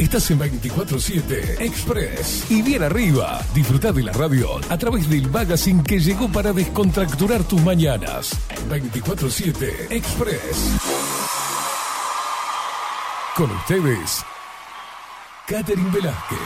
Estás 0.00 0.30
en 0.30 0.40
24-7 0.40 1.60
Express. 1.60 2.50
Y 2.50 2.62
bien 2.62 2.82
arriba, 2.82 3.38
disfruta 3.54 3.92
de 3.92 4.02
la 4.02 4.12
radio 4.12 4.58
a 4.70 4.78
través 4.78 5.10
del 5.10 5.30
magazine 5.30 5.82
que 5.82 6.00
llegó 6.00 6.26
para 6.32 6.54
descontracturar 6.54 7.44
tus 7.44 7.60
mañanas. 7.60 8.30
24-7 8.70 9.90
Express. 9.90 10.78
Con 13.36 13.50
ustedes, 13.50 14.24
Catherine 15.46 15.90
Velázquez. 15.90 16.38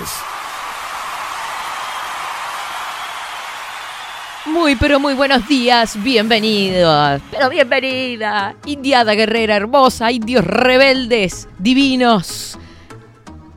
Muy, 4.46 4.74
pero 4.74 4.98
muy 4.98 5.14
buenos 5.14 5.46
días, 5.46 5.96
bienvenidos, 6.02 7.22
pero 7.30 7.50
bienvenida, 7.50 8.56
Indiada 8.66 9.14
Guerrera 9.14 9.54
Hermosa, 9.54 10.10
indios 10.10 10.44
rebeldes, 10.44 11.48
divinos, 11.58 12.58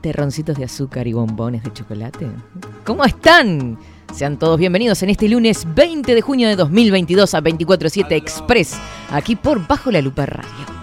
terroncitos 0.01 0.57
de 0.57 0.65
azúcar 0.65 1.07
y 1.07 1.13
bombones 1.13 1.63
de 1.63 1.73
chocolate. 1.73 2.27
¿Cómo 2.85 3.03
están? 3.03 3.77
Sean 4.13 4.37
todos 4.37 4.57
bienvenidos 4.57 5.03
en 5.03 5.09
este 5.09 5.27
lunes 5.27 5.67
20 5.75 6.15
de 6.15 6.21
junio 6.21 6.47
de 6.47 6.55
2022 6.55 7.33
a 7.33 7.41
247 7.41 8.15
Express, 8.15 8.77
aquí 9.11 9.35
por 9.35 9.67
Bajo 9.67 9.91
la 9.91 10.01
Lupa 10.01 10.25
Radio. 10.25 10.77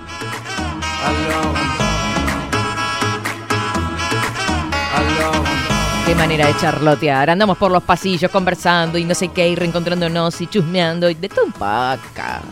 Qué 6.06 6.14
manera 6.14 6.46
de 6.46 6.56
charlotear. 6.58 7.30
Andamos 7.30 7.56
por 7.56 7.70
los 7.70 7.82
pasillos 7.82 8.30
conversando 8.30 8.98
y 8.98 9.04
no 9.04 9.14
sé 9.14 9.28
qué, 9.28 9.48
y 9.48 9.54
reencontrándonos 9.54 10.38
y 10.40 10.46
chusmeando 10.46 11.08
y 11.08 11.14
de 11.14 11.28
todo 11.30 11.46
un 11.46 11.52
paca. 11.52 12.42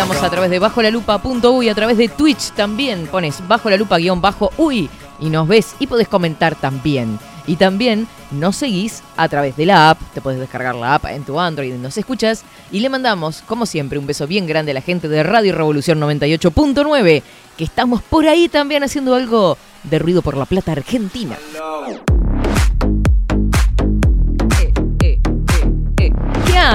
Estamos 0.00 0.22
a 0.22 0.30
través 0.30 0.50
de 0.50 0.58
bajo 0.58 0.80
la 0.80 0.90
lupa 0.90 1.20
y 1.62 1.68
a 1.68 1.74
través 1.74 1.98
de 1.98 2.08
Twitch 2.08 2.52
también. 2.52 3.06
Pones 3.06 3.46
bajo 3.46 3.68
la 3.68 3.76
lupa 3.76 3.98
guion 3.98 4.18
bajo 4.18 4.50
uy 4.56 4.88
y 5.20 5.28
nos 5.28 5.46
ves 5.46 5.74
y 5.78 5.86
podés 5.86 6.08
comentar 6.08 6.54
también. 6.54 7.18
Y 7.46 7.56
también 7.56 8.08
nos 8.30 8.56
seguís 8.56 9.02
a 9.18 9.28
través 9.28 9.58
de 9.58 9.66
la 9.66 9.90
app, 9.90 10.00
te 10.14 10.22
puedes 10.22 10.40
descargar 10.40 10.74
la 10.74 10.94
app 10.94 11.04
en 11.04 11.22
tu 11.22 11.38
Android 11.38 11.74
y 11.74 11.76
nos 11.76 11.98
escuchas. 11.98 12.44
Y 12.72 12.80
le 12.80 12.88
mandamos, 12.88 13.42
como 13.42 13.66
siempre, 13.66 13.98
un 13.98 14.06
beso 14.06 14.26
bien 14.26 14.46
grande 14.46 14.70
a 14.70 14.74
la 14.74 14.80
gente 14.80 15.06
de 15.06 15.22
Radio 15.22 15.54
Revolución 15.54 16.00
98.9, 16.00 17.22
que 17.58 17.64
estamos 17.64 18.00
por 18.00 18.26
ahí 18.26 18.48
también 18.48 18.82
haciendo 18.82 19.14
algo 19.14 19.58
de 19.82 19.98
ruido 19.98 20.22
por 20.22 20.34
la 20.34 20.46
plata 20.46 20.72
argentina. 20.72 21.36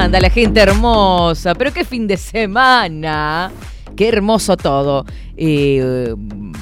Anda 0.04 0.20
la 0.20 0.30
gente 0.30 0.60
hermosa? 0.60 1.56
Pero 1.56 1.74
qué 1.74 1.86
fin 1.86 2.08
de 2.08 2.18
semana. 2.18 3.52
Qué 3.96 4.10
hermoso 4.10 4.58
todo. 4.58 5.06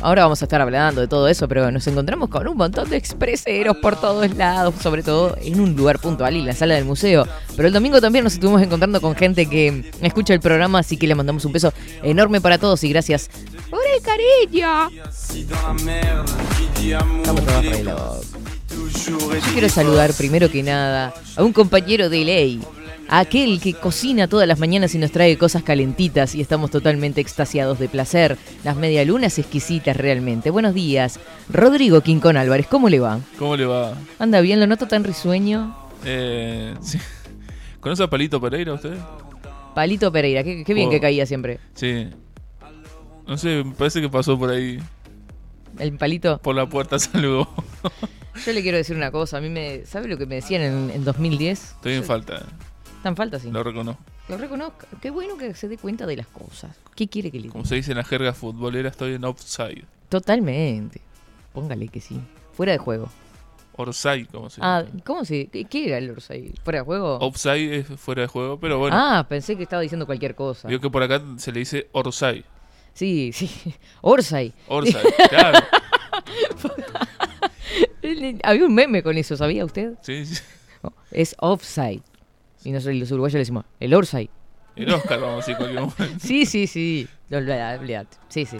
ahora 0.01 0.23
vamos 0.23 0.41
a 0.41 0.45
estar 0.45 0.61
hablando 0.61 1.01
de 1.01 1.07
todo 1.07 1.27
eso, 1.27 1.47
pero 1.47 1.71
nos 1.71 1.87
encontramos 1.87 2.29
con 2.29 2.47
un 2.47 2.55
montón 2.55 2.89
de 2.89 2.97
expreseros 2.97 3.77
por 3.77 3.99
todos 3.99 4.35
lados, 4.35 4.75
sobre 4.81 5.01
todo 5.01 5.35
en 5.41 5.59
un 5.59 5.75
lugar 5.75 5.99
puntual 5.99 6.35
y 6.35 6.43
la 6.43 6.53
sala 6.53 6.75
del 6.75 6.85
museo. 6.85 7.27
Pero 7.55 7.67
el 7.67 7.73
domingo 7.73 7.99
también 7.99 8.23
nos 8.23 8.33
estuvimos 8.33 8.61
encontrando 8.61 9.01
con 9.01 9.15
gente 9.15 9.47
que 9.47 9.91
escucha 10.01 10.33
el 10.35 10.41
programa, 10.41 10.79
así 10.79 10.95
que 10.97 11.07
le 11.07 11.15
mandamos 11.15 11.43
un 11.45 11.53
beso 11.53 11.73
enorme 12.03 12.39
para 12.39 12.59
todos 12.59 12.83
y 12.83 12.89
gracias 12.89 13.31
por 13.69 13.81
el 13.95 14.01
cariño. 14.03 14.89
Yo 19.05 19.53
quiero 19.53 19.69
saludar 19.69 20.13
primero 20.13 20.51
que 20.51 20.61
nada 20.61 21.13
a 21.35 21.43
un 21.43 21.51
compañero 21.51 22.09
de 22.09 22.25
ley 22.25 22.61
aquel 23.09 23.59
que 23.59 23.74
cocina 23.74 24.28
todas 24.28 24.47
las 24.47 24.59
mañanas 24.59 24.96
y 24.96 24.97
nos 24.97 25.12
trae 25.12 25.38
cosas 25.38 25.64
calentitas 25.64 26.36
y 26.36 26.41
estamos 26.41 26.72
totalmente 26.72 27.22
extasiados 27.22 27.80
de 27.80 27.90
placer. 27.90 28.38
Las 28.64 28.75
medialunas 28.75 29.38
exquisitas 29.40 29.97
realmente. 29.97 30.50
Buenos 30.50 30.74
días. 30.74 31.19
Rodrigo 31.50 32.02
Quincón 32.02 32.38
Álvarez, 32.38 32.68
¿cómo 32.68 32.90
le 32.90 33.00
va? 33.00 33.19
¿Cómo 33.38 33.56
le 33.56 33.66
va? 33.66 33.94
¿Anda 34.19 34.41
bien? 34.41 34.59
¿Lo 34.59 34.68
noto 34.68 34.88
tan 34.88 35.03
risueño? 35.03 35.75
Eh, 36.06 36.75
sí. 36.81 37.00
¿Conoce 37.80 38.03
a 38.03 38.09
Palito 38.09 38.40
Pereira 38.40 38.74
usted? 38.74 38.97
Palito 39.75 40.12
Pereira, 40.12 40.44
qué, 40.44 40.74
bien 40.74 40.90
que 40.90 41.00
caía 41.00 41.25
siempre. 41.25 41.59
Sí. 41.74 42.09
No 43.28 43.38
sé, 43.38 43.64
me 43.64 43.74
parece 43.74 44.02
que 44.02 44.09
pasó 44.09 44.38
por 44.38 44.50
ahí. 44.50 44.80
¿El 45.80 45.97
palito? 45.97 46.38
Por 46.40 46.56
la 46.56 46.68
puerta 46.68 47.00
saludó. 47.00 47.50
Yo 48.46 48.53
le 48.53 48.62
quiero 48.62 48.78
decir 48.78 48.96
una 48.96 49.12
cosa, 49.12 49.38
a 49.38 49.41
mí 49.41 49.50
me... 49.50 49.85
¿Sabe 49.85 50.08
lo 50.08 50.18
que 50.18 50.25
me 50.25 50.35
decían 50.35 50.62
en, 50.62 50.91
en 50.91 51.03
2010? 51.03 51.75
Estoy 51.75 51.94
en 51.94 52.03
falta. 52.03 52.46
En 53.03 53.16
falta, 53.16 53.40
sí. 53.40 53.52
Lo 53.52 53.64
reconozco. 53.64 54.02
Lo 54.30 54.38
reconozco. 54.38 54.88
Qué 55.02 55.09
bueno 55.09 55.38
que 55.38 55.53
se 55.53 55.68
dé 55.68 55.78
cuenta 55.78 56.06
de 56.06 56.18
las 56.18 56.28
cosas. 56.28 56.75
¿Qué 56.96 57.08
quiere 57.08 57.31
que 57.31 57.38
le 57.38 57.44
diga? 57.44 57.53
Como 57.53 57.66
se 57.66 57.75
dice 57.75 57.91
en 57.91 57.97
la 57.97 58.03
jerga 58.03 58.34
futbolera, 58.34 58.90
estoy 58.90 59.16
en 59.16 59.25
offside. 59.25 59.86
Totalmente. 60.09 61.02
Póngale 61.53 61.88
que 61.90 62.00
sí. 62.00 62.19
Fuera 62.53 62.72
de 62.72 62.78
juego. 62.78 63.09
Orsay, 63.75 64.25
¿cómo 64.25 64.50
se 64.50 64.62
Ah, 64.64 64.86
¿cómo 65.03 65.25
se 65.25 65.47
¿Qué 65.47 65.88
era 65.88 65.97
el 65.97 66.12
Orsay? 66.12 66.53
¿Fuera 66.64 66.80
de 66.80 66.86
juego? 66.86 67.18
Offside 67.18 67.78
es 67.78 67.88
fuera 68.00 68.22
de 68.22 68.28
juego, 68.28 68.59
pero 68.59 68.78
bueno. 68.78 68.96
Ah, 68.97 69.25
pensé 69.28 69.58
que 69.58 69.64
estaba 69.64 69.81
diciendo 69.81 70.06
cualquier 70.06 70.35
cosa. 70.35 70.68
Vio 70.68 70.80
que 70.80 70.90
por 70.90 71.02
acá 71.02 71.22
se 71.38 71.52
le 71.52 71.59
dice 71.59 71.90
Orsay. 71.91 72.46
Sí, 72.94 73.31
sí. 73.34 73.50
Orsay. 74.02 74.53
Orsay, 74.68 75.03
claro. 75.30 75.59
Había 78.44 78.66
un 78.66 78.75
meme 78.75 79.02
con 79.02 79.18
eso, 79.18 79.35
¿sabía 79.35 79.66
usted? 79.66 79.94
Sí, 80.02 80.25
sí. 80.25 80.41
Es 81.12 81.35
offside. 81.40 82.02
Y 82.63 82.72
nosotros 82.72 82.96
los 82.96 83.12
uruguayos 83.12 83.34
le 83.34 83.40
decimos, 83.40 83.66
el 83.79 83.94
Orsay. 83.94 84.29
El 84.75 84.91
Oscar, 84.91 85.19
vamos 85.19 85.34
a 85.34 85.38
decir 85.38 85.56
cualquier 85.56 85.81
momento. 86.00 86.19
Sí, 86.19 86.46
sí, 86.46 86.68
sí. 86.68 87.07
Sí, 88.29 88.46
sí, 88.46 88.59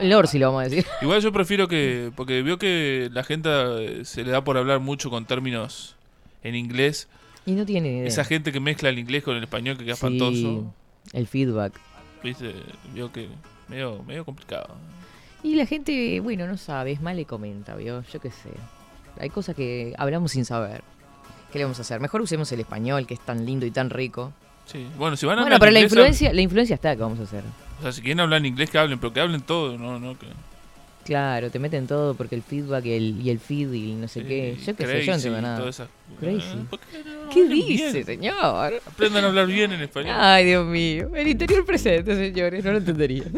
El 0.00 0.12
Orsi 0.14 0.38
lo 0.38 0.46
vamos 0.46 0.60
a 0.60 0.68
decir. 0.68 0.86
Igual 1.02 1.20
yo 1.20 1.32
prefiero 1.32 1.68
que. 1.68 2.10
Porque 2.14 2.42
veo 2.42 2.58
que 2.58 3.10
la 3.12 3.24
gente 3.24 3.50
eh, 3.50 4.04
se 4.04 4.24
le 4.24 4.30
da 4.30 4.42
por 4.42 4.56
hablar 4.56 4.80
mucho 4.80 5.10
con 5.10 5.26
términos 5.26 5.96
en 6.42 6.54
inglés. 6.54 7.08
Y 7.44 7.52
no 7.52 7.66
tiene 7.66 7.88
idea. 7.88 8.06
Esa 8.08 8.24
gente 8.24 8.52
que 8.52 8.60
mezcla 8.60 8.88
el 8.88 8.98
inglés 8.98 9.22
con 9.22 9.36
el 9.36 9.42
español 9.42 9.76
que 9.76 9.84
queda 9.84 9.94
espantoso. 9.94 10.72
El 11.12 11.26
feedback. 11.26 11.74
Viste, 12.22 12.54
veo 12.94 13.12
que. 13.12 13.28
Medio, 13.68 14.02
medio 14.04 14.24
complicado. 14.24 14.76
Y 15.42 15.54
la 15.54 15.66
gente, 15.66 16.20
bueno, 16.20 16.46
no 16.46 16.56
sabe, 16.56 16.92
es 16.92 17.00
mal 17.00 17.16
le 17.16 17.24
comenta, 17.24 17.76
¿vio? 17.76 18.02
Yo 18.12 18.20
qué 18.20 18.30
sé. 18.30 18.50
Hay 19.18 19.30
cosas 19.30 19.54
que 19.54 19.94
hablamos 19.98 20.32
sin 20.32 20.44
saber. 20.44 20.82
¿Qué 21.56 21.60
le 21.60 21.64
vamos 21.64 21.78
a 21.78 21.82
hacer? 21.82 22.00
Mejor 22.00 22.20
usemos 22.20 22.52
el 22.52 22.60
español, 22.60 23.06
que 23.06 23.14
es 23.14 23.20
tan 23.20 23.46
lindo 23.46 23.64
y 23.64 23.70
tan 23.70 23.88
rico. 23.88 24.30
Sí, 24.66 24.86
bueno, 24.98 25.16
si 25.16 25.24
van 25.24 25.38
a 25.38 25.40
Bueno, 25.40 25.56
pero 25.58 25.72
la 25.72 25.80
influencia, 25.80 26.30
la 26.34 26.42
influencia 26.42 26.74
está, 26.74 26.94
¿qué 26.94 27.00
vamos 27.00 27.18
a 27.18 27.22
hacer? 27.22 27.44
O 27.78 27.82
sea, 27.82 27.92
si 27.92 28.02
quieren 28.02 28.20
hablar 28.20 28.40
en 28.40 28.44
inglés, 28.44 28.68
que 28.68 28.76
hablen, 28.76 28.98
pero 28.98 29.14
que 29.14 29.20
hablen 29.20 29.40
todo, 29.40 29.78
no, 29.78 29.98
no, 29.98 30.18
que... 30.18 30.26
Claro, 31.06 31.50
te 31.50 31.58
meten 31.58 31.86
todo 31.86 32.12
porque 32.12 32.34
el 32.34 32.42
feedback 32.42 32.84
y 32.84 32.92
el, 32.92 33.22
y 33.22 33.30
el 33.30 33.40
feed 33.40 33.72
y 33.72 33.94
no 33.94 34.06
sé 34.06 34.22
qué. 34.24 34.54
Yo 34.66 34.76
qué 34.76 34.86
sé, 34.86 35.00
yo 35.00 35.12
no 35.12 35.16
entiendo 35.16 35.40
nada. 35.40 35.72
Crazy. 36.20 36.58
Qué, 37.32 37.48
dice, 37.48 38.04
señor? 38.04 38.82
Aprendan 38.86 39.24
a 39.24 39.28
hablar 39.28 39.46
bien 39.46 39.72
en 39.72 39.80
español. 39.80 40.14
Ay, 40.14 40.44
Dios 40.44 40.66
mío. 40.66 41.08
El 41.14 41.26
interior 41.26 41.64
presente, 41.64 42.14
señores, 42.16 42.62
no 42.62 42.72
lo 42.72 42.78
entendería. 42.78 43.24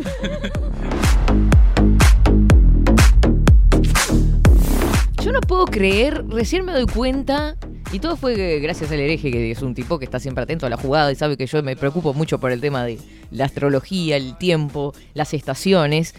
Yo 5.22 5.32
no 5.32 5.40
puedo 5.40 5.66
creer, 5.66 6.24
recién 6.28 6.64
me 6.64 6.72
doy 6.72 6.86
cuenta, 6.86 7.56
y 7.92 8.00
todo 8.00 8.16
fue 8.16 8.58
gracias 8.60 8.90
al 8.92 9.00
hereje, 9.00 9.30
que 9.30 9.50
es 9.50 9.62
un 9.62 9.74
tipo 9.74 9.98
que 9.98 10.04
está 10.04 10.20
siempre 10.20 10.44
atento 10.44 10.66
a 10.66 10.70
la 10.70 10.76
jugada 10.76 11.10
y 11.12 11.14
sabe 11.14 11.36
que 11.36 11.46
yo 11.46 11.62
me 11.62 11.76
preocupo 11.76 12.14
mucho 12.14 12.38
por 12.38 12.52
el 12.52 12.60
tema 12.60 12.84
de 12.84 12.98
la 13.30 13.46
astrología, 13.46 14.16
el 14.16 14.36
tiempo, 14.36 14.94
las 15.14 15.34
estaciones. 15.34 16.14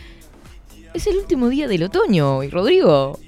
Es 0.94 1.08
el 1.08 1.18
último 1.18 1.50
día 1.50 1.68
del 1.68 1.84
otoño, 1.84 2.44
y 2.44 2.50
Rodrigo, 2.50 3.20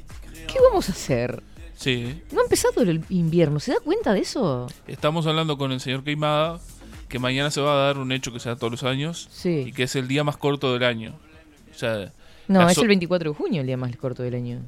¿qué 0.48 0.60
vamos 0.60 0.90
a 0.90 0.92
hacer? 0.92 1.44
Sí. 1.76 2.22
No 2.32 2.42
ha 2.42 2.44
empezado 2.44 2.82
el 2.82 3.04
invierno, 3.10 3.60
¿se 3.60 3.72
da 3.74 3.80
cuenta 3.80 4.14
de 4.14 4.22
eso? 4.22 4.68
Estamos 4.88 5.28
hablando 5.28 5.58
con 5.58 5.72
el 5.72 5.80
señor 5.80 6.04
Queimada, 6.04 6.60
que 7.10 7.20
mañana 7.20 7.52
se 7.52 7.62
va 7.62 7.74
a 7.74 7.86
dar 7.86 7.98
un 7.98 8.12
hecho 8.12 8.32
que 8.32 8.40
se 8.40 8.50
da 8.50 8.56
todos 8.56 8.72
los 8.72 8.84
años, 8.84 9.30
sí. 9.32 9.66
y 9.68 9.72
que 9.74 9.84
es 9.84 9.96
el 9.96 10.08
día 10.08 10.24
más 10.24 10.38
corto 10.38 10.74
del 10.74 10.84
año. 10.84 11.14
O 11.74 11.78
sea, 11.78 12.12
no, 12.48 12.68
es 12.68 12.78
el 12.78 12.88
24 12.88 13.32
de 13.32 13.36
junio 13.36 13.62
el 13.62 13.68
día 13.68 13.78
más 13.78 13.96
corto 13.96 14.24
del 14.24 14.36
año 14.36 14.62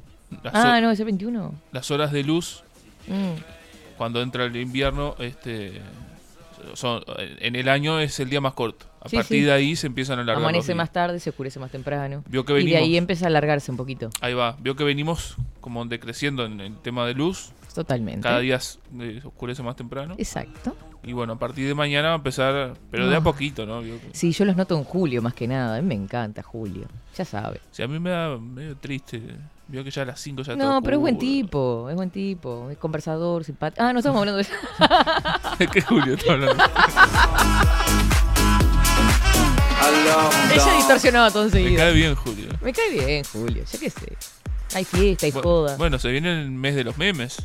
ah, 0.44 0.80
no, 0.80 0.90
es 0.90 0.98
el 1.00 1.06
21. 1.06 1.54
Las 1.72 1.90
horas 1.90 2.12
de 2.12 2.22
luz, 2.22 2.62
mm. 3.06 3.53
Cuando 3.96 4.20
entra 4.22 4.44
el 4.44 4.56
invierno, 4.56 5.14
este 5.18 5.80
son, 6.74 7.02
en 7.18 7.56
el 7.56 7.68
año 7.68 7.98
es 8.00 8.18
el 8.20 8.30
día 8.30 8.40
más 8.40 8.54
corto. 8.54 8.86
A 9.00 9.08
partir 9.08 9.44
de 9.44 9.52
ahí 9.52 9.76
se 9.76 9.86
empiezan 9.86 10.18
a 10.18 10.22
alargar. 10.22 10.42
Amanece 10.42 10.74
más 10.74 10.90
tarde, 10.90 11.20
se 11.20 11.28
oscurece 11.30 11.60
más 11.60 11.70
temprano. 11.70 12.24
y 12.30 12.64
de 12.70 12.76
ahí 12.76 12.96
empieza 12.96 13.26
a 13.26 13.28
alargarse 13.28 13.70
un 13.70 13.76
poquito. 13.76 14.08
Ahí 14.22 14.32
va. 14.32 14.56
Vio 14.60 14.74
que 14.76 14.84
venimos 14.84 15.36
como 15.60 15.84
decreciendo 15.84 16.46
en 16.46 16.60
el 16.60 16.76
tema 16.78 17.06
de 17.06 17.12
luz. 17.14 17.50
Totalmente. 17.74 18.22
Cada 18.22 18.38
día 18.38 18.58
se 18.60 18.78
oscurece 19.24 19.62
más 19.62 19.76
temprano. 19.76 20.14
Exacto. 20.16 20.74
Y 21.02 21.12
bueno, 21.12 21.34
a 21.34 21.38
partir 21.38 21.66
de 21.68 21.74
mañana 21.74 22.08
va 22.08 22.14
a 22.14 22.16
empezar, 22.16 22.74
pero 22.90 23.08
de 23.10 23.14
a 23.16 23.18
Ah. 23.18 23.22
poquito, 23.22 23.66
¿no? 23.66 23.82
Yo- 23.82 23.96
Sí, 24.12 24.32
yo 24.32 24.46
los 24.46 24.56
noto 24.56 24.78
en 24.78 24.84
julio 24.84 25.20
más 25.20 25.34
que 25.34 25.46
nada. 25.46 25.76
A 25.76 25.82
mí 25.82 25.88
me 25.88 25.94
encanta 25.96 26.42
julio. 26.42 26.86
Ya 27.14 27.26
sabe. 27.26 27.60
Sí, 27.72 27.82
a 27.82 27.88
mí 27.88 27.98
me 27.98 28.08
da 28.10 28.38
medio 28.38 28.74
triste. 28.76 29.20
Veo 29.66 29.82
que 29.82 29.90
ya 29.90 30.02
a 30.02 30.04
las 30.04 30.20
5 30.20 30.42
ya 30.42 30.56
No, 30.56 30.82
pero 30.82 30.96
es 30.96 31.00
buen 31.00 31.18
tipo, 31.18 31.88
es 31.88 31.96
buen 31.96 32.10
tipo, 32.10 32.68
es 32.70 32.76
conversador, 32.78 33.44
simpático. 33.44 33.82
Ah, 33.82 33.92
no 33.92 33.98
estamos 34.00 34.18
hablando 34.20 34.38
de 34.38 34.46
¿De 35.58 35.66
qué 35.72 35.80
Julio 35.80 36.14
está 36.14 36.32
hablando? 36.34 36.62
Ella 40.52 40.74
distorsionaba 40.76 41.30
todo 41.30 41.42
Me 41.44 41.46
enseguida. 41.48 41.78
cae 41.84 41.92
bien 41.92 42.14
Julio. 42.14 42.48
Me 42.62 42.72
cae 42.72 42.90
bien, 42.90 43.24
Julio, 43.24 43.64
ya 43.70 43.78
que 43.78 43.90
sé. 43.90 44.16
Hay 44.74 44.84
fiesta, 44.84 45.26
hay 45.26 45.32
Bu- 45.32 45.42
joda. 45.42 45.76
Bueno, 45.76 45.98
se 45.98 46.08
viene 46.10 46.42
el 46.42 46.50
mes 46.50 46.74
de 46.74 46.84
los 46.84 46.96
memes. 46.98 47.36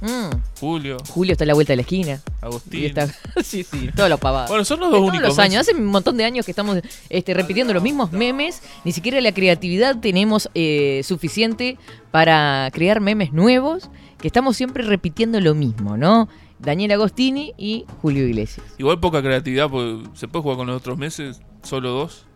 Mm, 0.00 0.30
Julio, 0.58 0.96
Julio 1.10 1.32
está 1.32 1.44
a 1.44 1.46
la 1.46 1.54
vuelta 1.54 1.72
de 1.72 1.76
la 1.76 1.82
esquina. 1.82 2.20
Agustín. 2.40 2.80
Y 2.80 2.86
está... 2.86 3.06
sí, 3.42 3.62
sí, 3.64 3.88
todos 3.94 4.08
los 4.08 4.18
pavados. 4.20 4.48
Bueno, 4.48 4.64
son 4.64 4.80
los 4.80 4.90
dos 4.90 4.98
todos 4.98 5.10
únicos. 5.10 5.28
los 5.28 5.38
años, 5.38 5.60
hace 5.60 5.74
un 5.74 5.86
montón 5.86 6.16
de 6.16 6.24
años 6.24 6.44
que 6.46 6.52
estamos 6.52 6.80
este, 7.08 7.34
repitiendo 7.34 7.74
los 7.74 7.82
mismos 7.82 8.12
memes, 8.12 8.62
ni 8.84 8.92
siquiera 8.92 9.20
la 9.20 9.32
creatividad 9.32 9.98
tenemos 10.00 10.48
eh, 10.54 11.02
suficiente 11.04 11.76
para 12.10 12.70
crear 12.72 13.00
memes 13.00 13.32
nuevos, 13.32 13.90
que 14.18 14.26
estamos 14.26 14.56
siempre 14.56 14.82
repitiendo 14.84 15.40
lo 15.40 15.54
mismo, 15.54 15.96
¿no? 15.96 16.28
Daniel 16.58 16.92
Agostini 16.92 17.54
y 17.56 17.84
Julio 18.02 18.26
Iglesias. 18.26 18.66
Igual 18.78 19.00
poca 19.00 19.22
creatividad, 19.22 19.68
porque 19.70 20.08
se 20.14 20.28
puede 20.28 20.42
jugar 20.42 20.58
con 20.58 20.66
los 20.66 20.76
otros 20.76 20.98
meses, 20.98 21.40
solo 21.62 21.90
dos. 21.90 22.26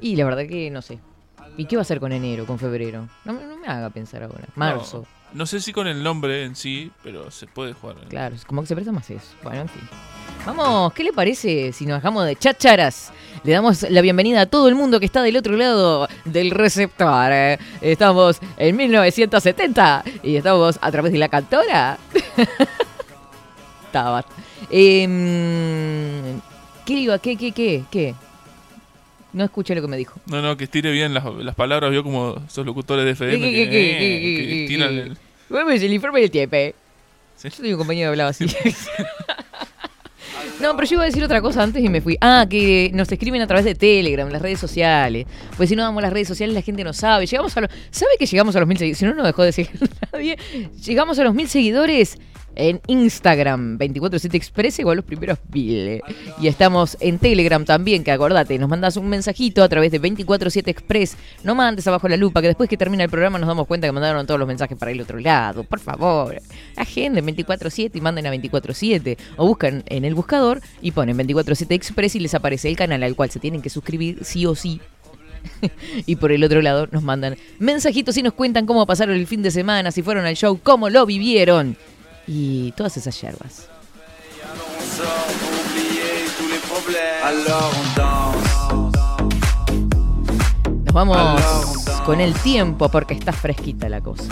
Y 0.00 0.16
la 0.16 0.24
verdad 0.24 0.46
que 0.48 0.70
no 0.70 0.82
sé. 0.82 0.98
¿Y 1.56 1.66
qué 1.66 1.76
va 1.76 1.80
a 1.80 1.84
hacer 1.84 2.00
con 2.00 2.10
enero, 2.12 2.46
con 2.46 2.58
febrero? 2.58 3.08
No, 3.24 3.32
me- 3.32 3.44
no 3.44 3.56
me 3.56 3.68
haga 3.68 3.90
pensar 3.90 4.24
ahora. 4.24 4.48
Marzo. 4.56 4.98
No, 4.98 5.23
no 5.34 5.46
sé 5.46 5.60
si 5.60 5.72
con 5.72 5.86
el 5.86 6.02
nombre 6.02 6.44
en 6.44 6.56
sí, 6.56 6.90
pero 7.02 7.30
se 7.30 7.46
puede 7.46 7.72
jugar. 7.74 7.96
Claro, 8.08 8.34
es 8.34 8.44
como 8.44 8.62
que 8.62 8.68
se 8.68 8.74
presta 8.74 8.92
más 8.92 9.08
eso. 9.10 9.34
Bueno, 9.42 9.62
en 9.62 9.68
fin. 9.68 9.82
Vamos, 10.46 10.92
¿qué 10.92 11.04
le 11.04 11.12
parece 11.12 11.72
si 11.72 11.86
nos 11.86 11.98
dejamos 11.98 12.24
de 12.26 12.36
chacharas? 12.36 13.12
Le 13.44 13.52
damos 13.52 13.82
la 13.90 14.00
bienvenida 14.00 14.42
a 14.42 14.46
todo 14.46 14.68
el 14.68 14.74
mundo 14.74 15.00
que 15.00 15.06
está 15.06 15.22
del 15.22 15.36
otro 15.36 15.56
lado 15.56 16.08
del 16.24 16.50
receptor. 16.50 17.32
¿eh? 17.32 17.58
Estamos 17.80 18.38
en 18.56 18.76
1970 18.76 20.04
y 20.22 20.36
estamos 20.36 20.78
a 20.80 20.90
través 20.92 21.12
de 21.12 21.18
la 21.18 21.28
cantora. 21.28 21.98
Estaba. 23.86 24.24
Em, 24.70 26.40
¿Qué 26.84 26.92
iba? 26.94 27.18
¿Qué, 27.18 27.36
qué, 27.36 27.52
qué, 27.52 27.84
qué? 27.90 28.14
No 29.32 29.44
escuché 29.44 29.74
lo 29.74 29.80
que 29.82 29.88
me 29.88 29.96
dijo. 29.96 30.20
No, 30.26 30.40
no, 30.42 30.56
que 30.56 30.64
estire 30.64 30.90
bien 30.92 31.12
las, 31.14 31.24
las 31.24 31.54
palabras, 31.54 31.90
vio 31.90 32.02
como 32.04 32.36
esos 32.46 32.64
locutores 32.66 33.04
de 33.04 33.12
FM 33.12 33.38
¿Qué, 33.50 33.52
que, 33.70 33.96
eh, 33.96 34.48
que 34.48 34.64
tiran 34.68 34.94
el- 34.94 35.18
Bueno, 35.54 35.70
es 35.70 35.84
el 35.84 35.92
informe 35.92 36.20
del 36.20 36.32
tiempo. 36.32 36.56
Sí. 37.36 37.48
Yo 37.48 37.54
tenía 37.54 37.74
un 37.74 37.78
compañero 37.78 38.08
que 38.08 38.10
hablaba 38.10 38.30
así. 38.30 38.46
No, 40.60 40.74
pero 40.76 40.88
yo 40.88 40.94
iba 40.94 41.02
a 41.02 41.06
decir 41.06 41.22
otra 41.22 41.40
cosa 41.40 41.62
antes 41.62 41.82
y 41.82 41.88
me 41.88 42.00
fui. 42.00 42.16
Ah, 42.20 42.46
que 42.48 42.90
nos 42.94 43.10
escriben 43.10 43.40
a 43.42 43.46
través 43.46 43.64
de 43.64 43.74
Telegram, 43.74 44.28
las 44.28 44.40
redes 44.40 44.58
sociales. 44.58 45.26
Pues 45.56 45.68
si 45.68 45.76
no 45.76 45.82
damos 45.82 46.02
las 46.02 46.12
redes 46.12 46.28
sociales, 46.28 46.54
la 46.54 46.62
gente 46.62 46.84
no 46.84 46.92
sabe. 46.92 47.26
Llegamos 47.26 47.56
a 47.56 47.62
los. 47.62 47.70
¿Sabe 47.90 48.12
que 48.18 48.26
llegamos 48.26 48.54
a 48.56 48.60
los 48.60 48.68
mil 48.68 48.78
seguidores? 48.78 48.98
Si 48.98 49.04
no, 49.04 49.14
no 49.14 49.24
dejó 49.24 49.42
de 49.42 49.52
seguir 49.52 49.72
nadie. 50.12 50.38
Llegamos 50.84 51.18
a 51.18 51.24
los 51.24 51.34
mil 51.34 51.48
seguidores 51.48 52.18
en 52.56 52.80
Instagram, 52.86 53.78
247 53.78 54.36
Express, 54.36 54.78
igual 54.78 54.96
los 54.96 55.04
primeros 55.04 55.38
mil. 55.52 56.02
Y 56.40 56.46
estamos 56.46 56.96
en 57.00 57.18
Telegram 57.18 57.64
también, 57.64 58.04
que 58.04 58.10
acordate, 58.10 58.58
nos 58.58 58.68
mandas 58.68 58.96
un 58.96 59.08
mensajito 59.08 59.62
a 59.62 59.68
través 59.68 59.90
de 59.92 59.98
247 59.98 60.70
Express. 60.70 61.16
No 61.42 61.54
mandes 61.54 61.86
abajo 61.86 62.08
la 62.08 62.16
lupa, 62.16 62.40
que 62.40 62.48
después 62.48 62.68
que 62.68 62.76
termina 62.76 63.04
el 63.04 63.10
programa 63.10 63.38
nos 63.38 63.48
damos 63.48 63.66
cuenta 63.66 63.86
que 63.86 63.92
mandaron 63.92 64.26
todos 64.26 64.38
los 64.38 64.48
mensajes 64.48 64.76
para 64.76 64.90
el 64.90 65.00
otro 65.00 65.18
lado. 65.18 65.64
Por 65.64 65.80
favor, 65.80 66.40
agenden 66.76 67.24
247 67.24 67.98
y 67.98 68.00
manden 68.00 68.26
a 68.26 68.30
247. 68.30 69.18
O 69.36 69.46
buscan 69.46 69.82
en 69.86 70.04
el 70.04 70.14
buscador 70.14 70.60
y 70.80 70.92
ponen 70.92 71.16
247 71.16 71.74
Express 71.74 72.14
y 72.16 72.20
les 72.20 72.34
aparece 72.34 72.68
el 72.68 72.76
canal 72.76 73.02
al 73.02 73.14
cual 73.14 73.30
se 73.30 73.40
tienen 73.40 73.62
que 73.62 73.70
suscribir 73.70 74.24
sí 74.24 74.46
o 74.46 74.54
sí. 74.54 74.80
y 76.06 76.16
por 76.16 76.32
el 76.32 76.44
otro 76.44 76.62
lado 76.62 76.88
nos 76.90 77.02
mandan 77.02 77.36
mensajitos 77.58 78.16
y 78.16 78.22
nos 78.22 78.32
cuentan 78.32 78.66
cómo 78.66 78.86
pasaron 78.86 79.16
el 79.16 79.26
fin 79.26 79.42
de 79.42 79.50
semana, 79.50 79.90
si 79.90 80.02
fueron 80.02 80.26
al 80.26 80.36
show, 80.36 80.58
cómo 80.62 80.90
lo 80.90 81.06
vivieron. 81.06 81.76
Y 82.26 82.72
todas 82.72 82.96
esas 82.96 83.20
yerbas. 83.20 83.68
Nos 90.84 90.94
vamos 90.94 91.42
con 92.04 92.20
el 92.20 92.34
tiempo 92.34 92.88
porque 92.88 93.14
está 93.14 93.32
fresquita 93.32 93.88
la 93.88 94.00
cosa. 94.00 94.24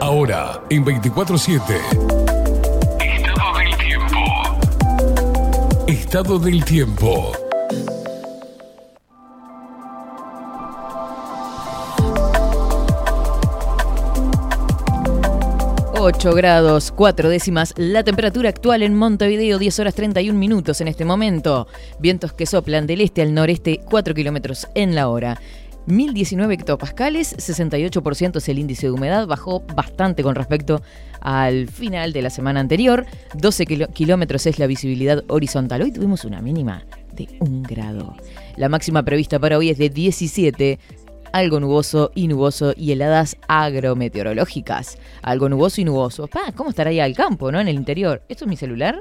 Ahora, 0.00 0.62
en 0.70 0.84
24-7. 0.84 1.60
Estado 5.86 6.38
del 6.38 6.64
tiempo. 6.64 7.32
Estado 16.10 16.18
del 16.18 16.18
tiempo. 16.18 16.18
Ocho 16.18 16.34
grados 16.34 16.92
4 16.92 17.28
décimas 17.28 17.74
la 17.76 18.02
temperatura 18.02 18.48
actual 18.48 18.82
en 18.82 18.94
Montevideo, 18.94 19.58
10 19.58 19.78
horas 19.80 19.94
31 19.94 20.38
minutos 20.38 20.80
en 20.80 20.88
este 20.88 21.04
momento. 21.04 21.66
Vientos 22.00 22.32
que 22.32 22.46
soplan 22.46 22.86
del 22.86 23.00
este 23.00 23.22
al 23.22 23.34
noreste 23.34 23.80
4 23.88 24.14
kilómetros 24.14 24.66
en 24.74 24.94
la 24.94 25.08
hora. 25.08 25.40
1019 25.86 26.54
hectopascales, 26.54 27.36
68% 27.38 28.36
es 28.36 28.48
el 28.48 28.58
índice 28.58 28.86
de 28.86 28.92
humedad, 28.92 29.26
bajó 29.26 29.60
bastante 29.74 30.22
con 30.22 30.34
respecto 30.34 30.82
al 31.20 31.68
final 31.68 32.12
de 32.12 32.22
la 32.22 32.30
semana 32.30 32.60
anterior. 32.60 33.06
12 33.34 33.66
kilo- 33.66 33.88
kilómetros 33.88 34.46
es 34.46 34.58
la 34.58 34.66
visibilidad 34.66 35.24
horizontal. 35.28 35.82
Hoy 35.82 35.90
tuvimos 35.90 36.24
una 36.24 36.42
mínima 36.42 36.84
de 37.14 37.28
1 37.40 37.62
grado. 37.68 38.14
La 38.56 38.68
máxima 38.68 39.02
prevista 39.04 39.38
para 39.38 39.56
hoy 39.58 39.70
es 39.70 39.78
de 39.78 39.88
17, 39.88 40.78
algo 41.32 41.60
nuboso 41.60 42.10
y 42.14 42.28
nuboso 42.28 42.72
y 42.76 42.92
heladas 42.92 43.36
agrometeorológicas. 43.48 44.98
Algo 45.22 45.48
nuboso 45.48 45.80
y 45.80 45.84
nuboso. 45.84 46.26
Pa, 46.26 46.52
¿Cómo 46.54 46.70
estará 46.70 46.90
ahí 46.90 47.00
al 47.00 47.14
campo, 47.14 47.52
no? 47.52 47.60
En 47.60 47.68
el 47.68 47.76
interior. 47.76 48.22
¿Esto 48.28 48.44
es 48.44 48.48
mi 48.48 48.56
celular? 48.56 49.00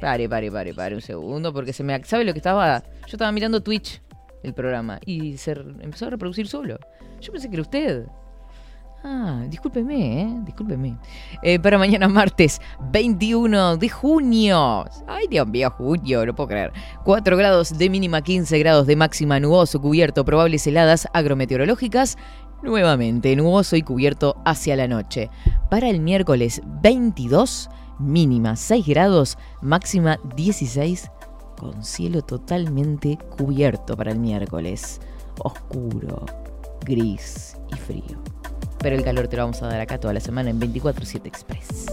Pare, 0.00 0.28
pare, 0.28 0.50
pare, 0.50 0.74
pare 0.74 0.94
un 0.94 1.00
segundo, 1.00 1.52
porque 1.52 1.72
se 1.72 1.82
me... 1.82 2.02
¿Sabe 2.04 2.24
lo 2.24 2.32
que 2.32 2.38
estaba? 2.38 2.82
Yo 2.82 3.12
estaba 3.12 3.32
mirando 3.32 3.62
Twitch, 3.62 4.02
el 4.42 4.52
programa, 4.52 5.00
y 5.04 5.38
se 5.38 5.52
empezó 5.52 6.06
a 6.06 6.10
reproducir 6.10 6.46
solo. 6.48 6.78
Yo 7.20 7.32
pensé 7.32 7.48
que 7.48 7.56
era 7.56 7.62
usted. 7.62 8.06
Ah, 9.08 9.44
discúlpeme, 9.48 10.22
¿eh? 10.22 10.36
Discúlpeme. 10.40 10.98
Eh, 11.40 11.60
para 11.60 11.78
mañana 11.78 12.08
martes 12.08 12.60
21 12.90 13.76
de 13.76 13.88
junio. 13.88 14.84
Ay, 15.06 15.28
Dios 15.28 15.46
mío, 15.46 15.70
junio, 15.70 16.26
no 16.26 16.34
puedo 16.34 16.48
creer. 16.48 16.72
4 17.04 17.36
grados 17.36 17.78
de 17.78 17.88
mínima, 17.88 18.20
15 18.20 18.58
grados 18.58 18.84
de 18.88 18.96
máxima, 18.96 19.38
nuboso, 19.38 19.80
cubierto, 19.80 20.24
probables 20.24 20.66
heladas 20.66 21.06
agrometeorológicas. 21.12 22.18
Nuevamente, 22.64 23.36
nuboso 23.36 23.76
y 23.76 23.82
cubierto 23.82 24.42
hacia 24.44 24.74
la 24.74 24.88
noche. 24.88 25.30
Para 25.70 25.88
el 25.88 26.00
miércoles 26.00 26.60
22, 26.82 27.70
mínima 28.00 28.56
6 28.56 28.86
grados, 28.88 29.38
máxima 29.62 30.18
16, 30.34 31.12
con 31.56 31.84
cielo 31.84 32.22
totalmente 32.22 33.18
cubierto 33.38 33.96
para 33.96 34.10
el 34.10 34.18
miércoles. 34.18 35.00
Oscuro, 35.38 36.26
gris 36.84 37.56
y 37.70 37.76
frío. 37.76 38.35
Pero 38.78 38.96
el 38.96 39.04
calor 39.04 39.28
te 39.28 39.36
lo 39.36 39.42
vamos 39.42 39.62
a 39.62 39.66
dar 39.68 39.80
acá 39.80 39.98
toda 39.98 40.14
la 40.14 40.20
semana 40.20 40.50
en 40.50 40.60
24-7 40.60 41.26
Express. 41.26 41.86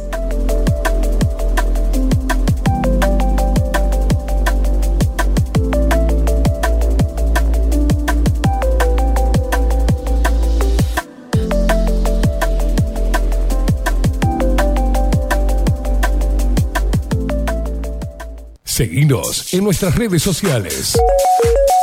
Seguinos 18.73 19.53
en 19.53 19.63
nuestras 19.63 19.93
redes 19.95 20.23
sociales. 20.23 20.97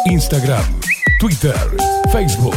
Instagram, 0.07 0.81
Twitter, 1.21 1.55
Facebook, 2.11 2.57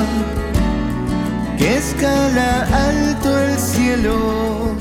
que 1.61 1.75
escala 1.75 2.63
alto 2.89 3.39
el 3.39 3.57
cielo, 3.57 4.75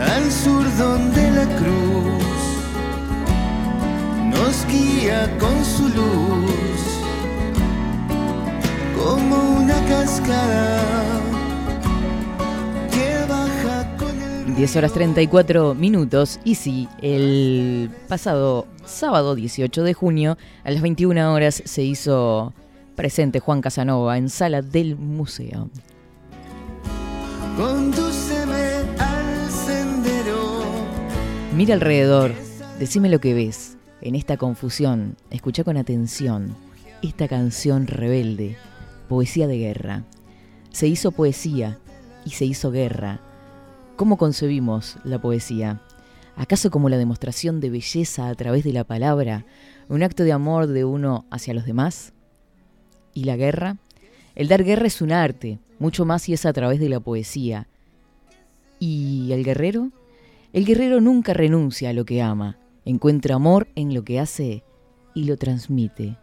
al 0.00 0.30
sur 0.30 0.64
donde 0.76 1.30
la 1.30 1.46
cruz 1.56 2.24
nos 4.24 4.66
guía 4.66 5.30
con 5.38 5.64
su 5.64 5.84
luz, 5.88 6.80
como 8.96 9.60
una 9.60 9.80
cascada 9.86 10.98
10 14.56 14.74
horas 14.74 14.92
34 14.92 15.76
minutos. 15.76 16.40
Y 16.42 16.56
sí, 16.56 16.88
el 17.00 17.90
pasado 18.08 18.66
sábado 18.84 19.36
18 19.36 19.84
de 19.84 19.94
junio, 19.94 20.36
a 20.64 20.72
las 20.72 20.82
21 20.82 21.32
horas, 21.32 21.62
se 21.64 21.84
hizo 21.84 22.52
presente 22.98 23.38
Juan 23.38 23.62
Casanova 23.62 24.18
en 24.18 24.28
sala 24.28 24.60
del 24.60 24.96
museo. 24.96 25.70
al 28.98 29.50
sendero. 29.50 30.62
Mira 31.54 31.74
alrededor, 31.74 32.32
decime 32.80 33.08
lo 33.08 33.20
que 33.20 33.34
ves. 33.34 33.78
En 34.00 34.16
esta 34.16 34.36
confusión, 34.36 35.16
escucha 35.30 35.62
con 35.62 35.76
atención 35.76 36.56
esta 37.00 37.28
canción 37.28 37.86
rebelde, 37.86 38.56
poesía 39.08 39.46
de 39.46 39.58
guerra. 39.58 40.04
Se 40.72 40.88
hizo 40.88 41.12
poesía 41.12 41.78
y 42.24 42.30
se 42.30 42.44
hizo 42.44 42.72
guerra 42.72 43.20
¿Cómo 43.98 44.16
concebimos 44.16 44.96
la 45.02 45.20
poesía? 45.20 45.82
¿Acaso 46.36 46.70
como 46.70 46.88
la 46.88 46.98
demostración 46.98 47.58
de 47.58 47.68
belleza 47.68 48.28
a 48.28 48.34
través 48.36 48.62
de 48.62 48.72
la 48.72 48.84
palabra, 48.84 49.44
un 49.88 50.04
acto 50.04 50.22
de 50.22 50.30
amor 50.30 50.68
de 50.68 50.84
uno 50.84 51.26
hacia 51.32 51.52
los 51.52 51.64
demás? 51.64 52.12
¿Y 53.14 53.24
la 53.24 53.36
guerra? 53.36 53.76
El 54.34 54.48
dar 54.48 54.64
guerra 54.64 54.86
es 54.86 55.00
un 55.02 55.12
arte, 55.12 55.58
mucho 55.78 56.04
más 56.04 56.22
si 56.22 56.32
es 56.32 56.46
a 56.46 56.52
través 56.52 56.80
de 56.80 56.88
la 56.88 57.00
poesía. 57.00 57.66
¿Y 58.78 59.30
el 59.32 59.44
guerrero? 59.44 59.90
El 60.52 60.64
guerrero 60.64 61.00
nunca 61.00 61.34
renuncia 61.34 61.90
a 61.90 61.92
lo 61.92 62.04
que 62.04 62.22
ama, 62.22 62.56
encuentra 62.84 63.34
amor 63.34 63.68
en 63.74 63.94
lo 63.94 64.04
que 64.04 64.20
hace 64.20 64.62
y 65.14 65.24
lo 65.24 65.36
transmite 65.36 66.16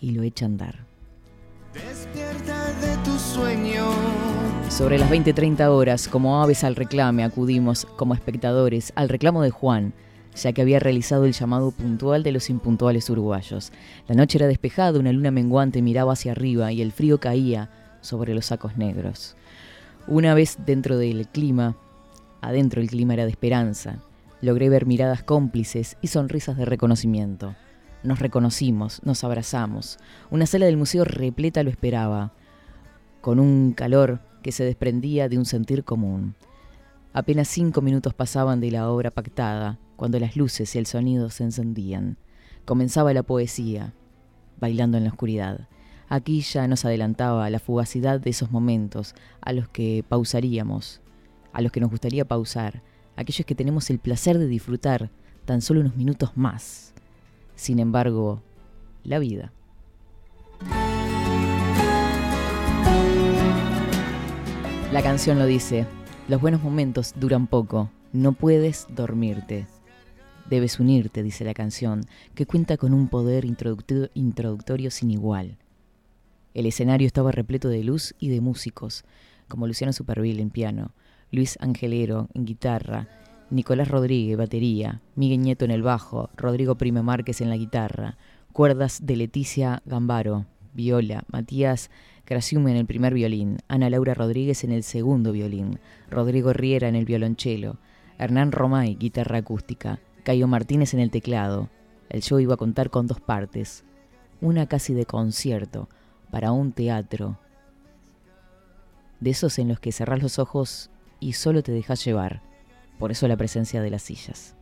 y 0.00 0.12
lo 0.12 0.22
echa 0.22 0.46
a 0.46 0.48
andar. 0.48 0.86
Despierta 1.74 2.72
de 2.80 2.96
tu 3.04 3.18
sueño 3.18 3.92
sobre 4.68 4.98
las 4.98 5.10
20-30 5.10 5.68
horas, 5.68 6.08
como 6.08 6.42
aves 6.42 6.64
al 6.64 6.76
reclame, 6.76 7.24
acudimos 7.24 7.84
como 7.96 8.14
espectadores 8.14 8.92
al 8.96 9.10
reclamo 9.10 9.42
de 9.42 9.50
Juan, 9.50 9.92
ya 10.34 10.52
que 10.52 10.62
había 10.62 10.78
realizado 10.78 11.24
el 11.24 11.32
llamado 11.32 11.70
puntual 11.70 12.22
de 12.22 12.32
los 12.32 12.50
impuntuales 12.50 13.08
uruguayos. 13.10 13.72
La 14.08 14.14
noche 14.14 14.38
era 14.38 14.46
despejada, 14.46 14.98
una 14.98 15.12
luna 15.12 15.30
menguante 15.30 15.82
miraba 15.82 16.12
hacia 16.12 16.32
arriba 16.32 16.72
y 16.72 16.82
el 16.82 16.92
frío 16.92 17.18
caía 17.20 17.70
sobre 18.00 18.34
los 18.34 18.46
sacos 18.46 18.76
negros. 18.76 19.36
Una 20.06 20.34
vez 20.34 20.58
dentro 20.66 20.98
del 20.98 21.28
clima, 21.28 21.76
adentro 22.40 22.80
el 22.80 22.88
clima 22.88 23.14
era 23.14 23.24
de 23.24 23.30
esperanza, 23.30 23.98
logré 24.40 24.68
ver 24.68 24.86
miradas 24.86 25.22
cómplices 25.22 25.96
y 26.02 26.08
sonrisas 26.08 26.56
de 26.56 26.64
reconocimiento. 26.64 27.54
Nos 28.02 28.18
reconocimos, 28.18 29.00
nos 29.04 29.22
abrazamos. 29.22 29.98
Una 30.30 30.46
sala 30.46 30.66
del 30.66 30.76
museo 30.76 31.04
repleta 31.04 31.62
lo 31.62 31.70
esperaba, 31.70 32.32
con 33.20 33.38
un 33.38 33.72
calor 33.72 34.20
que 34.42 34.50
se 34.50 34.64
desprendía 34.64 35.28
de 35.28 35.38
un 35.38 35.44
sentir 35.44 35.84
común. 35.84 36.34
Apenas 37.12 37.46
cinco 37.46 37.80
minutos 37.80 38.14
pasaban 38.14 38.60
de 38.60 38.72
la 38.72 38.90
obra 38.90 39.12
pactada, 39.12 39.78
cuando 39.96 40.18
las 40.18 40.36
luces 40.36 40.74
y 40.74 40.78
el 40.78 40.86
sonido 40.86 41.30
se 41.30 41.44
encendían. 41.44 42.16
Comenzaba 42.64 43.12
la 43.12 43.22
poesía, 43.22 43.94
bailando 44.60 44.98
en 44.98 45.04
la 45.04 45.10
oscuridad. 45.10 45.68
Aquí 46.08 46.40
ya 46.40 46.68
nos 46.68 46.84
adelantaba 46.84 47.48
la 47.50 47.58
fugacidad 47.58 48.20
de 48.20 48.30
esos 48.30 48.50
momentos 48.50 49.14
a 49.40 49.52
los 49.52 49.68
que 49.68 50.04
pausaríamos, 50.08 51.00
a 51.52 51.62
los 51.62 51.72
que 51.72 51.80
nos 51.80 51.90
gustaría 51.90 52.24
pausar, 52.24 52.82
aquellos 53.16 53.46
que 53.46 53.54
tenemos 53.54 53.90
el 53.90 53.98
placer 53.98 54.38
de 54.38 54.46
disfrutar 54.46 55.10
tan 55.44 55.60
solo 55.60 55.80
unos 55.80 55.96
minutos 55.96 56.36
más. 56.36 56.92
Sin 57.54 57.78
embargo, 57.78 58.42
la 59.04 59.18
vida. 59.18 59.52
La 64.92 65.02
canción 65.02 65.38
lo 65.38 65.46
dice, 65.46 65.86
los 66.28 66.40
buenos 66.40 66.62
momentos 66.62 67.14
duran 67.16 67.46
poco, 67.46 67.90
no 68.12 68.32
puedes 68.32 68.86
dormirte. 68.90 69.66
Debes 70.48 70.80
unirte, 70.80 71.22
dice 71.22 71.44
la 71.44 71.54
canción, 71.54 72.02
que 72.34 72.46
cuenta 72.46 72.76
con 72.76 72.94
un 72.94 73.08
poder 73.08 73.44
introductorio 73.44 74.90
sin 74.90 75.10
igual. 75.10 75.56
El 76.54 76.66
escenario 76.66 77.06
estaba 77.06 77.32
repleto 77.32 77.68
de 77.68 77.82
luz 77.82 78.14
y 78.18 78.28
de 78.28 78.40
músicos, 78.40 79.04
como 79.48 79.66
Luciano 79.66 79.92
Superville 79.92 80.42
en 80.42 80.50
piano, 80.50 80.92
Luis 81.30 81.56
Angelero 81.60 82.28
en 82.34 82.44
guitarra, 82.44 83.08
Nicolás 83.50 83.88
Rodríguez 83.88 84.36
batería, 84.36 85.00
Miguel 85.14 85.40
Nieto 85.40 85.64
en 85.64 85.70
el 85.70 85.82
bajo, 85.82 86.30
Rodrigo 86.36 86.76
Prime 86.76 87.02
Márquez 87.02 87.40
en 87.40 87.50
la 87.50 87.56
guitarra, 87.56 88.16
cuerdas 88.52 89.00
de 89.04 89.16
Leticia 89.16 89.82
Gambaro, 89.86 90.46
viola, 90.74 91.24
Matías 91.28 91.90
Crasiume 92.24 92.70
en 92.70 92.76
el 92.76 92.86
primer 92.86 93.14
violín, 93.14 93.58
Ana 93.68 93.90
Laura 93.90 94.14
Rodríguez 94.14 94.62
en 94.62 94.72
el 94.72 94.84
segundo 94.84 95.32
violín, 95.32 95.80
Rodrigo 96.08 96.52
Riera 96.52 96.88
en 96.88 96.94
el 96.94 97.04
violonchelo, 97.04 97.78
Hernán 98.18 98.52
Romay, 98.52 98.94
guitarra 98.94 99.38
acústica, 99.38 99.98
Cayo 100.22 100.46
Martínez 100.46 100.94
en 100.94 101.00
el 101.00 101.10
teclado. 101.10 101.68
El 102.08 102.22
show 102.22 102.38
iba 102.38 102.54
a 102.54 102.58
contar 102.58 102.90
con 102.90 103.06
dos 103.06 103.20
partes, 103.20 103.84
una 104.40 104.66
casi 104.66 104.94
de 104.94 105.06
concierto, 105.06 105.88
para 106.30 106.52
un 106.52 106.72
teatro. 106.72 107.38
De 109.20 109.30
esos 109.30 109.58
en 109.58 109.68
los 109.68 109.80
que 109.80 109.92
cerrás 109.92 110.22
los 110.22 110.38
ojos 110.38 110.90
y 111.20 111.34
solo 111.34 111.62
te 111.62 111.72
dejas 111.72 112.04
llevar, 112.04 112.42
por 112.98 113.10
eso 113.10 113.26
la 113.28 113.36
presencia 113.36 113.82
de 113.82 113.90
las 113.90 114.02
sillas. 114.02 114.54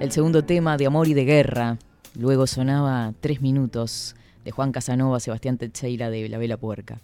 El 0.00 0.10
segundo 0.10 0.44
tema 0.44 0.76
de 0.76 0.86
Amor 0.86 1.06
y 1.06 1.14
de 1.14 1.24
Guerra. 1.24 1.78
Luego 2.18 2.48
sonaba 2.48 3.14
Tres 3.20 3.40
Minutos 3.40 4.16
de 4.44 4.50
Juan 4.50 4.72
Casanova, 4.72 5.20
Sebastián 5.20 5.58
Teixeira 5.58 6.10
de 6.10 6.28
La 6.28 6.38
Vela 6.38 6.56
Puerca. 6.56 7.00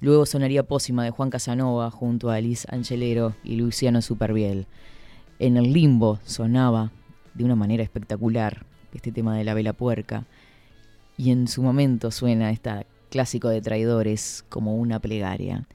Luego 0.00 0.26
sonaría 0.26 0.62
Pósima 0.62 1.04
de 1.04 1.10
Juan 1.10 1.30
Casanova 1.30 1.90
junto 1.90 2.30
a 2.30 2.40
Liz 2.40 2.66
Angelero 2.70 3.34
y 3.42 3.56
Luciano 3.56 4.02
Superbiel. 4.02 4.66
En 5.38 5.56
el 5.56 5.72
limbo 5.72 6.18
sonaba 6.24 6.92
de 7.34 7.44
una 7.44 7.56
manera 7.56 7.82
espectacular 7.82 8.66
este 8.92 9.12
tema 9.12 9.36
de 9.36 9.44
La 9.44 9.54
Vela 9.54 9.72
Puerca. 9.72 10.24
Y 11.16 11.30
en 11.30 11.48
su 11.48 11.62
momento 11.62 12.10
suena 12.10 12.50
este 12.50 12.86
clásico 13.10 13.48
de 13.48 13.62
traidores 13.62 14.44
como 14.48 14.76
una 14.76 15.00
plegaria. 15.00 15.66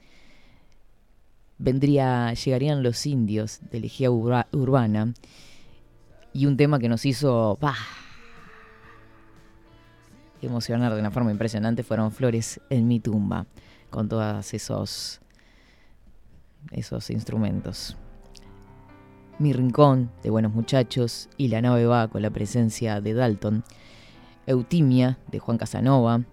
Vendría, 1.58 2.32
llegarían 2.34 2.82
los 2.82 3.06
indios 3.06 3.60
de 3.70 3.80
Legía 3.80 4.10
Urbana 4.10 5.14
y 6.32 6.46
un 6.46 6.56
tema 6.56 6.78
que 6.78 6.88
nos 6.88 7.04
hizo 7.06 7.58
emocionar 10.40 10.92
de 10.94 11.00
una 11.00 11.10
forma 11.10 11.30
impresionante 11.30 11.82
fueron 11.82 12.10
Flores 12.10 12.60
en 12.68 12.88
mi 12.88 13.00
tumba, 13.00 13.46
con 13.92 14.08
todos 14.08 14.52
esos, 14.54 15.20
esos 16.72 17.10
instrumentos. 17.10 17.96
Mi 19.38 19.52
rincón 19.52 20.10
de 20.24 20.30
buenos 20.30 20.52
muchachos 20.52 21.28
y 21.36 21.46
la 21.46 21.62
nave 21.62 21.86
va 21.86 22.08
con 22.08 22.22
la 22.22 22.30
presencia 22.30 23.00
de 23.00 23.14
Dalton, 23.14 23.62
Eutimia 24.46 25.20
de 25.30 25.38
Juan 25.38 25.58
Casanova 25.58 26.24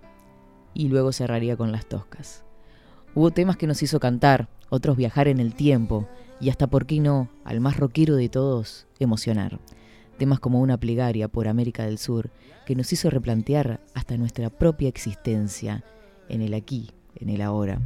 y 0.73 0.87
luego 0.87 1.11
cerraría 1.11 1.55
con 1.55 1.71
Las 1.71 1.85
Toscas. 1.85 2.43
Hubo 3.13 3.29
temas 3.29 3.57
que 3.57 3.67
nos 3.67 3.83
hizo 3.83 3.99
cantar, 3.99 4.49
otros 4.69 4.97
viajar 4.97 5.27
en 5.27 5.39
el 5.39 5.53
tiempo 5.53 6.07
y 6.41 6.49
hasta, 6.49 6.67
por 6.67 6.87
qué 6.87 6.99
no, 6.99 7.29
al 7.43 7.59
más 7.59 7.77
rockero 7.77 8.15
de 8.15 8.29
todos, 8.29 8.87
emocionar 8.97 9.59
temas 10.19 10.39
como 10.39 10.59
una 10.59 10.77
plegaria 10.77 11.27
por 11.29 11.47
América 11.47 11.85
del 11.85 11.97
Sur 11.97 12.29
que 12.67 12.75
nos 12.75 12.93
hizo 12.93 13.09
replantear 13.09 13.79
hasta 13.95 14.17
nuestra 14.17 14.51
propia 14.51 14.89
existencia 14.89 15.83
en 16.27 16.43
el 16.43 16.53
aquí, 16.53 16.91
en 17.19 17.29
el 17.29 17.41
ahora. 17.41 17.81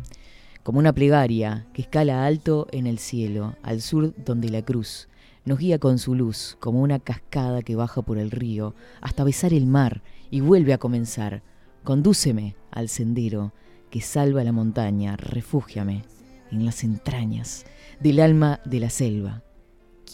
Como 0.63 0.79
una 0.79 0.93
plegaria 0.93 1.67
que 1.73 1.81
escala 1.81 2.25
alto 2.25 2.67
en 2.71 2.87
el 2.87 2.99
cielo, 2.99 3.55
al 3.63 3.81
sur 3.81 4.13
donde 4.23 4.49
la 4.49 4.61
cruz 4.61 5.09
nos 5.45 5.59
guía 5.59 5.77
con 5.77 5.99
su 5.99 6.15
luz, 6.15 6.57
como 6.59 6.81
una 6.81 6.99
cascada 6.99 7.61
que 7.61 7.75
baja 7.75 8.01
por 8.01 8.17
el 8.17 8.31
río 8.31 8.73
hasta 9.01 9.23
besar 9.23 9.53
el 9.53 9.65
mar 9.65 10.01
y 10.31 10.39
vuelve 10.39 10.73
a 10.73 10.77
comenzar. 10.77 11.43
Condúceme 11.83 12.55
al 12.71 12.87
sendero 12.87 13.51
que 13.89 14.01
salva 14.01 14.43
la 14.43 14.53
montaña, 14.53 15.17
refúgiame 15.17 16.03
en 16.51 16.65
las 16.65 16.83
entrañas 16.83 17.65
del 17.99 18.19
alma 18.19 18.61
de 18.65 18.79
la 18.79 18.89
selva 18.89 19.43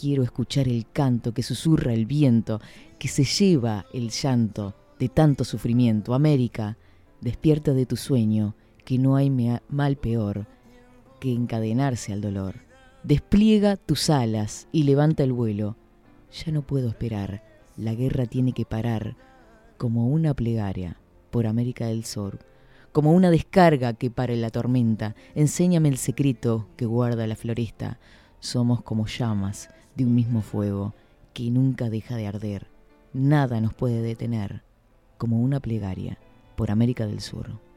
quiero 0.00 0.22
escuchar 0.22 0.66
el 0.66 0.86
canto 0.90 1.34
que 1.34 1.42
susurra 1.42 1.92
el 1.92 2.06
viento, 2.06 2.60
que 2.98 3.08
se 3.08 3.24
lleva 3.24 3.84
el 3.92 4.10
llanto 4.10 4.74
de 4.98 5.08
tanto 5.10 5.44
sufrimiento. 5.44 6.14
América, 6.14 6.78
despierta 7.20 7.74
de 7.74 7.84
tu 7.84 7.96
sueño, 7.96 8.54
que 8.90 8.98
no 8.98 9.14
hay 9.14 9.30
mal 9.68 9.96
peor 9.98 10.48
que 11.20 11.32
encadenarse 11.32 12.12
al 12.12 12.20
dolor. 12.20 12.56
Despliega 13.04 13.76
tus 13.76 14.10
alas 14.10 14.66
y 14.72 14.82
levanta 14.82 15.22
el 15.22 15.32
vuelo. 15.32 15.76
Ya 16.32 16.50
no 16.50 16.62
puedo 16.62 16.88
esperar, 16.88 17.44
la 17.76 17.94
guerra 17.94 18.26
tiene 18.26 18.52
que 18.52 18.64
parar. 18.64 19.14
como 19.78 20.08
una 20.08 20.34
plegaria 20.34 20.96
por 21.30 21.46
América 21.46 21.86
del 21.86 22.04
Sur, 22.04 22.40
como 22.90 23.12
una 23.12 23.30
descarga 23.30 23.92
que 23.92 24.10
para 24.10 24.34
la 24.34 24.50
tormenta. 24.50 25.14
Enséñame 25.36 25.88
el 25.88 25.96
secreto 25.96 26.66
que 26.76 26.84
guarda 26.84 27.28
la 27.28 27.36
floresta. 27.36 28.00
Somos 28.40 28.82
como 28.82 29.06
llamas 29.06 29.70
de 29.94 30.04
un 30.04 30.16
mismo 30.16 30.42
fuego 30.42 30.94
que 31.32 31.48
nunca 31.52 31.90
deja 31.90 32.16
de 32.16 32.26
arder. 32.26 32.66
Nada 33.12 33.60
nos 33.60 33.72
puede 33.72 34.02
detener, 34.02 34.64
como 35.16 35.40
una 35.40 35.60
plegaria 35.60 36.18
por 36.56 36.72
América 36.72 37.06
del 37.06 37.20
Sur. 37.20 37.69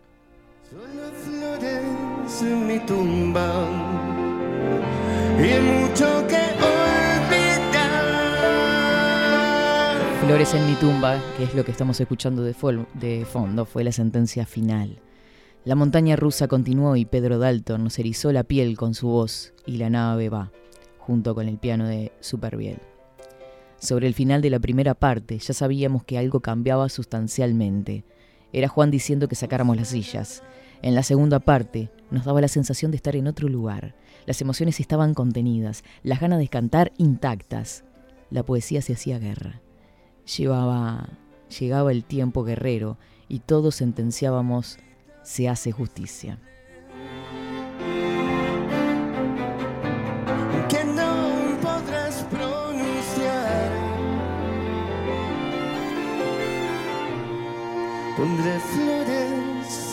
Solo 0.73 1.11
flores 1.13 2.41
en 2.41 2.65
mi 2.65 2.79
tumba 2.79 3.69
y 5.37 5.59
mucho 5.61 6.25
que 6.27 6.41
olvidar. 6.65 7.91
Flores 10.25 10.53
en 10.55 10.65
mi 10.65 10.73
tumba, 10.73 11.21
que 11.37 11.43
es 11.43 11.53
lo 11.53 11.63
que 11.63 11.69
estamos 11.69 11.99
escuchando 12.01 12.41
de, 12.41 12.55
de 12.95 13.23
fondo, 13.23 13.65
fue 13.65 13.83
la 13.83 13.91
sentencia 13.91 14.47
final. 14.47 14.99
La 15.63 15.75
montaña 15.75 16.15
rusa 16.15 16.47
continuó 16.47 16.95
y 16.95 17.05
Pedro 17.05 17.37
Dalton 17.37 17.83
nos 17.83 17.99
erizó 17.99 18.31
la 18.31 18.43
piel 18.43 18.75
con 18.75 18.95
su 18.95 19.09
voz 19.09 19.53
y 19.67 19.77
la 19.77 19.91
nave 19.91 20.29
va, 20.29 20.51
junto 20.97 21.35
con 21.35 21.47
el 21.47 21.59
piano 21.59 21.87
de 21.87 22.13
Superbiel. 22.19 22.79
Sobre 23.77 24.07
el 24.07 24.15
final 24.15 24.41
de 24.41 24.49
la 24.49 24.59
primera 24.59 24.95
parte 24.95 25.37
ya 25.37 25.53
sabíamos 25.53 26.03
que 26.03 26.17
algo 26.17 26.39
cambiaba 26.39 26.89
sustancialmente. 26.89 28.05
Era 28.51 28.69
Juan 28.69 28.89
diciendo 28.89 29.27
que 29.27 29.35
sacáramos 29.35 29.77
las 29.77 29.89
sillas. 29.89 30.41
En 30.83 30.95
la 30.95 31.03
segunda 31.03 31.39
parte 31.39 31.89
nos 32.11 32.25
daba 32.25 32.41
la 32.41 32.49
sensación 32.49 32.91
de 32.91 32.97
estar 32.97 33.15
en 33.15 33.27
otro 33.27 33.47
lugar. 33.47 33.95
Las 34.25 34.41
emociones 34.41 34.81
estaban 34.81 35.13
contenidas, 35.13 35.81
las 36.03 36.19
ganas 36.19 36.39
de 36.39 36.49
cantar 36.49 36.91
intactas. 36.97 37.85
La 38.29 38.43
poesía 38.43 38.81
se 38.81 38.91
hacía 38.91 39.17
guerra. 39.17 39.61
Llevaba, 40.37 41.07
llegaba 41.57 41.93
el 41.93 42.03
tiempo 42.03 42.43
guerrero 42.43 42.97
y 43.29 43.39
todos 43.39 43.75
sentenciábamos 43.75 44.77
se 45.23 45.47
hace 45.47 45.71
justicia. 45.71 46.37
que 50.67 50.83
no 50.83 51.57
podrás 51.61 52.25
pronunciar. 52.29 53.71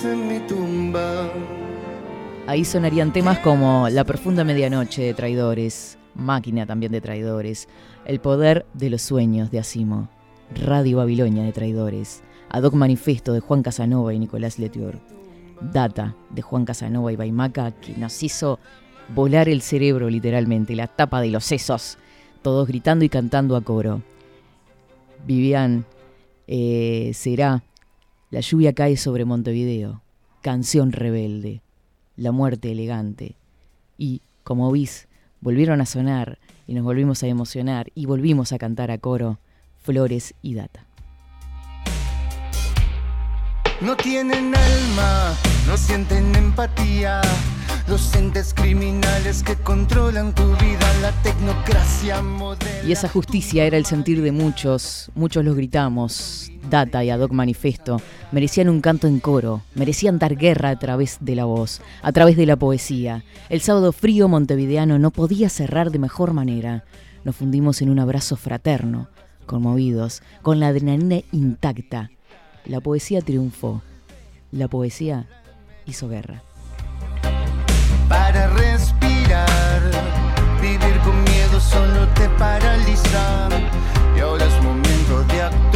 En 0.04 0.28
mi 0.28 0.38
tumba. 0.40 1.30
Ahí 2.46 2.64
sonarían 2.64 3.12
temas 3.12 3.38
como 3.40 3.88
La 3.88 4.04
profunda 4.04 4.44
medianoche 4.44 5.02
de 5.02 5.14
traidores, 5.14 5.98
Máquina 6.14 6.66
también 6.66 6.92
de 6.92 7.00
traidores, 7.00 7.68
El 8.04 8.20
poder 8.20 8.66
de 8.74 8.90
los 8.90 9.02
sueños 9.02 9.50
de 9.50 9.58
Asimo, 9.58 10.08
Radio 10.54 10.98
Babilonia 10.98 11.44
de 11.44 11.52
traidores, 11.52 12.22
Ad 12.48 12.64
hoc 12.64 12.74
Manifesto 12.74 13.32
de 13.32 13.40
Juan 13.40 13.62
Casanova 13.62 14.12
y 14.14 14.18
Nicolás 14.18 14.58
Letior, 14.58 14.98
Data 15.60 16.16
de 16.30 16.42
Juan 16.42 16.64
Casanova 16.64 17.12
y 17.12 17.16
Baimaca 17.16 17.72
que 17.72 17.94
nos 17.96 18.22
hizo 18.22 18.58
volar 19.14 19.48
el 19.48 19.62
cerebro 19.62 20.08
literalmente, 20.08 20.74
la 20.74 20.86
tapa 20.86 21.20
de 21.20 21.28
los 21.28 21.44
sesos, 21.44 21.98
todos 22.42 22.66
gritando 22.66 23.04
y 23.04 23.08
cantando 23.08 23.56
a 23.56 23.60
coro. 23.60 24.02
Vivian, 25.26 25.84
eh, 26.46 27.10
será 27.14 27.62
La 28.30 28.38
lluvia 28.38 28.72
cae 28.72 28.96
sobre 28.96 29.24
Montevideo, 29.24 30.02
Canción 30.40 30.92
rebelde, 30.92 31.62
La 32.16 32.30
muerte 32.30 32.70
elegante. 32.70 33.34
Y, 33.98 34.22
como 34.44 34.70
vis, 34.70 35.08
volvieron 35.40 35.80
a 35.80 35.86
sonar 35.86 36.38
y 36.68 36.74
nos 36.74 36.84
volvimos 36.84 37.24
a 37.24 37.26
emocionar 37.26 37.90
y 37.96 38.06
volvimos 38.06 38.52
a 38.52 38.58
cantar 38.58 38.92
a 38.92 38.98
coro 38.98 39.40
Flores 39.82 40.34
y 40.42 40.54
Data. 40.54 40.86
No 43.80 43.96
tienen 43.96 44.54
alma, 44.54 45.34
no 45.66 45.76
sienten 45.76 46.32
empatía. 46.36 47.22
Los 47.88 48.14
entes 48.14 48.54
criminales 48.54 49.42
que 49.42 49.56
controlan 49.56 50.32
tu 50.36 50.44
vida, 50.56 51.00
la 51.02 51.10
tecnocracia 51.22 52.22
moderna. 52.22 52.88
Y 52.88 52.92
esa 52.92 53.08
justicia 53.08 53.64
era 53.64 53.76
el 53.76 53.86
sentir 53.86 54.22
de 54.22 54.30
muchos, 54.30 55.10
muchos 55.16 55.44
los 55.44 55.56
gritamos, 55.56 56.52
Data 56.70 57.04
y 57.04 57.10
Ad 57.10 57.20
hoc 57.20 57.32
Manifesto, 57.32 58.00
merecían 58.32 58.68
un 58.68 58.80
canto 58.80 59.06
en 59.06 59.20
coro, 59.20 59.62
merecían 59.74 60.18
dar 60.18 60.36
guerra 60.36 60.70
a 60.70 60.78
través 60.78 61.18
de 61.20 61.34
la 61.34 61.44
voz, 61.44 61.82
a 62.02 62.12
través 62.12 62.36
de 62.36 62.46
la 62.46 62.56
poesía. 62.56 63.24
El 63.48 63.60
sábado 63.60 63.92
frío 63.92 64.28
montevideano 64.28 64.98
no 64.98 65.10
podía 65.10 65.48
cerrar 65.48 65.90
de 65.90 65.98
mejor 65.98 66.32
manera. 66.32 66.84
Nos 67.24 67.36
fundimos 67.36 67.82
en 67.82 67.90
un 67.90 67.98
abrazo 67.98 68.36
fraterno, 68.36 69.08
conmovidos, 69.44 70.22
con 70.42 70.60
la 70.60 70.68
adrenalina 70.68 71.20
intacta. 71.32 72.10
La 72.64 72.80
poesía 72.80 73.20
triunfó. 73.20 73.82
La 74.52 74.68
poesía 74.68 75.26
hizo 75.86 76.08
guerra. 76.08 76.42
Para 78.08 78.48
respirar, 78.48 79.82
vivir 80.62 80.98
con 81.04 81.22
miedo 81.24 81.60
solo 81.60 82.06
te 82.14 82.28
paraliza. 82.30 83.48
Y 84.16 84.20
ahora 84.20 84.44
es 84.44 84.62
momento 84.62 85.24
de. 85.24 85.69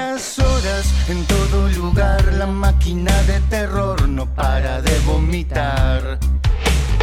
Horas, 0.00 1.08
en 1.08 1.24
todo 1.26 1.68
lugar, 1.68 2.32
la 2.32 2.46
máquina 2.46 3.12
de 3.24 3.38
terror 3.50 4.08
no 4.08 4.24
para 4.34 4.80
de 4.80 4.98
vomitar. 5.00 6.18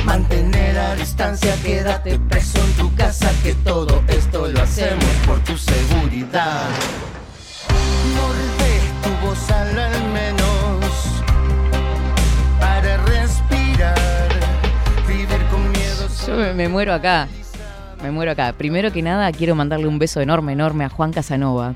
Mantener 0.03 0.77
a 0.79 0.95
distancia, 0.95 1.55
quédate 1.63 2.17
preso 2.17 2.57
en 2.57 2.73
tu 2.73 2.93
casa, 2.95 3.29
que 3.43 3.53
todo 3.53 4.03
esto 4.07 4.47
lo 4.47 4.61
hacemos 4.61 5.05
por 5.27 5.39
tu 5.43 5.55
seguridad. 5.57 6.63
Morde 8.15 8.79
tu 9.03 9.27
voz 9.27 9.51
al 9.51 9.77
al 9.77 10.03
menos 10.11 10.85
para 12.59 12.97
respirar, 12.97 14.29
vivir 15.07 15.45
con 15.51 15.71
miedo. 15.71 16.07
Yo 16.25 16.55
me 16.55 16.67
muero 16.67 16.93
acá. 16.93 17.27
Me 18.01 18.09
muero 18.09 18.31
acá. 18.31 18.53
Primero 18.53 18.91
que 18.91 19.03
nada, 19.03 19.31
quiero 19.31 19.53
mandarle 19.53 19.87
un 19.87 19.99
beso 19.99 20.19
enorme, 20.19 20.53
enorme 20.53 20.85
a 20.85 20.89
Juan 20.89 21.13
Casanova. 21.13 21.75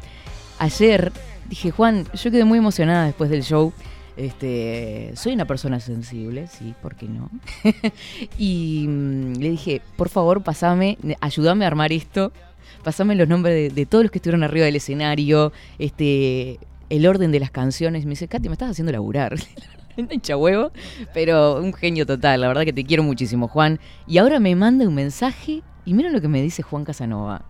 Ayer 0.61 1.11
dije, 1.49 1.71
Juan, 1.71 2.05
yo 2.13 2.29
quedé 2.29 2.45
muy 2.45 2.59
emocionada 2.59 3.07
después 3.07 3.31
del 3.31 3.41
show. 3.41 3.73
Este, 4.15 5.11
soy 5.15 5.33
una 5.33 5.45
persona 5.45 5.79
sensible, 5.79 6.45
sí, 6.45 6.75
¿por 6.83 6.93
qué 6.95 7.07
no? 7.07 7.31
y 8.37 8.85
mm, 8.87 9.37
le 9.37 9.49
dije, 9.49 9.81
por 9.95 10.09
favor, 10.09 10.43
pasame, 10.43 10.99
ayúdame 11.19 11.65
a 11.65 11.67
armar 11.67 11.91
esto. 11.91 12.31
Pasame 12.83 13.15
los 13.15 13.27
nombres 13.27 13.73
de, 13.73 13.85
todos 13.87 14.03
los 14.03 14.11
que 14.11 14.19
estuvieron 14.19 14.43
arriba 14.43 14.67
del 14.67 14.75
escenario, 14.75 15.51
este, 15.79 16.59
el 16.91 17.07
orden 17.07 17.31
de 17.31 17.39
las 17.39 17.49
canciones. 17.49 18.05
Me 18.05 18.11
dice, 18.11 18.27
Katy, 18.27 18.47
me 18.47 18.53
estás 18.53 18.69
haciendo 18.69 18.91
laburar. 18.91 19.33
Hincha 19.97 20.37
huevo, 20.37 20.71
pero 21.11 21.59
un 21.59 21.73
genio 21.73 22.05
total. 22.05 22.41
La 22.41 22.49
verdad 22.49 22.65
que 22.65 22.73
te 22.73 22.83
quiero 22.83 23.01
muchísimo, 23.01 23.47
Juan. 23.47 23.79
Y 24.05 24.19
ahora 24.19 24.39
me 24.39 24.55
manda 24.55 24.87
un 24.87 24.93
mensaje 24.93 25.63
y 25.85 25.95
mira 25.95 26.11
lo 26.11 26.21
que 26.21 26.27
me 26.27 26.39
dice 26.39 26.61
Juan 26.61 26.85
Casanova. 26.85 27.45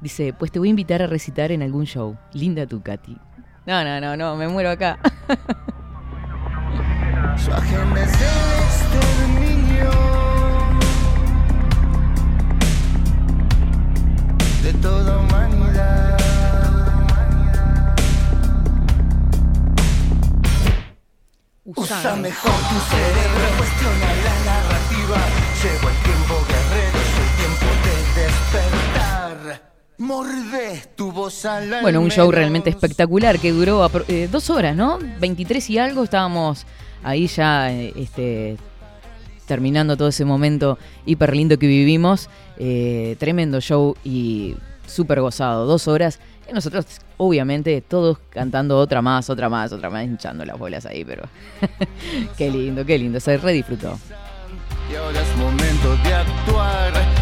Dice, 0.00 0.32
pues 0.32 0.52
te 0.52 0.58
voy 0.58 0.68
a 0.68 0.70
invitar 0.70 1.02
a 1.02 1.06
recitar 1.06 1.52
en 1.52 1.62
algún 1.62 1.84
show. 1.86 2.16
Linda 2.32 2.66
tú, 2.66 2.82
Katy. 2.82 3.16
No, 3.66 3.82
no, 3.82 4.00
no, 4.00 4.16
no, 4.16 4.36
me 4.36 4.46
muero 4.46 4.70
acá. 4.70 4.98
De 14.62 14.72
toda 14.74 15.18
humanidad. 15.18 16.18
Usa 21.64 22.16
mejor 22.16 22.50
tu 22.50 22.78
cerebro, 22.90 23.46
cuestiona 23.58 24.08
la 24.24 24.34
narrativa. 24.44 25.18
Llegó 25.62 25.88
el 25.88 25.96
tiempo 26.04 26.25
Bueno, 31.82 32.00
un 32.00 32.10
show 32.10 32.30
realmente 32.30 32.68
espectacular 32.68 33.38
que 33.38 33.52
duró 33.52 33.88
eh, 34.08 34.28
dos 34.30 34.50
horas, 34.50 34.76
¿no? 34.76 34.98
23 35.20 35.70
y 35.70 35.78
algo, 35.78 36.04
estábamos 36.04 36.66
ahí 37.02 37.26
ya 37.28 37.72
eh, 37.72 37.92
este, 37.96 38.58
terminando 39.46 39.96
todo 39.96 40.08
ese 40.08 40.24
momento 40.24 40.78
hiper 41.06 41.34
lindo 41.34 41.58
que 41.58 41.66
vivimos. 41.66 42.28
Eh, 42.58 43.16
tremendo 43.18 43.60
show 43.60 43.96
y 44.04 44.56
súper 44.86 45.20
gozado, 45.20 45.66
dos 45.66 45.88
horas. 45.88 46.20
Y 46.48 46.52
nosotros, 46.52 46.84
obviamente, 47.16 47.80
todos 47.80 48.18
cantando 48.30 48.78
otra 48.78 49.00
más, 49.00 49.30
otra 49.30 49.48
más, 49.48 49.72
otra 49.72 49.88
más, 49.88 50.04
hinchando 50.04 50.44
las 50.44 50.58
bolas 50.58 50.84
ahí, 50.84 51.04
pero 51.04 51.24
qué 52.36 52.50
lindo, 52.50 52.84
qué 52.84 52.98
lindo, 52.98 53.18
se 53.18 53.38
re 53.38 53.52
disfrutó. 53.52 53.98
Y 54.92 54.94
ahora 54.94 55.20
es 55.20 55.36
momento 55.36 55.96
de 56.04 56.14
actuar. 56.14 57.15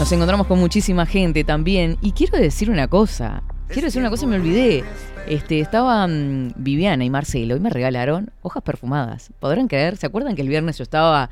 Nos 0.00 0.10
encontramos 0.12 0.46
con 0.46 0.58
muchísima 0.58 1.04
gente 1.04 1.44
también. 1.44 1.98
Y 2.00 2.12
quiero 2.12 2.38
decir 2.38 2.70
una 2.70 2.88
cosa. 2.88 3.42
quiero 3.68 3.84
decir 3.88 4.00
una 4.00 4.08
cosa 4.08 4.24
y 4.24 4.28
me 4.28 4.36
olvidé. 4.36 4.82
Este, 5.28 5.60
estaban 5.60 6.54
Viviana 6.56 7.04
y 7.04 7.10
Marcelo 7.10 7.54
y 7.54 7.60
me 7.60 7.68
regalaron 7.68 8.30
hojas 8.40 8.62
perfumadas. 8.62 9.30
¿Podrán 9.40 9.68
creer? 9.68 9.98
¿Se 9.98 10.06
acuerdan 10.06 10.36
que 10.36 10.40
el 10.40 10.48
viernes 10.48 10.78
yo 10.78 10.84
estaba 10.84 11.28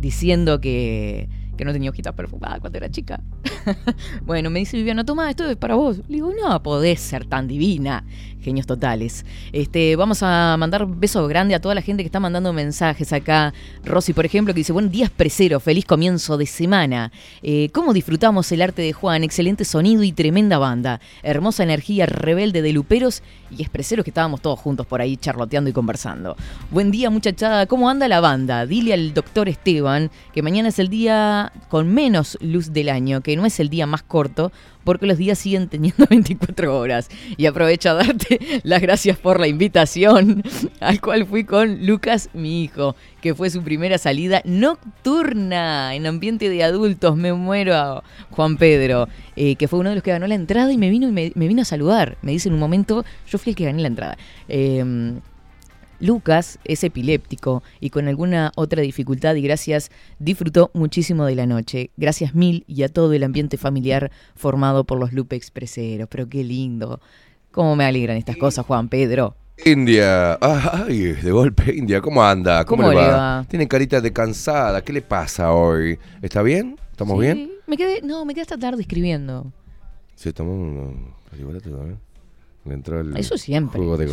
diciendo 0.00 0.60
que 0.60 1.28
que 1.58 1.64
no 1.64 1.72
tenía 1.72 1.90
hojitas 1.90 2.14
perfumadas 2.14 2.60
cuando 2.60 2.78
era 2.78 2.88
chica. 2.88 3.20
bueno, 4.22 4.48
me 4.48 4.60
dice 4.60 4.78
Viviana, 4.78 5.04
toma, 5.04 5.28
esto 5.28 5.44
es 5.50 5.56
para 5.56 5.74
vos. 5.74 5.98
Le 6.08 6.14
digo, 6.14 6.32
no 6.32 6.62
podés 6.62 7.00
ser 7.00 7.26
tan 7.26 7.48
divina. 7.48 8.04
Genios 8.40 8.66
totales. 8.66 9.26
Este, 9.52 9.96
vamos 9.96 10.22
a 10.22 10.56
mandar 10.58 10.84
un 10.84 10.98
beso 11.00 11.26
grande 11.26 11.54
a 11.54 11.60
toda 11.60 11.74
la 11.74 11.82
gente 11.82 12.02
que 12.02 12.06
está 12.06 12.20
mandando 12.20 12.52
mensajes 12.52 13.12
acá. 13.12 13.52
Rosy, 13.84 14.12
por 14.12 14.24
ejemplo, 14.24 14.54
que 14.54 14.58
dice, 14.58 14.72
buen 14.72 14.90
día 14.90 15.06
expresero, 15.06 15.60
feliz 15.60 15.84
comienzo 15.84 16.36
de 16.36 16.46
semana. 16.46 17.10
Eh, 17.42 17.68
¿Cómo 17.72 17.92
disfrutamos 17.92 18.50
el 18.52 18.62
arte 18.62 18.82
de 18.82 18.92
Juan? 18.92 19.24
Excelente 19.24 19.64
sonido 19.64 20.02
y 20.02 20.12
tremenda 20.12 20.58
banda. 20.58 21.00
Hermosa 21.22 21.64
energía 21.64 22.06
rebelde 22.06 22.62
de 22.62 22.72
luperos 22.72 23.22
y 23.50 23.62
expreseros 23.62 24.04
que 24.04 24.10
estábamos 24.10 24.40
todos 24.40 24.58
juntos 24.58 24.86
por 24.86 25.00
ahí 25.00 25.16
charloteando 25.16 25.70
y 25.70 25.72
conversando. 25.72 26.36
Buen 26.70 26.90
día 26.90 27.10
muchachada, 27.10 27.66
¿cómo 27.66 27.90
anda 27.90 28.08
la 28.08 28.20
banda? 28.20 28.66
Dile 28.66 28.94
al 28.94 29.14
doctor 29.14 29.48
Esteban 29.48 30.10
que 30.32 30.42
mañana 30.42 30.68
es 30.68 30.78
el 30.78 30.88
día 30.88 31.52
con 31.68 31.92
menos 31.92 32.38
luz 32.40 32.72
del 32.72 32.88
año, 32.88 33.20
que 33.20 33.36
no 33.36 33.46
es 33.46 33.58
el 33.60 33.68
día 33.68 33.86
más 33.86 34.02
corto, 34.02 34.52
porque 34.88 35.04
los 35.04 35.18
días 35.18 35.38
siguen 35.38 35.68
teniendo 35.68 36.06
24 36.10 36.78
horas. 36.78 37.10
Y 37.36 37.44
aprovecho 37.44 37.90
a 37.90 37.92
darte 37.92 38.40
las 38.62 38.80
gracias 38.80 39.18
por 39.18 39.38
la 39.38 39.46
invitación, 39.46 40.42
al 40.80 41.02
cual 41.02 41.26
fui 41.26 41.44
con 41.44 41.84
Lucas, 41.84 42.30
mi 42.32 42.64
hijo, 42.64 42.96
que 43.20 43.34
fue 43.34 43.50
su 43.50 43.62
primera 43.62 43.98
salida 43.98 44.40
nocturna 44.46 45.94
en 45.94 46.06
ambiente 46.06 46.48
de 46.48 46.64
adultos. 46.64 47.18
Me 47.18 47.34
muero, 47.34 48.02
Juan 48.30 48.56
Pedro, 48.56 49.08
eh, 49.36 49.56
que 49.56 49.68
fue 49.68 49.78
uno 49.78 49.90
de 49.90 49.96
los 49.96 50.02
que 50.02 50.12
ganó 50.12 50.26
la 50.26 50.36
entrada 50.36 50.72
y 50.72 50.78
me 50.78 50.88
vino, 50.88 51.12
me, 51.12 51.32
me 51.34 51.48
vino 51.48 51.60
a 51.60 51.66
saludar. 51.66 52.16
Me 52.22 52.32
dice 52.32 52.48
en 52.48 52.54
un 52.54 52.60
momento, 52.60 53.04
yo 53.30 53.36
fui 53.36 53.50
el 53.50 53.56
que 53.56 53.66
gané 53.66 53.82
la 53.82 53.88
entrada. 53.88 54.16
Eh, 54.48 55.20
Lucas 56.00 56.58
es 56.64 56.84
epiléptico 56.84 57.62
y 57.80 57.90
con 57.90 58.08
alguna 58.08 58.52
otra 58.56 58.82
dificultad 58.82 59.34
y 59.34 59.42
gracias 59.42 59.90
disfrutó 60.18 60.70
muchísimo 60.74 61.24
de 61.24 61.34
la 61.34 61.46
noche. 61.46 61.90
Gracias 61.96 62.34
mil 62.34 62.64
y 62.66 62.82
a 62.82 62.88
todo 62.88 63.12
el 63.12 63.24
ambiente 63.24 63.56
familiar 63.56 64.10
formado 64.34 64.84
por 64.84 64.98
los 64.98 65.12
Lupe 65.12 65.36
Expreseros. 65.36 66.08
Pero 66.08 66.28
qué 66.28 66.44
lindo. 66.44 67.00
¿Cómo 67.50 67.76
me 67.76 67.84
alegran 67.84 68.16
estas 68.16 68.36
cosas, 68.36 68.66
Juan 68.66 68.88
Pedro? 68.88 69.34
India, 69.64 70.34
ay, 70.40 70.98
de 70.98 71.30
golpe 71.32 71.74
India, 71.74 72.00
¿cómo 72.00 72.22
anda? 72.22 72.64
¿Cómo, 72.64 72.88
le, 72.90 72.96
va? 72.96 73.44
Tiene 73.48 73.66
carita 73.66 74.00
de 74.00 74.12
cansada, 74.12 74.82
¿qué 74.82 74.92
le 74.92 75.02
pasa 75.02 75.52
hoy? 75.52 75.98
¿Está 76.22 76.42
bien? 76.42 76.78
¿Estamos 76.92 77.18
bien? 77.18 77.50
Me 77.66 77.76
quedé, 77.76 78.00
no, 78.02 78.24
me 78.24 78.34
quedé 78.34 78.42
hasta 78.42 78.56
tarde 78.56 78.82
escribiendo. 78.82 79.52
Sí, 80.14 80.28
estamos 80.28 80.56
le 82.64 82.74
entró 82.74 83.00
el 83.00 83.16
Eso 83.16 83.38
siempre. 83.38 83.80
jugo 83.80 83.96
de 83.96 84.08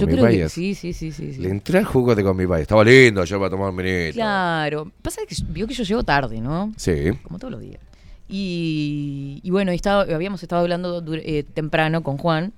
sí, 0.49 0.75
sí, 0.75 0.93
sí, 0.93 1.11
sí. 1.11 1.33
sí. 1.33 1.41
Le 1.41 1.49
entró 1.49 1.77
el 1.79 1.85
jugo 1.85 2.15
de 2.15 2.23
Gomi 2.23 2.45
Bayas. 2.45 2.61
Estaba 2.63 2.83
lindo 2.83 3.23
yo 3.25 3.37
para 3.37 3.49
tomar 3.49 3.69
un 3.69 3.75
vinito. 3.75 4.13
Claro. 4.13 4.91
Pasa 5.01 5.21
que 5.27 5.35
vio 5.49 5.67
que 5.67 5.73
yo 5.73 5.83
llego 5.83 6.03
tarde, 6.03 6.39
¿no? 6.39 6.71
Sí. 6.77 7.11
Como 7.23 7.37
todos 7.39 7.51
los 7.51 7.61
días. 7.61 7.79
Y, 8.27 9.39
y 9.43 9.49
bueno, 9.51 9.71
y 9.71 9.75
estaba- 9.75 10.03
habíamos 10.03 10.41
estado 10.41 10.61
hablando 10.61 11.03
eh, 11.15 11.43
temprano 11.53 12.03
con 12.03 12.17
Juan. 12.17 12.53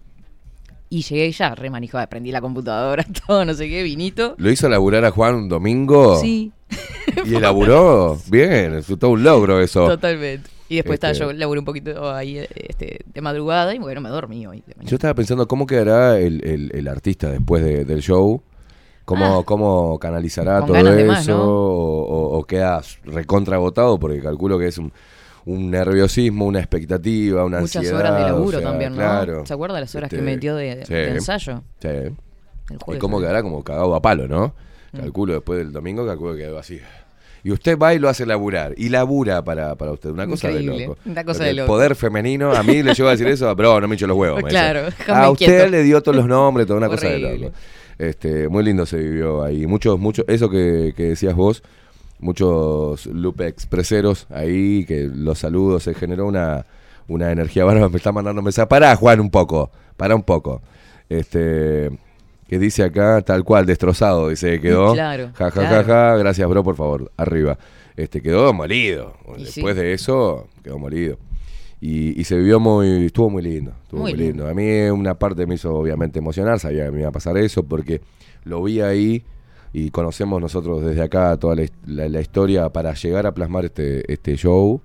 Y 0.89 1.01
llegué 1.01 1.29
ya, 1.33 1.53
re 1.53 1.69
manijada, 1.69 2.07
prendí 2.07 2.31
la 2.31 2.39
computadora, 2.39 3.05
todo, 3.27 3.43
no 3.43 3.53
sé 3.53 3.67
qué, 3.67 3.83
vinito. 3.83 4.35
¿Lo 4.37 4.49
hizo 4.49 4.69
laburar 4.69 5.03
a 5.03 5.11
Juan 5.11 5.35
un 5.35 5.49
domingo? 5.49 6.17
Sí, 6.21 6.53
¿Y 7.25 7.35
elaboró? 7.35 8.17
Bien, 8.31 8.75
es 8.75 8.85
todo 8.97 9.09
un 9.11 9.23
logro 9.23 9.59
eso. 9.59 9.85
totalmente. 9.87 10.49
Y 10.69 10.75
después 10.75 10.95
Este- 10.95 11.11
estaba 11.11 11.31
yo 11.31 11.37
laburé 11.37 11.59
un 11.59 11.65
poquito 11.65 12.13
ahí 12.13 12.37
este, 12.39 12.99
de 13.05 13.21
madrugada 13.21 13.73
y 13.73 13.79
bueno, 13.79 14.01
me 14.01 14.09
dormí 14.09 14.45
hoy. 14.45 14.63
de. 14.67 14.75
Yo 14.85 14.95
estaba 14.95 15.13
pensando 15.13 15.47
cómo 15.47 15.65
quedará 15.65 16.19
el, 16.19 16.43
el- 16.45 16.71
el 16.73 16.87
artista 16.87 17.29
después 17.29 17.63
de- 17.63 17.85
del 17.85 18.01
show. 18.01 18.41
¿Cómo, 19.05 19.39
Ah. 19.39 19.43
cómo 19.45 19.97
canalizará 19.99 20.65
todo 20.65 20.75
eso? 20.75 21.05
más, 21.05 21.25
¿no? 21.29 21.41
o, 21.41 22.43
queda 22.43 22.81
recontragotado? 23.05 23.97
Porque 23.97 24.21
calculo 24.21 24.59
que 24.59 24.67
es 24.67 24.77
un, 24.77 24.91
un 25.45 25.71
nerviosismo, 25.71 26.45
una 26.45 26.59
expectativa, 26.59 27.45
una 27.45 27.61
Muchas 27.61 27.77
ansiedad. 27.77 27.99
horas 28.01 28.17
de 28.17 28.23
o 28.23 28.27
laburo 28.35 28.59
sea, 28.59 28.67
también, 28.69 28.91
¿no? 28.91 28.97
Claro. 28.97 29.45
¿Se 29.45 29.53
acuerda 29.53 29.79
las 29.79 29.95
horas 29.95 30.09
que 30.09 30.17
Este, 30.17 30.25
metió 30.25 30.55
de, 30.57 30.85
sí. 30.85 30.93
de 30.93 31.09
ensayo? 31.11 31.63
Sí. 31.79 31.87
El 31.87 32.15
¿Y 32.95 32.97
cómo 32.97 33.21
quedará? 33.21 33.41
Como 33.43 33.63
cagado 33.63 33.95
a 33.95 34.01
palo, 34.01 34.27
¿no? 34.27 34.53
Mm. 34.91 34.97
Calculo 34.97 35.33
después 35.35 35.59
del 35.59 35.71
domingo, 35.71 36.05
calculo 36.05 36.33
que 36.35 36.39
quedó 36.41 36.59
así. 36.59 36.81
Y 37.47 37.51
usted 37.53 37.77
va 37.77 37.93
y 37.93 37.99
lo 37.99 38.09
hace 38.09 38.25
laburar. 38.25 38.73
Y 38.75 38.89
labura 38.89 39.41
para, 39.43 39.75
para 39.75 39.93
usted. 39.93 40.09
Una 40.09 40.27
cosa 40.27 40.49
Increíble, 40.49 40.79
de 40.79 40.87
loco. 40.87 40.97
una 41.05 41.23
cosa 41.23 41.33
Porque 41.37 41.43
de 41.45 41.49
el 41.51 41.55
loco. 41.57 41.67
poder 41.67 41.95
femenino, 41.95 42.51
a 42.53 42.61
mí 42.61 42.83
le 42.83 42.93
llevo 42.93 43.07
a 43.07 43.11
decir 43.13 43.27
eso, 43.27 43.55
bro, 43.55 43.79
no 43.79 43.87
me 43.87 43.95
hincho 43.95 44.05
los 44.05 44.17
huevos. 44.17 44.43
me 44.43 44.49
Claro, 44.49 44.85
dice. 44.87 45.11
A 45.11 45.29
usted 45.29 45.45
quieto. 45.45 45.67
le 45.69 45.83
dio 45.83 46.03
todos 46.03 46.17
los 46.17 46.27
nombres, 46.27 46.67
toda 46.67 46.77
una 46.77 46.89
cosa 46.89 47.07
de 47.07 47.19
loco. 47.19 47.53
Este, 47.97 48.49
muy 48.49 48.63
lindo 48.65 48.85
se 48.85 48.97
vivió 48.97 49.43
ahí. 49.43 49.65
Muchos, 49.65 49.97
muchos, 49.97 50.25
eso 50.27 50.49
que, 50.49 50.93
que 50.97 51.03
decías 51.03 51.35
vos, 51.35 51.63
muchos 52.19 53.05
Lupe 53.05 53.47
expreseros 53.47 54.27
ahí, 54.29 54.83
que 54.85 55.09
los 55.13 55.39
saludos, 55.39 55.83
se 55.83 55.93
generó 55.93 56.25
una, 56.27 56.65
una 57.07 57.31
energía 57.31 57.63
bárbara. 57.63 57.87
Me 57.89 57.97
está 57.97 58.11
mandando 58.11 58.41
mensajes. 58.41 58.67
Pará, 58.67 58.95
Juan, 58.97 59.19
un 59.21 59.29
poco. 59.29 59.71
Pará 59.95 60.15
un 60.15 60.23
poco. 60.23 60.61
Este, 61.09 61.89
que 62.47 62.59
dice 62.59 62.83
acá, 62.83 63.21
tal 63.21 63.43
cual, 63.43 63.65
destrozado, 63.65 64.29
dice, 64.29 64.59
quedó. 64.61 64.93
Claro, 64.93 65.31
Ja, 65.33 65.45
ja, 65.45 65.51
claro. 65.51 65.75
ja, 65.87 66.11
ja. 66.11 66.17
Gracias, 66.17 66.47
bro, 66.49 66.63
por 66.63 66.75
favor. 66.75 67.11
Arriba. 67.17 67.57
Este, 67.95 68.21
quedó 68.21 68.53
molido. 68.53 69.13
Y 69.37 69.43
Después 69.43 69.75
sí. 69.75 69.81
de 69.81 69.93
eso, 69.93 70.47
quedó 70.63 70.77
molido. 70.79 71.17
Y, 71.81 72.19
y 72.19 72.23
se 72.23 72.35
vivió 72.37 72.59
muy, 72.59 73.05
estuvo 73.05 73.29
muy 73.29 73.43
lindo, 73.43 73.71
estuvo 73.83 74.01
Muy 74.01 74.13
muy, 74.13 74.21
lindo. 74.23 74.47
A 74.47 74.53
mí 74.53 74.81
una 74.89 75.13
parte 75.19 75.45
me 75.45 75.55
hizo 75.55 75.75
obviamente 75.75 76.19
emocionar, 76.19 76.59
sabía 76.59 76.85
que 76.85 76.91
me 76.91 76.99
iba 77.01 77.09
a 77.09 77.11
pasar 77.11 77.37
eso, 77.37 77.63
porque 77.63 78.01
lo 78.45 78.63
vi 78.63 78.81
ahí 78.81 79.23
y 79.73 79.91
conocemos 79.91 80.41
nosotros 80.41 80.83
desde 80.83 81.03
acá 81.03 81.37
toda 81.37 81.55
la- 81.85 82.07
la 82.09 82.19
historia 82.21 82.69
para 82.69 82.93
llegar 82.95 83.27
a 83.27 83.33
plasmar 83.33 83.65
este, 83.65 84.11
este 84.11 84.35
show 84.37 84.81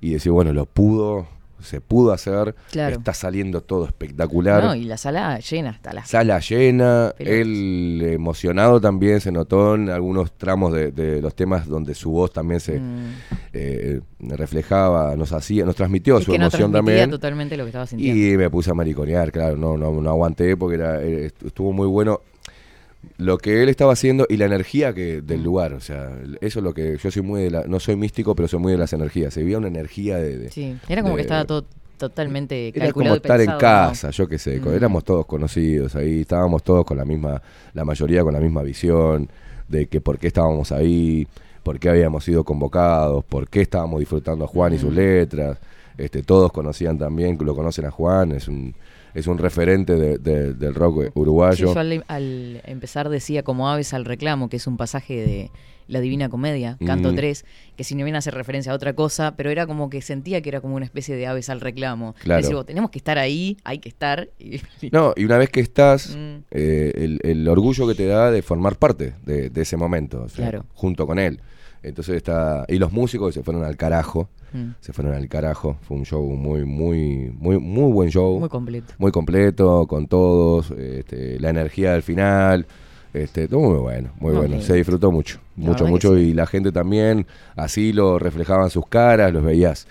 y 0.00 0.10
decir, 0.14 0.32
bueno, 0.32 0.52
lo 0.52 0.66
pudo, 0.66 1.26
se 1.60 1.80
pudo 1.80 2.12
hacer, 2.12 2.54
Claro. 2.70 2.96
está 2.96 3.14
saliendo 3.14 3.60
todo 3.62 3.86
espectacular. 3.86 4.62
No, 4.64 4.74
y 4.74 4.84
la 4.84 4.96
sala 4.96 5.38
llena 5.38 5.70
hasta 5.70 5.92
las... 5.92 6.08
Sala 6.08 6.38
llena, 6.40 7.12
Pero- 7.16 7.30
él 7.30 8.02
emocionado 8.12 8.80
también 8.80 9.20
se 9.20 9.32
notó 9.32 9.74
en 9.74 9.88
algunos 9.90 10.32
tramos 10.32 10.72
de, 10.72 10.90
de 10.92 11.22
los 11.22 11.34
temas 11.34 11.66
donde 11.66 11.94
su 11.94 12.10
voz 12.10 12.32
también 12.32 12.60
se 12.60 12.78
Mm. 12.80 13.12
eh, 13.52 14.00
reflejaba, 14.20 15.16
nos 15.16 15.32
hacía, 15.32 15.64
nos 15.64 15.76
transmitió 15.76 16.18
Es 16.18 16.24
su 16.24 16.30
que 16.32 16.36
emoción 16.36 16.72
también. 16.72 17.10
totalmente 17.10 17.56
lo 17.56 17.64
que 17.64 17.68
estaba 17.70 17.86
sintiendo. 17.86 18.20
Y 18.34 18.36
me 18.36 18.50
puse 18.50 18.70
a 18.70 18.74
mariconear, 18.74 19.32
claro, 19.32 19.56
no, 19.56 19.76
no, 19.76 19.92
no 20.00 20.10
aguanté 20.10 20.56
porque 20.56 20.76
era, 20.76 21.02
eh, 21.02 21.30
estuvo 21.44 21.72
muy 21.72 21.86
bueno 21.86 22.20
lo 23.18 23.38
que 23.38 23.62
él 23.62 23.68
estaba 23.68 23.92
haciendo 23.92 24.26
y 24.28 24.36
la 24.36 24.46
energía 24.46 24.92
que 24.94 25.20
del 25.22 25.40
Mm. 25.40 25.44
lugar, 25.44 25.72
o 25.74 25.80
sea, 25.80 26.10
eso 26.40 26.58
es 26.60 26.64
lo 26.64 26.74
que 26.74 26.96
yo 27.02 27.10
soy 27.10 27.22
muy 27.22 27.42
de 27.42 27.50
la, 27.50 27.64
no 27.64 27.80
soy 27.80 27.96
místico, 27.96 28.34
pero 28.34 28.48
soy 28.48 28.58
muy 28.60 28.72
de 28.72 28.78
las 28.78 28.92
energías. 28.92 29.32
Se 29.34 29.40
vivía 29.40 29.58
una 29.58 29.68
energía 29.68 30.16
de, 30.18 30.38
de- 30.38 30.50
Sí, 30.50 30.76
era 30.88 31.02
como 31.02 31.14
de- 31.14 31.18
que 31.18 31.22
estaba 31.22 31.44
todo 31.44 31.64
totalmente 31.98 32.68
era 32.68 32.74
como 32.92 33.04
calculado 33.04 33.14
y 33.14 33.18
estar 33.18 33.40
en 33.40 33.58
casa, 33.58 34.10
yo 34.10 34.28
qué 34.28 34.38
sé, 34.38 34.60
Mm. 34.60 34.68
éramos 34.74 35.04
todos 35.04 35.26
conocidos 35.26 35.94
ahí, 35.94 36.20
estábamos 36.22 36.62
todos 36.62 36.84
con 36.84 36.96
la 36.96 37.04
misma, 37.04 37.40
la 37.72 37.84
mayoría 37.84 38.22
con 38.22 38.32
la 38.34 38.40
misma 38.40 38.62
visión 38.62 39.28
de 39.68 39.86
que 39.86 40.00
por 40.00 40.18
qué 40.18 40.26
estábamos 40.26 40.72
ahí, 40.72 41.26
por 41.62 41.78
qué 41.78 41.88
habíamos 41.88 42.24
sido 42.24 42.44
convocados, 42.44 43.24
por 43.24 43.48
qué 43.48 43.62
estábamos 43.62 44.00
disfrutando 44.00 44.44
a 44.44 44.48
Juan 44.48 44.74
y 44.74 44.78
sus 44.78 44.92
Mm. 44.92 44.96
letras, 44.96 45.58
este, 45.96 46.22
todos 46.22 46.52
conocían 46.52 46.98
también, 46.98 47.38
lo 47.40 47.54
conocen 47.54 47.86
a 47.86 47.90
Juan, 47.90 48.32
es 48.32 48.48
un, 48.48 48.74
es 49.14 49.26
un 49.26 49.38
referente 49.38 49.94
de- 49.96 50.18
de- 50.18 50.54
del 50.54 50.74
rock 50.74 51.04
Sí, 51.04 51.10
uruguayo. 51.14 51.72
yo 51.74 51.78
al, 51.80 52.04
al 52.08 52.60
empezar 52.64 53.08
decía 53.08 53.42
como 53.42 53.68
aves 53.70 53.94
al 53.94 54.04
reclamo, 54.04 54.48
que 54.48 54.56
es 54.56 54.66
un 54.66 54.76
pasaje 54.76 55.14
de 55.26 55.50
La 55.86 56.00
Divina 56.00 56.28
Comedia, 56.30 56.78
canto 56.86 57.12
Mm. 57.12 57.16
3, 57.16 57.44
que 57.76 57.84
si 57.84 57.94
no 57.94 58.04
viene 58.04 58.16
a 58.16 58.20
hacer 58.20 58.32
referencia 58.34 58.72
a 58.72 58.74
otra 58.74 58.94
cosa, 58.94 59.34
pero 59.36 59.50
era 59.50 59.66
como 59.66 59.90
que 59.90 60.00
sentía 60.00 60.40
que 60.40 60.48
era 60.48 60.60
como 60.62 60.76
una 60.76 60.86
especie 60.86 61.14
de 61.14 61.26
aves 61.26 61.50
al 61.50 61.60
reclamo. 61.60 62.14
Claro. 62.22 62.64
Tenemos 62.64 62.90
que 62.90 62.98
estar 62.98 63.18
ahí, 63.18 63.58
hay 63.64 63.78
que 63.80 63.90
estar. 63.90 64.28
y- 64.38 64.60
No, 64.92 65.12
y 65.14 65.24
una 65.26 65.36
vez 65.38 65.50
que 65.50 65.60
estás, 65.60 66.16
Mm. 66.16 66.36
eh, 66.50 66.92
el, 66.96 67.20
el 67.22 67.46
orgullo 67.48 67.86
que 67.86 67.94
te 67.94 68.06
da 68.06 68.30
de 68.30 68.40
formar 68.42 68.76
parte 68.76 69.12
de, 69.26 69.50
de 69.50 69.60
ese 69.62 69.76
momento, 69.76 70.22
o 70.22 70.28
sea, 70.28 70.48
Claro. 70.48 70.64
junto 70.72 71.06
con 71.06 71.18
él. 71.18 71.40
Entonces 71.84 72.16
está. 72.16 72.64
Y 72.68 72.78
los 72.78 72.92
músicos 72.92 73.34
se 73.34 73.42
fueron 73.42 73.64
al 73.64 73.76
carajo. 73.76 74.28
Mm. 74.52 74.70
Se 74.80 74.92
fueron 74.92 75.14
al 75.14 75.28
carajo. 75.28 75.76
Fue 75.82 75.96
un 75.96 76.04
show 76.04 76.24
muy, 76.24 76.64
muy, 76.64 77.30
muy, 77.38 77.58
muy 77.58 77.92
buen 77.92 78.10
show. 78.10 78.38
Muy 78.40 78.48
completo. 78.48 78.94
muy 78.98 79.12
completo, 79.12 79.86
con 79.86 80.06
todos, 80.06 80.70
este, 80.72 81.38
la 81.40 81.50
energía 81.50 81.92
del 81.92 82.02
final. 82.02 82.66
Este, 83.12 83.46
todo 83.46 83.60
muy 83.60 83.78
bueno, 83.78 84.10
muy 84.18 84.32
bueno. 84.34 84.60
Se 84.60 84.74
disfrutó 84.74 85.12
mucho, 85.12 85.38
La 85.56 85.66
mucho, 85.66 85.86
mucho. 85.86 86.14
sí. 86.16 86.20
Y 86.22 86.34
la 86.34 86.46
gente 86.46 86.72
también, 86.72 87.26
así 87.54 87.92
lo 87.92 88.18
reflejaban 88.18 88.70
sus 88.70 88.88
caras, 88.88 89.32
los 89.32 89.44
veías 89.44 89.86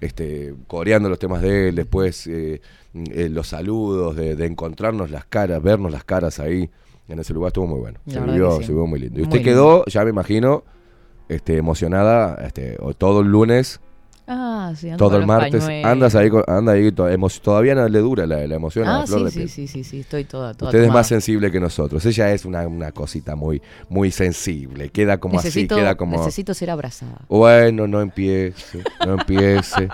este, 0.00 0.54
coreando 0.68 1.08
los 1.08 1.18
temas 1.18 1.42
de 1.42 1.70
él, 1.70 1.74
después 1.74 2.28
eh, 2.28 2.60
eh, 2.94 3.28
los 3.30 3.48
saludos, 3.48 4.14
de, 4.14 4.36
de 4.36 4.46
encontrarnos 4.46 5.10
las 5.10 5.24
caras, 5.24 5.60
vernos 5.60 5.90
las 5.90 6.04
caras 6.04 6.38
ahí 6.38 6.70
en 7.08 7.18
ese 7.18 7.32
lugar, 7.34 7.48
estuvo 7.48 7.66
muy 7.66 7.80
bueno. 7.80 7.98
La 8.06 8.12
Se 8.14 8.20
vivió, 8.20 8.58
sí. 8.58 8.64
se 8.64 8.68
vivió 8.72 8.86
muy 8.86 9.00
lindo. 9.00 9.14
Y 9.16 9.22
Muy 9.22 9.28
usted 9.28 9.38
lindo. 9.38 9.50
quedó, 9.50 9.84
ya 9.86 10.04
me 10.04 10.10
imagino, 10.10 10.62
este, 11.28 11.56
emocionada, 11.56 12.38
este, 12.46 12.76
o 12.80 12.94
todo 12.94 13.20
el 13.20 13.28
lunes 13.28 13.80
Ah, 14.30 14.74
sí, 14.76 14.88
ando 14.90 14.98
Todo 14.98 15.08
con 15.08 15.14
el 15.14 15.20
los 15.22 15.26
martes 15.26 15.64
pañuelos. 15.64 15.90
andas 15.90 16.14
ahí, 16.14 16.28
con- 16.28 16.44
anda 16.46 16.72
ahí, 16.72 16.92
to- 16.92 17.08
emo- 17.08 17.40
todavía 17.40 17.74
no 17.74 17.88
le 17.88 17.98
dura 18.00 18.26
la, 18.26 18.46
la 18.46 18.54
emoción 18.56 18.86
a 18.86 18.98
la 18.98 19.00
Ah, 19.04 19.06
flor 19.06 19.20
sí, 19.20 19.24
de 19.24 19.30
sí, 19.30 19.36
piel. 19.38 19.48
sí, 19.48 19.66
sí, 19.68 19.84
sí, 19.84 20.00
estoy 20.00 20.24
toda, 20.24 20.52
toda 20.52 20.68
Usted 20.68 20.80
es 20.80 20.84
tomada. 20.84 21.00
más 21.00 21.06
sensible 21.06 21.50
que 21.50 21.58
nosotros. 21.60 22.04
Ella 22.04 22.30
es 22.34 22.44
una, 22.44 22.66
una 22.68 22.92
cosita 22.92 23.36
muy, 23.36 23.62
muy 23.88 24.10
sensible. 24.10 24.90
Queda 24.90 25.16
como 25.16 25.36
necesito, 25.36 25.76
así, 25.76 25.80
queda 25.82 25.94
como. 25.94 26.18
necesito 26.18 26.52
ser 26.52 26.68
abrazada. 26.70 27.22
Bueno, 27.26 27.86
no 27.86 28.02
empiece, 28.02 28.82
no 29.06 29.14
empiece, 29.14 29.88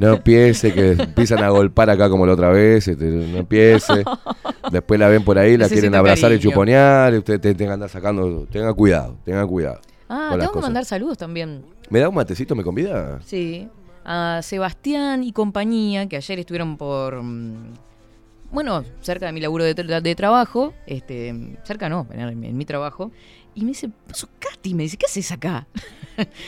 no 0.00 0.14
empiece, 0.14 0.74
que 0.74 0.90
empiezan 0.90 1.44
a 1.44 1.50
golpar 1.50 1.88
acá 1.88 2.10
como 2.10 2.26
la 2.26 2.32
otra 2.32 2.48
vez, 2.48 2.88
este, 2.88 3.04
no 3.04 3.38
empiece. 3.38 4.02
Después 4.72 4.98
la 4.98 5.06
ven 5.06 5.22
por 5.22 5.38
ahí, 5.38 5.52
la 5.52 5.58
Necesito 5.66 5.82
quieren 5.82 5.94
abrazar 5.94 6.32
y 6.32 6.34
cariño. 6.38 6.50
chuponear, 6.50 7.14
y 7.14 7.18
usted 7.18 7.38
te- 7.40 7.54
tenga 7.54 7.70
que 7.70 7.74
andar 7.74 7.88
sacando, 7.88 8.48
tenga 8.50 8.74
cuidado, 8.74 9.16
tenga 9.24 9.46
cuidado. 9.46 9.80
Ah, 10.08 10.36
tengo 10.38 10.52
que 10.52 10.60
mandar 10.60 10.84
saludos 10.84 11.18
también. 11.18 11.64
¿Me 11.90 12.00
da 12.00 12.08
un 12.08 12.14
matecito, 12.14 12.54
me 12.54 12.62
convida? 12.62 13.20
Sí. 13.24 13.68
A 14.04 14.40
Sebastián 14.42 15.24
y 15.24 15.32
compañía, 15.32 16.08
que 16.08 16.16
ayer 16.16 16.38
estuvieron 16.38 16.76
por. 16.76 17.22
mm, 17.22 17.74
Bueno, 18.52 18.84
cerca 19.00 19.26
de 19.26 19.32
mi 19.32 19.40
laburo 19.40 19.64
de, 19.64 19.74
tra- 19.74 20.00
de 20.00 20.14
trabajo. 20.14 20.72
Este, 20.86 21.34
cerca 21.64 21.88
no, 21.88 22.06
en, 22.12 22.44
en 22.44 22.56
mi 22.56 22.64
trabajo. 22.64 23.10
Y 23.54 23.62
me 23.62 23.68
dice, 23.68 23.88
Katy, 24.38 24.74
me 24.74 24.82
dice, 24.84 24.96
¿qué 24.98 25.06
haces 25.06 25.32
acá? 25.32 25.66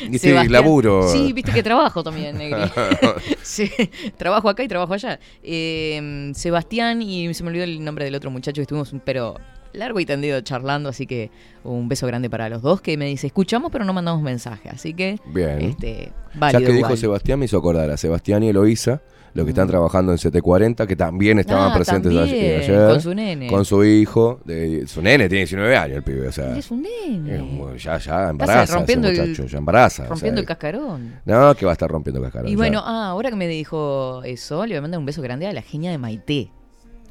Y 0.09 0.19
sí, 0.19 0.31
laburo. 0.49 1.09
Sí, 1.09 1.33
viste 1.33 1.53
que 1.53 1.63
trabajo 1.63 2.05
también, 2.05 2.37
Negri. 2.39 2.61
Sí, 3.43 3.71
trabajo 4.19 4.49
acá 4.51 4.63
y 4.63 4.69
trabajo 4.69 4.93
allá. 4.95 5.19
Eh, 5.43 6.31
Sebastián 6.35 7.01
y 7.03 7.33
se 7.35 7.43
me 7.43 7.49
olvidó 7.49 7.65
el 7.65 7.83
nombre 7.83 8.05
del 8.05 8.15
otro 8.15 8.31
muchacho 8.31 8.57
que 8.57 8.63
estuvimos, 8.63 8.93
pero 9.05 9.35
largo 9.73 10.01
y 10.01 10.07
tendido 10.07 10.41
charlando, 10.41 10.89
así 10.89 11.07
que 11.07 11.31
un 11.65 11.89
beso 11.89 12.07
grande 12.07 12.31
para 12.31 12.49
los 12.49 12.63
dos 12.63 12.81
que 12.81 12.97
me 12.97 13.07
dice, 13.07 13.27
escuchamos 13.27 13.71
pero 13.71 13.85
no 13.85 13.93
mandamos 13.93 14.23
mensaje, 14.23 14.69
así 14.69 14.95
que 14.95 15.19
Bien. 15.27 15.61
este, 15.63 16.13
Ya 16.35 16.41
válido 16.41 16.67
que 16.71 16.73
dijo. 16.77 16.97
Sebastián, 16.97 17.39
me 17.39 17.45
hizo 17.45 17.59
acordar 17.59 17.91
a 17.91 17.97
Sebastián 17.97 18.43
y 18.43 18.49
Eloísa, 18.49 19.03
los 19.35 19.45
que 19.45 19.51
están 19.51 19.69
trabajando 19.69 20.11
en 20.11 20.19
CT40, 20.19 20.87
que 20.87 20.97
también 20.97 21.39
estaban 21.39 21.71
Ah, 21.71 21.75
presentes 21.75 22.13
también, 22.13 22.61
ayer, 22.63 22.89
con 22.89 23.01
su 23.01 23.15
nene. 23.15 23.47
con 23.47 23.65
su 23.65 23.85
hijo. 23.85 24.41
De, 24.45 24.87
su 24.87 25.01
nene 25.03 25.29
tiene 25.29 25.41
19 25.43 25.77
años, 25.77 25.97
el 25.99 26.03
pibe, 26.03 26.27
o 26.29 26.33
sea. 26.33 26.51
Eres 26.53 26.71
un 26.71 26.83
nene. 26.83 27.37
es 27.37 27.43
muy- 27.43 27.79
ya, 27.79 27.99
ya 27.99 28.31
embaraza 28.31 28.75
rompiendo 28.75 29.07
el- 29.09 29.21
muchacho, 29.21 29.47
ya 29.47 29.59
embaraza. 29.59 30.05
o 30.05 30.09
rompiendo 30.09 30.39
sea, 30.39 30.41
el 30.41 30.47
cascarón. 30.47 31.21
No, 31.27 31.55
que 31.55 31.67
va 31.67 31.73
a 31.73 31.75
estar 31.75 31.89
rompiendo 31.91 32.21
cascarón. 32.23 32.49
Y 32.49 32.53
ya. 32.53 32.57
bueno, 32.57 32.83
ah, 32.85 33.09
ahora 33.11 33.29
que 33.31 33.37
me 33.37 33.47
dijo 33.47 34.23
eso, 34.25 34.65
le 34.65 34.73
voy 34.73 34.79
a 34.79 34.83
mandar 34.83 34.99
un 34.99 35.07
beso 35.07 35.21
grande 35.23 35.47
a 35.47 35.53
la 35.53 35.63
genia 35.63 35.91
de 35.93 35.99
Maite. 35.99 36.51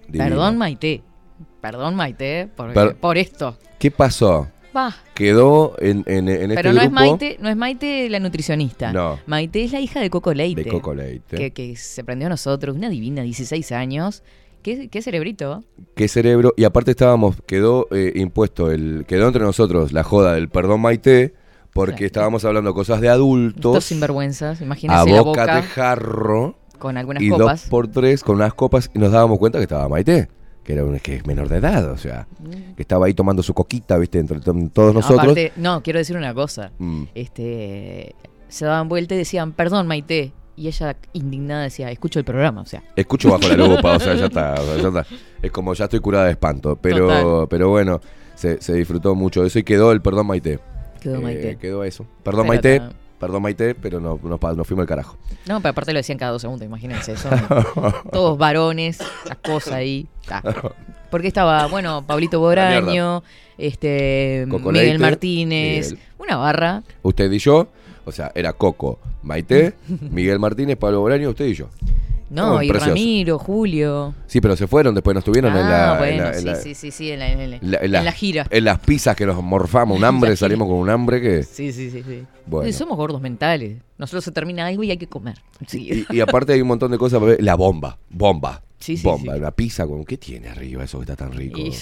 Divino. 0.10 0.24
Perdón, 0.30 0.58
Maite. 0.58 1.04
Perdón, 1.72 1.96
Maite, 1.96 2.48
por, 3.02 3.18
esto. 3.18 3.58
¿Qué 3.78 3.92
pasó? 3.92 4.48
Va. 4.76 4.96
Quedó 5.14 5.76
en, 5.80 6.04
en, 6.06 6.30
en 6.30 6.52
este 6.52 6.56
Pero 6.56 6.72
no 6.72 6.82
es 6.82 6.90
Maite, 6.92 7.38
no 7.42 7.50
es 7.50 7.58
Maite 7.58 8.10
la 8.10 8.20
nutricionista. 8.22 8.94
No. 8.94 9.20
Maite 9.26 9.64
es 9.66 9.74
la 9.74 9.82
hija 9.82 10.00
de 10.00 10.10
Coco 10.10 10.34
Leite. 10.34 10.64
de 10.64 10.70
Coco 10.70 10.94
Leite. 10.94 11.36
Que, 11.36 11.52
que 11.52 11.76
se 11.76 12.04
prendió 12.06 12.28
a 12.28 12.30
nosotros, 12.30 12.76
una 12.78 12.88
divina, 12.90 13.22
16 13.22 13.72
años. 13.74 14.24
¿Qué, 14.62 14.88
qué 14.88 15.02
cerebrito? 15.02 15.64
Qué 15.96 16.08
cerebro. 16.08 16.54
Y 16.56 16.64
aparte 16.64 16.92
estábamos, 16.92 17.36
quedó 17.46 17.88
eh, 17.92 18.14
impuesto, 18.16 18.72
el 18.72 19.04
quedó 19.08 19.28
entre 19.28 19.44
nosotros 19.44 19.92
la 19.92 20.04
joda 20.04 20.34
del 20.36 20.48
perdón 20.48 20.80
Maite, 20.82 21.34
porque 21.74 21.96
Claro. 21.96 22.06
estábamos 22.06 22.46
hablando 22.46 22.74
cosas 22.74 23.02
de 23.02 23.08
Dos 23.08 23.16
adultos. 23.16 23.84
sinvergüenzas, 23.84 24.62
a 24.62 24.64
imagínense 24.64 25.12
la 25.12 25.22
boca 25.22 25.42
boca 25.42 25.56
de 25.58 25.62
jarro. 25.64 26.58
con 26.80 26.96
algunas 26.98 27.22
y 27.24 27.30
copas. 27.30 27.62
dos 27.64 27.70
por 27.70 27.88
tres 27.88 28.24
con 28.24 28.36
unas 28.38 28.54
copas 28.54 28.90
y 28.94 29.00
nos 29.00 29.12
dábamos 29.12 29.38
cuenta 29.40 29.58
que 29.60 29.64
estaba 29.64 29.88
Maite, 29.90 30.28
que 30.68 30.74
era 30.74 30.84
un 30.84 31.00
que 31.00 31.16
es 31.16 31.26
menor 31.26 31.48
de 31.48 31.58
edad, 31.58 31.90
o 31.92 31.98
sea, 31.98 32.28
que 32.76 32.82
estaba 32.82 33.06
ahí 33.06 33.14
tomando 33.14 33.42
su 33.42 33.54
coquita, 33.54 33.98
viste, 33.98 34.20
entre 34.20 34.42
to- 34.42 34.54
todos 34.74 34.94
nosotros. 34.94 35.22
Aparte, 35.24 35.54
no, 35.56 35.82
quiero 35.82 35.98
decir 35.98 36.18
una 36.18 36.34
cosa. 36.34 36.72
Mm. 36.78 37.04
Este, 37.16 38.14
se 38.50 38.66
daban 38.66 38.90
vuelta 38.90 39.16
y 39.16 39.20
decían, 39.20 39.54
perdón, 39.54 39.88
Maite. 39.88 40.34
Y 40.58 40.68
ella, 40.68 40.98
indignada, 41.14 41.64
decía, 41.64 41.90
escucho 41.92 42.18
el 42.20 42.26
programa, 42.26 42.62
o 42.62 42.66
sea. 42.66 42.84
Escucho 42.96 43.30
bajo 43.32 43.48
la 43.48 43.56
lupa, 43.68 43.96
o 43.96 44.00
sea, 44.00 44.16
ya 44.16 44.26
está, 44.26 44.54
o 44.60 44.66
sea, 44.66 44.78
ya 44.82 44.88
está. 44.88 45.06
Es 45.42 45.52
como 45.52 45.74
ya 45.74 45.86
estoy 45.86 46.00
curada 46.00 46.26
de 46.26 46.32
espanto, 46.32 46.76
pero, 46.76 47.08
Total. 47.08 47.48
pero 47.48 47.70
bueno, 47.70 48.02
se, 48.36 48.60
se 48.62 48.74
disfrutó 48.74 49.16
mucho 49.16 49.42
de 49.44 49.48
eso 49.48 49.60
y 49.60 49.64
quedó 49.64 49.92
el 49.94 50.02
perdón 50.02 50.28
Maite. 50.28 50.60
Quedó 51.00 51.18
Eh, 51.18 51.22
Maite. 51.22 51.58
quedó 51.58 51.84
eso. 51.84 52.06
Perdón 52.24 52.48
Pero 52.48 52.48
Maite, 52.48 52.82
perdón 53.20 53.42
Maite, 53.42 53.76
pero 53.76 54.00
no, 54.00 54.20
nos, 54.24 54.68
fuimos 54.68 54.84
al 54.84 54.88
carajo. 54.88 55.18
No, 55.48 55.60
pero 55.60 55.72
aparte 55.72 55.94
lo 55.94 55.98
decían 55.98 56.18
cada 56.18 56.32
dos 56.32 56.42
segundos, 56.42 56.66
imagínense. 56.66 57.18
Son 57.18 57.32
todos 58.12 58.38
varones, 58.38 59.00
esas 59.26 59.38
cosas 59.38 59.74
ahí. 59.74 60.08
Porque 61.10 61.28
estaba, 61.28 61.68
bueno, 61.68 62.04
Pablito 62.06 62.40
Boraño, 62.40 63.24
este 63.58 64.46
Miguel 64.48 65.00
Martínez, 65.00 65.92
Miguel. 65.92 66.06
una 66.18 66.36
barra. 66.38 66.84
Usted 67.02 67.32
y 67.32 67.40
yo, 67.40 67.68
o 68.06 68.12
sea, 68.12 68.32
era 68.36 68.54
Coco, 68.54 69.00
Maite, 69.24 69.74
Miguel 70.12 70.40
Martínez, 70.40 70.78
Pablo 70.78 71.00
Boraño, 71.02 71.30
usted 71.30 71.46
y 71.46 71.54
yo. 71.54 71.70
No, 72.30 72.62
y. 72.62 72.70
Ramiro, 72.70 73.40
Julio. 73.40 74.14
Sí, 74.28 74.42
pero 74.42 74.56
se 74.56 74.68
fueron, 74.68 74.94
después 74.94 75.16
nos 75.16 75.24
tuvieron 75.24 75.56
en 75.56 75.70
la... 75.70 75.92
ah, 75.92 75.94
en 75.94 76.00
bueno, 76.00 76.24
la- 76.24 76.30
en 76.34 76.40
sí, 76.40 76.46
la- 76.46 76.56
sí, 76.56 76.76
sí, 76.76 76.92
sí, 76.92 77.12
en 77.12 77.20
la, 77.20 77.30
en 77.32 77.52
la- 77.52 77.58
la- 77.62 77.88
la- 77.88 78.04
la 78.04 78.12
gira. 78.12 78.46
En 78.50 78.64
las 78.66 78.80
pizzas 78.80 79.16
que 79.16 79.26
nos 79.26 79.42
morfamos 79.42 79.98
un 79.98 80.04
hambre, 80.06 80.32
La 80.32 80.36
salimos 80.36 80.68
con 80.68 80.78
un 80.78 80.90
hambre 80.90 81.22
que... 81.22 81.44
Sí, 81.44 81.72
sí, 81.72 81.90
sí, 81.90 82.04
sí. 82.06 82.24
Bueno. 82.46 82.72
Somos 82.74 82.98
gordos 82.98 83.22
mentales. 83.22 83.78
Nosotros 83.98 84.24
se 84.24 84.32
termina 84.32 84.66
algo 84.68 84.84
y 84.84 84.92
hay 84.92 84.98
que 84.98 85.08
comer. 85.08 85.38
Sí. 85.68 86.06
Y, 86.10 86.16
y 86.18 86.20
aparte 86.22 86.54
hay 86.54 86.62
un 86.62 86.68
montón 86.68 86.92
de 86.92 86.98
cosas. 86.98 87.22
La 87.40 87.56
bomba, 87.56 87.98
bomba. 88.10 88.62
Sí, 88.80 88.98
sí, 88.98 89.04
bomba, 89.04 89.34
sí. 89.34 89.40
una 89.40 89.52
pizza 89.52 89.86
con... 89.88 90.06
¿Qué 90.06 90.18
tiene 90.18 90.50
arriba 90.50 90.84
eso 90.84 91.00
que 91.00 91.04
está 91.04 91.16
tan 91.16 91.32
rico? 91.32 91.60
Y- 91.60 91.74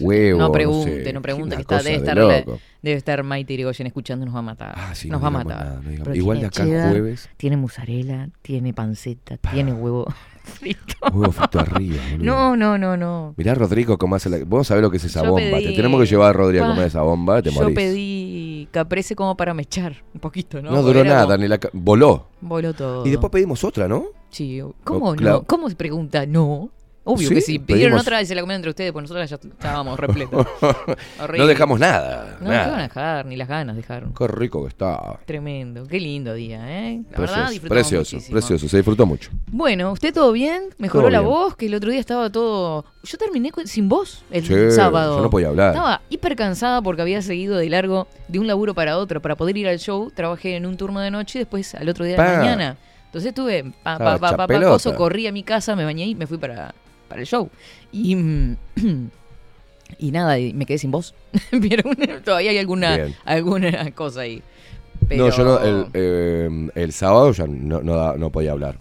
Huevo, 0.00 0.38
no 0.38 0.46
sé, 0.46 0.52
pregunte, 0.52 1.12
no 1.12 1.20
pregunte, 1.22 1.46
una 1.48 1.56
que 1.56 1.60
está, 1.60 1.82
debe, 1.82 1.90
de 1.90 2.38
estar 2.38 2.58
debe 2.80 2.96
estar 2.96 3.22
Maite 3.22 3.52
Irigoyen 3.52 3.86
escuchando, 3.86 4.24
nos 4.24 4.34
va 4.34 4.38
a 4.38 4.42
matar. 4.42 4.74
Ah, 4.74 4.94
sí, 4.94 5.10
nos 5.10 5.20
no 5.20 5.22
va 5.22 5.28
a 5.28 5.44
matar. 5.44 5.64
nada, 5.66 5.82
no 5.82 6.14
Igual 6.14 6.40
de 6.40 6.46
acá 6.46 6.62
el 6.62 6.70
cheddar, 6.70 6.90
jueves. 6.90 7.28
Tiene 7.36 7.58
mozzarella, 7.58 8.30
tiene 8.40 8.72
panceta, 8.72 9.36
tiene 9.36 9.74
huevo 9.74 10.06
frito. 10.44 10.94
Huevo 11.12 11.32
frito 11.32 11.58
arriba, 11.60 11.96
boludo. 12.12 12.24
No, 12.24 12.56
no, 12.56 12.78
no, 12.78 12.96
no. 12.96 13.34
Mirá 13.36 13.54
Rodrigo 13.54 13.98
cómo 13.98 14.16
hace 14.16 14.28
la... 14.30 14.38
Vos 14.44 14.66
sabés 14.66 14.82
lo 14.82 14.90
que 14.90 14.96
es 14.98 15.04
esa 15.04 15.22
Yo 15.24 15.30
bomba. 15.30 15.58
Te 15.58 15.72
tenemos 15.72 16.00
que 16.00 16.06
llevar 16.06 16.30
a 16.30 16.32
Rodrigo 16.32 16.64
a 16.64 16.68
comer 16.68 16.86
esa 16.86 17.02
bomba, 17.02 17.42
te 17.42 17.50
Yo 17.50 17.60
morís. 17.62 17.74
pedí 17.76 18.68
caprese 18.70 19.14
como 19.16 19.36
para 19.36 19.54
mechar 19.54 19.96
un 20.14 20.20
poquito, 20.20 20.60
¿no? 20.62 20.70
No, 20.70 20.82
duró 20.82 21.00
Era 21.00 21.10
nada, 21.10 21.24
como- 21.26 21.36
ni 21.38 21.48
la... 21.48 21.58
ca- 21.58 21.70
Voló. 21.72 22.26
Voló 22.40 22.72
todo. 22.74 23.06
Y 23.06 23.10
después 23.10 23.30
pedimos 23.30 23.62
otra, 23.64 23.88
¿no? 23.88 24.04
Sí, 24.30 24.60
¿cómo 24.84 25.14
claro. 25.16 25.38
no? 25.38 25.44
¿Cómo 25.44 25.68
se 25.68 25.76
pregunta? 25.76 26.24
No. 26.26 26.70
Obvio 27.12 27.28
Sí, 27.28 27.34
que 27.34 27.40
sí. 27.40 27.58
Pidieron 27.58 27.92
pedimos- 27.92 28.02
otra 28.02 28.22
y 28.22 28.26
se 28.26 28.34
la 28.34 28.40
comieron 28.42 28.58
entre 28.60 28.70
ustedes, 28.70 28.92
pues 28.92 29.02
nosotros 29.02 29.28
ya 29.30 29.36
estábamos 29.36 29.98
repletos. 29.98 30.46
No 31.36 31.46
dejamos 31.46 31.78
nada. 31.78 32.38
No, 32.40 32.46
¿qué 32.50 32.56
van 32.56 32.58
a 32.60 32.66
nada. 32.66 32.82
dejar? 32.82 33.26
Ni 33.26 33.36
las 33.36 33.48
ganas 33.48 33.76
dejaron. 33.76 34.12
Qué 34.14 34.26
rico 34.28 34.62
que 34.62 34.68
está. 34.68 35.18
Tremendo. 35.26 35.84
Qué 35.86 35.98
lindo 36.00 36.34
día, 36.34 36.60
¿eh? 36.66 37.02
La 37.12 37.18
verdad, 37.18 37.44
Precioso, 37.46 37.68
precioso, 37.68 38.16
muchísimo. 38.16 38.32
precioso. 38.38 38.68
Se 38.68 38.76
disfrutó 38.78 39.06
mucho. 39.06 39.30
Bueno, 39.46 39.92
¿usted 39.92 40.12
todo 40.12 40.32
bien? 40.32 40.64
¿Mejoró 40.78 41.02
Todo 41.04 41.10
la 41.10 41.20
bien. 41.20 41.30
voz? 41.30 41.56
Que 41.56 41.66
el 41.66 41.74
otro 41.74 41.90
día 41.90 42.00
estaba 42.00 42.30
todo... 42.30 42.84
Yo 43.02 43.16
terminé 43.18 43.50
sin 43.64 43.88
voz 43.88 44.22
el 44.30 44.44
Sí, 44.46 44.70
sábado. 44.70 45.16
yo 45.16 45.22
no 45.22 45.30
podía 45.30 45.48
hablar. 45.48 45.70
Estaba 45.74 46.00
hiper 46.10 46.36
cansada 46.36 46.82
porque 46.82 47.02
había 47.02 47.22
seguido 47.22 47.56
de 47.56 47.68
largo 47.70 48.06
de 48.28 48.38
un 48.38 48.46
laburo 48.46 48.74
para 48.74 48.98
otro. 48.98 49.20
Para 49.22 49.36
poder 49.36 49.56
ir 49.56 49.68
al 49.68 49.78
show, 49.78 50.10
trabajé 50.14 50.56
en 50.56 50.66
un 50.66 50.76
turno 50.76 51.00
de 51.00 51.10
noche 51.10 51.38
y 51.38 51.42
después 51.42 51.74
al 51.74 51.88
otro 51.88 52.04
día 52.04 52.12
de 52.14 52.18
Pa. 52.18 52.32
la 52.32 52.38
mañana. 52.38 52.76
Entonces 53.06 53.30
estuve, 53.30 53.72
pa, 53.82 53.98
pa, 53.98 54.36
pa, 54.36 54.46
corrí 54.96 55.26
a 55.26 55.32
mi 55.32 55.42
casa, 55.42 55.74
me 55.74 55.84
bañé 55.84 56.06
y 56.06 56.14
me 56.14 56.26
fui 56.28 56.38
para, 56.38 56.74
para 57.10 57.20
el 57.20 57.26
show. 57.26 57.50
Y, 57.92 58.16
y 59.98 60.10
nada, 60.10 60.38
y 60.38 60.54
me 60.54 60.64
quedé 60.64 60.78
sin 60.78 60.90
voz. 60.90 61.14
¿Vieron? 61.52 61.94
Todavía 62.24 62.52
hay 62.52 62.58
alguna, 62.58 62.96
Bien. 62.96 63.14
alguna 63.26 63.90
cosa 63.90 64.22
ahí. 64.22 64.42
Pero... 65.08 65.26
No, 65.26 65.36
yo 65.36 65.44
no, 65.44 65.58
el, 65.60 65.86
eh, 65.92 66.68
el 66.74 66.92
sábado 66.92 67.32
ya 67.32 67.46
no, 67.46 67.82
no, 67.82 68.16
no 68.16 68.30
podía 68.30 68.52
hablar. 68.52 68.78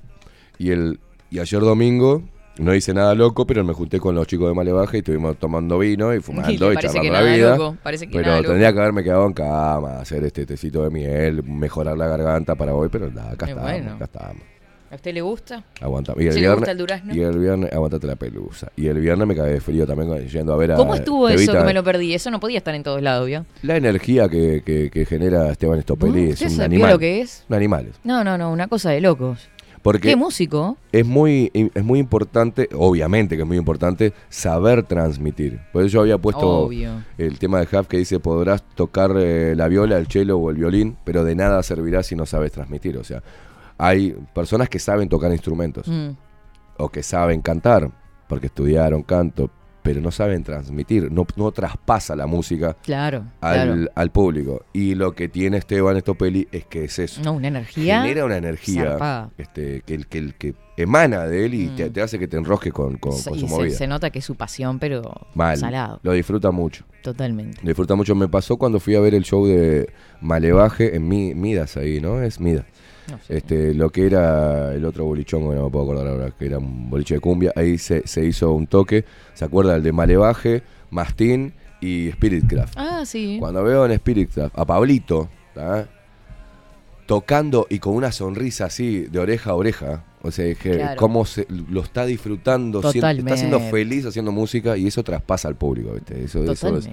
Y 0.57 0.71
el 0.71 0.99
y 1.31 1.39
ayer 1.39 1.59
domingo 1.61 2.23
no 2.57 2.75
hice 2.75 2.93
nada 2.93 3.15
loco, 3.15 3.45
pero 3.45 3.63
me 3.63 3.73
junté 3.73 3.99
con 3.99 4.15
los 4.15 4.27
chicos 4.27 4.49
de 4.49 4.53
Malevaje 4.55 4.97
y 4.97 4.99
estuvimos 4.99 5.37
tomando 5.37 5.79
vino 5.79 6.13
y 6.13 6.19
fumando 6.19 6.51
y 6.73 6.77
charlando 6.77 7.11
la 7.13 7.21
vida. 7.21 7.57
loco, 7.57 7.77
parece 7.81 8.07
que 8.07 8.17
pero 8.17 8.35
loco. 8.35 8.49
tendría 8.49 8.73
que 8.73 8.79
haberme 8.79 9.03
quedado 9.03 9.25
en 9.25 9.33
cama, 9.33 9.99
hacer 9.99 10.23
este 10.23 10.45
tecito 10.45 10.83
de 10.83 10.89
miel, 10.89 11.43
mejorar 11.43 11.97
la 11.97 12.07
garganta 12.07 12.55
para 12.55 12.73
hoy, 12.73 12.89
pero 12.91 13.09
nada, 13.09 13.31
acá 13.31 13.45
Qué 13.45 13.51
estamos, 13.51 13.71
bueno. 13.71 13.93
acá 13.93 14.05
estamos. 14.05 14.43
¿A 14.91 14.95
usted 14.95 15.13
le 15.13 15.21
gusta? 15.21 15.63
Aguanta. 15.81 16.13
Y 16.17 16.25
el 16.25 16.33
¿Sí 16.33 16.39
le 16.39 16.41
viernes, 16.41 16.57
gusta 16.59 16.71
el 16.71 16.77
durazno? 16.77 17.15
Y 17.15 17.21
el 17.21 17.37
viernes, 17.37 17.71
aguantate 17.71 18.07
la 18.07 18.15
pelusa. 18.15 18.71
Y 18.75 18.87
el 18.87 18.99
viernes 18.99 19.27
me 19.27 19.35
cagué 19.35 19.53
de 19.53 19.61
frío 19.61 19.85
también 19.85 20.27
yendo 20.27 20.53
a 20.53 20.57
ver 20.57 20.71
a. 20.71 20.75
¿Cómo 20.75 20.95
estuvo 20.95 21.29
eso 21.29 21.53
que 21.53 21.63
me 21.63 21.73
lo 21.73 21.83
perdí? 21.83 22.13
Eso 22.13 22.31
no 22.31 22.39
podía 22.39 22.57
estar 22.57 22.73
en 22.73 22.83
todos 22.83 23.01
lados, 23.01 23.27
¿vio? 23.27 23.45
La 23.61 23.77
energía 23.77 24.27
que, 24.29 24.63
que, 24.65 24.89
que 24.89 25.05
genera 25.05 25.49
Esteban 25.51 25.79
Estopelli 25.79 26.29
es 26.31 26.41
¿Usted 26.41 26.55
un 26.55 26.61
animal. 26.61 26.91
lo 26.91 26.99
que 26.99 27.21
es? 27.21 27.45
Un 27.49 27.55
animal. 27.55 27.91
No, 28.03 28.23
no, 28.23 28.37
no, 28.37 28.51
una 28.51 28.67
cosa 28.67 28.89
de 28.89 29.01
locos. 29.01 29.47
Porque 29.81 30.09
¿Qué 30.09 30.15
músico? 30.17 30.75
es 30.91 31.05
muy, 31.05 31.51
es 31.53 31.83
muy 31.85 31.99
importante, 31.99 32.67
obviamente 32.75 33.37
que 33.37 33.43
es 33.43 33.47
muy 33.47 33.55
importante, 33.57 34.11
saber 34.27 34.83
transmitir. 34.83 35.61
Por 35.71 35.83
eso 35.83 35.93
yo 35.93 36.01
había 36.01 36.17
puesto 36.17 36.65
Obvio. 36.65 37.01
el 37.17 37.39
tema 37.39 37.61
de 37.61 37.67
Huff 37.77 37.87
que 37.87 37.97
dice, 37.97 38.19
podrás 38.19 38.61
tocar 38.75 39.11
eh, 39.17 39.53
la 39.55 39.69
viola, 39.69 39.97
el 39.97 40.07
cello 40.07 40.37
o 40.37 40.49
el 40.49 40.57
violín, 40.57 40.97
pero 41.05 41.23
de 41.23 41.33
nada 41.33 41.63
servirá 41.63 42.03
si 42.03 42.15
no 42.17 42.25
sabes 42.25 42.51
transmitir. 42.51 42.97
O 42.97 43.05
sea, 43.05 43.23
hay 43.79 44.11
personas 44.35 44.69
que 44.69 44.77
saben 44.77 45.09
tocar 45.09 45.31
instrumentos 45.31 45.87
Mm. 45.87 46.09
o 46.77 46.89
que 46.89 47.01
saben 47.01 47.41
cantar, 47.41 47.89
porque 48.27 48.45
estudiaron 48.47 49.01
canto, 49.01 49.49
pero 49.81 50.01
no 50.01 50.11
saben 50.11 50.43
transmitir, 50.43 51.09
no, 51.11 51.25
no 51.37 51.51
traspasa 51.51 52.15
la 52.15 52.27
música 52.27 52.75
Claro, 52.83 53.23
al, 53.41 53.53
claro. 53.55 53.91
al 53.95 54.11
público. 54.11 54.65
Y 54.73 54.93
lo 54.93 55.13
que 55.13 55.29
tiene 55.29 55.57
Esteban 55.57 55.95
Estopeli 55.97 56.47
es 56.51 56.65
que 56.65 56.83
es 56.83 56.99
eso. 56.99 57.21
No, 57.23 57.31
una 57.33 57.47
energía. 57.47 58.01
Genera 58.01 58.25
una 58.25 58.37
energía 58.37 59.29
este, 59.37 59.81
que, 59.85 59.97
que, 60.03 60.33
que 60.37 60.53
emana 60.77 61.25
de 61.25 61.45
él 61.45 61.53
y 61.55 61.67
Mm. 61.69 61.75
te, 61.77 61.89
te 61.89 62.01
hace 62.01 62.19
que 62.19 62.27
te 62.27 62.37
enrosques 62.37 62.71
con, 62.73 62.97
con, 62.97 63.13
con 63.13 63.35
y 63.35 63.39
su 63.39 63.47
se, 63.47 63.55
movida. 63.55 63.75
se 63.77 63.87
nota 63.87 64.09
que 64.11 64.19
es 64.19 64.25
su 64.25 64.35
pasión, 64.35 64.77
pero 64.79 65.01
Mal. 65.33 65.57
salado. 65.57 65.99
Lo 66.03 66.11
disfruta 66.11 66.51
mucho. 66.51 66.83
Totalmente. 67.01 67.59
Lo 67.63 67.69
disfruta 67.69 67.95
mucho. 67.95 68.13
Me 68.15 68.27
pasó 68.27 68.57
cuando 68.57 68.79
fui 68.81 68.95
a 68.95 68.99
ver 68.99 69.15
el 69.15 69.23
show 69.23 69.47
de 69.47 69.89
Malevaje 70.21 70.95
en 70.95 71.07
Mi- 71.07 71.33
Midas 71.33 71.77
ahí, 71.77 71.99
¿no? 72.01 72.21
Es 72.21 72.39
Midas. 72.39 72.65
No 73.11 73.19
sé. 73.19 73.37
Este, 73.37 73.73
lo 73.73 73.89
que 73.89 74.05
era 74.05 74.73
el 74.73 74.85
otro 74.85 75.05
bolichón, 75.05 75.49
que 75.49 75.55
no 75.55 75.65
me 75.65 75.69
puedo 75.69 75.85
acordar 75.85 76.07
ahora, 76.07 76.31
que 76.31 76.45
era 76.45 76.57
un 76.57 76.89
boliche 76.89 77.15
de 77.15 77.19
cumbia, 77.19 77.51
ahí 77.55 77.77
se, 77.77 78.07
se 78.07 78.25
hizo 78.25 78.51
un 78.53 78.67
toque, 78.67 79.05
¿se 79.33 79.45
acuerda? 79.45 79.75
El 79.75 79.83
de 79.83 79.91
Malevaje, 79.91 80.63
Mastín 80.89 81.53
y 81.81 82.11
Spiritcraft. 82.11 82.73
Ah, 82.77 83.03
sí. 83.05 83.37
Cuando 83.39 83.63
veo 83.63 83.85
en 83.85 83.95
Spiritcraft 83.97 84.57
a 84.57 84.65
Pablito, 84.65 85.29
¿tá? 85.53 85.87
Tocando 87.09 87.65
y 87.71 87.79
con 87.79 87.95
una 87.95 88.11
sonrisa 88.11 88.65
así 88.65 88.99
de 89.09 89.17
oreja 89.17 89.49
a 89.49 89.55
oreja, 89.55 90.03
o 90.21 90.29
sea, 90.29 90.53
que 90.53 90.75
Claro. 90.75 90.95
cómo 90.95 91.25
se, 91.25 91.47
lo 91.49 91.81
está 91.81 92.05
disfrutando, 92.05 92.81
está 92.87 92.91
siendo 93.35 93.59
feliz 93.59 94.05
haciendo 94.05 94.31
música 94.31 94.77
y 94.77 94.85
eso 94.85 95.01
traspasa 95.03 95.47
al 95.47 95.55
público, 95.55 95.91
¿viste? 95.93 96.23
Eso, 96.23 96.43
eso 96.51 96.77
es- 96.77 96.87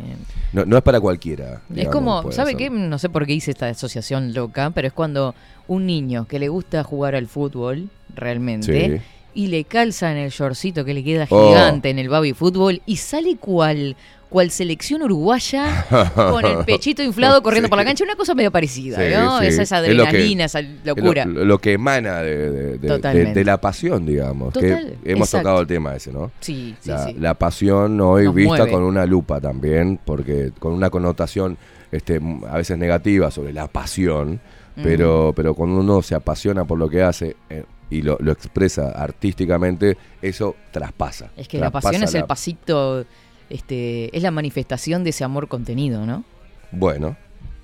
no, 0.54 0.64
no 0.64 0.76
es 0.78 0.82
para 0.82 0.98
cualquiera. 1.00 1.60
Es 1.74 1.88
como, 1.88 2.32
¿sabe 2.32 2.54
qué? 2.56 2.70
No 2.70 2.98
sé 2.98 3.10
por 3.10 3.26
qué 3.26 3.34
hice 3.34 3.50
esta 3.50 3.68
asociación 3.68 4.32
loca, 4.32 4.70
pero 4.70 4.88
es 4.88 4.94
cuando 4.94 5.34
un 5.68 5.84
niño 5.84 6.26
que 6.26 6.38
le 6.38 6.48
gusta 6.48 6.82
jugar 6.82 7.14
al 7.14 7.26
fútbol, 7.26 7.90
realmente, 8.14 8.96
Sí. 8.98 9.02
y 9.34 9.48
le 9.48 9.64
calza 9.64 10.10
en 10.10 10.16
el 10.16 10.30
shortcito 10.30 10.86
que 10.86 10.94
le 10.94 11.04
queda 11.04 11.26
Oh. 11.28 11.48
gigante 11.48 11.90
en 11.90 11.98
el 11.98 12.08
baby 12.08 12.32
fútbol 12.32 12.80
y 12.86 12.96
sale 12.96 13.36
cual 13.36 13.96
cual 14.28 14.50
selección 14.50 15.02
uruguaya 15.02 15.86
con 16.14 16.44
el 16.44 16.64
pechito 16.64 17.02
inflado 17.02 17.42
corriendo 17.44 17.66
Sí. 17.66 17.70
por 17.70 17.78
la 17.78 17.84
cancha, 17.84 18.04
una 18.04 18.16
cosa 18.16 18.34
medio 18.34 18.50
parecida, 18.50 18.96
Sí, 18.98 19.14
¿no? 19.14 19.40
sí. 19.40 19.46
Esa 19.46 19.62
Es 19.62 19.70
lo 19.94 20.02
que- 20.04 20.08
adrenalina, 20.08 20.44
esa 20.46 20.60
Es 20.60 20.66
locura. 20.84 21.24
Lo, 21.24 21.44
lo 21.44 21.58
que 21.58 21.72
emana 21.74 22.22
de, 22.22 22.50
de- 22.50 22.78
de- 22.78 22.88
Totalmente. 22.88 23.28
de- 23.30 23.34
de 23.34 23.44
la 23.44 23.60
pasión, 23.60 24.04
digamos. 24.04 24.52
Total, 24.52 24.96
que 25.02 25.12
hemos 25.12 25.28
exacto. 25.28 25.44
tocado 25.44 25.60
el 25.60 25.66
tema 25.66 25.94
ese, 25.96 26.12
¿no? 26.12 26.30
sí, 26.40 26.74
sí, 26.80 26.90
la, 26.90 27.04
sí. 27.06 27.16
la 27.18 27.34
pasión 27.34 28.00
hoy 28.00 28.24
Nos 28.24 28.34
vista 28.34 28.56
mueve. 28.58 28.72
con 28.72 28.82
una 28.82 29.06
lupa 29.06 29.40
también, 29.40 29.98
porque 30.04 30.52
con 30.58 30.72
una 30.72 30.90
connotación 30.90 31.56
este, 31.92 32.20
a 32.50 32.56
veces 32.56 32.76
negativa 32.78 33.30
sobre 33.30 33.52
la 33.52 33.68
pasión, 33.68 34.40
Mm. 34.76 34.82
pero, 34.82 35.32
pero 35.34 35.54
cuando 35.54 35.80
uno 35.80 36.02
se 36.02 36.14
apasiona 36.14 36.66
por 36.66 36.76
lo 36.78 36.90
que 36.90 37.02
hace 37.02 37.34
eh, 37.48 37.64
y 37.88 38.02
lo, 38.02 38.18
lo 38.20 38.32
expresa 38.32 38.90
artísticamente, 38.90 39.96
eso 40.20 40.54
traspasa. 40.70 41.30
Es 41.36 41.48
que 41.48 41.58
la 41.58 41.70
pasión 41.70 42.02
es 42.02 42.14
el 42.14 42.24
pasito, 42.24 43.04
este, 43.50 44.16
es 44.16 44.22
la 44.22 44.30
manifestación 44.30 45.04
de 45.04 45.10
ese 45.10 45.24
amor 45.24 45.48
contenido, 45.48 46.06
¿no? 46.06 46.24
Bueno, 46.72 47.16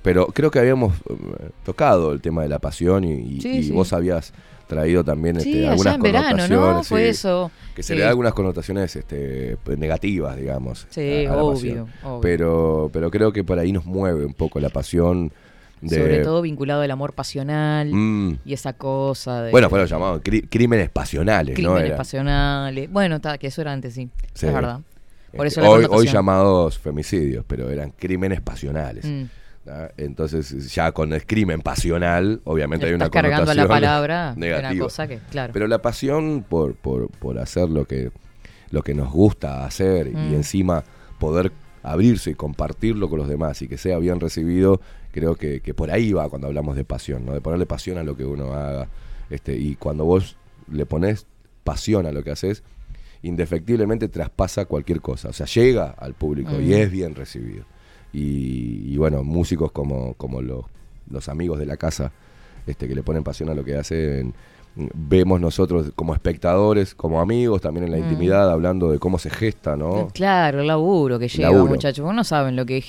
pero 0.03 0.27
creo 0.29 0.51
que 0.51 0.59
habíamos 0.59 0.95
eh, 1.09 1.51
tocado 1.65 2.13
el 2.13 2.21
tema 2.21 2.43
de 2.43 2.49
la 2.49 2.59
pasión 2.59 3.05
y, 3.05 3.13
y- 3.13 3.41
Sí, 3.41 3.49
y 3.59 3.63
sí. 3.65 3.73
vos 3.73 3.93
habías 3.93 4.33
traído 4.67 5.05
también 5.05 5.37
este, 5.37 5.69
algunas 5.69 5.97
en 5.97 6.03
verano, 6.03 6.49
¿no? 6.49 6.57
connotaciones, 6.61 6.89
Fue 6.89 7.01
sí, 7.03 7.09
eso. 7.09 7.51
que 7.75 7.83
se 7.83 7.95
le 7.95 8.03
da 8.03 8.09
algunas 8.09 8.33
connotaciones 8.33 8.97
este, 8.97 9.57
pues, 9.63 9.77
negativas, 9.79 10.37
digamos. 10.37 10.87
Sí, 10.89 11.27
a- 11.27 11.33
a 11.33 11.37
la 11.37 11.43
obvio. 11.43 11.89
Pero, 12.23 12.89
pero 12.93 13.11
creo 13.11 13.33
que 13.33 13.45
por 13.45 13.59
ahí 13.59 13.71
nos 13.73 13.85
mueve 13.85 14.25
un 14.25 14.33
poco 14.35 14.61
la 14.61 14.71
pasión 14.71 15.31
de... 15.83 15.97
Sobre 15.97 16.19
todo 16.21 16.41
vinculado 16.43 16.81
al 16.83 16.91
amor 16.91 17.13
pasional 17.13 17.93
Mm, 17.93 18.39
y 18.45 18.53
esa 18.55 18.73
cosa 18.73 19.43
de 19.43 19.51
bueno, 19.51 19.69
fueron 19.69 19.89
llamados 19.89 20.23
crí- 20.23 20.47
crímenes 20.49 20.89
pasionales, 20.91 21.59
¿no? 21.59 21.75
crímenes 21.75 21.97
pasionales. 21.97 22.91
Bueno, 22.91 23.17
está, 23.17 23.37
que 23.37 23.49
eso 23.49 23.61
era 23.61 23.73
antes, 23.73 23.93
sí. 23.95 24.09
Sí. 24.33 24.47
Es 24.47 24.55
verdad. 24.55 24.81
Por 25.37 25.47
eso 25.47 25.61
la 25.61 25.69
hoy, 25.71 25.77
hoy 25.79 25.83
connotación. 25.89 26.15
llamados 26.15 26.79
femicidios, 26.79 27.45
pero 27.47 27.71
eran 27.71 27.91
crímenes 27.91 28.41
pasionales. 28.41 29.05
Mm. 29.05 29.25
Entonces, 29.97 30.75
ya 30.75 30.91
con 30.93 31.13
el 31.13 31.25
crimen 31.25 31.61
pasional, 31.61 32.41
obviamente 32.45 32.87
hay 32.87 32.95
una 32.95 33.05
Estás 33.07 33.23
cargando 33.23 33.55
la 33.55 33.63
connotación 33.63 33.69
palabra 33.69 34.35
de 34.35 34.37
una 34.37 34.47
negativa. 34.59 34.85
cosa 34.85 35.07
que, 35.07 35.19
claro. 35.31 35.53
Pero 35.53 35.67
la 35.69 35.81
pasión 35.81 36.45
por, 36.49 36.75
por, 36.75 37.09
por 37.11 37.39
hacer 37.39 37.69
lo 37.69 37.85
que, 37.85 38.11
lo 38.71 38.83
que 38.83 38.95
nos 38.95 39.13
gusta 39.13 39.65
hacer 39.65 40.09
y 40.09 40.11
Mm. 40.15 40.35
encima 40.35 40.83
poder 41.21 41.53
abrirse 41.85 42.31
y 42.31 42.35
compartirlo 42.35 43.09
con 43.09 43.19
los 43.21 43.29
demás 43.29 43.63
y 43.63 43.69
que 43.69 43.79
sea 43.79 43.99
bien 43.99 44.19
recibido, 44.21 44.81
creo 45.13 45.37
que, 45.37 45.61
que 45.61 45.75
por 45.75 45.91
ahí 45.93 46.13
va 46.13 46.29
cuando 46.29 46.49
hablamos 46.49 46.75
de 46.77 46.85
pasión, 46.85 47.25
¿no? 47.25 47.33
De 47.33 47.41
ponerle 47.41 47.67
pasión 47.67 47.99
a 47.99 48.03
lo 48.03 48.17
que 48.17 48.25
uno 48.25 48.53
haga. 48.55 48.89
Este, 49.31 49.57
y 49.57 49.77
cuando 49.77 50.05
vos 50.05 50.37
le 50.71 50.87
pones 50.87 51.27
pasión 51.65 52.07
a 52.07 52.13
lo 52.13 52.25
que 52.25 52.33
haces, 52.33 52.63
indefectiblemente 53.23 54.09
traspasa 54.09 54.65
cualquier 54.65 55.01
cosa. 55.01 55.29
O 55.29 55.33
sea, 55.33 55.47
llega 55.47 55.95
al 55.99 56.15
público 56.15 56.53
y 56.61 56.67
Mm. 56.69 56.73
es 56.73 56.91
bien 56.91 57.15
recibido. 57.15 57.65
Y, 58.13 58.93
y 58.93 58.97
bueno, 58.99 59.23
músicos 59.25 59.73
como, 59.73 60.15
como 60.15 60.43
los, 60.43 60.65
los 61.11 61.29
amigos 61.29 61.59
de 61.59 61.67
la 61.67 61.77
casa 61.77 62.13
este, 62.67 62.87
que 62.89 62.95
le 62.95 63.03
ponen 63.03 63.25
pasión 63.25 63.49
a 63.49 63.55
lo 63.55 63.65
que 63.65 63.77
hacen, 63.77 64.35
vemos 64.75 65.41
nosotros 65.41 65.93
como 65.97 66.15
espectadores, 66.15 66.95
como 66.95 67.21
amigos, 67.21 67.61
también 67.61 67.85
en 67.87 67.93
la 67.93 67.99
Mm. 67.99 68.03
intimidad, 68.05 68.51
hablando 68.51 68.91
de 68.91 68.99
cómo 68.99 69.19
se 69.19 69.31
gesta, 69.31 69.77
¿no? 69.77 70.09
Claro, 70.15 70.61
el 70.61 70.67
laburo 70.67 71.19
que 71.19 71.29
lleva, 71.29 71.51
Laburo. 71.51 71.73
muchachos. 71.73 72.05
Vos 72.05 72.15
no 72.15 72.25
saben 72.25 72.57
lo 72.57 72.65
que 72.67 72.79
es 72.79 72.85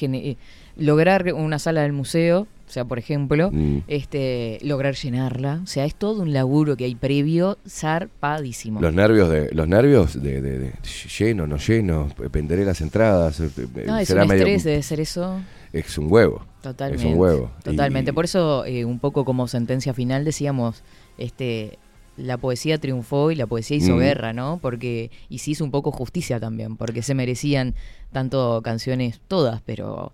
lograr 0.78 1.34
una 1.34 1.60
sala 1.60 1.82
del 1.84 1.94
museo, 1.94 2.42
o 2.68 2.72
sea, 2.74 2.86
por 2.86 2.98
ejemplo, 2.98 3.52
Mm. 3.52 3.80
este, 3.88 4.58
lograr 4.64 4.96
llenarla. 4.96 5.60
O 5.64 5.68
sea, 5.68 5.86
es 5.86 5.94
todo 5.96 6.22
un 6.24 6.34
laburo 6.34 6.76
que 6.76 6.86
hay 6.86 6.96
previo 6.96 7.58
zarpadísimo. 7.68 8.82
Los 8.82 8.94
nervios 8.94 9.30
de 9.30 9.52
los 9.54 9.68
nervios 9.68 10.22
de, 10.22 10.42
de- 10.42 10.60
de 10.60 10.74
lleno, 11.18 11.46
no 11.48 11.58
lleno, 11.58 12.10
venderé 12.32 12.66
las 12.66 12.82
entradas, 12.82 13.40
eh, 13.40 13.50
eh, 13.58 13.84
no, 13.86 13.98
es 13.98 14.08
será 14.08 14.26
un 14.26 14.32
estrés 14.32 14.64
debe 14.64 14.82
ser 14.84 15.00
eso. 15.00 15.40
es 15.72 15.98
un 15.98 16.12
huevo. 16.12 16.46
Totalmente. 16.62 17.06
Es 17.08 17.14
un 17.14 17.20
huevo. 17.20 17.52
Totalmente. 17.64 18.12
Y- 18.12 18.14
Por 18.14 18.26
eso, 18.26 18.66
eh, 18.66 18.86
un 18.86 19.00
poco 19.00 19.26
como 19.26 19.48
sentencia 19.48 19.94
final, 19.94 20.24
decíamos, 20.24 20.84
este, 21.18 21.78
la 22.16 22.38
poesía 22.38 22.78
triunfó 22.78 23.32
y 23.32 23.36
la 23.36 23.48
poesía 23.48 23.78
hizo 23.78 23.96
Mm. 23.96 24.00
guerra, 24.00 24.34
¿no? 24.34 24.60
Porque, 24.62 25.10
y 25.30 25.40
se 25.40 25.52
hizo 25.52 25.64
un 25.64 25.72
poco 25.72 25.92
justicia 25.92 26.40
también, 26.40 26.78
porque 26.78 27.02
se 27.02 27.16
merecían 27.16 27.74
tanto 28.12 28.62
canciones, 28.64 29.20
todas, 29.28 29.62
pero 29.66 30.14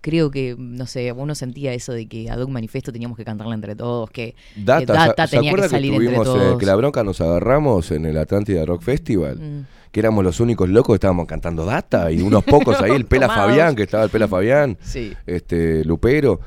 creo 0.00 0.30
que, 0.30 0.54
no 0.58 0.86
sé, 0.86 1.10
uno 1.12 1.34
sentía 1.34 1.72
eso 1.72 1.92
de 1.92 2.06
que 2.06 2.30
a 2.30 2.36
Doug 2.36 2.50
Manifesto 2.50 2.92
teníamos 2.92 3.16
que 3.16 3.24
cantarla 3.24 3.54
entre 3.54 3.74
todos, 3.74 4.10
que 4.10 4.34
Data, 4.56 4.80
que 4.80 4.86
Data 4.92 5.26
¿se- 5.26 5.30
¿se 5.30 5.36
tenía 5.36 5.52
que 5.54 5.68
salir 5.68 5.92
entre 5.94 6.06
tuvimos, 6.08 6.26
eh, 6.26 6.30
todos. 6.30 6.58
que 6.58 6.66
la 6.66 6.76
bronca 6.76 7.02
nos 7.04 7.20
agarramos 7.20 7.90
en 7.90 8.06
el 8.06 8.16
Atlántida 8.18 8.64
Rock 8.64 8.82
Festival? 8.82 9.36
Mm. 9.38 9.66
Que 9.92 10.00
éramos 10.00 10.22
los 10.24 10.40
únicos 10.40 10.68
locos 10.68 10.92
que 10.94 10.96
estábamos 10.96 11.26
cantando 11.26 11.64
Data 11.64 12.12
y 12.12 12.20
unos 12.20 12.44
pocos 12.44 12.80
ahí, 12.82 12.90
el 12.92 13.06
Pela. 13.06 13.28
Fabián, 13.28 13.74
que 13.74 13.84
estaba 13.84 14.04
el 14.04 14.10
Pela 14.10 14.28
Fabián, 14.28 14.76
Sí. 14.82 15.12
este 15.26 15.84
Lupero, 15.84 16.40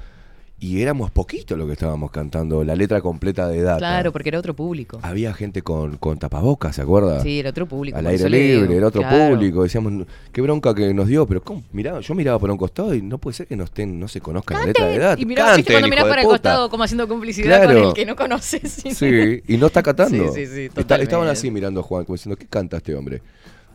y 0.62 0.82
éramos 0.82 1.10
poquitos 1.12 1.58
los 1.58 1.67
que 1.67 1.74
estábamos 1.74 2.12
cantando 2.12 2.63
la 2.65 2.76
letra 2.76 3.00
completa 3.02 3.48
de 3.48 3.62
Data. 3.62 3.78
Claro, 3.78 4.12
porque 4.12 4.30
era 4.30 4.39
otro 4.39 4.54
público. 4.54 5.00
Había 5.04 5.34
gente 5.34 5.62
con, 5.62 5.95
con 5.98 6.17
tapabocas, 6.19 6.76
¿se 6.76 6.82
acuerda? 6.82 7.22
Sí, 7.22 7.39
era 7.39 7.52
otro 7.52 7.65
público. 7.65 7.98
Al 7.98 8.06
aire 8.08 8.26
digo, 8.26 8.62
libre, 8.62 8.78
era 8.78 8.88
otro 8.88 9.02
claro. 9.02 9.36
público. 9.36 9.63
Decíamos, 9.63 10.06
qué 10.34 10.41
bronca 10.41 10.76
que 10.76 10.93
nos 10.93 11.08
dio, 11.08 11.26
pero 11.26 11.41
¿cómo? 11.41 11.63
Miraba, 11.72 12.02
yo 12.02 12.13
miraba 12.13 12.38
por 12.39 12.52
un 12.52 12.58
costado 12.58 12.93
y 12.93 13.02
no 13.02 13.17
puede 13.17 13.36
ser 13.36 13.48
que 13.48 13.56
no 13.56 13.63
estén, 13.63 14.00
no 14.00 14.08
se 14.10 14.19
conozca 14.19 14.60
la 14.60 14.65
letra 14.65 14.86
de 14.88 14.95
edad. 14.95 15.17
Y 15.17 15.26
mirá, 15.26 15.56
¿viste 15.56 15.72
cuando 15.72 15.88
mirás 15.89 16.06
para 16.06 16.22
el 16.24 16.28
costado 16.28 16.69
como 16.69 16.84
haciendo 16.84 17.08
complicidad 17.08 17.63
con 17.63 17.72
Claro. 17.72 17.88
el 17.89 17.93
que 17.93 18.06
no 18.06 18.15
conoces. 18.15 18.84
Sí, 19.00 19.41
y 19.48 19.58
no 19.58 19.67
está 19.67 19.82
cantando. 19.82 20.34
Sí, 20.34 20.45
sí, 20.45 20.54
sí, 20.69 20.69
Está- 20.76 20.98
estaban 20.98 21.28
así 21.30 21.50
mirando 21.52 21.80
a 21.80 21.84
Juan, 21.84 22.04
como 22.04 22.15
diciendo, 22.15 22.38
¿qué 22.38 22.48
canta 22.48 22.78
este 22.78 22.93
hombre? 22.95 23.22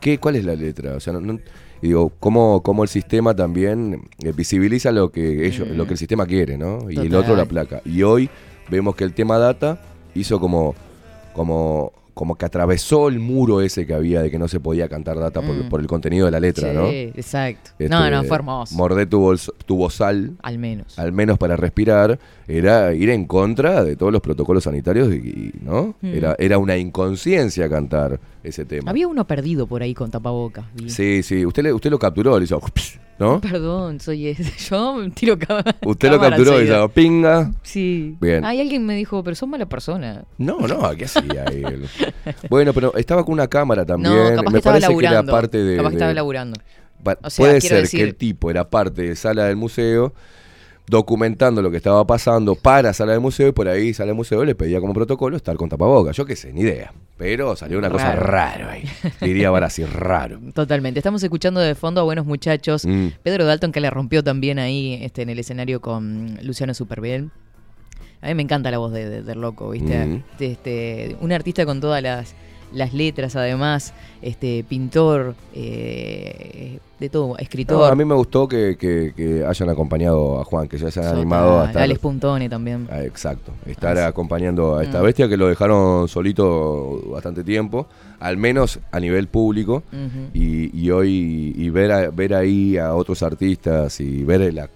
¿Qué, 0.00 0.18
¿Cuál 0.18 0.36
es 0.36 0.44
la 0.44 0.54
letra? 0.54 0.96
O 0.96 1.00
sea, 1.00 1.14
no, 1.14 1.38
digo, 1.88 2.12
¿cómo, 2.20 2.62
cómo 2.62 2.82
el 2.82 2.88
sistema 2.88 3.34
también 3.34 4.08
eh, 4.22 4.32
visibiliza 4.32 4.90
lo 4.92 5.10
que 5.10 5.46
ellos, 5.46 5.68
Mm. 5.68 5.76
lo 5.76 5.86
que 5.86 5.92
el 5.92 5.98
sistema 5.98 6.26
quiere, 6.26 6.56
¿no? 6.56 6.90
Y 6.90 6.98
el 6.98 7.14
otro 7.14 7.36
la 7.36 7.44
placa. 7.46 7.82
Y 7.84 8.02
hoy 8.02 8.28
vemos 8.70 8.96
que 8.96 9.04
el 9.04 9.12
tema 9.12 9.38
data 9.38 9.80
hizo 10.14 10.40
como, 10.40 10.74
como, 11.34 11.92
como 12.14 12.36
que 12.36 12.46
atravesó 12.46 13.08
el 13.08 13.18
muro 13.18 13.60
ese 13.60 13.86
que 13.86 13.92
había 13.92 14.22
de 14.22 14.30
que 14.30 14.38
no 14.38 14.46
se 14.48 14.60
podía 14.60 14.88
cantar 14.88 15.18
data 15.18 15.42
por, 15.42 15.54
Mm. 15.56 15.68
por 15.68 15.80
el 15.80 15.86
contenido 15.88 16.26
de 16.26 16.30
la 16.30 16.38
letra, 16.40 16.70
Sí, 16.70 16.74
¿no? 16.76 16.86
exacto. 16.88 17.70
Este, 17.78 17.88
no, 17.88 18.08
no, 18.08 18.22
fue 18.24 18.36
hermoso. 18.36 18.74
Mordé 18.76 19.06
tu, 19.06 19.18
bols- 19.20 19.52
tu 19.66 19.76
bozal, 19.76 20.36
Al 20.42 20.58
menos. 20.58 20.98
al 20.98 21.10
menos 21.12 21.38
para 21.38 21.56
respirar, 21.56 22.18
era 22.46 22.94
ir 22.94 23.10
en 23.10 23.26
contra 23.26 23.82
de 23.82 23.96
todos 23.96 24.12
los 24.12 24.20
protocolos 24.22 24.64
sanitarios, 24.64 25.12
y, 25.12 25.16
y, 25.16 25.52
¿no? 25.62 25.96
Mm. 26.00 26.06
Era, 26.14 26.36
era 26.38 26.58
una 26.58 26.76
inconsciencia 26.76 27.68
cantar 27.68 28.20
ese 28.42 28.64
tema. 28.64 28.90
Había 28.90 29.08
uno 29.08 29.26
perdido 29.26 29.66
por 29.66 29.82
ahí 29.82 29.92
con 29.94 30.10
tapabocas. 30.10 30.66
vi. 30.74 30.90
Sí, 30.90 31.22
sí, 31.24 31.44
usted, 31.44 31.64
le- 31.64 31.72
usted 31.72 31.90
lo 31.90 31.98
capturó, 31.98 32.38
le 32.38 32.44
hizo, 32.44 32.60
¿no? 33.18 33.40
Perdón, 33.40 34.00
soy 34.00 34.28
ese. 34.28 34.44
Yo 34.70 34.98
tiro 35.14 35.38
cámara. 35.38 35.76
Usted 35.84 36.10
lo 36.10 36.20
capturó 36.20 36.60
y 36.60 36.64
hizo, 36.64 36.88
pinga. 36.88 37.52
Sí. 37.62 38.16
Bien. 38.20 38.44
Hay 38.44 38.60
alguien 38.60 38.84
me 38.84 38.94
dijo, 38.96 39.22
pero 39.22 39.36
son 39.36 39.50
mala 39.50 39.66
persona. 39.66 40.24
No, 40.38 40.58
no, 40.60 40.90
¿qué 40.96 41.04
hacía 41.04 41.44
él? 41.44 41.86
bueno, 42.50 42.72
pero 42.72 42.94
estaba 42.96 43.24
con 43.24 43.34
una 43.34 43.46
cámara 43.48 43.84
también. 43.84 44.14
no, 44.14 44.36
capaz 44.36 44.50
Me 44.52 44.58
que 44.58 44.64
parece 44.64 44.96
que 44.96 45.06
era 45.06 45.22
parte 45.22 45.58
de. 45.58 45.76
capaz 45.76 45.88
que 45.90 45.94
estaba 45.96 46.08
de- 46.08 46.14
laburando. 46.14 46.60
O 47.22 47.28
sea, 47.30 47.42
puede 47.44 47.60
ser 47.60 47.82
decir- 47.82 47.98
que 48.00 48.04
el 48.04 48.14
tipo 48.14 48.50
era 48.50 48.68
parte 48.70 49.02
de 49.02 49.14
sala 49.16 49.44
del 49.44 49.56
museo, 49.56 50.14
documentando 50.86 51.62
lo 51.62 51.70
que 51.70 51.78
estaba 51.78 52.06
pasando 52.06 52.54
para 52.54 52.92
sala 52.92 53.12
de 53.12 53.18
museo 53.18 53.48
y 53.48 53.52
por 53.52 53.68
ahí 53.68 53.94
sala 53.94 54.08
de 54.08 54.14
museo 54.14 54.44
le 54.44 54.54
pedía 54.54 54.80
como 54.80 54.92
protocolo 54.92 55.36
estar 55.36 55.56
con 55.56 55.68
tapabocas. 55.68 56.16
Yo 56.16 56.26
qué 56.26 56.36
sé, 56.36 56.52
ni 56.52 56.60
idea. 56.62 56.92
Pero 57.16 57.54
salió 57.56 57.78
una 57.78 57.90
cosa 57.90 58.12
Raro. 58.16 58.68
ahí. 58.68 58.84
Diría 59.20 59.50
Barassi, 59.50 59.84
raro. 59.84 60.38
Totalmente. 60.54 60.98
Estamos 60.98 61.22
escuchando 61.22 61.60
de 61.60 61.74
fondo 61.74 62.00
a 62.00 62.04
Buenos 62.04 62.26
Muchachos. 62.26 62.84
Mm. 62.84 63.08
Pedro 63.22 63.44
Dalton 63.46 63.72
que 63.72 63.80
le 63.80 63.88
rompió 63.88 64.22
también 64.22 64.58
ahí 64.58 64.98
este, 65.00 65.22
en 65.22 65.30
el 65.30 65.38
escenario 65.38 65.80
con 65.80 66.38
Luciano 66.42 66.74
Superbiel. 66.74 67.30
A 68.20 68.28
mí 68.28 68.34
me 68.34 68.42
encanta 68.42 68.70
la 68.70 68.78
voz 68.78 68.92
de, 68.92 69.08
de- 69.08 69.22
del 69.22 69.40
loco, 69.40 69.70
¿viste? 69.70 70.06
Mm. 70.06 70.22
Este, 70.40 71.16
un 71.20 71.30
artista 71.32 71.64
con 71.66 71.80
todas 71.80 72.02
las, 72.02 72.34
las 72.74 72.92
letras, 72.92 73.36
además, 73.36 73.94
este, 74.20 74.64
pintor, 74.68 75.34
eh, 75.54 76.78
de 76.98 77.08
todo, 77.08 77.36
escritor. 77.38 77.78
No, 77.78 77.84
a 77.84 77.94
mí 77.94 78.04
me 78.04 78.14
gustó 78.14 78.46
que, 78.48 78.76
que- 78.78 79.12
que 79.16 79.44
hayan 79.44 79.68
acompañado 79.68 80.40
a 80.40 80.44
Juan, 80.44 80.68
que 80.68 80.78
ya 80.78 80.90
se 80.90 81.00
han 81.00 81.06
animado 81.16 81.60
a 81.60 81.66
estar. 81.66 81.82
Alex 81.82 82.00
Puntone 82.00 82.48
también. 82.48 82.88
Ah, 82.90 83.02
exacto, 83.02 83.52
estar 83.66 83.98
Ah, 83.98 84.06
acompañando 84.06 84.76
a 84.76 84.84
esta 84.84 85.00
Mm. 85.00 85.04
bestia 85.04 85.28
que 85.28 85.36
lo 85.36 85.48
dejaron 85.48 86.08
solito 86.08 87.02
bastante 87.10 87.42
tiempo, 87.44 87.86
al 88.20 88.36
menos 88.36 88.78
a 88.92 89.00
nivel 89.00 89.26
público. 89.28 89.82
Y, 90.32 90.76
y 90.78 90.90
hoy 90.90 91.52
y 91.56 91.68
ver, 91.70 91.92
a- 91.92 92.10
ver 92.10 92.34
ahí 92.34 92.76
a 92.78 92.94
otros 92.94 93.22
artistas 93.22 94.00
y 94.00 94.22
ver 94.24 94.52
la- 94.54 94.70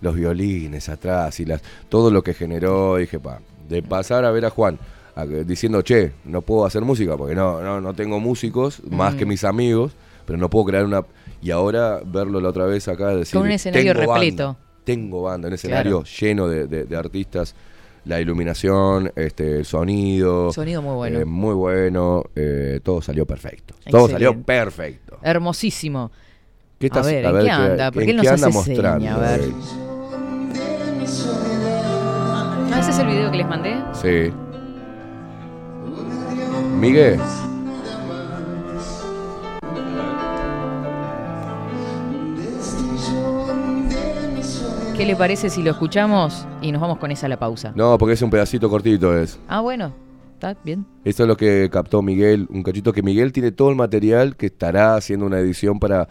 los 0.00 0.14
violines 0.14 0.88
atrás 0.88 1.40
y 1.40 1.44
las, 1.44 1.60
todo 1.88 2.10
lo 2.10 2.22
que 2.22 2.32
generó, 2.32 2.96
dije, 2.96 3.18
pa, 3.18 3.40
de 3.68 3.82
pasar 3.82 4.24
a 4.24 4.30
ver 4.30 4.46
a 4.46 4.50
Juan 4.50 4.78
diciendo, 5.46 5.82
che, 5.82 6.12
no 6.24 6.42
puedo 6.42 6.64
hacer 6.64 6.82
música 6.82 7.16
porque 7.16 7.34
no, 7.34 7.60
no, 7.62 7.80
no 7.80 7.94
tengo 7.94 8.20
músicos 8.20 8.82
más 8.90 9.14
Mm. 9.14 9.16
que 9.18 9.26
mis 9.26 9.44
amigos, 9.44 9.92
pero 10.26 10.38
no 10.38 10.48
puedo 10.50 10.66
crear 10.66 10.84
una... 10.84 11.02
Y 11.42 11.50
ahora 11.50 12.00
verlo 12.04 12.40
la 12.40 12.48
otra 12.50 12.66
vez 12.66 12.86
acá, 12.88 13.08
decir, 13.14 13.34
Con 13.38 13.46
un 13.46 13.52
escenario 13.52 13.92
"Tengo 13.94 14.12
repleto". 14.12 14.44
banda, 14.46 14.60
tengo 14.84 15.22
banda, 15.22 15.48
un 15.48 15.54
escenario 15.54 16.02
Claro. 16.02 16.16
lleno 16.20 16.48
de, 16.48 16.66
de- 16.66 16.84
de 16.84 16.96
artistas. 16.96 17.54
La 18.06 18.18
iluminación, 18.20 19.12
este, 19.14 19.58
el 19.58 19.64
sonido. 19.66 20.50
Sonido 20.52 20.80
muy 20.80 20.94
bueno. 20.94 21.18
eh, 21.20 21.24
muy 21.26 21.54
bueno. 21.54 22.24
eh, 22.34 22.80
todo 22.82 23.02
salió 23.02 23.26
perfecto. 23.26 23.74
Todo 23.90 24.08
salió 24.08 24.40
perfecto. 24.42 25.18
Hermosísimo. 25.22 26.10
¿Qué 26.78 26.86
estás- 26.86 27.06
a 27.06 27.10
ver, 27.10 27.24
¿en 27.26 27.40
qué 27.44 27.50
anda? 27.50 27.90
¿Por 27.92 28.04
qué 28.04 28.14
nos 28.14 28.26
hace 28.26 28.48
mostrando? 28.48 29.00
seña? 29.04 29.16
A 29.16 29.18
ver. 29.18 29.40
¿Ese 32.78 32.90
es 32.90 32.98
el 32.98 33.06
video 33.06 33.30
que 33.30 33.36
les 33.36 33.46
mandé? 33.46 33.74
Sí. 33.92 34.32
Miguel. 36.80 37.20
¿Qué 44.96 45.06
le 45.06 45.16
parece 45.16 45.48
si 45.48 45.62
lo 45.62 45.70
escuchamos 45.70 46.46
y 46.60 46.72
nos 46.72 46.80
vamos 46.82 46.98
con 46.98 47.10
esa 47.10 47.26
a 47.26 47.28
la 47.30 47.38
pausa? 47.38 47.72
No, 47.74 47.96
porque 47.96 48.14
es 48.14 48.22
un 48.22 48.28
pedacito 48.30 48.68
cortito 48.68 49.16
es. 49.16 49.38
Ah, 49.48 49.60
bueno. 49.60 49.92
¿Está 50.34 50.56
bien? 50.64 50.86
Eso 51.04 51.22
es 51.24 51.28
lo 51.28 51.36
que 51.36 51.68
captó 51.70 52.02
Miguel, 52.02 52.46
un 52.50 52.62
cachito 52.62 52.92
que 52.92 53.02
Miguel 53.02 53.32
tiene 53.32 53.52
todo 53.52 53.70
el 53.70 53.76
material 53.76 54.36
que 54.36 54.46
estará 54.46 54.94
haciendo 54.96 55.26
una 55.26 55.38
edición 55.38 55.78
para 55.78 56.08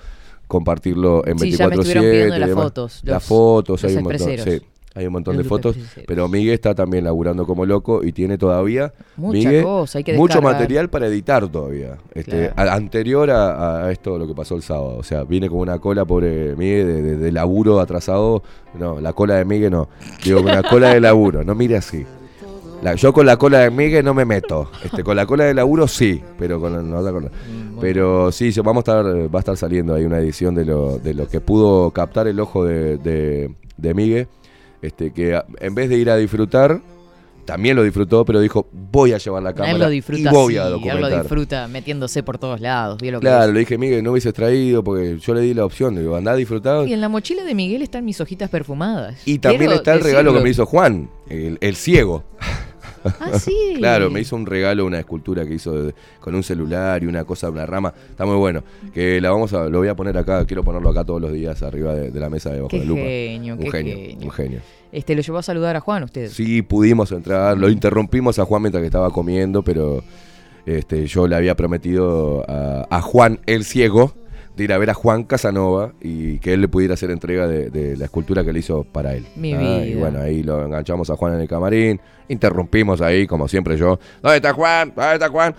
compartirlo 0.47 1.25
en 1.27 1.37
Sí, 1.39 1.51
ya 1.51 1.67
me 1.67 1.75
24/7. 1.75 1.79
estuvieron 1.81 2.03
pidiendo 2.11 2.35
y 2.35 2.39
las 2.39 2.49
demás. 2.49 2.63
fotos, 2.65 3.01
Las 3.03 3.23
fotos, 3.23 3.83
los 3.83 3.91
hay 3.91 3.97
un 3.97 4.03
montón. 4.03 4.27
Sí, 4.37 4.61
hay 4.95 5.05
un 5.05 5.13
montón 5.13 5.37
de 5.37 5.43
fotos, 5.43 5.77
pero 6.07 6.27
Miguel 6.27 6.55
está 6.55 6.73
también 6.75 7.03
laburando 7.03 7.45
como 7.45 7.65
loco 7.65 8.03
y 8.03 8.11
tiene 8.11 8.37
todavía 8.37 8.91
Mucha 9.15 9.37
Miguel, 9.49 9.63
cosa, 9.63 9.97
hay 9.99 10.03
que 10.03 10.13
mucho 10.13 10.41
material 10.41 10.89
para 10.89 11.07
editar 11.07 11.47
todavía. 11.47 11.97
Este, 12.13 12.49
Claro. 12.53 12.71
a- 12.71 12.73
anterior 12.75 13.29
a, 13.31 13.85
a 13.85 13.91
esto 13.91 14.17
lo 14.17 14.27
que 14.27 14.33
pasó 14.33 14.55
el 14.55 14.61
sábado, 14.63 14.97
o 14.97 15.03
sea, 15.03 15.23
viene 15.23 15.47
con 15.49 15.59
una 15.59 15.79
cola 15.79 16.05
pobre 16.05 16.55
Miguel 16.55 16.87
de, 16.87 17.01
de- 17.01 17.17
de 17.17 17.31
laburo 17.31 17.79
atrasado. 17.79 18.43
No, 18.77 18.99
la 18.99 19.13
cola 19.13 19.35
de 19.35 19.45
Miguel 19.45 19.71
no. 19.71 19.89
Digo, 20.23 20.41
con 20.41 20.51
una 20.51 20.63
cola 20.63 20.89
de 20.93 20.99
laburo, 21.01 21.43
no 21.43 21.55
mire 21.55 21.77
así. 21.77 22.05
La- 22.81 22.95
yo 22.95 23.11
con 23.13 23.25
la 23.25 23.35
cola 23.37 23.59
de 23.59 23.69
Miguel 23.71 24.03
no 24.05 24.13
me 24.13 24.25
meto. 24.25 24.71
Este, 24.83 25.03
con 25.03 25.15
la 25.15 25.25
cola 25.25 25.43
de 25.45 25.53
laburo 25.53 25.87
sí, 25.87 26.21
pero 26.37 26.59
con 26.59 26.91
la, 26.91 27.01
la 27.01 27.11
cola. 27.11 27.29
Pero 27.81 28.31
sí, 28.31 28.51
vamos 28.63 28.77
a 28.87 28.99
estar, 28.99 29.05
va 29.33 29.39
a 29.39 29.41
estar 29.41 29.55
saliendo 29.57 29.93
ahí 29.93 30.03
una 30.05 30.19
edición 30.19 30.55
de 30.55 30.65
lo, 30.65 30.97
de 30.97 31.13
lo 31.13 31.27
que 31.27 31.39
pudo 31.41 31.91
captar 31.91 32.27
el 32.27 32.39
ojo 32.39 32.65
de, 32.65 32.97
de, 32.97 33.51
de 33.77 33.93
Miguel. 33.93 34.27
Este, 34.81 35.11
que 35.11 35.41
en 35.59 35.75
vez 35.75 35.89
de 35.89 35.97
ir 35.97 36.09
a 36.09 36.15
disfrutar, 36.15 36.81
también 37.45 37.75
lo 37.75 37.81
disfrutó, 37.83 38.25
pero 38.25 38.39
dijo, 38.39 38.67
voy 38.71 39.11
a 39.11 39.17
llevar 39.17 39.41
la 39.41 39.53
cámara 39.53 39.73
él 39.73 39.79
lo 39.79 39.89
disfruta 39.89 40.21
y 40.21 40.33
voy 40.33 40.57
a 40.57 40.65
él 40.67 40.71
lo 40.73 40.77
documentar. 40.77 41.21
disfruta 41.21 41.67
metiéndose 41.67 42.21
por 42.21 42.37
todos 42.37 42.61
lados. 42.61 43.01
lo 43.01 43.19
que 43.19 43.25
Claro, 43.25 43.45
es. 43.45 43.53
le 43.53 43.59
dije, 43.61 43.77
Miguel, 43.77 44.03
no 44.03 44.11
hubieses 44.11 44.33
traído, 44.35 44.83
porque 44.83 45.17
yo 45.17 45.33
le 45.33 45.41
di 45.41 45.55
la 45.55 45.65
opción, 45.65 45.95
digo, 45.95 46.15
andá 46.15 46.33
a 46.33 46.35
disfrutar. 46.35 46.87
Y 46.87 46.93
en 46.93 47.01
la 47.01 47.09
mochila 47.09 47.43
de 47.43 47.55
Miguel 47.55 47.81
están 47.81 48.05
mis 48.05 48.21
hojitas 48.21 48.51
perfumadas. 48.51 49.15
Y 49.25 49.39
también 49.39 49.61
Quiero 49.61 49.75
está 49.75 49.93
el 49.95 50.01
regalo 50.01 50.31
que 50.33 50.41
me 50.41 50.49
hizo 50.49 50.65
Juan, 50.67 51.09
el, 51.27 51.57
el 51.61 51.75
ciego. 51.75 52.23
Ah, 53.19 53.37
sí. 53.39 53.75
Claro, 53.77 54.09
me 54.09 54.19
hizo 54.21 54.35
un 54.35 54.45
regalo, 54.45 54.85
una 54.85 54.99
escultura 54.99 55.45
que 55.45 55.53
hizo 55.55 55.73
de- 55.85 55.93
con 56.19 56.35
un 56.35 56.43
celular 56.43 57.01
y 57.03 57.07
una 57.07 57.23
cosa, 57.23 57.49
una 57.49 57.65
rama. 57.65 57.93
Está 58.09 58.25
muy 58.25 58.35
bueno. 58.35 58.63
Que 58.93 59.19
la 59.21 59.31
vamos 59.31 59.53
a, 59.53 59.69
lo 59.69 59.79
voy 59.79 59.87
a 59.87 59.95
poner 59.95 60.17
acá, 60.17 60.45
quiero 60.45 60.63
ponerlo 60.63 60.89
acá 60.89 61.03
todos 61.03 61.21
los 61.21 61.31
días 61.33 61.61
arriba 61.63 61.93
de, 61.95 62.11
de 62.11 62.19
la 62.19 62.29
mesa 62.29 62.49
de 62.51 62.57
bajo 62.59 62.69
Qué 62.69 62.79
de 62.79 62.85
lupa. 62.85 63.01
genio, 63.01 63.53
un 63.55 63.59
qué 63.59 63.71
genio, 63.71 63.95
genio. 63.95 64.25
un 64.25 64.31
genio. 64.31 64.59
Este, 64.91 65.15
lo 65.15 65.21
llevó 65.21 65.37
a 65.37 65.43
saludar 65.43 65.75
a 65.75 65.79
Juan 65.79 66.03
usted. 66.03 66.29
Sí, 66.29 66.61
pudimos 66.61 67.11
entrar, 67.11 67.57
lo 67.57 67.69
interrumpimos 67.69 68.39
a 68.39 68.45
Juan 68.45 68.63
mientras 68.63 68.81
que 68.81 68.87
estaba 68.87 69.09
comiendo, 69.11 69.63
pero 69.63 70.03
este, 70.65 71.05
yo 71.07 71.27
le 71.27 71.35
había 71.35 71.55
prometido 71.55 72.43
a, 72.49 72.87
a 72.89 73.01
Juan 73.01 73.39
el 73.45 73.63
ciego 73.65 74.13
de 74.59 74.65
ir 74.65 74.73
a 74.73 74.77
ver 74.77 74.89
a 74.91 74.93
Juan 74.93 75.23
Casanova 75.23 75.93
y 76.01 76.37
que 76.39 76.53
él 76.53 76.61
le 76.61 76.67
pudiera 76.67 76.93
hacer 76.93 77.09
entrega 77.11 77.47
de, 77.47 77.69
de 77.71 77.97
la 77.97 78.05
escultura 78.05 78.43
que 78.43 78.53
le 78.53 78.59
hizo 78.59 78.83
para 78.83 79.15
él. 79.15 79.25
Mi 79.35 79.53
Ah, 79.53 79.83
Y 79.83 79.89
vida. 79.91 79.99
bueno, 79.99 80.19
ahí 80.19 80.43
lo 80.43 80.63
enganchamos 80.65 81.09
a 81.09 81.15
Juan 81.15 81.33
en 81.35 81.41
el 81.41 81.47
camarín, 81.47 81.99
interrumpimos 82.27 83.01
ahí, 83.01 83.25
como 83.25 83.47
siempre 83.47 83.77
yo, 83.77 83.99
¿dónde 84.21 84.37
está 84.37 84.53
Juan? 84.53 84.93
¿Dónde 84.95 85.13
está 85.13 85.29
Juan? 85.29 85.55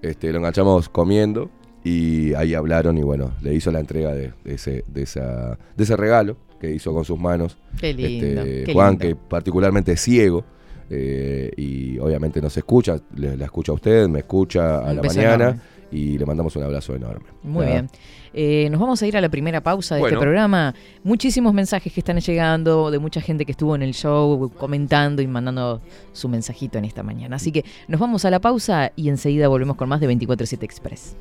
Este, 0.00 0.30
lo 0.32 0.38
enganchamos 0.38 0.88
comiendo 0.88 1.50
y 1.82 2.32
ahí 2.34 2.54
hablaron 2.54 2.96
y 2.96 3.02
bueno, 3.02 3.32
le 3.42 3.54
hizo 3.54 3.70
la 3.70 3.80
entrega 3.80 4.14
de, 4.14 4.32
de 4.44 4.54
ese, 4.54 4.84
de, 4.86 5.02
esa, 5.02 5.58
de 5.76 5.84
ese 5.84 5.96
regalo 5.96 6.36
que 6.60 6.70
hizo 6.70 6.94
con 6.94 7.04
sus 7.04 7.18
manos. 7.18 7.58
Qué 7.78 7.92
lindo. 7.92 8.42
Este, 8.42 8.64
qué 8.64 8.72
Juan, 8.72 8.90
lindo. 8.92 9.06
que 9.06 9.16
particularmente 9.16 9.92
es 9.92 10.00
ciego 10.00 10.44
eh, 10.90 11.50
y 11.56 11.98
obviamente 11.98 12.40
nos 12.40 12.56
escucha, 12.56 12.98
le, 13.16 13.36
la 13.36 13.46
escucha 13.46 13.72
a 13.72 13.74
usted, 13.74 14.06
me 14.08 14.20
escucha 14.20 14.78
a 14.78 14.90
Un 14.90 14.96
la 14.96 15.02
mañana 15.02 15.44
enorme. 15.44 15.60
Y 15.94 16.18
le 16.18 16.26
mandamos 16.26 16.56
un 16.56 16.64
abrazo 16.64 16.94
enorme. 16.94 17.26
Muy 17.42 17.66
bien. 17.66 17.88
Eh, 18.32 18.68
nos 18.68 18.80
vamos 18.80 19.00
a 19.00 19.06
ir 19.06 19.16
a 19.16 19.20
la 19.20 19.28
primera 19.28 19.62
pausa 19.62 19.94
de 19.94 20.00
Bueno. 20.00 20.16
este 20.16 20.22
programa. 20.22 20.74
Muchísimos 21.04 21.54
mensajes 21.54 21.92
que 21.92 22.00
están 22.00 22.18
llegando 22.18 22.90
de 22.90 22.98
mucha 22.98 23.20
gente 23.20 23.44
que 23.44 23.52
estuvo 23.52 23.76
en 23.76 23.82
el 23.82 23.94
show 23.94 24.50
comentando 24.58 25.22
y 25.22 25.28
mandando 25.28 25.80
su 26.12 26.28
mensajito 26.28 26.78
en 26.78 26.84
esta 26.84 27.04
mañana. 27.04 27.36
Así 27.36 27.52
que 27.52 27.64
nos 27.86 28.00
vamos 28.00 28.24
a 28.24 28.30
la 28.30 28.40
pausa 28.40 28.90
y 28.96 29.08
enseguida 29.08 29.46
volvemos 29.46 29.76
con 29.76 29.88
más 29.88 30.00
de 30.00 30.08
24-7 30.08 30.62
Express. 30.64 31.14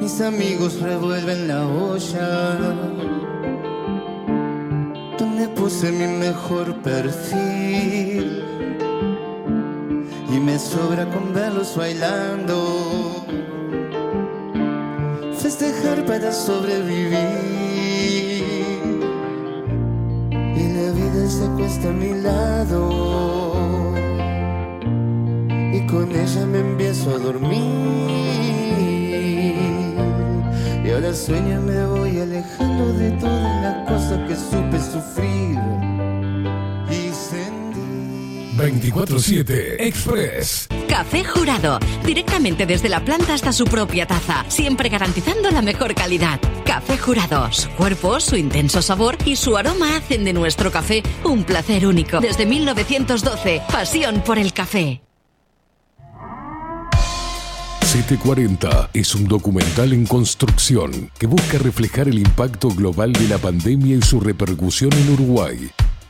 Mis 0.00 0.20
amigos 0.20 0.80
revuelven 0.80 1.48
la 1.48 1.66
olla 1.66 2.58
donde 5.18 5.48
puse 5.48 5.90
mi 5.90 6.06
mejor 6.18 6.76
perfil 6.82 8.43
y 10.34 10.40
me 10.40 10.58
sobra 10.58 11.08
con 11.10 11.32
verlos 11.32 11.76
bailando 11.76 13.24
festejar 15.38 16.04
para 16.06 16.32
sobrevivir 16.32 17.14
y 20.32 20.68
la 20.76 20.90
vida 20.90 21.28
se 21.28 21.44
acuesta 21.44 21.88
a 21.88 21.92
mi 21.92 22.14
lado 22.20 23.92
y 25.72 25.86
con 25.86 26.10
ella 26.10 26.46
me 26.46 26.58
empiezo 26.58 27.10
a 27.10 27.18
dormir. 27.18 27.94
Y 30.84 30.90
ahora 30.90 31.14
sueño 31.14 31.60
me 31.60 31.86
voy 31.86 32.18
alejando 32.18 32.92
de 32.94 33.10
todas 33.12 33.62
las 33.62 33.88
cosas 33.88 34.28
que 34.28 34.34
supe 34.34 34.80
sufrir. 34.80 35.93
24-7 38.56 39.76
Express. 39.80 40.68
Café 40.88 41.24
Jurado, 41.24 41.78
directamente 42.04 42.66
desde 42.66 42.88
la 42.88 43.04
planta 43.04 43.34
hasta 43.34 43.52
su 43.52 43.64
propia 43.64 44.06
taza, 44.06 44.44
siempre 44.48 44.88
garantizando 44.88 45.50
la 45.50 45.62
mejor 45.62 45.94
calidad. 45.94 46.40
Café 46.64 46.96
Jurado, 46.98 47.50
su 47.52 47.68
cuerpo, 47.70 48.20
su 48.20 48.36
intenso 48.36 48.82
sabor 48.82 49.16
y 49.24 49.36
su 49.36 49.56
aroma 49.56 49.96
hacen 49.96 50.24
de 50.24 50.32
nuestro 50.32 50.70
café 50.70 51.02
un 51.24 51.44
placer 51.44 51.86
único. 51.86 52.20
Desde 52.20 52.46
1912, 52.46 53.62
pasión 53.70 54.22
por 54.24 54.38
el 54.38 54.52
café. 54.52 55.00
740 57.94 58.90
es 58.92 59.14
un 59.14 59.28
documental 59.28 59.92
en 59.92 60.04
construcción 60.04 61.12
que 61.16 61.28
busca 61.28 61.58
reflejar 61.58 62.08
el 62.08 62.18
impacto 62.18 62.68
global 62.70 63.12
de 63.12 63.28
la 63.28 63.38
pandemia 63.38 63.94
y 63.94 64.02
su 64.02 64.18
repercusión 64.18 64.92
en 64.92 65.12
Uruguay. 65.12 65.70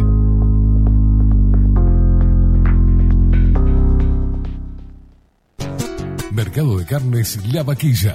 Mercado 6.32 6.78
de 6.78 6.84
Carnes 6.84 7.53
La 7.53 7.64
Vaquilla. 7.64 8.14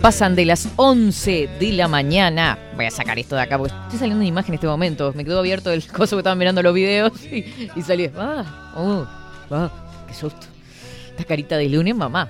Pasan 0.00 0.34
de 0.34 0.44
las 0.46 0.68
11 0.74 1.48
de 1.60 1.72
la 1.72 1.86
mañana. 1.86 2.58
Voy 2.74 2.86
a 2.86 2.90
sacar 2.90 3.20
esto 3.20 3.36
de 3.36 3.42
acá 3.42 3.56
porque 3.56 3.72
estoy 3.84 4.00
saliendo 4.00 4.20
de 4.22 4.26
imagen 4.26 4.50
en 4.50 4.54
este 4.54 4.66
momento. 4.66 5.12
Me 5.14 5.24
quedó 5.24 5.38
abierto 5.38 5.70
el 5.72 5.86
coso 5.92 6.16
que 6.16 6.20
estaban 6.20 6.38
mirando 6.38 6.60
los 6.60 6.74
videos 6.74 7.12
y, 7.24 7.44
y 7.76 7.82
salí. 7.82 8.10
Ah, 8.16 8.72
uh, 8.76 9.54
ah, 9.54 9.70
qué 10.08 10.14
susto. 10.14 10.48
Esta 11.10 11.22
carita 11.22 11.56
de 11.56 11.68
lunes, 11.68 11.94
mamá. 11.94 12.28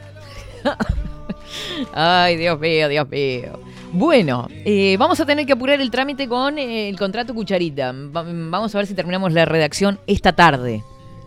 Ay, 1.95 2.37
Dios 2.37 2.61
mío, 2.61 2.91
Dios 2.91 3.09
mío. 3.09 3.59
Bueno, 3.93 4.47
eh, 4.51 4.97
vamos 4.99 5.19
a 5.19 5.25
tener 5.25 5.47
que 5.47 5.55
apurar 5.55 5.81
el 5.81 5.91
trámite 5.91 6.29
con 6.29 6.59
eh, 6.59 6.91
el 6.91 6.99
contrato 6.99 7.35
Cucharita. 7.35 7.93
Va- 7.93 8.23
vamos 8.23 8.75
a 8.75 8.79
ver 8.79 8.87
si 8.87 8.93
terminamos 8.93 9.33
la 9.33 9.47
redacción 9.47 9.99
esta 10.07 10.35
tarde. 10.35 10.83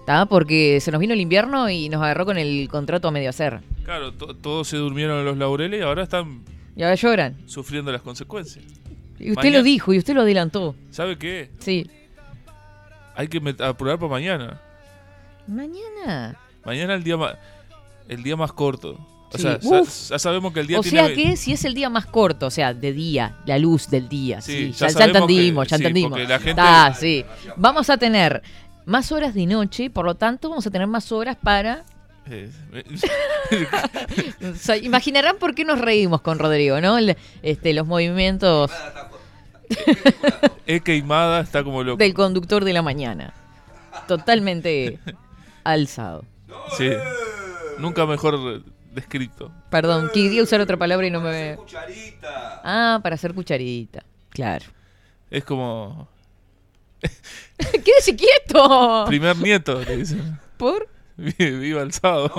¿tá? 0.05 0.27
Porque 0.27 0.79
se 0.79 0.91
nos 0.91 0.99
vino 1.01 1.13
el 1.13 1.21
invierno 1.21 1.71
y 1.71 1.89
nos 1.89 2.03
agarró 2.03 2.25
con 2.25 2.37
el 2.37 2.67
contrato 2.69 3.07
a 3.07 3.11
medio 3.11 3.31
hacer. 3.31 3.61
Claro, 3.83 4.13
to- 4.13 4.35
todos 4.35 4.67
se 4.67 4.77
durmieron 4.77 5.19
en 5.19 5.25
los 5.25 5.37
laureles 5.37 5.79
y 5.79 5.83
ahora 5.83 6.03
están 6.03 6.43
Y 6.75 6.83
ahora 6.83 6.95
lloran. 6.95 7.37
sufriendo 7.45 7.91
las 7.91 8.01
consecuencias. 8.01 8.63
Y 9.19 9.29
usted 9.31 9.35
Mañana- 9.35 9.57
lo 9.57 9.63
dijo 9.63 9.93
y 9.93 9.97
usted 9.97 10.13
lo 10.13 10.21
adelantó. 10.21 10.75
¿Sabe 10.91 11.17
qué? 11.17 11.49
Sí. 11.59 11.89
Hay 13.15 13.27
que 13.27 13.37
apurar 13.59 13.97
para 13.99 14.09
mañana. 14.09 14.59
Mañana. 15.47 16.37
Mañana 16.65 16.93
el 16.95 17.03
día 17.03 17.17
más 17.17 17.35
el 18.07 18.23
día 18.23 18.35
más 18.35 18.51
corto. 18.53 18.97
O 19.31 19.37
Sí. 19.37 19.41
sea, 19.43 19.59
Uf. 19.63 20.09
ya 20.09 20.19
sabemos 20.19 20.53
que 20.53 20.59
el 20.59 20.67
día 20.67 20.79
O 20.79 20.83
tiene 20.83 21.07
sea 21.07 21.15
que 21.15 21.35
si 21.37 21.53
es 21.53 21.65
el 21.65 21.73
día 21.73 21.89
más 21.89 22.05
corto, 22.05 22.47
o 22.47 22.51
sea, 22.51 22.73
de 22.73 22.91
día, 22.93 23.37
la 23.45 23.57
luz 23.57 23.89
del 23.89 24.07
día. 24.07 24.41
Sí, 24.41 24.51
Sí, 24.51 24.71
ya, 24.73 24.87
ya 24.89 24.99
ya 24.99 25.05
entendimos, 25.05 25.65
que- 25.65 25.69
ya 25.71 25.77
sí, 25.77 25.83
entendimos. 25.83 26.19
la 26.27 26.39
gente- 26.39 26.61
Ah, 26.63 26.93
sí. 26.97 27.25
Vamos 27.57 27.89
a 27.89 27.97
tener 27.97 28.43
más 28.85 29.11
horas 29.11 29.33
de 29.33 29.45
noche, 29.47 29.89
por 29.89 30.05
lo 30.05 30.15
tanto, 30.15 30.49
vamos 30.49 30.67
a 30.67 30.71
tener 30.71 30.87
más 30.87 31.11
horas 31.11 31.35
para. 31.41 31.83
Eh, 32.29 32.49
O 34.51 34.55
sea, 34.55 34.77
imaginarán 34.77 35.37
por 35.37 35.55
qué 35.55 35.65
nos 35.65 35.79
reímos 35.79 36.21
con 36.21 36.39
Rodrigo, 36.39 36.79
¿no? 36.81 36.97
El- 36.97 37.17
este, 37.41 37.73
los 37.73 37.85
movimientos 37.87 38.71
E 40.65 40.79
queimada 40.83 41.41
está 41.41 41.63
como 41.63 41.83
loco. 41.83 41.97
del 41.97 42.13
conductor 42.13 42.63
de 42.63 42.73
la 42.73 42.81
mañana. 42.81 43.33
Totalmente 44.07 44.99
alzado. 45.63 46.25
Sí. 46.77 46.89
Nunca 47.79 48.05
mejor 48.05 48.63
descrito. 48.93 49.51
Perdón, 49.69 50.09
quería 50.13 50.43
usar 50.43 50.61
otra 50.61 50.77
palabra 50.77 51.07
y 51.07 51.11
no 51.11 51.21
me. 51.21 51.57
Ah, 52.63 52.99
para 53.01 53.15
hacer 53.15 53.33
cucharita. 53.33 54.03
Claro. 54.29 54.65
Es 55.31 55.43
como 55.43 56.07
¡Quédese 57.57 58.15
quieto! 58.15 59.05
primer 59.07 59.35
nieto, 59.37 59.81
le 59.81 59.97
dicen. 59.97 60.39
¿Por? 60.57 60.87
Viva 61.37 61.81
el 61.81 61.91
sábado. 61.93 62.31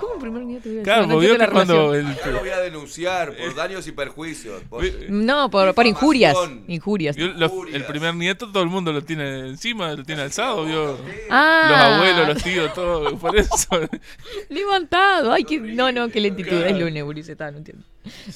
¿Cómo 0.00 0.18
primer 0.18 0.42
nieto? 0.42 0.68
iba 0.68 0.80
a 0.80 0.84
Claro? 0.84 1.02
No 1.02 1.14
porque 1.14 1.26
vio 1.28 1.38
que 1.38 1.46
cuando 1.48 1.94
el, 1.94 2.06
Lo 2.32 2.40
voy 2.40 2.48
a 2.50 2.58
denunciar 2.58 3.36
por 3.36 3.54
daños 3.54 3.86
y 3.86 3.92
perjuicios. 3.92 4.62
por- 4.68 4.84
No, 5.08 5.48
por, 5.50 5.74
por 5.74 5.86
injurias. 5.86 6.36
Injurias. 6.66 7.14
vio 7.16 7.28
lo- 7.28 7.66
el 7.66 7.84
primer 7.84 8.14
nieto 8.14 8.50
todo 8.50 8.62
el 8.64 8.68
mundo 8.68 8.92
lo 8.92 9.02
tiene 9.02 9.40
encima, 9.48 9.92
lo 9.94 10.02
tiene 10.02 10.22
alzado, 10.22 10.64
vio. 10.64 10.98
Ah. 11.30 11.68
Los 11.70 11.78
abuelos, 11.78 12.28
los 12.34 12.42
tíos, 12.42 12.74
todo, 12.74 13.16
por 13.18 13.36
eso. 13.36 13.68
Levantado. 14.48 15.32
Ay, 15.32 15.44
que... 15.44 15.58
No, 15.60 15.92
no, 15.92 16.08
qué 16.08 16.20
lentitud. 16.20 16.52
Es 16.62 16.78
lunes, 16.78 17.02
Ulises, 17.04 17.30
está, 17.30 17.50
no 17.50 17.58
entiendo. 17.58 17.84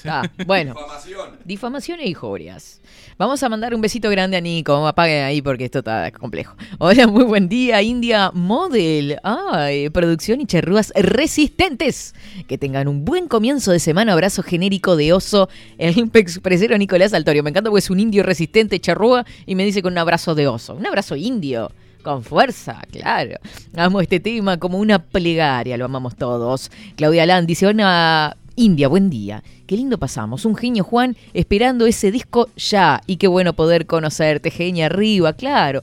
Ah, 0.05 0.23
bueno. 0.47 0.75
Difamación. 0.75 1.39
Difamación 1.45 2.01
e 2.01 2.09
injurias. 2.09 2.81
Vamos 3.19 3.43
a 3.43 3.49
mandar 3.49 3.75
un 3.75 3.81
besito 3.81 4.11
grande 4.11 4.37
a 4.37 4.41
Nico. 4.41 4.87
Apague 4.87 5.23
ahí 5.23 5.43
porque 5.43 5.65
esto 5.65 5.79
está 5.79 6.11
complejo. 6.13 6.55
Hola, 6.79 7.07
muy 7.07 7.25
buen 7.25 7.49
día, 7.49 7.83
India 7.83 8.31
Model. 8.33 9.19
Ay, 9.23 9.89
producción 9.91 10.41
y 10.41 10.47
cherrúas 10.47 10.93
resistentes. 10.95 12.15
Que 12.47 12.59
tengan 12.59 12.89
un 12.89 13.05
buen 13.05 13.27
comienzo 13.29 13.73
de 13.73 13.81
semana. 13.81 14.13
Abrazo 14.13 14.43
genérico 14.43 14.97
de 14.97 15.13
oso. 15.13 15.49
El 15.79 16.11
expresero 16.15 16.77
Nicolás 16.79 17.13
Altorio. 17.15 17.43
Me 17.43 17.51
encanta 17.51 17.71
porque 17.71 17.81
es 17.81 17.91
un 17.91 18.01
indio 18.01 18.23
resistente, 18.23 18.81
charrúa, 18.81 19.25
y 19.47 19.55
me 19.55 19.65
dice 19.65 19.83
con 19.83 19.93
un 19.93 19.99
abrazo 19.99 20.35
de 20.35 20.47
oso. 20.47 20.75
Un 20.75 20.87
abrazo 20.87 21.17
indio. 21.17 21.71
Con 22.03 22.23
fuerza, 22.23 22.81
claro. 22.93 23.39
Amo 23.75 24.01
este 24.01 24.21
tema 24.21 24.59
como 24.59 24.79
una 24.79 25.01
plegaria, 25.01 25.77
lo 25.77 25.87
amamos 25.87 26.15
todos. 26.15 26.71
Claudia 26.95 27.27
Lan 27.27 27.47
dice, 27.47 27.67
hola 27.67 28.37
India, 28.57 28.89
buen 28.89 29.11
día. 29.11 29.45
Qué 29.67 29.77
lindo 29.77 29.99
pasamos. 29.99 30.45
Un 30.47 30.57
genio 30.57 30.83
Juan 30.83 31.17
esperando 31.35 31.87
ese 31.87 32.11
disco 32.11 32.49
ya. 32.57 33.03
Y 33.07 33.17
qué 33.17 33.29
bueno 33.29 33.53
poder 33.53 33.87
conocerte, 33.87 34.51
genia 34.51 34.87
arriba, 34.87 35.35
claro. 35.35 35.83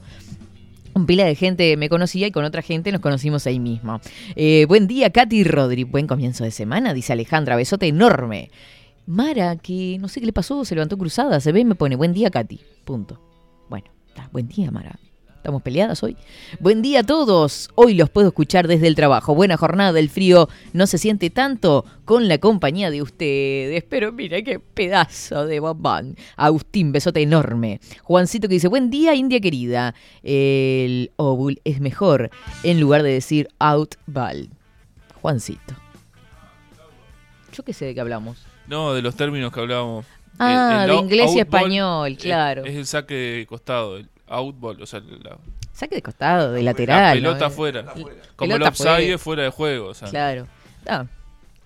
Un 0.92 1.06
pila 1.06 1.24
de 1.24 1.34
gente 1.34 1.76
me 1.76 1.88
conocía 1.88 2.26
y 2.26 2.32
con 2.32 2.44
otra 2.44 2.62
gente 2.62 2.92
nos 2.92 3.00
conocimos 3.00 3.46
ahí 3.46 3.58
mismo. 3.58 4.00
Eh, 4.36 4.66
buen 4.68 4.86
día, 4.86 5.10
Katy 5.10 5.44
Rodri. 5.44 5.84
Buen 5.84 6.06
comienzo 6.06 6.44
de 6.44 6.50
semana, 6.50 6.94
dice 6.94 7.12
Alejandra. 7.12 7.56
Besote 7.56 7.86
enorme. 7.86 8.50
Mara, 9.06 9.56
que 9.56 9.96
no 10.00 10.08
sé 10.08 10.20
qué 10.20 10.26
le 10.26 10.32
pasó, 10.32 10.64
se 10.64 10.74
levantó 10.74 10.98
cruzada. 10.98 11.40
Se 11.40 11.52
ve 11.52 11.60
y 11.60 11.64
me 11.64 11.74
pone, 11.74 11.96
buen 11.96 12.12
día, 12.12 12.30
Katy. 12.30 12.60
Punto. 12.84 13.20
Bueno, 13.68 13.86
está, 14.08 14.28
buen 14.32 14.48
día, 14.48 14.70
Mara. 14.70 14.98
Estamos 15.44 15.60
peleadas 15.60 16.02
hoy. 16.02 16.16
Buen 16.58 16.80
día 16.80 17.00
a 17.00 17.02
todos. 17.02 17.68
Hoy 17.74 17.92
los 17.92 18.08
puedo 18.08 18.28
escuchar 18.28 18.66
desde 18.66 18.86
el 18.86 18.94
trabajo. 18.94 19.34
Buena 19.34 19.58
jornada. 19.58 19.98
El 20.00 20.08
frío 20.08 20.48
no 20.72 20.86
se 20.86 20.96
siente 20.96 21.28
tanto 21.28 21.84
con 22.06 22.28
la 22.28 22.38
compañía 22.38 22.90
de 22.90 23.02
ustedes. 23.02 23.84
Pero 23.86 24.10
mira 24.10 24.40
qué 24.40 24.58
pedazo 24.58 25.44
de 25.46 25.60
bombón. 25.60 26.16
Agustín, 26.36 26.92
besote 26.92 27.20
enorme. 27.20 27.78
Juancito 28.04 28.48
que 28.48 28.54
dice, 28.54 28.68
buen 28.68 28.88
día, 28.88 29.14
India 29.14 29.38
querida. 29.38 29.94
El 30.22 31.10
óvul 31.16 31.60
es 31.64 31.78
mejor 31.78 32.30
en 32.62 32.80
lugar 32.80 33.02
de 33.02 33.12
decir 33.12 33.48
outball. 33.58 34.48
Juancito. 35.20 35.74
Yo 37.52 37.62
qué 37.64 37.74
sé 37.74 37.84
de 37.84 37.94
qué 37.94 38.00
hablamos. 38.00 38.38
No, 38.66 38.94
de 38.94 39.02
los 39.02 39.14
términos 39.14 39.52
que 39.52 39.60
hablábamos. 39.60 40.06
Ah, 40.38 40.84
El- 40.86 40.90
el 40.90 40.96
de 40.96 41.02
inglés 41.02 41.34
y 41.36 41.40
español, 41.40 42.12
es- 42.12 42.18
claro. 42.18 42.64
Es, 42.64 42.74
el 42.76 42.86
saque 42.86 43.14
de 43.14 43.46
costado, 43.46 43.98
el 43.98 44.08
outball, 44.28 44.80
o 44.80 44.86
sea, 44.86 45.00
la, 45.00 45.38
Saque 45.72 45.96
de 45.96 46.02
costado, 46.02 46.52
de 46.52 46.62
la 46.62 46.70
lateral. 46.70 47.22
¿no? 47.22 47.30
pelota 47.30 47.44
Eh, 47.44 47.48
afuera. 47.48 47.84
Como 48.36 48.52
el 48.52 48.58
pelota 48.58 48.68
offside 48.68 48.88
afuera. 48.90 49.14
es 49.14 49.22
fuera 49.22 49.42
de 49.42 49.50
juego. 49.50 49.88
O 49.88 49.94
sea, 49.94 50.08
Claro. 50.08 50.46
Ah, 50.86 51.06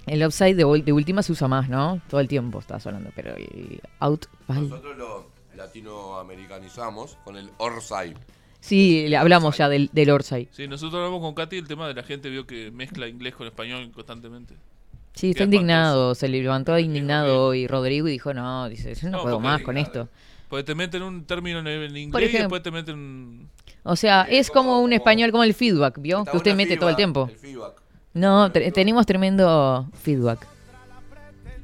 el 0.06 0.22
offside 0.22 0.54
de, 0.56 0.82
de 0.82 0.92
última 0.92 1.22
se 1.22 1.32
usa 1.32 1.48
más, 1.48 1.68
¿no? 1.68 2.00
Todo 2.08 2.20
el 2.20 2.28
tiempo 2.28 2.58
estás 2.60 2.86
hablando, 2.86 3.10
pero 3.14 3.36
el 3.36 3.80
out. 4.00 4.26
ball. 4.46 4.68
Nosotros 4.68 4.96
lo 4.96 5.26
latinoamericanizamos 5.56 7.18
con 7.24 7.36
el 7.36 7.50
Orsay. 7.58 8.14
Sí, 8.60 9.06
le 9.08 9.16
hablamos 9.16 9.56
ya 9.56 9.68
del, 9.68 9.90
del 9.92 10.10
Orsay. 10.10 10.48
Sí, 10.50 10.66
nosotros 10.66 10.94
hablamos 10.94 11.20
con 11.20 11.34
Katy 11.34 11.58
el 11.58 11.68
tema 11.68 11.86
de 11.86 11.94
la 11.94 12.02
gente 12.02 12.28
vio 12.30 12.46
que 12.46 12.70
mezcla 12.70 13.06
inglés 13.06 13.34
con 13.34 13.46
español 13.46 13.90
constantemente. 13.92 14.54
Sí, 15.14 15.30
está 15.30 15.44
indignado, 15.44 16.14
se 16.14 16.28
le 16.28 16.40
levantó 16.40 16.78
indignado 16.78 17.46
hoy 17.46 17.66
Rodrigo 17.66 18.08
y 18.08 18.12
dijo, 18.12 18.32
no, 18.34 18.68
dice, 18.68 18.94
yo 18.94 19.10
no, 19.10 19.18
No, 19.18 19.22
puedo 19.24 19.40
más 19.40 19.62
con 19.62 19.76
esto. 19.76 20.08
Porque 20.48 20.64
te 20.64 20.74
meten 20.74 21.02
un 21.02 21.24
término 21.24 21.58
en, 21.58 21.66
en 21.66 21.96
inglés 21.96 22.12
Por 22.12 22.22
y 22.22 22.26
ejemplo. 22.26 22.44
después 22.44 22.62
te 22.62 22.70
meten 22.70 22.94
un... 22.96 23.50
O 23.84 23.96
sea, 23.96 24.22
es 24.30 24.50
como 24.50 24.80
un 24.80 24.92
español, 24.92 25.30
como 25.30 25.44
el 25.44 25.54
feedback, 25.54 25.98
¿vio? 26.00 26.24
Que 26.24 26.36
usted 26.36 26.54
mete 26.54 26.76
todo 26.76 26.90
el 26.90 26.96
tiempo. 26.96 27.30
No, 28.14 28.50
te- 28.50 28.70
tenemos 28.72 29.06
tremendo 29.06 29.86
feedback. 30.02 30.46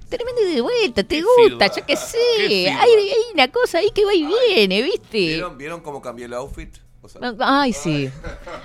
Tremendo 0.09 0.43
y 0.49 0.55
de 0.55 0.61
vuelta, 0.61 1.03
te 1.03 1.17
¿Qué 1.17 1.23
gusta, 1.23 1.43
feedback? 1.49 1.77
yo 1.79 1.87
qué 1.87 1.97
sé. 1.97 2.19
¿Qué 2.49 2.69
Hay, 2.71 2.91
una 3.33 3.49
cosa 3.49 3.79
ahí 3.79 3.89
que 3.95 4.05
va 4.05 4.15
y 4.15 4.25
viene, 4.55 4.83
¿viste? 4.83 5.19
¿Vieron, 5.19 5.59
¿Vieron 5.59 5.81
cómo 5.81 6.01
cambié 6.01 6.27
el 6.27 6.35
outfit? 6.35 6.69
O 7.03 7.09
sea, 7.09 7.21
Ay, 7.41 7.73
sí. 7.73 8.09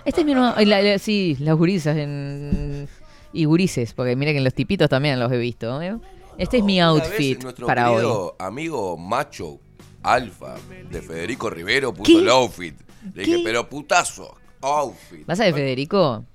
Este 0.05 0.21
es 0.21 0.25
mi 0.27 0.33
nuevo- 0.33 0.53
la- 0.63 0.81
la- 0.81 0.99
sí, 0.99 1.35
las 1.39 1.55
gurisas 1.57 1.97
en- 1.97 2.87
y 3.33 3.45
gurises, 3.45 3.93
porque 3.93 4.15
mira 4.15 4.31
que 4.31 4.37
en 4.37 4.43
los 4.43 4.53
tipitos 4.53 4.89
también 4.89 5.19
los 5.19 5.31
he 5.31 5.37
visto. 5.37 5.81
¿eh? 5.81 5.97
Este 6.37 6.57
es 6.57 6.63
mi 6.63 6.79
outfit 6.81 7.43
para 7.65 7.91
hoy. 7.91 8.31
amigo 8.39 8.97
macho 8.97 9.59
alfa 10.03 10.55
de 10.89 11.01
Federico 11.01 11.49
Rivero 11.49 11.93
puso 11.93 12.11
¿Qué? 12.11 12.19
el 12.19 12.29
outfit. 12.29 12.75
Le 13.13 13.23
dije, 13.23 13.41
pero 13.43 13.67
putazo, 13.69 14.35
outfit. 14.61 15.25
¿Vas 15.25 15.39
a 15.39 15.43
ver, 15.45 15.53
Federico? 15.53 16.25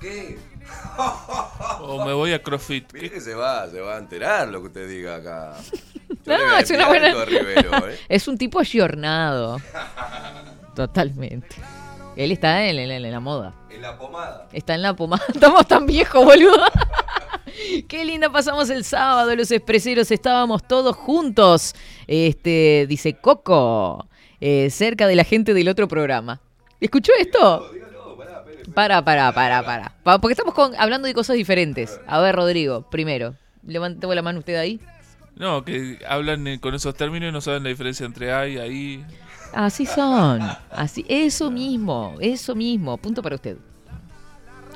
¿Qué? 0.00 0.38
O 1.82 2.04
me 2.04 2.12
voy 2.12 2.32
a 2.32 2.42
CrossFit. 2.42 2.92
Mire 2.92 3.10
que 3.10 3.20
se 3.20 3.34
va, 3.34 3.68
se 3.68 3.80
va 3.80 3.96
a 3.96 3.98
enterar 3.98 4.46
lo 4.48 4.60
que 4.60 4.66
usted 4.68 4.88
diga 4.88 5.16
acá. 5.16 5.56
Yo 6.26 6.38
No, 6.38 6.56
es 6.58 6.70
una 6.70 6.86
buena. 6.88 7.24
Rivero, 7.24 7.88
¿eh? 7.88 7.98
es 8.08 8.28
un 8.28 8.36
tipo 8.38 8.60
ayornado. 8.60 9.56
Totalmente. 10.74 11.56
Él 12.16 12.32
está 12.32 12.64
en, 12.66 12.78
en- 12.78 12.90
en 13.04 13.10
la 13.10 13.20
moda. 13.20 13.54
En 13.70 13.82
la 13.82 13.96
pomada. 13.98 14.46
Está 14.52 14.74
en 14.74 14.82
la 14.82 14.94
pomada. 14.94 15.24
Estamos 15.32 15.66
tan 15.66 15.86
viejos, 15.86 16.24
boludo. 16.24 16.64
Qué 17.88 18.04
linda 18.04 18.30
pasamos 18.30 18.70
el 18.70 18.84
sábado, 18.84 19.34
los 19.36 19.50
expreseros 19.50 20.10
estábamos 20.10 20.62
todos 20.66 20.96
juntos. 20.96 21.74
Este, 22.06 22.86
dice 22.88 23.14
Coco, 23.14 24.08
eh, 24.40 24.70
cerca 24.70 25.06
de 25.06 25.16
la 25.16 25.24
gente 25.24 25.54
del 25.54 25.68
otro 25.68 25.88
programa. 25.88 26.40
¿Escuchó 26.80 27.12
esto? 27.18 27.70
Para, 28.74 29.04
para, 29.04 29.32
para, 29.32 29.64
para. 29.64 29.92
Pa- 30.02 30.20
Porque 30.20 30.32
estamos 30.32 30.54
con- 30.54 30.74
hablando 30.78 31.06
de 31.08 31.14
cosas 31.14 31.36
diferentes. 31.36 32.00
A 32.06 32.20
ver, 32.20 32.36
Rodrigo, 32.36 32.88
primero. 32.90 33.34
Levantemos 33.66 34.14
la 34.14 34.22
mano 34.22 34.38
usted 34.38 34.56
ahí. 34.56 34.80
No, 35.36 35.64
que 35.64 35.98
hablan 36.08 36.46
eh, 36.46 36.60
con 36.60 36.74
esos 36.74 36.94
términos 36.94 37.28
y 37.30 37.32
no 37.32 37.40
saben 37.40 37.62
la 37.62 37.68
diferencia 37.70 38.06
entre 38.06 38.32
A 38.32 38.46
y 38.48 38.58
ahí. 38.58 39.04
Así 39.52 39.86
son. 39.86 40.40
Así, 40.70 41.04
eso 41.08 41.50
mismo, 41.50 42.14
eso 42.20 42.54
mismo. 42.54 42.96
Punto 42.96 43.22
para 43.22 43.34
usted. 43.36 43.56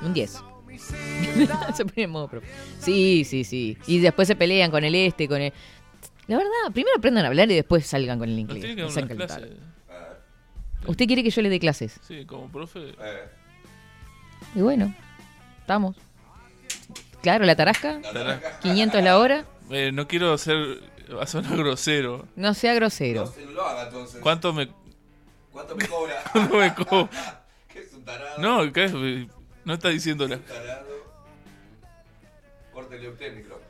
Un 0.02 0.12
10. 0.12 0.42
se 1.74 1.84
pone 1.84 2.02
en 2.04 2.10
modo 2.10 2.28
profe. 2.28 2.46
Sí, 2.80 3.24
sí, 3.24 3.44
sí. 3.44 3.76
Y 3.86 3.98
después 4.00 4.28
se 4.28 4.36
pelean 4.36 4.70
con 4.70 4.84
el 4.84 4.94
este, 4.94 5.28
con 5.28 5.40
el... 5.40 5.52
La 6.26 6.36
verdad, 6.38 6.50
primero 6.72 6.96
aprendan 6.96 7.24
a 7.24 7.28
hablar 7.28 7.50
y 7.50 7.54
después 7.54 7.86
salgan 7.86 8.18
con 8.18 8.28
el 8.28 8.38
inglés. 8.38 8.62
No 8.76 8.82
dar 8.84 8.90
sean 8.92 9.04
unas 9.04 9.16
calentados. 9.28 9.36
clases. 9.46 9.74
¿Usted 10.86 11.06
quiere 11.06 11.22
que 11.22 11.30
yo 11.30 11.42
le 11.42 11.48
dé 11.48 11.58
clases? 11.60 11.98
Sí, 12.06 12.24
como 12.26 12.50
profe. 12.50 12.94
Y 14.54 14.60
bueno, 14.60 14.94
estamos. 15.60 15.96
Claro, 17.22 17.44
la 17.46 17.56
tarasca, 17.56 18.00
Tarasca. 18.02 18.58
500 18.60 19.02
la 19.02 19.18
hora. 19.18 19.44
Eh, 19.70 19.90
no 19.92 20.06
quiero 20.06 20.36
ser. 20.36 20.80
Va 21.14 21.22
a 21.22 21.26
sonar 21.26 21.56
grosero. 21.56 22.26
No 22.36 22.52
sea 22.54 22.74
grosero. 22.74 23.32
No 23.46 23.50
lo 23.52 23.66
haga 23.66 23.84
entonces. 23.88 24.20
¿Cuánto 24.20 24.52
me.? 24.52 24.68
¿Cuánto 25.52 25.74
me 25.76 25.86
cobra? 25.88 26.22
¿Cuánto 26.32 26.56
me 26.58 26.74
co- 26.74 27.08
¿Qué 27.72 27.78
es 27.80 27.92
un 27.94 28.04
tarado? 28.04 28.38
No, 28.38 28.72
¿qué 28.72 28.84
es? 28.84 28.92
No 29.64 29.74
está. 29.74 29.88
Tarado. 29.88 30.86
Córtele 32.72 33.08
usted 33.08 33.26
el 33.26 33.36
micrófono. 33.36 33.64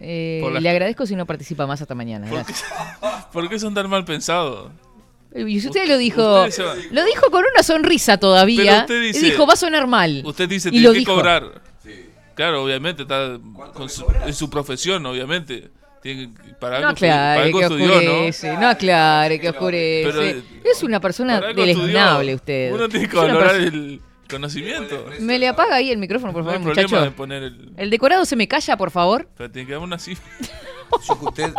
Eh, 0.00 0.42
Le 0.60 0.70
agradezco 0.70 1.06
si 1.06 1.16
no 1.16 1.26
participa 1.26 1.66
más 1.66 1.80
hasta 1.80 1.94
mañana. 1.94 2.28
¿Por 2.28 2.44
qué, 2.44 2.52
Gracias. 2.52 3.26
¿Por 3.32 3.48
qué 3.48 3.58
son 3.58 3.74
tan 3.74 3.88
mal 3.90 4.04
pensados? 4.04 4.70
Y 5.34 5.58
usted 5.58 5.86
lo 5.86 5.98
dijo, 5.98 6.44
Usted 6.44 6.50
se 6.52 6.62
va- 6.62 6.74
lo 6.90 7.04
dijo 7.04 7.30
con 7.30 7.44
una 7.52 7.62
sonrisa 7.62 8.16
todavía. 8.18 8.62
Pero 8.62 9.00
usted 9.00 9.02
dice- 9.02 9.26
y 9.26 9.30
dijo, 9.30 9.46
va 9.46 9.52
a 9.54 9.56
sonar 9.56 9.86
mal. 9.86 10.22
Usted 10.24 10.48
dice, 10.48 10.70
tiene 10.70 10.86
lo 10.86 10.92
que 10.92 10.98
dijo. 11.00 11.14
cobrar. 11.14 11.62
Claro, 12.34 12.62
obviamente, 12.62 13.02
está 13.02 13.36
con 13.74 13.88
su, 13.88 14.06
en 14.24 14.32
su 14.32 14.48
profesión, 14.48 15.04
obviamente. 15.06 15.70
Tiene 16.00 16.30
para 16.60 16.80
No 16.80 16.88
aclare 16.90 17.50
que 17.50 17.60
estudió, 17.60 17.92
oscurece, 17.92 18.56
no 18.56 18.68
aclare 18.68 19.40
que 19.40 19.48
oscurece. 19.48 20.08
Pero, 20.08 20.22
eh, 20.22 20.42
es 20.64 20.82
una 20.84 21.00
persona 21.00 21.40
deleznable 21.40 22.36
usted. 22.36 22.72
Uno 22.72 22.88
tiene 22.88 23.08
que 23.08 23.16
valorar 23.16 23.50
persona- 23.50 23.66
el 23.66 24.00
conocimiento. 24.28 25.06
Me 25.20 25.38
le 25.38 25.48
apaga 25.48 25.76
ahí 25.76 25.90
el 25.90 25.98
micrófono, 25.98 26.32
por 26.32 26.44
No 26.44 26.50
hay 26.50 26.58
favor, 26.58 26.74
problema 26.74 27.00
de 27.04 27.10
poner 27.10 27.42
el. 27.42 27.72
El 27.76 27.90
decorado 27.90 28.24
se 28.24 28.36
me 28.36 28.46
calla, 28.48 28.76
por 28.76 28.90
favor. 28.90 29.28
Pero 29.36 29.50
tiene 29.50 29.66
que 29.66 29.72
dar 29.74 29.82
una 29.82 29.98
cifra. 29.98 30.24
Yo 31.06 31.18
que 31.18 31.24
usted, 31.26 31.52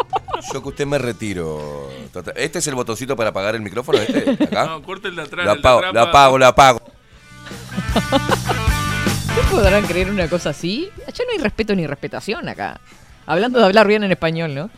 yo 0.54 0.64
que 0.64 0.70
usted 0.70 0.86
me 0.88 0.98
retiro. 0.98 1.90
Total- 2.12 2.34
¿Este 2.38 2.60
es 2.60 2.68
el 2.68 2.76
botoncito 2.76 3.16
para 3.16 3.30
apagar 3.30 3.56
el 3.56 3.62
micrófono? 3.62 4.00
¿Este? 4.00 4.44
¿Acá? 4.44 4.66
No, 4.66 4.82
corte 4.84 5.08
el 5.10 5.16
de 5.16 5.22
atrás. 5.24 5.46
lo 5.46 5.52
apago, 5.52 5.82
lo 5.82 5.94
pa- 5.94 6.02
apago, 6.02 6.38
lo 6.38 6.46
apago. 6.48 6.80
¿Ustedes 9.30 9.48
podrán 9.52 9.86
creer 9.86 10.10
una 10.10 10.28
cosa 10.28 10.50
así? 10.50 10.90
Ya 10.98 11.24
no 11.26 11.32
hay 11.32 11.38
respeto 11.40 11.76
ni 11.76 11.86
respetación 11.88 12.48
acá. 12.50 12.80
Hablando 13.30 13.60
de 13.60 13.66
hablar 13.66 13.86
bien 13.88 14.04
en 14.04 14.12
español, 14.12 14.56
¿no? 14.56 14.72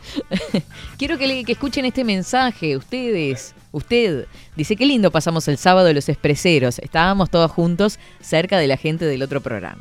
Quiero 0.98 1.16
que, 1.16 1.26
le- 1.26 1.44
que 1.44 1.52
escuchen 1.52 1.86
este 1.86 2.04
mensaje, 2.04 2.76
ustedes. 2.76 3.54
Usted 3.72 4.26
dice, 4.54 4.76
qué 4.76 4.84
lindo 4.84 5.10
pasamos 5.10 5.48
el 5.48 5.56
sábado 5.56 5.86
de 5.86 5.94
los 5.94 6.08
expreseros. 6.10 6.78
Estábamos 6.80 7.30
todos 7.30 7.50
juntos 7.50 7.98
cerca 8.20 8.58
de 8.58 8.66
la 8.66 8.76
gente 8.76 9.06
del 9.06 9.22
otro 9.22 9.40
programa. 9.40 9.80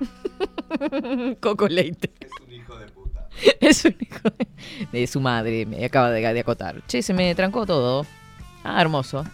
Coco 1.40 1.68
Leite. 1.68 2.10
Es 2.20 2.30
un 2.46 2.52
hijo 2.54 2.78
de 2.78 2.86
puta. 2.88 3.28
Es 3.60 3.84
un 3.84 3.96
hijo 4.00 4.30
de, 4.38 4.48
de 5.00 5.06
su 5.06 5.20
madre, 5.20 5.66
me 5.66 5.84
acaba 5.84 6.10
de, 6.10 6.20
de 6.32 6.40
acotar. 6.40 6.80
Che, 6.86 7.02
se 7.02 7.12
me 7.12 7.34
trancó 7.34 7.66
todo. 7.66 8.06
Ah, 8.64 8.80
hermoso. 8.80 9.24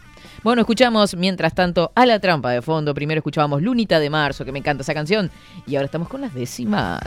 Bueno, 0.43 0.62
escuchamos 0.62 1.14
mientras 1.16 1.55
tanto 1.55 1.93
a 1.95 2.05
la 2.05 2.18
trampa 2.18 2.51
de 2.51 2.61
fondo. 2.62 2.93
Primero 2.95 3.20
escuchábamos 3.20 3.62
Lunita 3.62 4.01
de 4.01 4.11
Marzo, 4.11 4.45
que 4.45 4.51
me 4.53 4.59
encanta 4.59 4.82
esa 4.82 4.93
canción. 4.93 5.30
Y 5.66 5.76
ahora 5.76 5.87
estamos 5.87 6.09
con 6.09 6.20
las 6.20 6.35
décimas. 6.35 7.01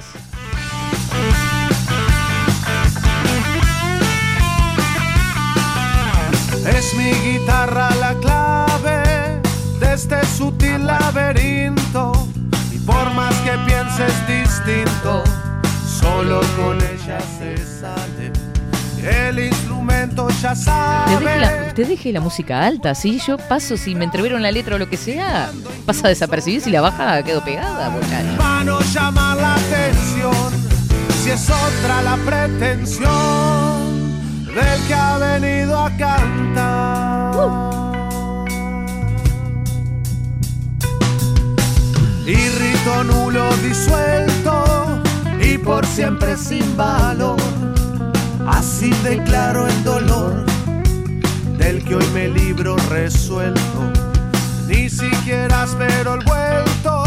Es 6.76 6.94
mi 6.96 7.12
guitarra 7.12 7.90
la 7.96 8.14
clave 8.16 9.42
de 9.80 9.94
este 9.94 10.24
sutil 10.26 10.86
laberinto. 10.86 12.12
Y 12.72 12.78
por 12.80 13.12
más 13.14 13.34
que 13.38 13.52
pienses 13.66 14.14
distinto, 14.28 15.24
solo 16.00 16.42
con 16.58 16.78
ella 16.78 17.20
se 17.40 17.58
sale. 17.58 18.32
El 19.28 19.40
instrumento 19.40 20.28
ya 20.42 20.52
Usted 20.52 21.20
deje, 21.20 21.40
la, 21.40 21.48
sabe. 21.50 21.68
usted 21.70 21.88
deje 21.88 22.12
la 22.12 22.20
música 22.20 22.66
alta, 22.66 22.94
¿sí? 22.94 23.20
Yo 23.26 23.38
paso, 23.38 23.78
si 23.78 23.96
me 23.96 24.04
entrevieron 24.06 24.42
la 24.44 24.52
letra 24.52 24.76
o 24.76 24.80
lo 24.80 24.90
que 24.90 24.98
sea, 24.98 25.50
pasa 25.86 26.10
desapercibido. 26.10 26.64
Si 26.64 26.72
la 26.72 26.82
baja, 26.82 27.24
quedo 27.24 27.44
pegada, 27.44 27.90
bochani. 27.90 28.36
Vano 28.38 28.80
llama 28.94 29.36
la 29.36 29.56
atención 29.56 30.67
si 31.28 31.34
es 31.34 31.50
otra 31.50 32.02
la 32.04 32.16
pretensión 32.18 33.12
del 34.46 34.82
que 34.88 34.94
ha 34.94 35.18
venido 35.18 35.78
a 35.78 35.90
cantar. 35.98 37.34
Y 42.26 42.36
rito 42.36 43.04
nulo 43.04 43.50
disuelto 43.58 45.02
y 45.42 45.58
por 45.58 45.86
siempre 45.86 46.38
sin 46.38 46.78
valor. 46.78 47.36
Así 48.48 48.92
declaro 49.04 49.68
el 49.68 49.84
dolor 49.84 50.46
del 51.58 51.84
que 51.84 51.96
hoy 51.96 52.08
me 52.14 52.30
libro 52.30 52.78
resuelto. 52.90 53.92
Ni 54.66 54.90
siquiera 54.90 55.66
espero 55.66 56.16
el 56.16 56.24
vuelto. 56.24 57.04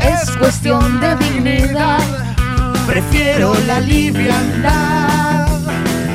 Es 0.00 0.30
cuestión 0.36 1.00
de 1.00 1.16
dignidad. 1.16 2.27
Prefiero 2.88 3.52
la 3.66 3.80
liviandad 3.80 5.46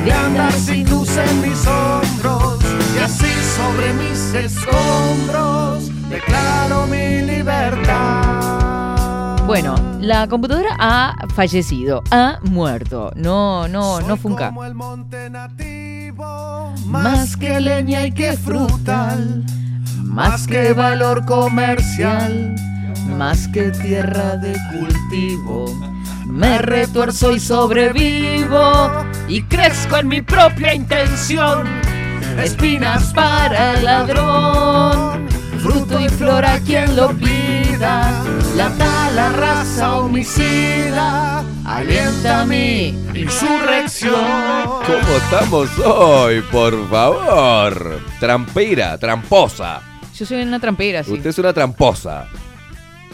de 0.04 0.12
andar 0.12 0.52
sin 0.52 0.90
luz 0.90 1.08
en 1.16 1.40
mis 1.40 1.64
hombros 1.68 2.58
y 2.96 2.98
así 2.98 3.32
sobre 3.56 3.94
mis 3.94 4.34
escombros 4.34 5.88
declaro 6.10 6.88
mi 6.88 7.22
libertad. 7.22 8.34
Bueno, 9.46 9.76
la 10.00 10.26
computadora 10.26 10.74
ha 10.80 11.14
fallecido, 11.34 12.02
ha 12.10 12.40
muerto. 12.42 13.12
No, 13.14 13.68
no, 13.68 14.00
no 14.00 14.08
Soy 14.08 14.18
funca. 14.18 14.48
como 14.48 14.64
el 14.64 14.74
monte 14.74 15.30
nativo, 15.30 16.74
más 16.86 17.36
que 17.36 17.60
leña 17.60 18.04
y 18.04 18.10
que 18.10 18.32
frutal, 18.32 19.44
más 20.02 20.48
que 20.48 20.72
valor 20.72 21.24
comercial, 21.24 22.56
más 23.16 23.46
que 23.46 23.70
tierra 23.70 24.36
de 24.38 24.56
cultivo. 24.72 25.93
Me 26.26 26.58
retuerzo 26.58 27.32
y 27.32 27.40
sobrevivo 27.40 28.90
y 29.28 29.42
crezco 29.42 29.98
en 29.98 30.08
mi 30.08 30.22
propia 30.22 30.74
intención. 30.74 31.68
Espinas 32.42 33.12
para 33.12 33.74
el 33.74 33.84
ladrón, 33.84 35.28
fruto 35.62 36.00
y 36.00 36.08
flor 36.08 36.44
a 36.44 36.58
quien 36.60 36.96
lo 36.96 37.10
pida. 37.10 38.24
La 38.56 38.70
tala 38.70 39.28
raza 39.30 39.96
homicida 39.98 41.44
alienta 41.64 42.44
mi 42.44 42.88
insurrección. 43.14 44.14
¿Cómo 44.14 45.16
estamos 45.16 45.68
hoy, 45.84 46.40
por 46.50 46.88
favor? 46.88 48.00
Trampera, 48.18 48.98
tramposa. 48.98 49.82
Yo 50.14 50.24
soy 50.24 50.42
una 50.42 50.60
trampera, 50.60 51.02
sí. 51.02 51.12
Usted 51.12 51.30
es 51.30 51.38
una 51.38 51.52
tramposa. 51.52 52.26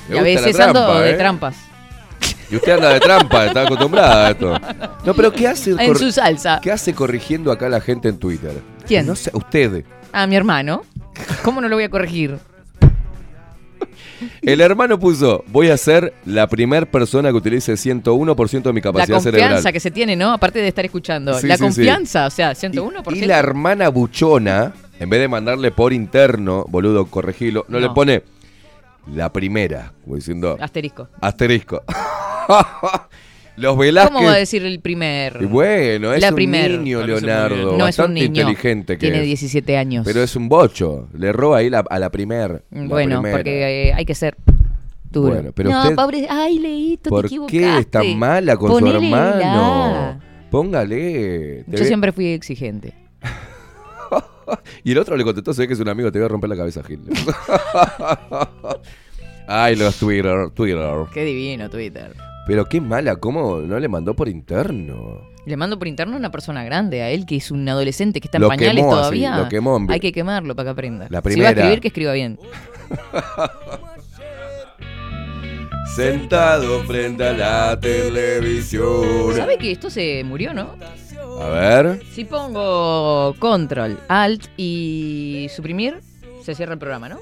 y 0.09 0.17
a 0.17 0.23
veces 0.23 0.59
ando 0.61 0.85
trampa, 0.85 1.01
de 1.01 1.11
¿eh? 1.11 1.15
trampas. 1.15 1.70
Y 2.51 2.57
usted 2.57 2.73
anda 2.73 2.89
de 2.95 3.01
trampa, 3.01 3.47
está 3.47 3.63
acostumbrada 3.63 4.27
a 4.27 4.31
esto. 4.31 4.59
No, 5.05 5.15
pero 5.15 5.33
¿qué 5.33 5.47
hace? 5.49 5.71
En 5.79 5.97
su 5.97 6.11
salsa. 6.11 6.61
¿Qué 6.63 6.73
hace 6.73 6.93
corrigiendo 6.95 7.53
acá 7.53 7.69
la 7.69 7.81
gente 7.81 8.09
en 8.09 8.19
Twitter? 8.19 8.61
¿Quién? 8.87 9.07
No 9.07 9.15
sé, 9.15 9.31
usted. 9.35 9.85
A 10.13 10.27
mi 10.27 10.35
hermano. 10.37 10.83
¿Cómo 11.45 11.61
no 11.61 11.69
lo 11.69 11.77
voy 11.77 11.85
a 11.85 11.91
corregir? 11.91 12.39
El 14.43 14.61
hermano 14.61 14.99
puso, 14.99 15.45
voy 15.49 15.71
a 15.71 15.77
ser 15.79 16.13
la 16.27 16.47
primer 16.47 16.91
persona 16.91 17.31
que 17.31 17.37
utilice 17.37 17.73
101% 17.75 18.63
de 18.63 18.73
mi 18.73 18.81
La 18.81 18.83
capacidad 18.83 19.17
confianza 19.17 19.23
cerebral. 19.23 19.73
que 19.73 19.81
se 19.81 19.91
tiene, 19.91 20.15
¿no? 20.17 20.33
Aparte 20.33 20.59
de 20.59 20.69
estar 20.69 20.85
escuchando. 20.85 21.39
Sí, 21.39 21.47
la 21.47 21.55
sí, 21.57 21.59
sí. 21.61 21.65
confianza, 21.65 22.27
o 22.27 22.31
sea, 22.31 22.53
101%. 22.53 23.17
Y 23.17 23.23
la 23.23 23.39
hermana 23.39 23.89
buchona, 23.89 24.73
en 24.99 25.09
vez 25.09 25.21
de 25.21 25.29
mandarle 25.29 25.71
por 25.71 25.93
interno, 25.95 26.67
boludo, 26.69 27.07
corregilo, 27.07 27.65
no, 27.69 27.81
No. 27.81 27.87
le 27.89 27.95
pone 27.95 28.23
la 29.15 29.33
primera, 29.33 29.93
como 30.05 30.17
diciendo 30.17 30.59
Asterisco. 30.61 31.09
asterisco. 31.21 31.83
Los 33.57 33.77
Velázquez. 33.77 34.15
¿Cómo 34.15 34.27
va 34.27 34.35
a 34.35 34.39
decir 34.39 34.65
el 34.65 34.81
primer? 34.81 35.47
Bueno, 35.47 36.15
es 36.15 36.23
La 36.23 36.31
un 36.31 36.35
primer. 36.35 36.71
niño, 36.79 37.03
Leonardo, 37.07 37.77
no 37.77 37.87
es 37.87 37.99
un 37.99 38.15
niño. 38.15 38.27
inteligente 38.27 38.95
que 38.95 39.01
Tiene 39.07 39.19
es. 39.19 39.25
17 39.27 39.77
años. 39.77 40.05
Pero 40.07 40.23
es 40.23 40.35
un 40.35 40.49
bocho. 40.49 41.09
Le 41.13 41.29
erró 41.29 41.55
ahí 41.55 41.69
la- 41.69 41.85
a 41.91 41.99
la 41.99 42.09
primer. 42.11 42.65
la 42.71 42.87
bueno, 42.87 43.17
primera. 43.21 43.37
porque 43.39 43.89
eh, 43.89 43.93
hay 43.93 44.05
que 44.07 44.15
ser 44.15 44.37
duro. 45.11 45.35
Bueno, 45.35 45.53
pero 45.55 45.71
no, 45.71 45.83
usted- 45.83 45.95
pobre. 45.95 46.27
Ay, 46.31 46.59
Leito, 46.59 47.11
¿Por 47.11 47.25
te 47.25 47.29
qué 47.29 47.35
equivocaste. 47.35 47.81
es 47.81 47.91
tan 47.91 48.19
mala 48.19 48.57
con 48.57 48.71
Ponele 48.71 48.99
su 48.99 49.05
hermano? 49.05 49.37
la. 49.39 50.21
Póngale. 50.51 51.65
Yo 51.67 51.79
ve- 51.79 51.85
siempre 51.85 52.13
fui 52.13 52.29
exigente. 52.29 52.95
Y 54.83 54.91
el 54.93 54.99
otro 54.99 55.17
le 55.17 55.23
contestó, 55.23 55.53
ve 55.55 55.69
que 55.69 55.75
es 55.75 55.81
un 55.81 55.89
amigo, 55.89 56.11
te 56.11 56.19
voy 56.19 56.25
a 56.27 56.29
romper 56.29 56.51
la 56.51 56.57
cabeza, 56.57 56.83
Gil. 56.83 57.01
Ay, 59.47 59.77
los 59.77 59.97
Twitter, 59.97 60.51
Twitter. 60.51 60.91
Qué 61.13 61.25
divino 61.25 61.69
Twitter. 61.71 62.13
Pero 62.51 62.65
qué 62.65 62.81
mala, 62.81 63.15
¿cómo 63.15 63.61
no 63.61 63.79
le 63.79 63.87
mandó 63.87 64.15
por 64.15 64.29
interno? 64.29 65.21
Le 65.47 65.57
mando 65.57 65.79
por 65.79 65.87
interno 65.87 66.15
a 66.15 66.19
una 66.19 66.33
persona 66.33 66.65
grande, 66.65 67.01
a 67.01 67.09
él 67.09 67.25
que 67.25 67.37
es 67.37 67.53
un 67.53 67.69
adolescente 67.69 68.21
que 68.21 68.27
está 68.27 68.39
en 68.39 68.43
Lo 68.43 68.49
pañales 68.49 68.83
quemó 68.83 68.91
todavía. 68.91 69.39
lo 69.39 69.49
quemó 69.49 69.87
Hay 69.89 70.01
que 70.01 70.11
quemarlo 70.11 70.57
para 70.57 70.67
que 70.67 70.71
aprenda. 70.71 71.05
La 71.05 71.09
Si 71.09 71.13
va 71.13 71.19
a 71.19 71.23
primera. 71.23 71.51
escribir, 71.51 71.81
que 71.81 71.87
escriba 71.87 72.13
bien. 72.13 72.41
sentado 75.95 76.83
frente 76.83 77.23
a 77.23 77.33
la 77.35 77.79
televisión. 77.79 79.37
¿Sabe 79.37 79.57
que 79.57 79.71
esto 79.71 79.89
se 79.89 80.25
murió, 80.25 80.53
no? 80.53 80.75
A 81.41 81.49
ver. 81.51 82.03
Si 82.11 82.25
pongo 82.25 83.37
control, 83.39 83.97
alt 84.09 84.47
y 84.57 85.47
suprimir, 85.55 86.01
se 86.43 86.57
cierra 86.57 86.73
el 86.73 86.81
programa, 86.81 87.11
¿no? 87.11 87.21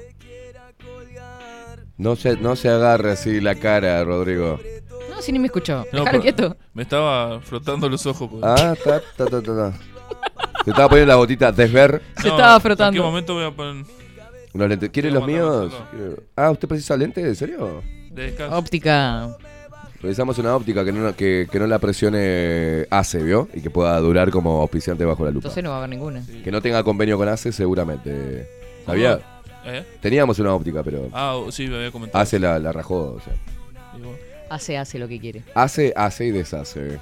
No 1.97 2.15
se, 2.15 2.35
no 2.37 2.55
se 2.55 2.69
agarre 2.69 3.11
así 3.11 3.41
la 3.41 3.53
cara, 3.53 4.03
Rodrigo. 4.03 4.59
No, 5.09 5.21
si 5.21 5.31
ni 5.31 5.39
me 5.39 5.47
escuchó. 5.47 5.85
No, 5.91 6.05
quieto. 6.21 6.55
Me 6.73 6.83
estaba 6.83 7.39
frotando 7.41 7.89
los 7.89 8.05
ojos. 8.05 8.29
pues. 8.29 8.43
Ah, 8.43 8.75
ta, 8.83 9.01
ta, 9.17 9.25
ta, 9.25 9.41
ta, 9.41 9.55
ta. 9.55 9.73
Se 10.63 10.71
estaba 10.71 10.89
poniendo 10.89 11.11
la 11.11 11.15
gotita 11.17 11.51
desver. 11.51 12.01
Se 12.21 12.27
estaba 12.29 12.55
¿En 12.55 12.61
frotando. 12.61 12.93
qué 12.93 13.01
momento 13.05 13.33
voy 13.33 13.45
a 13.45 13.51
poner 13.51 13.85
Unos 14.53 14.69
lentes. 14.69 14.89
¿Quiere 14.89 15.11
los 15.11 15.25
míos? 15.25 15.71
solo. 15.71 15.85
¿Quiere- 15.91 16.15
Ah, 16.35 16.51
¿usted 16.51 16.67
precisa 16.67 16.95
lentes? 16.97 17.23
¿En 17.25 17.35
serio? 17.35 17.81
de 18.11 18.23
descanso? 18.23 18.57
Óptica. 18.57 19.37
Revisamos 20.01 20.37
una 20.37 20.55
óptica 20.55 20.83
que 20.85 20.91
no, 20.93 21.13
que, 21.15 21.47
que 21.51 21.59
no 21.59 21.67
la 21.67 21.77
presione 21.77 22.87
ACE, 22.89 23.21
¿vio? 23.21 23.49
Y 23.53 23.61
que 23.61 23.69
pueda 23.69 23.97
durar 23.99 24.31
como 24.31 24.61
auspiciante 24.61 25.03
bajo 25.05 25.25
la 25.25 25.31
lupa. 25.31 25.47
Entonces 25.47 25.63
no 25.63 25.69
va 25.71 25.75
a 25.75 25.79
haber 25.79 25.89
ninguna. 25.89 26.23
Que 26.43 26.51
no 26.51 26.61
tenga 26.61 26.83
convenio 26.83 27.17
con 27.17 27.27
ACE, 27.27 27.51
seguramente. 27.51 28.47
¿Sabía? 28.85 29.19
¿Eh? 29.65 29.85
Teníamos 30.01 30.39
una 30.39 30.53
óptica, 30.53 30.83
pero 30.83 31.09
Ah, 31.13 31.37
sí, 31.51 31.67
me 31.67 31.75
había 31.75 31.91
comentado. 31.91 32.21
ACE 32.21 32.39
la, 32.39 32.57
la 32.59 32.71
rajó. 32.71 33.15
O 33.17 33.19
sea. 33.19 33.33
Hace, 34.49 34.77
hace 34.77 34.99
lo 34.99 35.07
que 35.07 35.19
quiere. 35.19 35.43
ACE, 35.53 35.93
hace 35.95 36.25
y 36.25 36.31
deshace. 36.31 36.99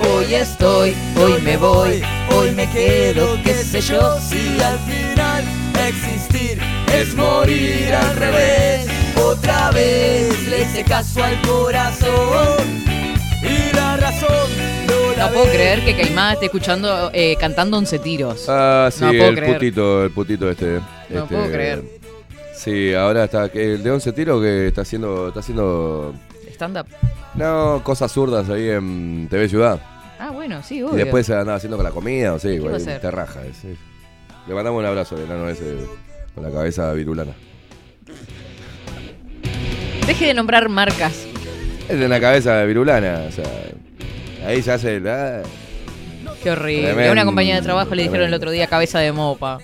Hoy 0.00 0.34
estoy, 0.34 0.94
hoy 1.20 1.40
me 1.42 1.56
voy, 1.56 2.02
hoy 2.34 2.50
me 2.52 2.68
quedo, 2.70 3.36
qué 3.44 3.54
sé 3.54 3.80
yo, 3.80 4.18
si 4.20 4.60
al 4.60 4.78
final 4.80 5.44
existir 5.88 6.60
es 6.92 7.14
morir 7.14 7.94
al 7.94 8.16
revés. 8.16 8.88
Otra 9.16 9.70
vez 9.70 10.46
le 10.48 10.62
hice 10.62 10.84
caso 10.84 11.22
al 11.22 11.40
corazón 11.42 12.84
y 13.42 13.74
la 13.74 13.96
razón 13.96 14.78
no 15.18 15.28
puedo 15.32 15.46
creer 15.50 15.84
que 15.84 15.96
Caimán 15.96 16.34
esté 16.34 16.46
escuchando, 16.46 17.10
eh, 17.12 17.36
cantando 17.40 17.76
once 17.76 17.98
tiros. 17.98 18.46
Ah, 18.48 18.88
sí, 18.92 19.02
No 19.02 19.10
puedo 19.10 19.28
el 19.28 19.34
creer. 19.36 19.54
putito, 19.54 20.04
el 20.04 20.10
putito 20.12 20.48
este. 20.50 20.80
No 21.10 21.22
este, 21.22 21.34
puedo 21.34 21.50
creer. 21.50 21.97
Sí, 22.58 22.92
ahora 22.92 23.24
está. 23.24 23.46
El 23.46 23.82
de 23.82 23.90
11 23.90 24.12
tiro 24.12 24.40
que 24.40 24.66
está 24.68 24.82
haciendo. 24.82 25.28
Está 25.28 25.40
haciendo. 25.40 26.12
Stand 26.52 26.78
up. 26.78 26.86
No, 27.34 27.80
cosas 27.84 28.10
zurdas 28.10 28.48
ahí 28.50 28.68
en 28.70 29.28
TV 29.30 29.48
Ciudad. 29.48 29.80
Ah, 30.18 30.30
bueno, 30.32 30.60
sí, 30.64 30.78
Y 30.78 30.82
obvio. 30.82 30.96
después 30.96 31.24
se 31.24 31.34
andaba 31.34 31.56
haciendo 31.58 31.76
con 31.76 31.84
la 31.84 31.92
comida, 31.92 32.34
o 32.34 32.38
sí, 32.40 32.58
güey, 32.58 32.82
te 32.84 33.10
raja. 33.10 33.44
es. 33.46 33.62
Le 34.48 34.54
mandamos 34.54 34.80
un 34.80 34.86
abrazo 34.86 35.14
al 35.14 35.22
enano 35.22 35.48
ese 35.48 35.76
con 36.34 36.42
la 36.42 36.50
cabeza 36.50 36.92
virulana. 36.94 37.32
Deje 40.06 40.26
de 40.26 40.34
nombrar 40.34 40.68
marcas. 40.68 41.26
Es 41.88 41.98
de 41.98 42.08
la 42.08 42.20
cabeza 42.20 42.62
virulana, 42.64 43.24
o 43.28 43.32
sea. 43.32 43.44
Ahí 44.46 44.62
se 44.62 44.72
hace. 44.72 45.00
ah, 45.06 45.42
Qué 46.42 46.50
horrible. 46.50 47.08
A 47.08 47.12
una 47.12 47.24
compañía 47.24 47.56
de 47.56 47.62
trabajo 47.62 47.94
le 47.94 48.02
dijeron 48.04 48.26
el 48.26 48.34
otro 48.34 48.50
día 48.50 48.66
cabeza 48.66 48.98
de 48.98 49.12
mopa. 49.12 49.58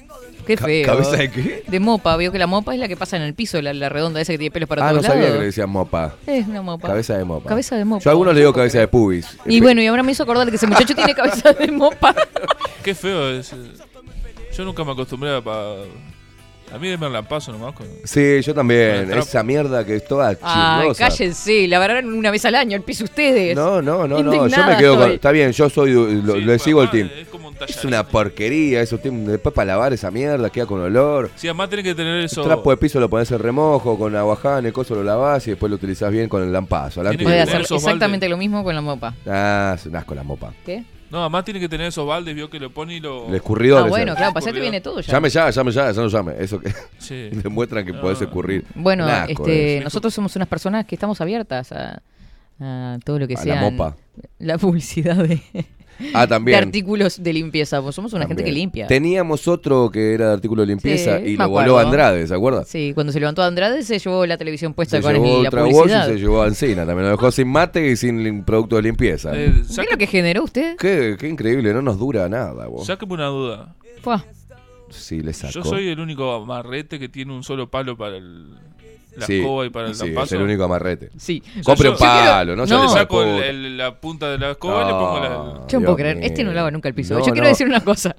Qué 0.47 0.57
feo. 0.57 0.87
¿Cabeza 0.87 1.17
de 1.17 1.31
qué? 1.31 1.65
De 1.67 1.81
mopa, 1.81 2.17
vio 2.17 2.31
que 2.33 2.39
la 2.39 2.47
mopa 2.47 2.75
es 2.75 2.81
la 2.81 2.89
que 2.89 2.97
pasa 2.97 3.17
en 3.17 3.23
el 3.23 3.35
piso, 3.35 3.61
la, 3.63 3.73
la 3.73 3.89
redonda 3.89 4.21
esa 4.21 4.33
que 4.33 4.39
tiene 4.39 4.51
pelos 4.53 4.69
para 4.69 4.83
Ah, 4.87 4.93
no 4.93 4.99
todos 4.99 5.07
sabía 5.07 5.23
que 5.23 5.27
lados. 5.29 5.41
le 5.41 5.47
decían 5.47 5.71
mopa. 5.71 6.15
Es 6.27 6.47
una 6.47 6.63
mopa. 6.63 6.89
Cabeza 6.89 7.17
de 7.19 7.25
mopa. 7.25 7.49
Cabeza 7.49 7.77
de 7.77 7.85
mopa. 7.85 8.03
Yo 8.05 8.11
a 8.11 8.13
algunos 8.13 8.35
le 8.35 8.41
digo 8.41 8.53
cabeza 8.53 8.79
de 8.79 8.89
pubis. 8.89 9.37
Y 9.47 9.61
bueno, 9.61 9.81
y 9.83 9.87
ahora 9.87 10.03
me 10.03 10.13
hizo 10.13 10.23
acordar 10.23 10.49
que 10.51 10.57
ese 10.57 10.67
muchacho 10.67 10.95
tiene 10.95 11.15
cabeza 11.15 11.53
de 11.53 11.71
mopa. 11.71 12.15
Qué 12.85 12.95
feo 12.95 13.31
es. 13.31 13.55
Yo 14.57 14.65
nunca 14.65 14.85
me 14.85 14.93
acostumbré 14.93 15.31
a. 15.31 15.43
A 16.75 16.79
mí 16.79 16.97
me 16.97 17.09
la 17.09 17.23
paso 17.23 17.53
nomás. 17.53 17.73
Con... 17.75 17.87
Sí, 18.03 18.41
yo 18.43 18.53
también. 18.53 19.13
Esa 19.13 19.45
mierda 19.45 19.85
que 19.85 19.97
es 19.97 20.05
toda 20.05 20.31
Ay, 20.43 20.81
chirrosa. 20.83 21.09
cállense, 21.09 21.69
la 21.69 21.79
verdad 21.79 22.05
una 22.05 22.33
vez 22.33 22.45
al 22.45 22.57
año 22.57 22.77
el 22.77 22.83
piso 22.83 23.05
ustedes. 23.05 23.55
No, 23.55 23.81
no, 23.81 24.09
no, 24.09 24.23
no. 24.23 24.49
Yo 24.49 24.67
me 24.67 24.77
quedo 24.77 24.95
con. 24.95 25.03
estoy. 25.03 25.15
Está 25.15 25.31
bien, 25.31 25.53
yo 25.53 25.71
soy. 25.71 25.93
Lo, 25.93 26.35
Sí, 26.35 26.41
le 26.41 26.59
sigo 26.59 26.83
el 26.83 26.89
además, 26.89 27.11
team. 27.13 27.23
Es 27.23 27.29
como 27.29 27.49
un 27.49 27.55
Es 27.55 27.59
tallarete. 27.61 27.87
una 27.87 28.03
porquería 28.09 28.83
eso. 28.83 28.99
team. 28.99 29.25
Después 29.25 29.55
para 29.55 29.67
lavar 29.67 29.93
esa 29.93 30.11
mierda 30.11 30.51
queda 30.51 30.67
con 30.67 30.81
olor. 30.81 31.31
Sí, 31.37 31.47
además 31.47 31.69
tiene 31.69 31.85
que 31.85 31.95
tener 31.95 32.25
eso. 32.25 32.41
El 32.41 32.47
trapo 32.49 32.71
de 32.71 32.77
piso 32.77 32.99
lo 32.99 33.09
pones 33.09 33.31
en 33.31 33.39
remojo, 33.39 33.97
con 33.97 34.17
aguaján, 34.17 34.67
el 34.67 34.73
coso 34.73 34.97
lo 34.97 35.05
lavás 35.05 35.47
y 35.47 35.51
después 35.51 35.71
lo 35.71 35.77
utilizás 35.77 36.11
bien 36.11 36.29
con 36.29 36.43
el 36.43 36.53
lampazo. 36.53 37.03
Tiene 37.03 37.23
Voy 37.23 37.35
a 37.35 37.45
hacer 37.45 37.61
esos 37.61 37.83
exactamente 37.83 38.29
lo 38.29 38.37
mismo 38.37 38.65
con 38.65 38.75
la 38.75 38.81
mopa. 38.81 39.15
Ah, 39.27 39.75
es 39.77 39.87
un 39.87 39.95
asco 39.95 40.15
la 40.15 40.25
mopa. 40.25 40.53
¿Qué? 40.67 40.83
No, 41.15 41.21
además 41.21 41.45
tiene 41.45 41.61
que 41.61 41.69
tener 41.69 41.87
esos 41.87 42.05
baldes, 42.05 42.35
vio 42.35 42.51
que 42.51 42.59
lo 42.59 42.71
pone 42.71 42.97
y 42.97 43.01
lo. 43.01 43.29
El 43.29 43.37
escurridor. 43.37 43.79
Ah, 43.79 43.81
ese. 43.83 43.91
bueno, 43.91 44.17
claro, 44.17 44.33
pasate 44.35 44.51
Escurridor. 44.51 44.63
viene 44.63 44.81
todo 44.81 45.01
ya. 45.01 45.13
Llame 45.13 45.29
ya, 45.31 45.49
llame 45.51 45.71
ya, 45.71 45.93
ya 45.93 46.03
no 46.03 46.09
llame. 46.09 46.33
Eso 46.41 46.59
que 46.61 46.73
Sí. 46.99 47.29
demuestran 47.33 47.87
que 47.87 47.93
No. 47.93 48.01
podés 48.01 48.21
escurrir. 48.21 48.65
Bueno, 48.75 49.07
este, 49.29 49.77
eh. 49.79 49.81
nosotros 49.85 50.13
somos 50.13 50.35
unas 50.35 50.49
personas 50.49 50.85
que 50.87 50.97
estamos 50.97 51.21
abiertas 51.21 51.71
a, 51.71 52.03
a 52.59 52.99
todo 53.05 53.21
lo 53.21 53.29
que 53.29 53.35
A 53.35 53.37
sea. 53.37 53.55
la 53.63 53.71
mopa. 53.71 53.97
La 54.41 54.59
publicidad 54.59 55.15
de, 55.17 55.41
Ah, 56.13 56.23
de 56.23 56.27
también. 56.29 56.59
artículos 56.59 57.23
de 57.23 57.33
limpieza. 57.33 57.81
Pues 57.83 57.95
somos 57.95 58.13
una 58.13 58.27
gente 58.27 58.43
que 58.45 58.53
limpia. 58.53 58.87
Teníamos 58.87 59.47
otro 59.49 59.91
que 59.91 60.15
era 60.15 60.29
de 60.29 60.33
artículo 60.35 60.63
de 60.63 60.67
limpieza 60.69 61.19
Sí, 61.21 61.25
y 61.31 61.37
lo 61.37 61.49
voló 61.49 61.61
acuerdo. 61.79 61.79
Andrade, 61.79 62.27
¿se 62.27 62.35
acuerda? 62.35 62.65
Sí, 62.65 62.93
cuando 62.95 63.13
se 63.13 63.21
levantó 63.21 63.43
Andrade 63.43 63.83
se 63.83 63.99
llevó 63.99 64.27
la 64.27 64.37
televisión 64.37 64.75
puesta 64.75 64.97
Se 64.97 65.03
con 65.03 65.13
llevó 65.15 65.37
el- 65.39 65.43
la 65.45 65.49
y 65.49 65.53
publicidad. 65.73 66.07
se 66.07 66.17
llevó 66.19 66.43
a 66.43 66.49
Encina 66.49 66.87
también. 66.87 67.05
Lo 67.07 67.11
dejó 67.13 67.31
sin 67.31 67.49
mate 67.49 67.91
y 67.91 67.97
sin 67.97 68.45
producto 68.45 68.77
de 68.77 68.83
limpieza. 68.83 69.31
Eh, 69.39 69.53
¿Qué 69.55 69.61
es 69.61 69.69
saque- 69.69 69.91
lo 69.93 69.99
que 69.99 70.07
generó 70.07 70.45
usted? 70.45 70.77
Qué, 70.77 71.17
qué 71.19 71.29
increíble, 71.29 71.73
no 71.73 71.83
nos 71.83 71.99
dura 71.99 72.29
nada, 72.29 72.67
vos. 72.67 72.87
Sáqueme 72.87 73.15
una 73.15 73.27
duda. 73.27 73.75
Fua. 74.03 74.25
Sí, 74.91 75.21
le 75.23 75.33
sacó. 75.33 75.53
Yo 75.55 75.65
soy 75.65 75.89
el 75.89 75.99
único 75.99 76.33
amarrete 76.33 76.99
que 76.99 77.09
tiene 77.09 77.33
un 77.33 77.43
solo 77.43 77.69
palo 77.71 77.97
para 77.97 78.17
el, 78.17 78.47
la 79.17 79.27
Sí, 79.27 79.39
escoba 79.41 79.67
y 79.67 79.71
para 79.71 79.89
el 79.89 79.95
sí, 79.95 80.15
es 80.17 80.33
el 80.33 80.43
único 80.43 80.65
amarrete. 80.65 81.11
Sí. 81.17 81.43
Compre 81.65 81.89
un 81.91 81.97
palo, 81.97 82.57
no, 82.57 82.63
no. 82.63 82.67
se 82.67 82.75
le 82.75 82.81
saco 82.81 82.95
saco 82.95 83.23
el- 83.23 83.43
el- 83.43 83.77
la 83.79 83.95
punta 84.01 84.31
de 84.31 84.39
la 84.39 84.51
escoba 84.53 84.83
y 84.83 84.87
le 84.87 84.93
pongo 84.93 85.21
la. 85.21 85.29
Yo 85.29 85.35
no 85.35 85.67
Dios 85.69 85.83
puedo 85.85 85.97
creer. 85.97 86.17
mío. 86.17 86.27
Este 86.27 86.45
no 86.45 86.53
lava 86.53 86.71
nunca 86.71 86.89
el 86.89 86.95
piso. 86.95 87.15
No, 87.15 87.21
Yo 87.21 87.33
quiero 87.33 87.43
no. 87.45 87.49
decir 87.49 87.67
una 87.67 87.81
cosa. 87.85 88.17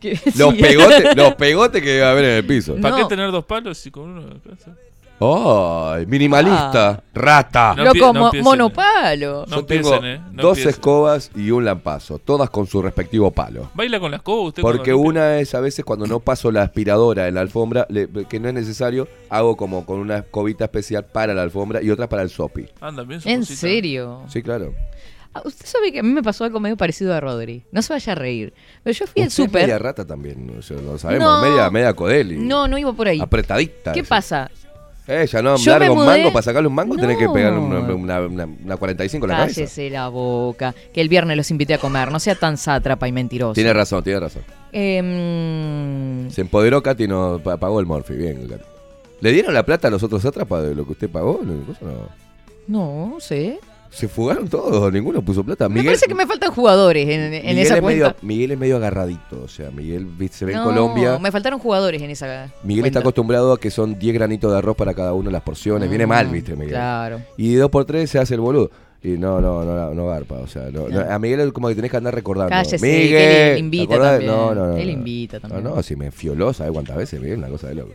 Que- 0.00 0.18
Los 0.36 0.54
sí. 0.54 0.60
pegotes, 0.62 1.04
los 1.16 1.34
pegotes 1.34 1.82
que 1.82 2.00
va 2.00 2.08
a 2.08 2.10
haber 2.12 2.24
en 2.24 2.30
el 2.36 2.44
piso. 2.46 2.76
¿Para 2.76 2.90
No. 2.90 3.02
qué 3.02 3.04
tener 3.14 3.30
dos 3.30 3.44
palos 3.44 3.84
y 3.86 3.90
con 3.90 4.10
uno? 4.10 4.22
¡Ay! 5.20 6.06
minimalista. 6.06 7.02
Rata. 7.14 7.74
No 7.76 7.84
Loco, 7.84 7.96
empie- 7.98 8.00
no 8.14 8.20
mo- 8.20 8.26
empiecen, 8.26 8.44
monopalo. 8.44 9.44
No 9.46 9.56
Yo 9.56 9.64
tengo 9.66 9.94
eh, 10.02 10.20
no 10.32 10.42
dos 10.42 10.58
escobas 10.58 11.30
y 11.36 11.50
un 11.50 11.64
lampazo, 11.64 12.18
todas 12.18 12.48
con 12.50 12.66
su 12.66 12.80
respectivo 12.80 13.30
palo. 13.30 13.70
¿Baila 13.74 14.00
con 14.00 14.10
la 14.10 14.16
escoba 14.18 14.42
usted? 14.48 14.62
Porque 14.62 14.92
limpia? 14.92 15.08
una 15.08 15.38
es 15.38 15.54
a 15.54 15.60
veces 15.60 15.84
cuando 15.84 16.06
no 16.06 16.20
paso 16.20 16.50
la 16.50 16.62
aspiradora 16.62 17.28
en 17.28 17.34
la 17.34 17.42
alfombra, 17.42 17.86
le- 17.90 18.08
que 18.28 18.40
no 18.40 18.48
es 18.48 18.54
necesario, 18.54 19.08
hago 19.28 19.56
como 19.56 19.84
con 19.84 19.98
una 19.98 20.18
escobita 20.18 20.64
especial 20.64 21.04
para 21.04 21.34
la 21.34 21.42
alfombra 21.42 21.82
y 21.82 21.90
otra 21.90 22.08
para 22.08 22.22
el 22.22 22.30
sopi. 22.30 22.66
Anda 22.80 23.02
bien 23.02 23.20
su 23.20 23.28
¿En 23.28 23.40
cosita. 23.40 23.60
serio? 23.60 24.22
Sí, 24.28 24.42
claro. 24.42 24.72
Ah, 25.34 25.42
Usted 25.44 25.64
sabe 25.66 25.92
que 25.92 26.00
a 26.00 26.02
mí 26.02 26.08
me 26.10 26.22
pasó 26.24 26.42
algo 26.44 26.58
medio 26.58 26.76
parecido 26.76 27.14
a 27.14 27.20
Rodri. 27.20 27.62
No 27.70 27.82
se 27.82 27.92
vaya 27.92 28.12
a 28.12 28.16
reír. 28.16 28.52
Pero 28.82 28.94
yo 28.98 29.06
fui 29.06 29.22
al 29.22 29.28
Usted 29.28 29.44
es 29.44 29.52
media 29.52 29.66
súper. 29.76 29.82
rata 29.82 30.04
también, 30.06 30.56
o 30.58 30.62
sea, 30.62 30.78
lo 30.80 30.98
sabemos, 30.98 31.28
No. 31.28 31.48
media, 31.48 31.70
media 31.70 31.92
codeli. 31.94 32.36
No, 32.36 32.66
no 32.66 32.76
iba 32.78 32.92
por 32.92 33.06
ahí. 33.06 33.20
Apretadita. 33.20 33.92
¿Qué 33.92 34.02
pasa? 34.02 34.50
Ella, 35.10 35.42
¿no? 35.42 35.56
Yo 35.56 35.72
me 35.74 35.78
Largo 35.80 35.94
un 35.94 36.00
mudé- 36.00 36.06
mango 36.06 36.32
para 36.32 36.42
sacarle 36.42 36.68
un 36.68 36.74
mango, 36.74 36.96
tenés 36.96 37.18
que 37.18 37.24
No. 37.24 37.32
pegarle 37.32 37.58
una, 37.58 37.80
una, 37.94 38.20
una- 38.20 38.44
una 38.64 38.76
45 38.76 39.26
en 39.26 39.30
la 39.32 39.38
cabeza. 39.38 39.54
Cállese 39.62 39.90
la 39.90 40.08
boca. 40.08 40.74
Que 40.94 41.00
el 41.00 41.08
viernes 41.08 41.36
los 41.36 41.50
invité 41.50 41.74
a 41.74 41.78
comer. 41.78 42.12
No 42.12 42.20
sea 42.20 42.34
tan 42.36 42.56
sátrapa 42.56 43.08
y 43.08 43.12
mentiroso. 43.12 43.54
Tiene 43.54 43.72
razón, 43.72 44.02
tiene 44.04 44.20
razón. 44.20 44.42
Em, 44.72 46.30
Se 46.30 46.40
empoderó 46.42 46.82
Katy 46.82 47.04
y 47.04 47.08
no 47.08 47.40
pa- 47.42 47.56
pagó 47.56 47.80
el 47.80 47.86
Morphy. 47.86 48.14
Bien, 48.14 48.46
Katy. 48.48 48.62
¿Le 49.20 49.32
dieron 49.32 49.52
la 49.52 49.64
plata 49.64 49.88
a 49.88 49.90
los 49.90 50.02
otros 50.02 50.22
sátrapas 50.22 50.62
de 50.62 50.74
lo 50.74 50.84
que 50.86 50.92
usted 50.92 51.10
pagó? 51.10 51.40
No, 51.44 51.66
cosa 51.66 51.80
no. 51.84 52.08
no, 52.68 53.08
no 53.14 53.20
sé. 53.20 53.58
Se 53.90 54.06
fugaron 54.08 54.48
todos, 54.48 54.92
ninguno 54.92 55.20
puso 55.22 55.42
plata. 55.44 55.68
Me 55.68 55.74
Miguel, 55.76 55.86
parece 55.86 56.06
que 56.06 56.14
me 56.14 56.26
faltan 56.26 56.52
jugadores 56.52 57.08
en, 57.08 57.34
esa 57.34 57.74
es 57.74 57.80
cuenta. 57.80 58.06
medio, 58.06 58.16
Miguel 58.22 58.52
es 58.52 58.58
medio 58.58 58.76
agarradito. 58.76 59.42
O 59.44 59.48
sea, 59.48 59.70
Miguel 59.70 60.06
se 60.30 60.44
ve 60.44 60.52
en 60.54 60.62
Colombia. 60.62 61.18
Me 61.18 61.32
faltaron 61.32 61.58
jugadores 61.58 62.00
en 62.00 62.10
esa. 62.10 62.52
Miguel 62.62 62.82
cuenta. 62.84 62.86
está 62.86 63.00
acostumbrado 63.00 63.52
a 63.52 63.58
que 63.58 63.70
son 63.70 63.98
10 63.98 64.14
granitos 64.14 64.52
de 64.52 64.58
arroz 64.58 64.76
para 64.76 64.94
cada 64.94 65.12
uno 65.12 65.26
de 65.28 65.32
las 65.32 65.42
porciones. 65.42 65.88
Viene 65.88 66.06
Mm, 66.06 66.08
mal, 66.08 66.28
viste, 66.28 66.52
Miguel. 66.54 66.70
Claro. 66.70 67.20
Y 67.36 67.54
dos 67.54 67.70
por 67.70 67.84
tres 67.84 68.08
se 68.10 68.18
hace 68.20 68.34
el 68.34 68.40
boludo. 68.40 68.70
Y 69.02 69.12
no, 69.16 69.40
no, 69.40 69.64
no, 69.64 69.94
no 69.94 70.06
garpa. 70.08 70.36
O 70.36 70.46
sea, 70.46 70.68
no- 70.70 70.86
no, 70.88 71.00
a 71.00 71.18
Miguel 71.18 71.40
es 71.40 71.52
como 71.52 71.68
que 71.68 71.74
tenés 71.74 71.90
que 71.90 71.96
andar 71.96 72.14
recordando. 72.14 72.50
Cállese, 72.50 72.78
Miguel, 72.78 73.08
que 73.08 73.48
él 73.48 73.54
¿te 73.54 73.58
invita 73.60 73.98
también. 73.98 74.30
No, 74.30 74.54
no, 74.54 74.66
no. 74.68 74.76
Él 74.76 74.90
invita 74.90 75.40
también. 75.40 75.64
No, 75.64 75.76
no, 75.76 75.82
si 75.82 75.96
me 75.96 76.10
fioló, 76.10 76.52
¿sabes 76.52 76.72
cuántas 76.72 76.96
veces, 76.96 77.18
Miguel? 77.20 77.38
Una 77.38 77.48
cosa 77.48 77.68
de 77.68 77.76
loco. 77.76 77.94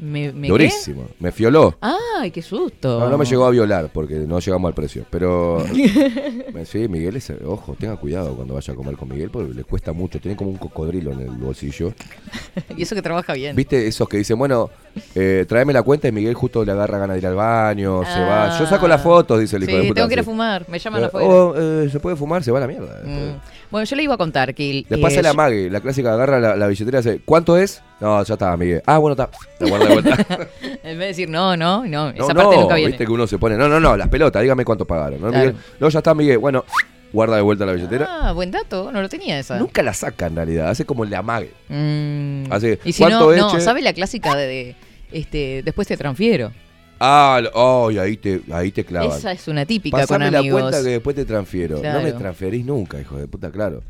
¿Me, 0.00 0.32
me 0.32 0.48
Durísimo. 0.48 1.06
Me 1.18 1.30
fioló. 1.30 1.76
Ay, 1.80 2.30
qué 2.30 2.40
susto. 2.42 2.98
No, 3.00 3.08
no 3.10 3.18
me 3.18 3.24
llegó 3.26 3.44
a 3.44 3.50
violar 3.50 3.90
porque 3.92 4.14
no 4.14 4.38
llegamos 4.40 4.68
al 4.68 4.74
precio. 4.74 5.04
Pero 5.10 5.62
me- 6.54 6.64
sí, 6.64 6.88
Miguel 6.88 7.16
es, 7.16 7.30
ojo, 7.44 7.76
tenga 7.78 7.96
cuidado 7.96 8.34
cuando 8.34 8.54
vaya 8.54 8.72
a 8.72 8.76
comer 8.76 8.96
con 8.96 9.08
Miguel 9.08 9.30
porque 9.30 9.52
le 9.52 9.64
cuesta 9.64 9.92
mucho. 9.92 10.18
Tiene 10.18 10.36
como 10.36 10.50
un 10.50 10.56
cocodrilo 10.56 11.12
en 11.12 11.20
el 11.20 11.30
bolsillo. 11.30 11.92
y 12.76 12.82
eso 12.82 12.94
que 12.94 13.02
trabaja 13.02 13.34
bien. 13.34 13.54
¿Viste 13.54 13.86
esos 13.86 14.08
que 14.08 14.16
dicen, 14.16 14.38
bueno, 14.38 14.70
eh, 15.14 15.44
tráeme 15.48 15.72
la 15.72 15.82
cuenta 15.82 16.08
y 16.08 16.12
Miguel 16.12 16.34
justo 16.34 16.64
le 16.64 16.72
agarra 16.72 16.98
ganas 16.98 17.14
de 17.16 17.20
ir 17.20 17.26
al 17.26 17.34
baño, 17.34 18.02
se 18.04 18.20
va. 18.20 18.58
Yo 18.58 18.66
saco 18.66 18.88
las 18.88 19.02
fotos, 19.02 19.38
dice 19.40 19.56
el 19.56 19.64
hijo 19.64 19.72
Ah. 19.72 19.74
Sí, 19.76 19.82
de 19.82 19.88
puta. 19.88 19.94
tengo 19.96 20.08
que 20.08 20.14
ir 20.14 20.20
a 20.20 20.24
fumar. 20.24 20.66
Me 20.68 20.78
llaman 20.78 21.02
Eh, 21.02 21.06
afuera. 21.06 21.28
oh, 21.28 21.54
eh, 21.56 21.88
se 21.90 22.00
puede 22.00 22.16
fumar, 22.16 22.42
se 22.42 22.50
va 22.50 22.58
a 22.58 22.60
la 22.62 22.66
mierda. 22.66 23.00
Mm. 23.04 23.40
Bueno, 23.70 23.84
yo 23.84 23.96
le 23.96 24.02
iba 24.02 24.14
a 24.14 24.18
contar 24.18 24.54
que... 24.54 24.84
Después 24.88 25.12
eh, 25.12 25.16
se 25.16 25.22
la 25.22 25.32
mague, 25.32 25.70
la 25.70 25.80
clásica 25.80 26.12
agarra 26.12 26.40
la, 26.40 26.56
la 26.56 26.66
billetera 26.66 26.98
y 26.98 27.02
dice, 27.02 27.20
¿cuánto 27.24 27.56
es? 27.56 27.82
No, 28.00 28.22
ya 28.24 28.34
está, 28.34 28.56
Miguel. 28.56 28.82
Ah, 28.84 28.98
bueno, 28.98 29.12
está. 29.12 29.30
La 29.60 29.68
guarda 29.68 29.86
de 29.86 29.92
vuelta. 29.94 30.26
En 30.82 30.98
vez 30.98 30.98
de 30.98 31.06
decir, 31.06 31.28
no, 31.28 31.56
no, 31.56 31.84
no, 31.86 32.12
no, 32.12 32.24
esa 32.24 32.32
no, 32.34 32.42
parte 32.42 32.56
nunca 32.56 32.74
viene. 32.74 32.88
viste 32.88 33.06
que 33.06 33.12
uno 33.12 33.26
se 33.26 33.38
pone, 33.38 33.56
no, 33.56 33.68
no, 33.68 33.78
no, 33.78 33.96
las 33.96 34.08
pelotas, 34.08 34.42
dígame 34.42 34.64
cuánto 34.64 34.86
pagaron. 34.86 35.20
¿no, 35.20 35.28
Claro. 35.28 35.50
Miguel? 35.52 35.62
No, 35.78 35.88
ya 35.88 35.98
está, 35.98 36.14
Miguel. 36.14 36.38
Bueno, 36.38 36.64
guarda 37.12 37.36
de 37.36 37.42
vuelta 37.42 37.66
la 37.66 37.72
billetera. 37.72 38.08
Ah, 38.10 38.32
buen 38.32 38.50
dato, 38.50 38.90
no 38.90 39.02
lo 39.02 39.08
tenía 39.08 39.38
esa. 39.38 39.58
Nunca 39.58 39.82
la 39.82 39.92
saca 39.94 40.26
en 40.26 40.36
realidad, 40.36 40.68
hace 40.70 40.84
como 40.84 41.04
le 41.04 41.14
amague. 41.14 41.52
Mm. 41.68 42.50
Así, 42.50 42.78
y 42.84 42.92
si 42.92 43.02
¿cuánto 43.02 43.26
no, 43.26 43.32
es, 43.32 43.40
no? 43.40 43.60
¿sabe 43.60 43.82
la 43.82 43.92
clásica 43.92 44.34
de, 44.34 44.46
de, 44.46 44.76
este, 45.12 45.62
después 45.64 45.86
te 45.86 45.96
transfiero? 45.96 46.52
Ah, 47.00 47.40
lo- 47.42 47.86
ay, 47.88 47.98
ahí 47.98 48.16
te, 48.18 48.42
ahí 48.52 48.70
te 48.70 48.84
clavan. 48.84 49.16
Esa 49.16 49.32
es 49.32 49.48
una 49.48 49.64
típica 49.64 49.96
Pasame 49.96 50.26
con 50.26 50.32
la 50.32 50.38
amigos. 50.40 50.60
cuenta 50.60 50.82
que 50.82 50.88
después 50.90 51.16
te 51.16 51.24
transfiero. 51.24 51.80
No 51.82 52.00
me 52.02 52.12
transferís 52.12 52.64
nunca, 52.64 53.00
hijo 53.00 53.16
de 53.16 53.26
puta, 53.26 53.50
claro. 53.50 53.82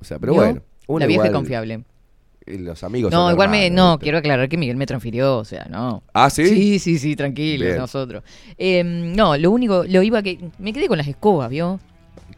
O 0.00 0.04
sea, 0.04 0.18
pero 0.18 0.34
bueno. 0.34 0.60
uno 0.86 0.98
La 1.00 1.06
vieja 1.06 1.22
igual- 1.24 1.28
es 1.28 1.34
confiable. 1.34 1.84
Los 2.46 2.82
amigos 2.82 3.12
No, 3.12 3.24
son 3.26 3.32
igual 3.32 3.48
me, 3.48 3.70
no, 3.70 3.92
¿viste? 3.92 4.02
quiero 4.04 4.18
aclarar 4.18 4.48
que 4.48 4.56
Miguel 4.56 4.76
me 4.76 4.86
transfirió, 4.86 5.38
o 5.38 5.44
sea, 5.44 5.66
no. 5.70 6.02
¿Ah, 6.12 6.30
sí? 6.30 6.46
Sí, 6.46 6.78
sí, 6.80 6.98
sí, 6.98 7.14
tranquilo, 7.14 7.64
Bien. 7.66 7.76
nosotros. 7.78 8.24
Eh, 8.58 8.82
no, 8.82 9.36
lo 9.36 9.50
único, 9.52 9.84
lo 9.88 10.02
iba 10.02 10.20
que. 10.22 10.38
Me 10.58 10.72
quedé 10.72 10.88
con 10.88 10.98
las 10.98 11.06
escobas, 11.06 11.48
¿vio? 11.48 11.78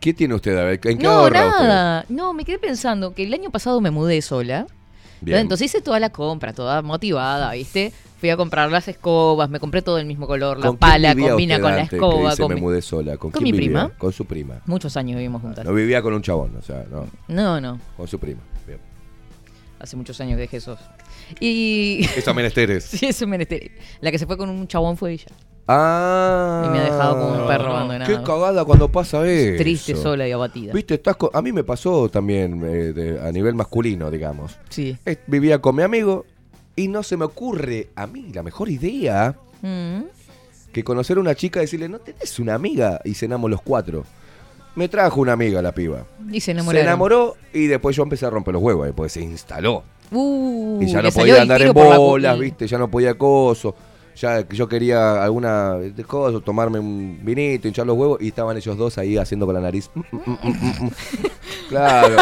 ¿Qué 0.00 0.12
tiene 0.12 0.34
usted? 0.34 0.56
A 0.58 0.64
ver, 0.64 0.80
¿En 0.84 0.98
qué 0.98 1.04
No, 1.04 1.24
usted? 1.24 1.34
nada. 1.40 2.04
No, 2.08 2.34
me 2.34 2.44
quedé 2.44 2.58
pensando 2.58 3.14
que 3.14 3.22
el 3.22 3.32
año 3.32 3.50
pasado 3.50 3.80
me 3.80 3.90
mudé 3.90 4.20
sola. 4.22 4.66
Bien. 5.20 5.38
Entonces 5.38 5.66
hice 5.66 5.80
toda 5.80 5.98
la 6.00 6.10
compra, 6.10 6.52
toda 6.52 6.82
motivada, 6.82 7.52
¿viste? 7.52 7.92
Fui 8.22 8.30
a 8.30 8.36
comprar 8.36 8.70
las 8.70 8.86
escobas, 8.86 9.50
me 9.50 9.58
compré 9.58 9.82
todo 9.82 9.98
el 9.98 10.06
mismo 10.06 10.28
color, 10.28 10.56
la 10.58 10.68
¿Con 10.68 10.76
quién 10.76 10.90
pala 10.92 11.12
combina 11.16 11.58
con 11.60 11.72
la 11.72 11.82
escoba. 11.82 12.30
dice, 12.30 12.42
con 12.42 12.48
me 12.50 12.54
mi- 12.54 12.60
mudé 12.60 12.80
sola. 12.80 13.16
¿Con, 13.16 13.32
con 13.32 13.42
quién 13.42 13.42
mi 13.42 13.50
vivía? 13.50 13.80
prima. 13.80 13.98
Con 13.98 14.12
su 14.12 14.24
prima. 14.26 14.60
Muchos 14.66 14.96
años 14.96 15.16
vivimos 15.16 15.42
juntas. 15.42 15.64
No 15.64 15.74
vivía 15.74 16.00
con 16.02 16.14
un 16.14 16.22
chabón, 16.22 16.54
o 16.56 16.62
sea, 16.62 16.84
no. 16.88 17.06
No, 17.26 17.60
no, 17.60 17.80
Con 17.96 18.06
su 18.06 18.20
prima. 18.20 18.40
Bien. 18.64 18.78
hace 19.80 19.96
muchos 19.96 20.20
años 20.20 20.36
que 20.36 20.42
dejé 20.42 20.58
esos. 20.58 20.78
Y. 21.40 22.06
Esa 22.16 22.32
menesteres. 22.32 22.84
sí, 22.84 23.06
es 23.06 23.20
un 23.22 23.30
menester. 23.30 23.72
La 24.00 24.12
que 24.12 24.20
se 24.20 24.26
fue 24.26 24.36
con 24.36 24.48
un 24.50 24.68
chabón 24.68 24.96
fue 24.96 25.14
ella. 25.14 25.26
Ah. 25.66 26.64
Y 26.66 26.70
me 26.70 26.78
ha 26.78 26.84
dejado 26.84 27.14
como 27.18 27.40
un 27.42 27.46
perro 27.48 27.64
Qué 27.64 27.70
abandonado. 27.70 28.22
cagada 28.24 28.64
cuando 28.64 28.88
pasa 28.90 29.26
eso. 29.28 29.56
Triste, 29.60 29.96
sola 29.96 30.28
y 30.28 30.32
abatida. 30.32 30.72
Viste, 30.72 30.94
estás 30.94 31.16
con- 31.16 31.30
a 31.32 31.42
mí 31.42 31.50
me 31.50 31.64
pasó 31.64 32.08
también 32.08 32.62
eh, 32.64 32.92
de- 32.92 33.20
a 33.20 33.32
nivel 33.32 33.54
masculino, 33.56 34.10
digamos. 34.12 34.56
Sí. 34.68 34.96
Eh, 35.06 35.16
Vivía 35.26 35.60
con 35.60 35.74
mi 35.76 35.82
amigo 35.82 36.24
y 36.76 36.88
no 36.88 37.02
se 37.02 37.16
me 37.16 37.24
ocurre 37.24 37.88
a 37.96 38.06
mí 38.06 38.30
la 38.32 38.42
mejor 38.42 38.68
idea 38.70 39.36
Mm. 39.62 40.02
que 40.72 40.82
conocer 40.82 41.18
a 41.18 41.20
una 41.20 41.34
chica 41.36 41.60
y 41.60 41.62
decirle, 41.62 41.88
¿no 41.88 41.98
tenés 42.00 42.38
una 42.40 42.54
amiga? 42.54 43.00
Y 43.04 43.14
cenamos 43.14 43.50
los 43.50 43.62
cuatro. 43.62 44.04
Me 44.74 44.88
trajo 44.88 45.20
una 45.20 45.32
amiga 45.34 45.60
la 45.62 45.72
piba. 45.72 46.04
Y 46.30 46.40
se 46.40 46.46
Se 46.46 46.50
enamoraron. 46.52 46.86
enamoró 46.86 47.36
y 47.52 47.66
después 47.66 47.94
yo 47.94 48.02
empecé 48.02 48.24
a 48.26 48.30
romper 48.30 48.54
los 48.54 48.62
huevos, 48.62 48.86
después 48.86 49.12
se 49.12 49.20
instaló. 49.20 49.84
Uh, 50.10 50.80
y 50.82 50.86
ya 50.86 51.00
no 51.02 51.10
podía 51.12 51.42
andar 51.42 51.62
en 51.62 51.72
bolas, 51.72 52.38
¿viste? 52.38 52.66
Ya 52.66 52.78
no 52.78 52.90
podía 52.90 53.14
coso. 53.14 53.74
Ya 54.16 54.46
yo 54.48 54.68
quería 54.68 55.22
alguna 55.24 55.74
de 55.76 56.04
cosas, 56.04 56.42
tomarme 56.44 56.78
un 56.78 57.18
vinito, 57.22 57.66
hinchar 57.68 57.86
los 57.86 57.96
huevos 57.96 58.20
y 58.20 58.28
estaban 58.28 58.56
ellos 58.56 58.76
dos 58.76 58.98
ahí 58.98 59.16
haciendo 59.16 59.46
con 59.46 59.54
la 59.54 59.60
nariz. 59.62 59.90
Mm, 61.70 61.74
mm, 61.74 61.78
mm, 61.78 61.84
mm, 61.84 61.96
mm. 61.96 62.12
claro. 62.12 62.16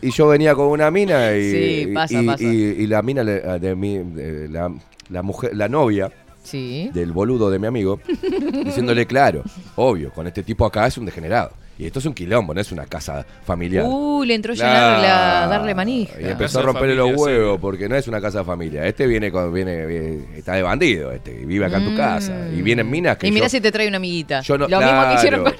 Y, 0.00 0.08
y 0.08 0.10
yo 0.12 0.28
venía 0.28 0.54
con 0.54 0.66
una 0.66 0.90
mina 0.90 1.34
y, 1.36 1.50
Sí, 1.86 1.86
pasa, 1.94 2.22
y, 2.22 2.26
pasa. 2.26 2.44
y- 2.44 2.46
y 2.78 2.86
la 2.86 3.02
mina 3.02 3.22
le- 3.24 3.40
de 3.58 3.74
mi, 3.74 3.98
de 3.98 4.48
la, 4.48 4.72
la 5.10 5.22
mujer, 5.22 5.54
la 5.56 5.68
novia 5.68 6.10
Sí. 6.42 6.90
del 6.92 7.12
boludo 7.12 7.50
de 7.50 7.58
mi 7.58 7.66
amigo, 7.66 8.00
diciéndole 8.64 9.06
claro, 9.06 9.42
obvio, 9.76 10.10
con 10.12 10.26
este 10.26 10.42
tipo 10.42 10.64
acá 10.66 10.86
es 10.86 10.98
un 10.98 11.06
degenerado. 11.06 11.52
Y 11.76 11.86
esto 11.86 11.98
es 11.98 12.06
un 12.06 12.14
quilombo, 12.14 12.54
no 12.54 12.60
es 12.60 12.70
una 12.70 12.86
casa 12.86 13.26
familiar. 13.44 13.84
Uh, 13.88 14.22
le 14.22 14.34
entró 14.34 14.54
Claro. 14.54 15.50
darle 15.50 15.74
manija. 15.74 16.12
Y 16.20 16.26
empezó 16.26 16.38
Casa 16.38 16.58
a 16.58 16.60
de 16.60 16.66
romperle 16.66 16.94
los 16.94 17.06
familia, 17.10 17.24
huevos 17.24 17.56
sí. 17.56 17.58
porque 17.60 17.88
no 17.88 17.96
es 17.96 18.06
una 18.06 18.20
casa 18.20 18.38
de 18.38 18.44
familia. 18.44 18.86
Este 18.86 19.08
viene 19.08 19.32
con, 19.32 19.52
viene, 19.52 19.84
viene- 19.84 20.24
está 20.36 20.52
de 20.52 20.62
bandido, 20.62 21.10
este, 21.10 21.32
y 21.42 21.44
vive 21.44 21.66
acá 21.66 21.78
en 21.78 21.90
tu 21.90 21.96
casa. 21.96 22.32
Y 22.56 22.62
vienen 22.62 22.88
minas 22.88 23.16
que 23.16 23.26
Mm. 23.26 23.28
Y 23.28 23.32
mira 23.32 23.46
yo, 23.46 23.50
si 23.50 23.60
te 23.60 23.72
trae 23.72 23.88
una 23.88 23.96
amiguita. 23.96 24.40
yo 24.42 24.56
no, 24.56 24.68
Lo 24.68 24.78
mismo 24.80 25.08
que 25.08 25.14
hicieron 25.14 25.42
con... 25.44 25.52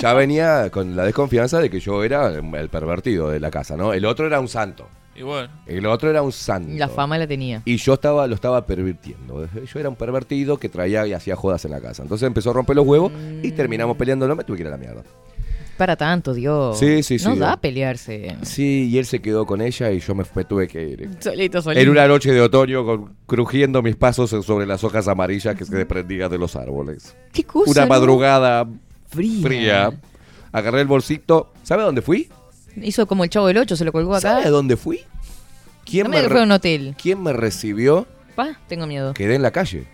Ya 0.00 0.14
venía 0.14 0.70
con 0.70 0.96
la 0.96 1.04
desconfianza 1.04 1.60
de 1.60 1.68
que 1.70 1.80
yo 1.80 2.02
era 2.04 2.28
el 2.28 2.68
pervertido 2.68 3.28
de 3.30 3.40
la 3.40 3.50
casa, 3.50 3.76
¿no? 3.76 3.92
El 3.92 4.04
otro 4.04 4.26
era 4.26 4.40
un 4.40 4.48
santo. 4.48 4.88
Y 5.14 5.22
bueno, 5.22 5.48
El 5.66 5.84
otro 5.86 6.08
era 6.08 6.22
un 6.22 6.32
santo. 6.32 6.72
La 6.74 6.88
fama 6.88 7.18
la 7.18 7.26
tenía. 7.26 7.60
Y 7.66 7.76
yo 7.76 7.94
estaba, 7.94 8.26
lo 8.26 8.34
estaba 8.34 8.64
pervirtiendo. 8.64 9.46
Yo 9.66 9.78
era 9.80 9.90
un 9.90 9.96
pervertido 9.96 10.56
que 10.58 10.70
traía 10.70 11.06
y 11.06 11.12
hacía 11.12 11.36
jodas 11.36 11.64
en 11.66 11.72
la 11.72 11.80
casa. 11.80 12.02
Entonces 12.02 12.26
empezó 12.26 12.50
a 12.50 12.52
romper 12.54 12.76
los 12.76 12.86
huevos 12.86 13.12
y 13.42 13.48
Mm. 13.52 13.54
terminamos 13.54 13.96
peleando. 13.98 14.26
No 14.26 14.34
me 14.34 14.44
tuve 14.44 14.56
que 14.56 14.62
ir 14.62 14.68
a 14.68 14.70
la 14.70 14.78
mierda. 14.78 15.02
Para 15.76 15.96
tanto, 15.96 16.32
Dios. 16.32 16.78
Sí, 16.78 17.02
sí, 17.02 17.16
No 17.24 17.34
sí. 17.34 17.38
da 17.38 17.52
a 17.52 17.56
pelearse. 17.60 18.36
Sí, 18.42 18.88
y 18.90 18.98
él 18.98 19.04
se 19.04 19.20
quedó 19.20 19.44
con 19.44 19.60
ella 19.60 19.90
y 19.90 20.00
yo 20.00 20.14
me, 20.14 20.24
me 20.34 20.44
tuve 20.44 20.66
que 20.68 20.82
ir. 20.82 21.10
Solito, 21.18 21.60
solito. 21.60 21.80
En 21.82 21.88
una 21.90 22.06
noche 22.06 22.32
de 22.32 22.40
otoño, 22.40 22.84
con- 22.84 23.14
crujiendo 23.26 23.82
mis 23.82 23.96
pasos 23.96 24.30
sobre 24.30 24.64
las 24.66 24.82
hojas 24.84 25.08
amarillas 25.08 25.54
que 25.56 25.64
se 25.66 25.74
desprendían 25.76 26.30
de 26.30 26.38
los 26.38 26.56
árboles. 26.56 27.14
¿Qué 27.32 27.44
cosa, 27.44 27.70
Una 27.70 27.82
no? 27.82 27.88
Fría. 29.12 29.42
fría. 29.42 29.92
Agarré 30.52 30.80
el 30.82 30.86
bolsito. 30.86 31.52
¿Sabe 31.62 31.82
a 31.82 31.86
dónde 31.86 32.02
fui? 32.02 32.28
Hizo 32.76 33.06
como 33.06 33.24
el 33.24 33.30
chavo 33.30 33.46
del 33.46 33.58
8, 33.58 33.76
se 33.76 33.84
lo 33.84 33.92
colgó 33.92 34.12
acá. 34.14 34.20
¿Sabe 34.32 34.44
a 34.46 34.50
dónde 34.50 34.76
fui? 34.76 35.00
¿Quién, 35.84 36.04
No 36.04 36.10
me 36.10 36.22
re- 36.22 36.42
un 36.42 36.52
hotel. 36.52 36.94
¿Quién 37.00 37.22
me 37.22 37.32
recibió? 37.32 38.06
Pa, 38.34 38.58
tengo 38.68 38.86
miedo. 38.86 39.12
Quedé 39.14 39.34
en 39.34 39.42
la 39.42 39.50
calle. 39.50 39.86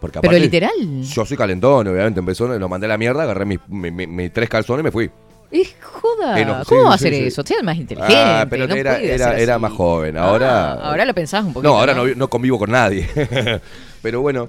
Porque 0.00 0.20
Pero 0.20 0.36
literal. 0.38 1.02
Yo 1.02 1.24
soy 1.24 1.36
calentón, 1.36 1.86
obviamente. 1.88 2.20
Empezó, 2.20 2.46
lo 2.46 2.68
mandé 2.68 2.86
a 2.86 2.88
la 2.88 2.98
mierda, 2.98 3.22
agarré 3.22 3.44
mis, 3.44 3.58
mi- 3.68 3.90
mi- 3.90 4.06
mis 4.06 4.32
tres 4.32 4.48
calzones 4.48 4.82
y 4.82 4.84
me 4.84 4.90
fui. 4.90 5.10
Y 5.50 5.64
joda. 5.80 6.40
Eh, 6.40 6.44
no, 6.44 6.64
¿Cómo 6.64 6.80
sí, 6.82 6.86
va 6.88 6.94
a 6.94 6.98
sí, 6.98 7.06
hacer 7.08 7.14
sí. 7.20 7.26
eso? 7.26 7.42
Sea 7.44 7.62
más 7.62 7.76
inteligente. 7.76 8.14
Ah, 8.16 8.46
pero 8.48 8.66
no 8.66 8.74
era, 8.74 8.98
era, 9.00 9.58
más 9.58 9.72
joven. 9.72 10.16
Ahora. 10.16 10.72
Ah, 10.72 10.90
ahora 10.90 11.04
lo 11.04 11.14
pensás 11.14 11.44
un 11.44 11.52
poquito. 11.52 11.70
No, 11.72 11.78
ahora 11.78 11.94
no, 11.94 12.06
no 12.06 12.28
convivo 12.30 12.58
con 12.58 12.70
nadie. 12.70 13.06
Pero 14.02 14.20
bueno, 14.22 14.48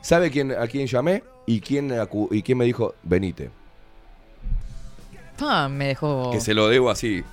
¿sabe 0.00 0.30
quién, 0.30 0.52
a 0.52 0.66
quién 0.68 0.86
llamé? 0.86 1.22
¿Y 1.46 1.60
quién, 1.60 1.92
y 2.30 2.42
quién 2.42 2.58
me 2.58 2.64
dijo, 2.64 2.94
venite? 3.02 3.50
Ah, 5.40 5.68
me 5.68 5.88
dejó. 5.88 6.30
Que 6.30 6.40
se 6.40 6.54
lo 6.54 6.68
debo 6.68 6.90
así 6.90 7.24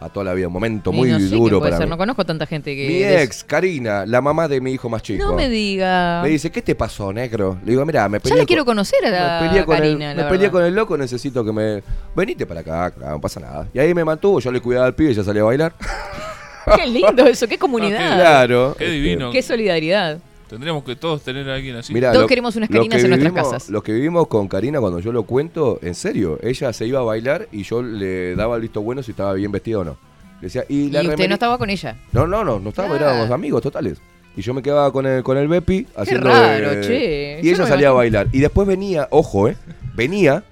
a 0.00 0.08
toda 0.10 0.24
la 0.24 0.34
vida. 0.34 0.46
Un 0.46 0.52
momento 0.52 0.92
Y 0.92 0.96
muy 0.96 1.10
no 1.10 1.18
sé 1.18 1.28
quién 1.28 1.38
duro 1.40 1.60
para 1.60 1.76
ser, 1.76 1.86
mí. 1.86 1.90
No 1.90 1.98
conozco 1.98 2.24
tanta 2.24 2.46
gente 2.46 2.76
que. 2.76 2.86
Mi 2.86 3.02
ex, 3.02 3.42
Karina, 3.42 4.06
la 4.06 4.20
mamá 4.20 4.46
de 4.46 4.60
mi 4.60 4.72
hijo 4.72 4.88
más 4.88 5.02
chico. 5.02 5.24
No 5.24 5.34
me 5.34 5.48
diga. 5.48 6.20
Me 6.22 6.28
dice, 6.28 6.50
¿qué 6.52 6.62
te 6.62 6.74
pasó, 6.74 7.12
negro? 7.12 7.58
Le 7.64 7.72
digo, 7.72 7.84
mira, 7.84 8.08
me 8.08 8.18
Ya 8.18 8.22
peleé 8.22 8.36
la 8.36 8.40
con- 8.42 8.46
quiero 8.46 8.64
conocer 8.64 9.04
a 9.06 9.10
la 9.10 9.40
me 9.42 9.48
peleé 9.48 9.64
con 9.64 9.76
Karina, 9.76 10.10
el, 10.12 10.16
la 10.18 10.24
me 10.24 10.30
peleé 10.30 10.50
con 10.50 10.64
el 10.64 10.74
loco, 10.74 10.96
necesito 10.96 11.44
que 11.44 11.52
me... 11.52 11.82
Venite 12.14 12.46
para 12.46 12.60
acá, 12.60 12.84
acá, 12.86 13.10
no 13.10 13.20
pasa 13.20 13.40
nada. 13.40 13.68
Y 13.74 13.78
ahí 13.78 13.92
me 13.94 14.04
mantuvo, 14.04 14.38
yo 14.38 14.52
le 14.52 14.60
cuidaba 14.60 14.86
al 14.86 14.94
pibe, 14.94 15.10
ella 15.10 15.24
salía 15.24 15.42
a 15.42 15.46
bailar. 15.46 15.72
Qué 16.76 16.86
lindo 16.86 17.24
eso, 17.26 17.46
qué 17.46 17.58
comunidad. 17.60 18.16
Claro. 18.16 18.74
qué 18.76 18.88
divino. 18.88 19.30
Qué 19.30 19.40
solidaridad. 19.40 20.18
Tendríamos 20.48 20.84
que 20.84 20.94
todos 20.94 21.22
tener 21.22 21.48
a 21.50 21.54
alguien 21.56 21.76
así. 21.76 21.92
Mirá, 21.92 22.10
Todos 22.12 22.22
lo- 22.24 22.28
queremos 22.28 22.54
unas 22.56 22.68
que 22.68 22.78
en 22.78 22.88
nuestras 22.88 23.32
casas. 23.32 23.68
Lo 23.68 23.82
que 23.82 23.92
vivimos 23.92 24.28
con 24.28 24.46
Karina, 24.48 24.78
cuando 24.80 25.00
yo 25.00 25.10
lo 25.12 25.24
cuento, 25.24 25.78
en 25.82 25.94
serio, 25.94 26.38
ella 26.42 26.72
se 26.72 26.86
iba 26.86 27.00
a 27.00 27.02
bailar 27.02 27.48
y 27.50 27.64
yo 27.64 27.82
le 27.82 28.36
daba 28.36 28.54
el 28.56 28.62
visto 28.62 28.80
bueno 28.80 29.02
si 29.02 29.10
estaba 29.10 29.32
bien 29.34 29.50
vestido 29.50 29.80
o 29.80 29.84
no. 29.84 29.96
Le 30.40 30.46
decía, 30.48 30.64
y, 30.68 30.86
usted 30.96 31.28
no 31.28 31.34
estaba 31.34 31.58
con 31.58 31.70
ella. 31.70 31.96
No, 32.12 32.26
no, 32.26 32.44
no, 32.44 32.60
no 32.60 32.68
estábamos, 32.68 32.98
Claro. 32.98 33.14
éramos 33.14 33.30
amigos 33.32 33.62
totales. 33.62 33.98
Y 34.36 34.42
yo 34.42 34.52
me 34.52 34.62
quedaba 34.62 34.92
con 34.92 35.06
el, 35.06 35.22
con 35.22 35.38
el 35.38 35.48
Bepi 35.48 35.86
haciendo. 35.96 36.28
raro, 36.28 36.70
de- 36.76 36.80
che. 36.82 37.40
Y 37.42 37.46
Yo 37.48 37.54
ella 37.54 37.66
salía 37.66 37.88
a 37.88 37.92
bailar. 37.92 38.28
Y 38.32 38.38
después 38.40 38.68
venía, 38.68 39.08
ojo, 39.10 39.48
¿eh? 39.48 39.56
Venía 39.94 40.44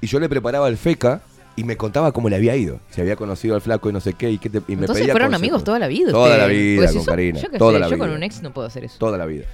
y 0.00 0.06
yo 0.06 0.20
le 0.20 0.28
preparaba 0.28 0.68
el 0.68 0.76
feca 0.76 1.20
y 1.56 1.64
me 1.64 1.76
contaba 1.76 2.12
cómo 2.12 2.28
le 2.28 2.36
había 2.36 2.56
ido. 2.56 2.80
Si 2.90 3.00
había 3.00 3.16
conocido 3.16 3.54
al 3.54 3.60
flaco 3.60 3.88
y 3.88 3.92
no 3.92 4.00
sé 4.00 4.14
qué. 4.14 4.30
Y, 4.30 4.38
qué 4.38 4.50
te- 4.50 4.58
y 4.58 4.76
me 4.76 4.82
Entonces 4.82 5.02
pedía 5.02 5.12
fueron 5.12 5.28
consejos. 5.28 5.42
amigos 5.42 5.64
toda 5.64 5.78
la 5.78 5.86
vida. 5.88 6.10
Toda 6.12 6.36
la 6.38 6.46
vida 6.46 6.88
si 6.88 6.94
con 6.96 7.04
son- 7.04 7.12
Karina, 7.12 7.40
Yo, 7.40 7.48
toda 7.58 7.72
sé, 7.74 7.78
la 7.80 7.88
yo 7.88 7.94
vida. 7.96 8.04
con 8.06 8.14
un 8.16 8.22
ex 8.22 8.42
no 8.42 8.52
puedo 8.52 8.66
hacer 8.66 8.84
eso. 8.84 8.96
Toda 8.98 9.16
la 9.18 9.26
vida. 9.26 9.44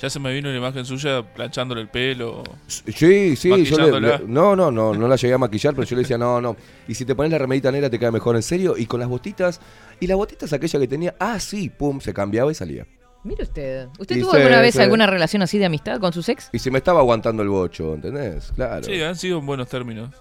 Ya 0.00 0.08
se 0.08 0.18
me 0.18 0.32
vino 0.32 0.48
una 0.48 0.56
imagen 0.56 0.86
suya 0.86 1.22
planchándole 1.34 1.82
el 1.82 1.88
pelo. 1.88 2.42
Sí, 2.66 3.36
sí, 3.36 3.64
yo 3.64 4.00
le, 4.00 4.20
no, 4.26 4.56
no, 4.56 4.70
no, 4.70 4.94
no 4.94 5.06
la 5.08 5.16
llegué 5.16 5.34
a 5.34 5.38
maquillar, 5.38 5.74
pero 5.74 5.86
yo 5.86 5.94
le 5.94 6.02
decía, 6.02 6.16
no, 6.16 6.40
no. 6.40 6.56
Y 6.88 6.94
si 6.94 7.04
te 7.04 7.14
pones 7.14 7.30
la 7.30 7.36
remerita 7.36 7.70
negra 7.70 7.90
te 7.90 7.98
queda 7.98 8.10
mejor, 8.10 8.34
en 8.36 8.42
serio. 8.42 8.76
Y 8.78 8.86
con 8.86 8.98
las 8.98 9.10
botitas, 9.10 9.60
y 10.00 10.06
las 10.06 10.16
botitas 10.16 10.50
aquella 10.54 10.78
que 10.80 10.88
tenía, 10.88 11.14
ah, 11.18 11.38
sí, 11.38 11.68
pum, 11.68 12.00
se 12.00 12.14
cambiaba 12.14 12.50
y 12.50 12.54
salía. 12.54 12.86
Mire 13.24 13.42
usted. 13.42 13.88
¿Usted 13.98 14.16
Y 14.16 14.20
tuvo 14.22 14.32
alguna 14.32 14.62
vez 14.62 14.78
alguna 14.78 15.06
relación 15.06 15.42
así 15.42 15.58
de 15.58 15.66
amistad 15.66 16.00
con 16.00 16.14
sus 16.14 16.26
ex? 16.30 16.48
Y 16.54 16.58
se 16.60 16.70
me 16.70 16.78
estaba 16.78 17.00
aguantando 17.00 17.42
el 17.42 17.50
bocho, 17.50 17.92
¿entendés? 17.92 18.52
Claro. 18.54 18.82
Sí, 18.82 19.02
han 19.02 19.14
sido 19.16 19.38
en 19.40 19.44
buenos 19.44 19.68
términos. 19.68 20.14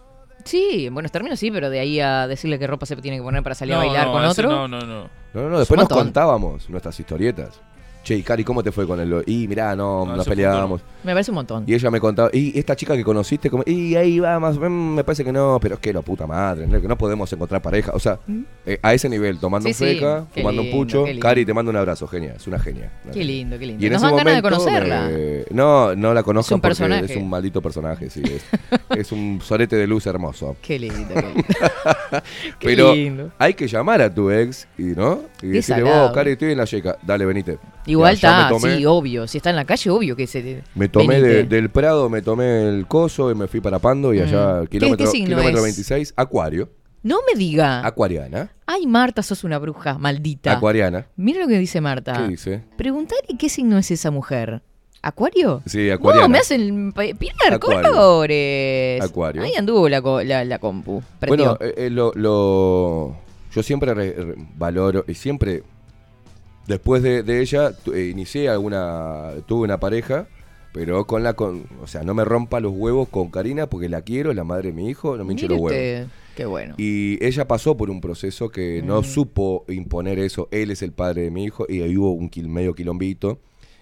Sí, 0.45 0.87
en 0.87 0.93
buenos 0.93 1.11
términos 1.11 1.39
sí, 1.39 1.51
pero 1.51 1.69
de 1.69 1.79
ahí 1.79 1.99
a 1.99 2.27
decirle 2.27 2.59
qué 2.59 2.67
ropa 2.67 2.85
se 2.85 2.95
tiene 2.97 3.17
que 3.17 3.23
poner 3.23 3.43
para 3.43 3.55
salir 3.55 3.75
No, 3.75 3.81
a 3.81 3.85
bailar 3.85 4.07
no, 4.07 4.13
con 4.13 4.23
ese 4.23 4.31
otro. 4.31 4.49
No, 4.49 4.67
no, 4.67 4.79
no. 4.81 5.09
No, 5.33 5.41
no, 5.43 5.49
no, 5.49 5.59
después 5.59 5.79
nos 5.79 5.89
contábamos 5.89 6.69
nuestras 6.69 6.99
historietas. 6.99 7.61
Che, 8.09 8.15
y 8.17 8.23
Cari, 8.23 8.43
¿cómo 8.43 8.63
te 8.63 8.71
fue 8.71 8.87
con 8.87 8.99
el 8.99 9.23
Y 9.27 9.47
mirá, 9.47 9.75
no, 9.75 10.05
No, 10.05 10.15
nos 10.15 10.27
peleábamos. 10.27 10.81
Me 11.03 11.13
parece 11.13 11.31
un 11.31 11.35
montón. 11.35 11.63
Y 11.67 11.73
ella 11.73 11.91
me 11.91 11.99
contaba, 11.99 12.29
y 12.33 12.57
esta 12.57 12.75
chica 12.75 12.95
que 12.95 13.03
conociste, 13.03 13.49
como, 13.49 13.63
y 13.65 13.95
ahí 13.95 14.19
va, 14.19 14.39
más, 14.39 14.57
mm, 14.57 14.63
me 14.95 15.03
parece 15.03 15.23
que 15.23 15.31
no, 15.31 15.59
pero 15.61 15.75
es 15.75 15.79
que 15.81 15.93
la 15.93 16.01
puta 16.01 16.25
madre, 16.27 16.65
¿no? 16.67 16.81
que 16.81 16.87
no 16.87 16.97
podemos 16.97 17.31
encontrar 17.31 17.61
pareja. 17.61 17.91
O 17.93 17.99
sea, 17.99 18.19
eh, 18.65 18.79
a 18.81 18.93
ese 18.93 19.07
nivel, 19.09 19.37
tomando 19.39 19.69
Mm. 19.69 19.73
Sí, 19.73 19.83
un 19.83 19.89
sí, 19.89 19.95
feca, 19.95 20.25
fumando 20.33 20.61
lindo, 20.63 20.77
un 20.77 20.83
pucho. 20.85 21.05
Cari, 21.19 21.45
te 21.45 21.53
mando 21.53 21.69
un 21.71 21.77
abrazo, 21.77 22.07
genia, 22.07 22.33
es 22.35 22.47
una 22.47 22.59
genia. 22.59 22.91
una 23.03 23.13
Qué 23.13 23.19
genia. 23.19 23.35
lindo, 23.35 23.59
qué 23.59 23.65
lindo. 23.67 23.83
Y 23.83 23.87
en 23.87 23.93
Nos 23.93 24.01
ese 24.01 24.07
dan 24.11 24.17
ganas 24.17 24.35
de 24.35 24.41
momento 24.41 24.63
conocerla. 24.63 25.07
me- 25.09 25.45
no, 25.51 25.95
no 25.95 26.13
la 26.13 26.23
conozco 26.23 26.47
Es 26.53 26.55
un 26.55 26.61
porque 26.61 26.69
personaje. 26.75 27.13
es 27.13 27.17
un 27.17 27.29
maldito 27.29 27.61
personaje, 27.61 28.09
sí. 28.09 28.21
Es, 28.25 28.43
es 28.97 29.11
un 29.11 29.39
sorete 29.43 29.75
de 29.75 29.85
luz 29.87 30.05
hermoso. 30.07 30.55
Qué 30.61 30.79
lindo, 30.79 30.97
qué 31.13 31.21
lindo. 31.21 31.43
Qué 32.59 32.67
Pero 32.67 32.93
lindo. 32.95 33.31
hay 33.37 33.53
que 33.53 33.67
llamar 33.67 34.01
a 34.01 34.13
tu 34.13 34.29
ex 34.31 34.67
y 34.77 34.83
no 34.83 35.21
y 35.41 35.47
decirle, 35.47 35.83
vos, 35.83 36.11
Cari, 36.11 36.31
estoy 36.31 36.51
en 36.51 36.57
la 36.57 36.65
yeca, 36.65 36.97
dale, 37.03 37.25
venite. 37.25 37.57
Igual 37.85 38.15
está, 38.15 38.51
sí, 38.59 38.85
obvio. 38.85 39.27
Si 39.27 39.37
está 39.37 39.49
en 39.49 39.55
la 39.55 39.65
calle, 39.65 39.89
obvio 39.89 40.15
que 40.15 40.27
se. 40.27 40.63
Me 40.75 40.89
tomé 40.89 41.21
de- 41.21 41.43
del 41.45 41.69
Prado, 41.69 42.09
me 42.09 42.21
tomé 42.21 42.67
el 42.69 42.85
coso 42.87 43.31
y 43.31 43.35
me 43.35 43.47
fui 43.47 43.61
para 43.61 43.79
Pando 43.79 44.13
y 44.13 44.19
Mm. 44.19 44.23
allá, 44.23 44.61
¿Qué- 44.63 44.77
kilómetro, 44.77 45.05
qué 45.05 45.11
signo 45.11 45.27
kilómetro 45.29 45.57
es? 45.59 45.63
26, 45.63 46.13
Acuario, 46.15 46.69
No 47.01 47.19
me 47.31 47.39
diga. 47.39 47.85
Acuariana, 47.87 48.51
Ay, 48.65 48.85
Marta, 48.85 49.23
sos 49.23 49.43
una 49.45 49.57
bruja 49.57 49.97
maldita. 49.97 50.51
Acuariana. 50.51 51.07
Mira 51.15 51.39
lo 51.39 51.47
que 51.47 51.57
dice 51.57 51.79
Marta. 51.81 52.13
¿Qué 52.13 52.27
dice? 52.27 52.63
Preguntale 52.77 53.21
qué 53.39 53.47
signo 53.49 53.77
es 53.77 53.89
esa 53.89 54.11
mujer. 54.11 54.61
¿Acuario? 55.01 55.61
Sí, 55.65 55.89
Acuariana. 55.89 56.27
No, 56.27 56.31
me 56.33 56.39
hacen 56.39 56.91
pirar 56.93 57.53
Acuario. 57.53 57.89
colores. 57.89 59.01
Acuario. 59.01 59.41
Ahí 59.43 59.53
anduvo 59.57 59.87
la, 59.87 60.01
la, 60.25 60.43
la 60.43 60.59
compu. 60.59 61.01
Prendió. 61.19 61.55
Bueno, 61.57 61.57
eh, 61.61 61.85
eh, 61.85 61.89
lo, 61.89 62.11
lo- 62.15 63.15
yo 63.55 63.63
siempre 63.63 63.93
re- 63.93 64.11
re- 64.11 64.35
valoro 64.57 65.05
y 65.07 65.13
siempre 65.13 65.63
después 66.69 67.03
de, 67.03 67.23
de 67.23 67.41
ella 67.41 67.73
tu- 67.73 67.91
eh, 67.93 68.07
inicié 68.07 68.47
alguna 68.47 69.31
tuve 69.45 69.65
una 69.65 69.79
pareja, 69.81 70.27
pero 70.71 71.05
con 71.05 71.23
la 71.23 71.33
con, 71.33 71.65
o 71.83 71.87
sea, 71.87 72.03
no 72.03 72.13
me 72.13 72.23
rompa 72.23 72.59
los 72.61 72.71
huevos 72.73 73.09
con 73.09 73.29
Karina 73.29 73.67
porque 73.67 73.89
la 73.89 74.03
quiero, 74.03 74.29
es 74.29 74.37
la 74.37 74.43
madre 74.45 74.69
de 74.69 74.73
mi 74.73 74.87
hijo, 74.89 75.17
no 75.17 75.25
me 75.25 75.33
hinche 75.33 75.47
los 75.49 75.59
huevos. 75.59 76.07
Qué 76.35 76.45
bueno. 76.45 76.75
Y 76.77 77.21
ella 77.25 77.45
pasó 77.49 77.75
por 77.75 77.89
un 77.89 77.99
proceso 77.99 78.47
que 78.49 78.81
no 78.81 79.01
Mm. 79.01 79.03
supo 79.03 79.65
imponer 79.67 80.19
eso. 80.19 80.47
Él 80.51 80.71
es 80.71 80.81
el 80.81 80.93
padre 80.93 81.23
de 81.23 81.31
mi 81.31 81.43
hijo 81.43 81.65
y 81.67 81.81
ahí 81.81 81.97
hubo 81.97 82.11
un 82.13 82.29
quil- 82.31 82.47
medio 82.47 82.73
quilombito 82.75 83.39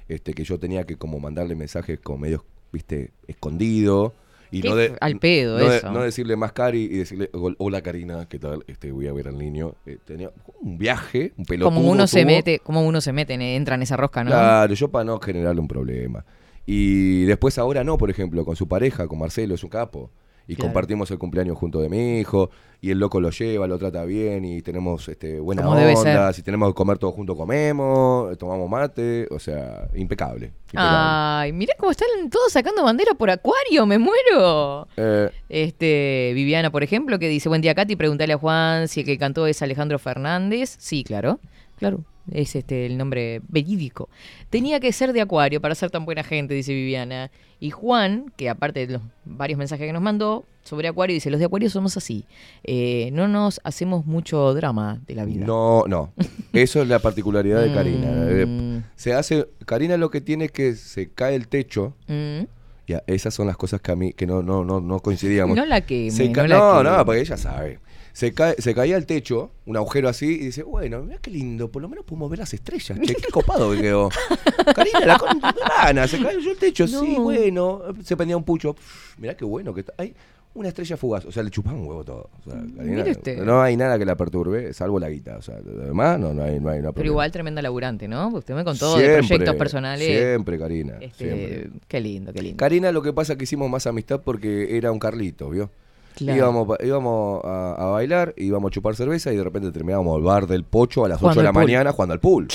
este, 0.08 0.34
que 0.34 0.44
yo 0.44 0.58
tenía 0.58 0.86
que 0.86 0.96
como 0.96 1.20
mandarle 1.20 1.54
mensajes 1.56 2.00
como 2.00 2.18
medio, 2.20 2.46
viste, 2.72 3.12
escondido. 3.28 4.14
Y 4.52 4.62
Qué 4.62 4.70
no 4.70 4.76
de, 4.76 4.96
al 5.02 5.20
pedo 5.20 5.58
no 5.60 5.70
de- 5.70 5.82
no 5.92 6.02
decirle 6.04 6.36
más 6.36 6.54
Cari 6.54 6.84
y 6.84 6.98
decirle, 7.00 7.30
"Hol- 7.34 7.56
hola 7.60 7.82
Karina, 7.82 8.28
¿qué 8.30 8.40
tal? 8.40 8.64
Este, 8.68 8.92
voy 8.92 9.08
a 9.08 9.14
ver 9.14 9.28
al 9.28 9.38
niño. 9.38 9.76
Eh, 9.86 9.98
tenía 10.06 10.32
un 10.62 10.78
viaje, 10.78 11.34
un 11.38 11.46
pelotudo. 11.46 11.76
como 11.76 11.90
uno 11.92 12.08
se 12.08 12.26
mete, 12.26 12.60
como 12.60 12.82
uno 12.88 13.02
se 13.02 13.12
mete, 13.14 13.34
en- 13.34 13.42
entra 13.42 13.76
en 13.76 13.82
esa 13.82 13.98
rosca, 13.98 14.24
¿no? 14.24 14.30
Claro, 14.32 14.74
yo 14.74 14.90
para 14.90 15.04
no 15.06 15.20
generarle 15.20 15.60
un 15.62 15.68
problema. 15.68 16.26
Y 16.66 17.24
después 17.26 17.58
ahora 17.58 17.84
no, 17.84 17.98
por 17.98 18.10
ejemplo, 18.10 18.44
con 18.46 18.56
su 18.56 18.68
pareja, 18.68 19.08
con 19.08 19.20
Marcelo, 19.20 19.56
es 19.56 19.64
un 19.64 19.70
capo. 19.70 20.12
Y 20.48 20.56
Claro. 20.56 20.68
compartimos 20.70 21.12
el 21.12 21.18
cumpleaños 21.18 21.58
junto 21.58 21.82
de 21.82 21.90
mi 21.90 22.20
hijo, 22.20 22.50
y 22.80 22.92
el 22.92 23.00
loco 23.00 23.20
lo 23.20 23.32
lleva, 23.32 23.68
lo 23.68 23.78
trata 23.78 24.06
bien, 24.06 24.46
y 24.46 24.62
tenemos 24.62 25.08
este, 25.10 25.40
buena 25.42 25.62
Como 25.64 25.76
debe 25.76 25.94
onda, 25.96 26.28
ser. 26.28 26.34
si 26.36 26.42
tenemos 26.42 26.70
que 26.70 26.74
comer 26.74 26.98
todos 26.98 27.14
juntos 27.16 27.36
comemos, 27.36 28.38
tomamos 28.38 28.70
mate, 28.70 29.28
o 29.30 29.40
sea, 29.40 29.88
impecable. 29.96 30.46
impecable. 30.46 30.52
Ay, 30.76 31.52
mirá 31.54 31.74
cómo 31.78 31.92
están 31.92 32.08
todos 32.30 32.52
sacando 32.54 32.84
bandera 32.84 33.14
por 33.14 33.30
Acuario, 33.30 33.86
me 33.86 33.98
muero. 33.98 34.88
Eh, 34.96 35.30
Este, 35.50 36.32
Viviana, 36.34 36.72
por 36.72 36.84
ejemplo, 36.84 37.20
que 37.20 37.28
dice, 37.28 37.50
buen 37.50 37.62
día, 37.62 37.76
Katy, 37.76 37.96
pregúntale 37.96 38.34
a 38.34 38.38
Juan 38.38 38.88
si 38.88 39.02
el 39.02 39.06
que 39.06 39.18
cantó 39.18 39.48
es 39.48 39.62
Alejandro 39.62 40.00
Fernández. 40.00 40.76
Sí, 40.80 41.04
claro, 41.04 41.40
claro, 41.78 42.04
es 42.32 42.56
este 42.56 42.86
el 42.86 42.98
nombre 42.98 43.42
verídico. 43.48 44.10
Tenía 44.50 44.80
que 44.80 44.92
ser 44.92 45.14
de 45.14 45.22
Acuario 45.22 45.62
para 45.62 45.76
ser 45.76 45.90
tan 45.92 46.06
buena 46.06 46.24
gente, 46.24 46.54
dice 46.54 46.74
Viviana. 46.74 47.32
Y 47.60 47.72
Juan, 47.72 48.32
que 48.38 48.50
aparte 48.50 48.86
de 48.86 48.94
los 48.94 49.02
varios 49.26 49.58
mensajes 49.58 49.88
que 49.88 49.94
nos 49.94 50.02
mandó 50.02 50.46
sobre 50.64 50.88
Acuario, 50.90 51.14
dice, 51.14 51.30
los 51.32 51.40
de 51.40 51.46
Acuario 51.46 51.70
somos 51.70 51.98
así. 51.98 52.26
Eh, 52.64 53.10
no 53.14 53.28
nos 53.28 53.60
hacemos 53.64 54.06
mucho 54.06 54.54
drama 54.54 55.00
de 55.08 55.16
la 55.16 55.26
vida. 55.26 55.46
no, 55.46 55.86
no. 55.88 56.12
Eso 56.54 56.82
es 56.82 56.88
la 56.88 57.00
particularidad 57.00 57.62
de 57.62 57.74
Karina. 57.74 58.08
Eh, 58.30 58.46
Mm, 58.46 58.84
se 58.96 59.14
hace, 59.14 59.48
Karina 59.66 59.98
lo 59.98 60.10
que 60.12 60.22
tiene 60.22 60.46
es 60.46 60.52
que 60.52 60.76
se 60.76 61.10
cae 61.10 61.36
el 61.36 61.48
techo, 61.48 61.94
mm. 62.08 62.44
ya, 62.88 63.02
esas 63.08 63.34
son 63.34 63.48
las 63.48 63.58
cosas 63.58 63.82
que 63.82 63.92
a 63.92 63.96
mí, 63.96 64.14
que 64.14 64.28
no, 64.28 64.42
no, 64.44 64.64
no, 64.64 64.80
no 64.80 65.00
coincidíamos. 65.00 65.56
No 65.56 65.66
la 65.66 65.82
ca- 65.82 66.48
no 66.48 66.84
no, 66.84 67.06
porque 67.06 67.22
ella 67.22 67.38
sabe. 67.38 67.80
Se, 68.18 68.34
cae, 68.34 68.56
se 68.58 68.74
caía 68.74 68.96
al 68.96 69.06
techo, 69.06 69.52
un 69.68 69.78
agujero 69.78 70.10
así, 70.10 70.26
y 70.26 70.46
dice, 70.46 70.64
bueno, 70.64 71.04
mira 71.04 71.20
qué 71.22 71.30
lindo, 71.30 71.70
por 71.70 71.84
lo 71.84 71.88
menos 71.88 72.04
podemos 72.04 72.32
ver 72.32 72.40
las 72.40 72.52
estrellas. 72.52 73.00
Che, 73.00 73.14
qué 73.14 73.28
copado 73.32 73.72
que 73.74 73.82
quedó. 73.82 74.10
Karina, 74.76 75.06
la 75.06 75.20
con 75.20 76.08
se 76.08 76.18
cayó 76.24 76.52
el 76.52 76.58
techo, 76.58 76.88
sí, 76.88 77.14
No. 77.16 77.22
bueno. 77.22 77.84
Se 78.04 78.18
prendía 78.18 78.36
un 78.36 78.44
pucho. 78.44 78.76
Mirá 79.20 79.38
qué 79.38 79.46
bueno 79.46 79.72
que 79.72 79.82
está. 79.82 79.94
Hay 80.00 80.16
una 80.56 80.70
estrella 80.70 80.98
fugaz, 80.98 81.26
o 81.26 81.32
sea, 81.32 81.44
le 81.44 81.52
chupan 81.52 81.76
un 81.76 81.86
huevo 81.86 82.04
todo. 82.04 82.32
O 82.40 82.50
sea, 82.50 82.60
Karina, 82.60 82.84
Mire 83.04 83.12
usted. 83.12 83.38
no 83.44 83.62
hay 83.62 83.78
nada 83.78 84.00
que 84.00 84.06
la 84.06 84.16
perturbe, 84.18 84.74
salvo 84.74 85.00
la 85.00 85.12
guita. 85.12 85.38
O 85.38 85.44
sea, 85.44 85.58
además, 85.58 86.20
no, 86.20 86.34
no 86.34 86.42
hay, 86.42 86.54
no 86.54 86.56
hay 86.56 86.62
no 86.62 86.70
hay 86.72 86.80
Pero 86.82 86.94
problema. 86.94 87.12
igual 87.12 87.32
tremenda 87.32 87.62
laburante, 87.62 88.08
¿no? 88.08 88.30
Usted 88.30 88.56
me 88.56 88.64
contó 88.64 88.98
de 88.98 89.04
Siempre, 89.06 89.28
proyectos 89.28 89.56
personales. 89.58 90.08
Siempre, 90.08 90.58
Karina. 90.58 90.98
Este, 91.02 91.24
siempre. 91.24 91.70
Qué 91.88 92.02
lindo, 92.02 92.34
qué 92.34 92.42
lindo. 92.42 92.58
Karina 92.58 92.92
lo 92.92 93.04
que 93.04 93.14
pasa 93.14 93.34
es 93.34 93.38
que 93.38 93.44
hicimos 93.44 93.70
más 93.70 93.86
amistad 93.86 94.22
porque 94.26 94.76
era 94.76 94.92
un 94.92 94.98
Carlito, 94.98 95.52
¿vio? 95.52 95.70
Claro. 96.18 96.38
Íbamos, 96.38 96.68
pa- 96.68 96.78
íbamos 96.84 97.46
a, 97.46 97.76
a 97.78 97.86
bailar, 97.92 98.34
íbamos 98.38 98.70
a 98.70 98.72
chupar 98.74 98.96
cerveza 98.96 99.32
y 99.32 99.38
de 99.38 99.44
repente 99.44 99.72
terminábamos 99.72 100.16
al 100.18 100.24
bar 100.24 100.48
del 100.48 100.64
Pocho 100.64 101.06
a 101.06 101.10
las 101.10 101.20
Jugando 101.20 101.40
8 101.40 101.40
de 101.40 101.44
la 101.44 101.50
al 101.50 101.54
pool. 101.54 101.64
mañana 101.64 101.92
jugando 101.92 102.14
al 102.14 102.20
pool. 102.20 102.48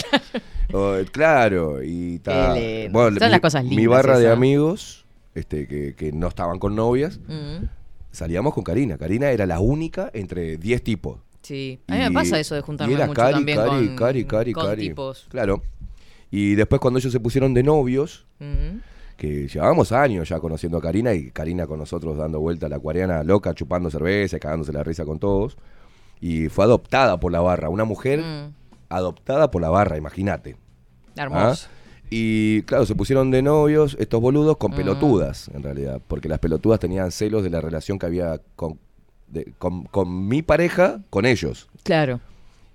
Oh, 0.73 0.97
claro, 1.13 1.83
y 1.83 2.19
ta- 2.19 2.55
Qué 2.55 2.85
lindo. 2.85 3.01
Son 3.05 3.15
mi, 3.15 3.21
las 3.31 3.41
cosas 3.41 3.65
mi 3.65 3.77
lindas 3.77 3.91
barra 3.99 4.19
de 4.19 4.25
esas. 4.25 4.37
amigos, 4.37 5.05
este, 5.35 5.67
que, 5.69 5.95
que 5.95 6.13
no 6.13 6.29
estaban 6.29 6.59
con 6.59 6.75
novias, 6.75 7.19
Mm, 7.29 7.65
salíamos 8.11 8.53
con 8.55 8.65
Karina. 8.65 8.99
Karina 8.99 9.31
era 9.31 9.47
la 9.47 9.61
única 9.61 10.11
entre 10.13 10.57
10 10.59 10.83
tipos. 10.83 11.19
sí. 11.43 11.81
A 11.89 11.93
mí 11.95 11.99
me 12.01 12.07
Y- 12.11 12.15
pasa 12.15 12.39
eso 12.41 12.55
de 12.55 12.61
y 12.61 12.65
juntarme 12.65 12.95
era 12.95 13.07
mucho 13.07 13.21
Cari, 13.21 13.33
también 13.35 13.59
Cari, 13.59 13.71
con, 13.89 13.97
Cari, 13.97 14.25
Cari, 14.25 14.53
con 14.53 14.67
Cari. 14.67 14.89
tipos. 14.89 15.27
Claro. 15.31 15.63
Y 16.31 16.55
después 16.55 16.81
cuando 16.81 16.99
ellos 16.99 17.13
se 17.13 17.21
pusieron 17.21 17.55
de 17.55 17.63
novios, 17.63 18.27
Mm. 18.41 18.79
Que 19.23 19.47
llevábamos 19.47 19.93
años 19.93 20.29
ya 20.29 20.41
conociendo 20.41 20.79
a 20.79 20.81
Karina 20.81 21.15
y 21.15 21.31
Karina 21.31 21.69
con 21.69 21.79
nosotros 21.79 22.17
dando 22.17 22.41
vuelta 22.41 22.67
a 22.67 22.69
la 22.69 22.77
acuariana 22.77 23.23
loca, 23.23 23.55
chupando 23.55 23.89
cerveza, 23.89 24.41
cagándose 24.41 24.73
la 24.73 24.83
risa 24.83 25.05
con 25.05 25.21
todos. 25.21 25.57
Y 26.21 26.49
fue 26.49 26.65
adoptada 26.65 27.21
por 27.21 27.31
la 27.31 27.41
barra, 27.41 27.69
una 27.69 27.85
mujer 27.85 28.19
Mm. 28.21 28.53
adoptada 28.89 29.49
por 29.53 29.63
la 29.63 29.71
barra, 29.71 29.97
imagínate. 29.97 30.57
Hermoso. 31.17 31.69
¿ah? 31.69 31.73
Y 32.11 32.63
claro, 32.63 32.85
se 32.85 32.97
pusieron 32.97 33.31
de 33.31 33.43
novios 33.43 33.97
estos 34.01 34.21
boludos 34.21 34.57
con 34.57 34.73
Mm. 34.73 34.77
pelotudas, 34.77 35.49
en 35.55 35.63
realidad, 35.63 36.01
porque 36.09 36.29
las 36.29 36.41
pelotudas 36.41 36.81
tenían 36.81 37.13
celos 37.13 37.45
de 37.45 37.51
la 37.51 37.61
relación 37.61 38.01
que 38.01 38.07
había 38.07 38.41
con, 38.57 38.81
de- 39.29 39.53
con, 39.59 39.85
con 39.85 40.27
mi 40.27 40.43
pareja, 40.43 41.01
con 41.11 41.27
ellos. 41.27 41.69
Claro. 41.85 42.19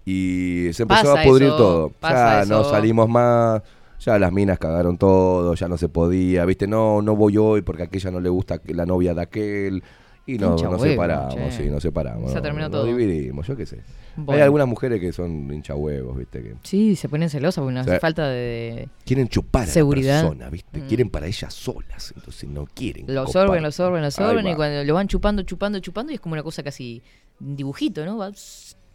Y 0.06 0.70
se 0.72 0.84
empezó 0.84 1.04
Pasa 1.14 1.22
a 1.22 1.24
pudrir 1.26 1.50
eso, 1.50 1.58
todo. 1.58 1.90
pasa 2.00 2.44
Ya 2.44 2.46
no 2.50 2.64
salimos 2.64 3.10
más, 3.10 3.62
ya 4.00 4.20
las 4.20 4.32
minas 4.32 4.60
cagaron 4.60 4.98
todo, 4.98 5.54
ya 5.56 5.68
no 5.68 5.78
se 5.78 5.90
podía, 5.90 6.46
viste, 6.46 6.68
no, 6.68 7.02
no 7.02 7.16
voy 7.16 7.38
hoy 7.38 7.62
porque 7.62 7.84
a 7.84 7.86
aquella 7.86 8.12
no 8.12 8.20
le 8.20 8.30
gusta 8.30 8.60
la 8.68 8.86
novia 8.86 9.14
de 9.14 9.22
aquel. 9.22 9.84
Y 10.30 10.38
no, 10.40 10.58
nos 10.58 10.82
separamos, 10.82 11.36
che. 11.36 11.52
sí, 11.54 11.70
nos 11.70 11.82
separamos. 11.82 12.30
Se 12.32 12.36
no, 12.36 12.42
terminó 12.42 12.64
nos 12.68 12.72
todo. 12.72 12.84
dividimos, 12.86 13.48
yo 13.48 13.56
qué 13.56 13.66
sé. 13.66 13.80
Hay 14.28 14.42
algunas 14.42 14.68
mujeres 14.68 15.00
que 15.00 15.14
son 15.14 15.50
hincha 15.54 15.74
huevos, 15.74 16.18
viste, 16.18 16.44
que 16.44 16.54
Sí, 16.64 16.98
se 16.98 17.08
ponen 17.08 17.30
celosas 17.30 17.62
porque 17.64 17.76
nos 17.76 17.86
Sí. 17.86 17.92
hace 17.92 18.00
falta 18.02 18.28
de... 18.28 18.90
quieren 19.06 19.30
chupar 19.30 19.68
Seguridad. 19.68 20.20
a 20.20 20.24
la 20.24 20.30
persona, 20.32 20.50
viste, 20.50 20.82
Mm. 20.82 20.88
quieren 20.88 21.10
para 21.10 21.28
ellas 21.28 21.54
solas, 21.54 22.12
entonces 22.14 22.50
no 22.50 22.66
quieren. 22.66 23.04
Lo 23.08 23.24
copar. 23.24 23.42
absorben, 23.44 23.62
lo 23.62 23.68
absorben, 23.68 23.94
lo 24.02 24.06
Ahí 24.06 24.08
absorben 24.08 24.48
y 24.50 24.56
cuando 24.56 24.84
lo 24.84 24.94
van 24.96 25.08
chupando, 25.08 25.44
chupando, 25.44 25.80
chupando 25.80 26.12
y 26.12 26.16
es 26.16 26.20
como 26.20 26.34
una 26.34 26.44
cosa 26.44 26.62
casi 26.62 27.02
un 27.40 27.56
dibujito, 27.56 28.04
¿no? 28.06 28.18
Va- 28.18 28.32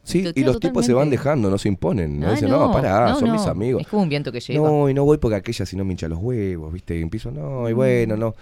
Sí, 0.04 0.24
y 0.34 0.42
los 0.42 0.58
tipos 0.58 0.84
se 0.84 0.92
van 0.92 1.10
dejando, 1.10 1.48
no 1.48 1.58
se 1.58 1.68
imponen. 1.68 2.18
No 2.18 2.26
Ah, 2.28 2.32
dicen, 2.32 2.50
no, 2.50 2.72
pará, 2.72 3.14
son 3.14 3.30
mis 3.32 3.46
amigos. 3.46 3.82
Es 3.82 3.88
como 3.88 4.02
un 4.02 4.08
viento 4.08 4.32
que 4.32 4.40
lleva. 4.40 4.68
No, 4.68 4.88
y 4.88 4.94
no 4.94 5.04
voy 5.04 5.18
porque 5.18 5.36
aquella 5.36 5.64
si 5.64 5.76
no 5.76 5.84
me 5.84 5.92
hincha 5.92 6.08
los 6.08 6.18
huevos, 6.18 6.72
¿viste? 6.72 6.98
Y 6.98 7.02
empiezo, 7.02 7.30
no, 7.30 7.68
y 7.68 7.72
bueno, 7.72 8.16
no. 8.16 8.34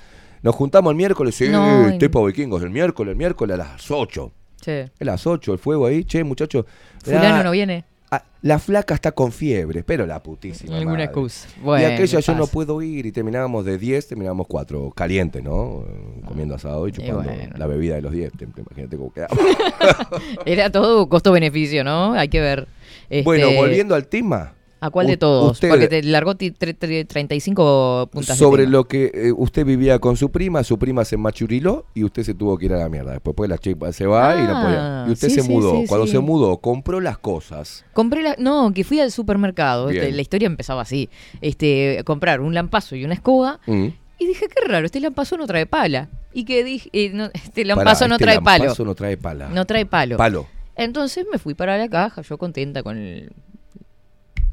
Nos 0.42 0.54
juntamos 0.54 0.90
el 0.92 0.96
miércoles, 0.96 1.34
sí, 1.34 1.48
No, 1.50 1.90
y- 1.90 1.98
tipo 1.98 2.24
vikingos, 2.24 2.62
el 2.62 2.70
miércoles, 2.70 3.12
el 3.12 3.18
miércoles 3.18 3.54
a 3.54 3.58
las 3.58 3.90
8. 3.90 4.32
Sí. 4.62 4.70
A 4.72 5.04
las 5.04 5.26
8, 5.26 5.52
el 5.52 5.58
fuego 5.58 5.84
ahí, 5.86 6.04
che, 6.04 6.24
muchachos. 6.24 6.64
Fulano 7.02 7.42
no 7.44 7.50
viene. 7.50 7.84
Ah, 8.10 8.22
la 8.42 8.58
flaca 8.58 8.94
está 8.94 9.12
con 9.12 9.32
fiebre, 9.32 9.82
pero 9.84 10.06
la 10.06 10.22
putísima. 10.22 10.72
Ninguna 10.74 10.90
madre. 10.92 11.04
excusa. 11.04 11.48
y 11.80 11.84
aquella 11.84 12.20
yo 12.20 12.34
no 12.34 12.46
puedo 12.46 12.80
ir 12.82 13.06
y 13.06 13.12
terminábamos 13.12 13.64
de 13.64 13.76
10, 13.78 14.08
terminábamos 14.08 14.46
4, 14.48 14.90
caliente, 14.92 15.42
¿no? 15.42 15.84
Comiendo 16.26 16.54
asado 16.54 16.88
y 16.88 16.92
chupando 16.92 17.22
bueno. 17.24 17.54
la 17.56 17.66
bebida 17.66 17.96
de 17.96 18.02
los 18.02 18.12
10. 18.12 18.32
te- 18.32 18.46
te 18.46 18.60
Imagínate 18.62 18.96
cómo 18.96 19.12
quedaba. 19.12 19.36
Era 20.46 20.70
todo 20.70 21.08
costo-beneficio, 21.08 21.84
¿no? 21.84 22.12
Hay 22.14 22.28
que 22.28 22.40
ver. 22.40 22.66
Este, 23.08 23.24
Bueno, 23.24 23.50
volviendo 23.52 23.94
al 23.94 24.06
tema, 24.06 24.54
¿A 24.80 24.90
cuál 24.90 25.06
de 25.08 25.16
todos? 25.16 25.52
usted- 25.52 25.68
Porque 25.68 25.88
te 25.88 26.02
largó 26.02 26.34
ti- 26.36 26.52
tre- 26.52 26.76
tre- 26.76 27.06
35 27.06 28.08
puntas 28.10 28.38
Sobre 28.38 28.66
lo 28.66 28.84
que 28.88 29.10
eh, 29.14 29.32
usted 29.36 29.64
vivía 29.66 29.98
con 29.98 30.16
su 30.16 30.30
prima, 30.30 30.64
su 30.64 30.78
prima 30.78 31.04
se 31.04 31.16
machuriló 31.16 31.84
y 31.94 32.04
usted 32.04 32.22
se 32.22 32.34
tuvo 32.34 32.56
que 32.58 32.66
ir 32.66 32.72
a 32.72 32.78
la 32.78 32.88
mierda. 32.88 33.12
Después 33.12 33.34
pues, 33.36 33.50
la 33.50 33.58
chica 33.58 33.92
se 33.92 34.06
va 34.06 34.36
y 34.36 34.42
no 34.46 34.56
Ah, 34.56 34.62
podía. 34.62 35.04
Y 35.08 35.12
usted 35.12 35.28
sí, 35.28 35.40
se 35.40 35.48
mudó. 35.48 35.72
sí, 35.80 35.84
Cuando 35.88 36.06
se 36.06 36.18
mudó, 36.18 36.56
compró 36.58 37.00
las 37.00 37.18
cosas. 37.18 37.84
Compré 37.92 38.22
la, 38.22 38.36
no, 38.38 38.72
que 38.72 38.84
fui 38.84 39.00
al 39.00 39.10
supermercado, 39.12 39.90
este, 39.90 40.12
la 40.12 40.22
historia 40.22 40.46
empezaba 40.46 40.82
así, 40.82 41.08
este, 41.40 42.02
comprar 42.04 42.40
un 42.40 42.54
lampazo 42.54 42.96
y 42.96 43.04
una 43.04 43.14
escoba, 43.14 43.60
Mm. 43.66 43.86
y 44.18 44.26
dije, 44.26 44.46
qué 44.48 44.66
raro, 44.68 44.86
este 44.86 45.00
lampazo 45.00 45.36
no 45.36 45.46
trae 45.46 45.66
pala. 45.66 46.08
Y 46.32 46.44
que 46.44 46.62
dije, 46.64 46.88
eh, 46.92 47.10
no, 47.12 47.24
este 47.34 47.62
Pará, 47.64 47.74
lampazo 47.76 48.08
no 48.08 48.14
este 48.14 48.24
trae 48.24 48.40
palo. 48.40 48.64
lampazo 48.64 48.84
no 48.84 48.94
trae 48.94 49.16
pala. 49.16 49.48
No 49.50 49.64
trae 49.66 49.84
palo. 49.86 50.16
Palo. 50.16 50.46
Entonces 50.76 51.26
me 51.30 51.38
fui 51.38 51.54
para 51.54 51.76
la 51.76 51.88
caja, 51.88 52.22
yo 52.22 52.38
contenta 52.38 52.82
con 52.82 52.96
el... 52.96 53.32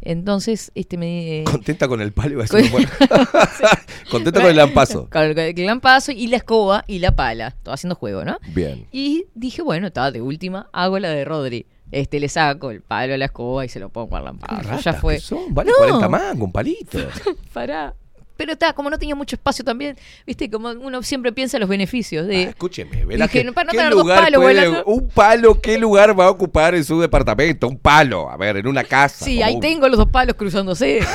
Entonces, 0.07 0.71
este 0.73 0.95
me... 0.95 1.43
Contenta 1.43 1.85
con 1.89 1.99
el 1.99 2.13
palo. 2.13 2.39
decir, 2.39 2.71
bueno. 2.71 2.87
Contenta 4.09 4.39
con 4.39 4.49
el 4.49 4.55
lampazo. 4.55 5.09
Con 5.11 5.21
el, 5.21 5.37
el 5.37 5.65
lampazo 5.65 6.13
y 6.13 6.27
la 6.27 6.37
escoba 6.37 6.85
y 6.87 6.99
la 6.99 7.13
pala. 7.13 7.57
Todo 7.61 7.73
haciendo 7.73 7.95
juego, 7.95 8.23
¿no? 8.23 8.37
Bien. 8.55 8.87
Y 8.93 9.25
dije, 9.35 9.61
bueno, 9.61 9.87
está 9.87 10.09
de 10.11 10.21
última, 10.21 10.69
hago 10.71 10.97
la 10.99 11.09
de 11.09 11.25
Rodri. 11.25 11.65
Este, 11.91 12.21
le 12.21 12.29
saco 12.29 12.71
el 12.71 12.81
palo 12.81 13.15
a 13.15 13.17
la 13.17 13.25
escoba 13.25 13.65
y 13.65 13.69
se 13.69 13.81
lo 13.81 13.89
pongo 13.89 14.15
al 14.15 14.23
lampazo. 14.23 14.61
Ratas 14.61 14.83
ya 14.85 14.93
fue. 14.93 15.19
son, 15.19 15.53
vale 15.53 15.71
No. 15.71 15.77
40 15.77 16.07
mangos, 16.07 16.45
un 16.45 16.51
palito. 16.53 16.99
Pará. 17.53 17.93
Pero 18.37 18.53
está, 18.53 18.71
como 18.73 18.89
no 18.89 18.97
tenía 18.99 19.15
mucho 19.15 19.35
espacio 19.35 19.65
también, 19.65 19.97
viste, 20.25 20.49
como 20.49 20.69
uno 20.69 21.01
siempre 21.03 21.31
piensa 21.33 21.57
en 21.57 21.61
los 21.61 21.69
beneficios 21.69 22.27
de... 22.27 22.45
Ah, 22.45 22.49
escúcheme, 22.49 23.05
¿verdad? 23.05 23.29
Dije, 23.31 23.51
para 23.51 23.65
no 23.65 23.71
¿qué 23.71 23.77
tener 23.77 23.93
dos 23.93 24.03
lugar 24.03 24.23
palos 24.23 24.41
puede- 24.41 24.83
un 24.85 25.09
palo, 25.09 25.59
¿qué 25.59 25.77
lugar 25.77 26.17
va 26.17 26.25
a 26.25 26.29
ocupar 26.29 26.75
en 26.75 26.83
su 26.83 27.01
departamento? 27.01 27.67
Un 27.67 27.77
palo, 27.77 28.29
a 28.29 28.37
ver, 28.37 28.57
en 28.57 28.67
una 28.67 28.83
casa. 28.83 29.25
sí, 29.25 29.41
ahí 29.41 29.55
un- 29.55 29.59
tengo 29.61 29.87
los 29.89 29.97
dos 29.97 30.09
palos 30.09 30.35
cruzándose. 30.35 30.99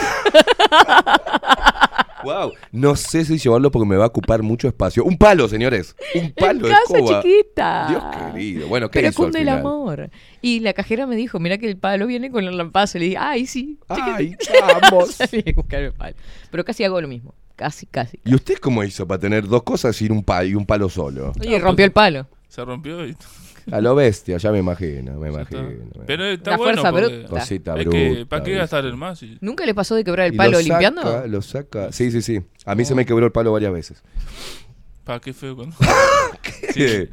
Wow, 2.25 2.53
no 2.73 2.97
sé 2.97 3.25
si 3.25 3.39
llevarlo 3.39 3.71
porque 3.71 3.89
me 3.89 3.97
va 3.97 4.05
a 4.05 4.09
ocupar 4.09 4.43
mucho 4.43 4.69
espacio. 4.69 5.05
Un 5.05 5.17
palo, 5.19 5.49
señores. 5.49 5.97
Un 6.15 6.33
palo 6.33 6.67
de 6.67 6.73
casa 6.75 6.97
escoba. 6.97 7.23
chiquita. 7.23 7.87
Dios 7.89 8.33
querido. 8.33 8.69
Bueno, 8.69 8.91
¿qué 8.91 9.01
Pero 9.01 9.09
hizo 9.11 9.23
al 9.23 9.27
cunde 9.27 9.39
el 9.41 9.45
final? 9.47 9.59
amor. 9.61 10.11
Y 10.41 10.61
la 10.61 10.73
cajera 10.73 11.07
me 11.07 11.17
dijo, 11.17 11.39
mira 11.41 11.59
que 11.59 11.69
el 11.69 11.77
palo 11.77 12.07
viene 12.07 12.31
con 12.31 12.45
el 12.45 12.57
lampazo. 12.57 12.99
Le 12.99 13.07
dije, 13.07 13.17
ay, 13.19 13.47
sí. 13.47 13.79
Ay, 13.89 14.37
vamos. 14.91 15.15
Salí 15.15 15.45
a 15.47 15.53
buscar 15.55 15.83
el 15.83 15.93
palo. 15.93 16.17
Pero 16.51 16.65
casi 16.65 16.85
hago 16.85 17.01
lo 17.01 17.09
mismo. 17.09 17.35
Casi, 17.57 17.87
casi. 17.87 18.19
¿Y 18.25 18.35
usted 18.35 18.57
cómo 18.59 18.83
hizo 18.83 19.07
para 19.07 19.21
tener 19.21 19.47
dos 19.47 19.63
cosas 19.63 20.01
y 20.03 20.09
un 20.11 20.25
palo, 20.25 20.49
y 20.49 20.55
un 20.55 20.67
palo 20.67 20.89
solo? 20.89 21.33
Oye, 21.41 21.59
rompió 21.59 21.85
el 21.85 21.93
palo. 21.93 22.27
Se 22.49 22.65
rompió 22.65 23.07
y. 23.07 23.17
A 23.71 23.81
lo 23.81 23.95
bestia, 23.95 24.37
ya 24.39 24.51
me 24.51 24.59
imagino, 24.59 25.19
me 25.19 25.29
imagino. 25.29 25.69
Pero 26.07 26.25
está 26.25 26.53
La 26.53 26.57
bueno. 26.57 26.83
fuerza 26.83 26.91
porque- 26.91 27.19
bruta. 27.19 27.29
Cosita 27.41 27.75
es 27.79 27.89
que, 27.89 28.09
bruta, 28.11 28.29
¿Para 28.29 28.43
qué 28.45 28.51
¿viste? 28.51 28.61
gastar 28.61 28.85
el 28.87 28.97
más? 28.97 29.23
¿Nunca 29.41 29.65
le 29.67 29.75
pasó 29.75 29.95
de 29.95 30.05
quebrar 30.05 30.27
el 30.27 30.35
Y 30.35 30.37
palo 30.37 30.53
lo 30.53 30.61
limpiando? 30.61 31.03
Saca, 31.03 31.27
lo 31.27 31.43
saca. 31.43 31.93
Sí, 31.93 32.11
sí, 32.11 32.23
sí. 32.23 32.41
A 32.65 32.75
mí 32.75 32.85
se 32.85 32.95
me 32.95 33.07
quebró 33.07 33.27
el 33.27 33.33
palo 33.33 33.53
varias 33.53 33.73
veces. 33.73 34.03
¿Para 35.05 35.21
qué 35.21 35.33
feo? 35.33 35.55
cuando- 35.57 35.77
Sí. 36.75 37.09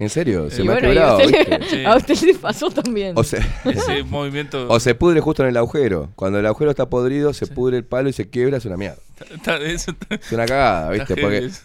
¿En 0.00 0.08
serio? 0.10 0.48
Se 0.48 0.62
Y 0.62 0.64
me 0.64 0.72
bueno, 0.74 0.88
ha 0.88 0.90
quebrado, 0.92 1.18
a 1.18 1.24
usted, 1.26 1.58
¿viste? 1.60 1.76
le, 1.78 1.86
a 1.86 1.96
usted 1.96 2.14
le 2.22 2.34
pasó 2.34 2.70
también. 2.70 3.12
O 3.18 3.24
se, 3.24 3.38
Ese 3.64 4.04
movimiento. 4.04 4.66
o 4.68 4.78
se 4.78 4.94
pudre 4.94 5.20
justo 5.20 5.42
en 5.42 5.48
el 5.48 5.56
agujero. 5.56 6.10
Cuando 6.14 6.38
el 6.38 6.46
agujero 6.46 6.70
está 6.70 6.88
podrido, 6.88 7.32
se 7.32 7.46
pudre 7.48 7.76
el 7.78 7.84
palo 7.84 8.08
y 8.08 8.12
se 8.12 8.30
quiebra, 8.30 8.58
es 8.58 8.64
una 8.64 8.76
mierda. 8.76 8.98
está- 9.34 9.56
eso 9.56 9.90
está- 9.90 10.14
Es 10.14 10.30
una 10.32 10.46
cagada, 10.46 10.90
¿viste? 10.90 11.16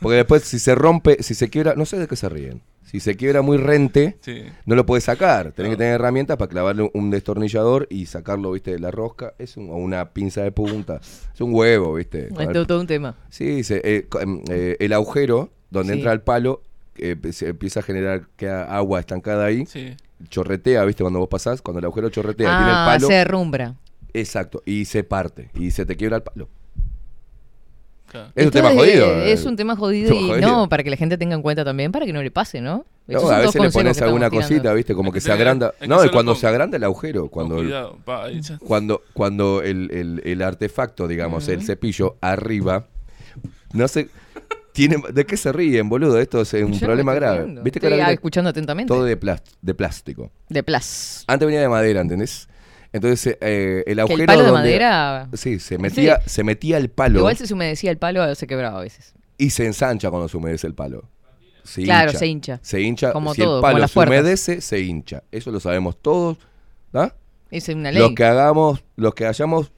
Porque, 0.01 0.15
después 0.15 0.43
si 0.43 0.57
se 0.59 0.73
rompe, 0.73 1.21
si 1.21 1.35
se 1.35 1.49
quiebra, 1.49 1.75
no 1.75 1.85
sé 1.85 1.99
de 1.99 2.07
qué 2.07 2.15
se 2.15 2.27
ríen. 2.27 2.61
Si 2.83 2.99
se 2.99 3.15
quiebra 3.15 3.41
muy 3.41 3.57
rente, 3.57 4.17
Sí. 4.21 4.43
no 4.65 4.75
lo 4.75 4.85
puedes 4.85 5.03
sacar. 5.03 5.51
Tenés 5.51 5.71
No. 5.71 5.77
que 5.77 5.77
tener 5.77 5.93
herramientas 5.95 6.37
para 6.37 6.49
clavarle 6.49 6.89
un 6.93 7.09
destornillador 7.09 7.87
y 7.89 8.05
sacarlo, 8.05 8.51
¿viste? 8.51 8.71
De 8.71 8.79
la 8.79 8.91
rosca. 8.91 9.33
Es 9.39 9.57
un- 9.57 9.69
una 9.71 10.09
pinza 10.11 10.41
de 10.43 10.51
punta. 10.51 11.01
Es 11.33 11.41
un 11.41 11.53
huevo, 11.55 11.95
¿viste? 11.95 12.27
Es 12.27 12.51
todo, 12.51 12.67
todo 12.67 12.79
un 12.79 12.87
tema. 12.87 13.15
Sí, 13.29 13.63
se- 13.63 13.81
eh, 13.83 14.07
em, 14.21 14.41
eh, 14.49 14.77
el 14.79 14.93
agujero 14.93 15.49
donde 15.71 15.93
Sí. 15.93 15.99
entra 15.99 16.13
el 16.13 16.21
palo 16.21 16.61
eh, 16.97 17.15
se 17.31 17.49
empieza 17.49 17.79
a 17.81 17.83
generar 17.83 18.27
que 18.37 18.49
agua 18.49 18.99
estancada 18.99 19.45
ahí. 19.45 19.65
Sí. 19.65 19.95
Chorretea, 20.29 20.83
¿viste? 20.85 21.03
Cuando 21.03 21.19
vos 21.19 21.27
pasás, 21.29 21.61
cuando 21.61 21.79
el 21.79 21.85
agujero 21.85 22.09
chorretea, 22.09 22.47
tiene 22.57 22.71
el 22.71 22.77
Ah, 22.77 22.85
palo. 22.87 23.07
se 23.07 23.13
derrumbra. 23.13 23.75
Exacto, 24.13 24.61
y 24.65 24.85
se 24.85 25.03
parte 25.03 25.49
y 25.55 25.71
se 25.71 25.85
te 25.85 25.95
quiebra 25.97 26.17
el 26.17 26.23
palo. 26.23 26.47
Claro. 28.07 28.29
Es 28.35 28.45
un 28.45 28.51
tema 28.51 28.71
es- 28.71 28.77
jodido. 28.77 29.05
eh. 29.07 29.31
Es 29.31 29.45
un 29.45 29.55
tema 29.55 29.75
jodido 29.75 30.09
Tema 30.09 30.21
y 30.21 30.29
jodido. 30.29 30.47
no, 30.51 30.69
para 30.69 30.83
que 30.83 30.91
la 30.91 30.97
gente 30.97 31.17
tenga 31.17 31.33
en 31.35 31.41
cuenta 31.41 31.65
también, 31.65 31.91
para 31.91 32.05
que 32.05 32.13
no 32.13 32.21
le 32.21 32.29
pase, 32.29 32.61
¿no? 32.61 32.85
No, 33.07 33.19
a 33.29 33.39
veces 33.39 33.59
le 33.61 33.71
pones 33.71 34.01
alguna 34.01 34.29
tirando. 34.29 34.47
cosita, 34.47 34.73
¿viste? 34.73 34.93
Como 34.93 35.11
que 35.11 35.17
que 35.17 35.21
se 35.21 35.31
agranda. 35.31 35.73
que 35.79 35.87
No, 35.87 35.95
hacerlo 35.95 36.11
cuando 36.13 36.33
con- 36.33 36.39
se 36.41 36.47
agranda 36.47 36.77
el 36.77 36.83
agujero, 36.83 37.27
cuando 37.29 37.55
cuidado. 37.55 37.97
pa, 38.05 38.27
cuando, 38.65 39.01
cuando 39.13 39.61
el, 39.63 39.89
el- 39.91 40.21
el 40.25 40.41
artefacto, 40.43 41.07
digamos, 41.07 41.47
el 41.47 41.63
cepillo 41.63 42.17
arriba, 42.21 42.85
no 43.73 43.87
sé, 43.87 44.09
tiene, 44.73 44.97
¿de 45.13 45.25
qué 45.25 45.37
se 45.37 45.51
ríen, 45.53 45.87
boludo? 45.87 46.19
Esto 46.19 46.41
es 46.41 46.53
un 46.53 46.73
Yo 46.73 46.85
problema 46.85 47.13
grave. 47.13 47.45
¿Viste 47.63 47.79
que 47.79 47.85
Estoy 47.87 47.93
ahora 47.93 47.95
viene 48.05 48.13
escuchando 48.13 48.49
atentamente. 48.49 48.87
todo 48.93 49.05
de, 49.05 49.17
de 49.61 49.73
plástico? 49.73 50.31
De 50.49 50.63
plas. 50.63 51.23
Antes 51.27 51.45
venía 51.45 51.61
de 51.61 51.69
madera, 51.69 52.01
¿entendés? 52.01 52.49
Entonces, 52.91 53.37
eh, 53.41 53.83
el 53.87 53.95
Que 53.95 54.01
agujero 54.01 54.21
el 54.21 54.27
palo 54.27 54.39
de 54.43 54.47
donde- 54.49 54.61
madera. 54.61 55.29
Sí, 55.33 55.59
se 55.59 55.77
metía, 55.77 56.19
se 56.27 56.43
metía 56.43 56.77
el 56.77 56.89
palo 56.89 57.19
Igual 57.19 57.37
si 57.37 57.47
se 57.47 57.53
humedecía 57.53 57.89
el 57.91 57.97
palo, 57.97 58.35
se 58.35 58.45
quebraba 58.47 58.79
a 58.79 58.81
veces. 58.83 59.13
y 59.37 59.49
se 59.49 59.65
ensancha 59.65 60.09
cuando 60.09 60.27
se 60.29 60.37
humedece 60.37 60.67
el 60.67 60.73
palo. 60.75 61.09
Se 61.63 61.83
Claro, 61.83 62.11
se 62.11 62.27
hincha. 62.27 62.59
Se 62.61 62.81
hincha. 62.81 63.13
Como 63.13 63.33
si 63.33 63.41
todo, 63.41 63.57
el 63.57 63.61
como 63.61 63.61
palo 63.61 63.79
las 63.79 63.91
se 63.91 63.99
humedece, 63.99 64.61
se 64.61 64.79
hincha. 64.81 65.23
Eso 65.31 65.49
lo 65.49 65.59
sabemos 65.61 65.97
todos. 66.01 66.37
¿ah? 66.93 67.13
Es 67.49 67.69
una 67.69 67.91
ley. 67.91 68.01
Los 68.01 68.11
que 68.13 68.25
hagamos, 68.25 68.83
los 68.95 69.13
que 69.15 69.25
hayamos 69.25 69.71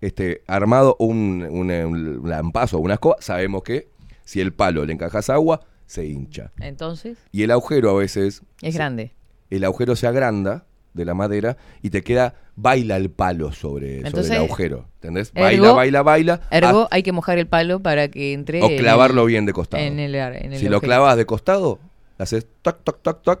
este, 0.00 0.42
armado 0.46 0.96
un, 0.98 1.46
un, 1.50 1.70
un 1.70 2.28
lampazo 2.28 2.78
o 2.78 2.80
una 2.80 2.94
escoba, 2.94 3.16
sabemos 3.20 3.62
que 3.62 3.88
si 4.26 4.40
el 4.42 4.52
palo 4.52 4.84
le 4.84 4.92
encajas 4.92 5.30
agua, 5.30 5.60
se 5.86 6.04
hincha. 6.04 6.52
Entonces, 6.60 7.16
Y 7.32 7.44
el 7.44 7.50
agujero 7.52 7.90
a 7.90 7.94
veces, 7.94 8.42
es 8.60 8.74
grande. 8.74 9.12
el 9.50 9.64
agujero 9.64 9.96
se 9.96 10.06
agranda 10.06 10.66
de 10.92 11.04
la 11.04 11.14
madera 11.14 11.56
y 11.82 11.90
te 11.90 12.02
queda, 12.02 12.34
baila 12.56 12.96
el 12.96 13.10
palo 13.10 13.52
sobre, 13.52 14.00
el 14.00 14.06
agujero. 14.34 14.88
¿Entendés? 14.96 15.32
ergo- 15.34 15.42
baila, 15.44 15.72
baila, 15.72 16.02
baila. 16.02 16.40
Ergo, 16.50 16.88
hay 16.90 17.02
que 17.02 17.12
mojar 17.12 17.38
el 17.38 17.46
palo 17.46 17.80
para 17.80 18.08
que 18.08 18.32
entre. 18.32 18.62
o 18.62 18.68
clavarlo 18.76 19.22
el- 19.22 19.28
bien 19.28 19.46
de 19.46 19.52
costado. 19.52 19.82
En 19.82 19.98
el, 20.00 20.14
en 20.14 20.52
el 20.52 20.58
si 20.58 20.68
lo 20.68 20.80
clavas 20.80 21.16
de 21.16 21.24
costado, 21.26 21.78
haces 22.18 22.46
toc, 22.62 22.82
toc, 22.82 23.00
toc, 23.02 23.22
toc. 23.22 23.40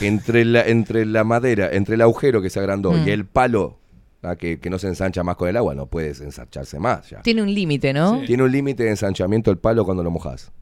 Entre 0.00 0.44
la, 0.44 0.62
entre 0.66 1.06
la 1.06 1.24
madera, 1.24 1.70
entre 1.72 1.94
el 1.94 2.02
agujero 2.02 2.42
que 2.42 2.50
se 2.50 2.58
agrandó 2.58 2.92
Mm. 2.92 3.06
y 3.08 3.10
el 3.12 3.24
palo 3.24 3.78
ah, 4.26 4.36
que, 4.36 4.58
que 4.58 4.68
no 4.70 4.78
se 4.78 4.88
ensancha 4.88 5.22
más 5.22 5.36
con 5.36 5.48
el 5.48 5.56
agua, 5.56 5.74
no 5.74 5.86
puedes 5.86 6.20
ensancharse 6.20 6.78
más 6.78 7.08
ya. 7.10 7.22
Tiene 7.22 7.42
un 7.42 7.52
límite, 7.54 7.92
¿no? 7.92 8.20
Sí. 8.20 8.26
Tiene 8.26 8.42
un 8.42 8.52
límite 8.52 8.84
de 8.84 8.90
ensanchamiento 8.90 9.50
el 9.50 9.58
palo 9.58 9.84
cuando 9.84 10.02
lo 10.02 10.10
mojas. 10.10 10.52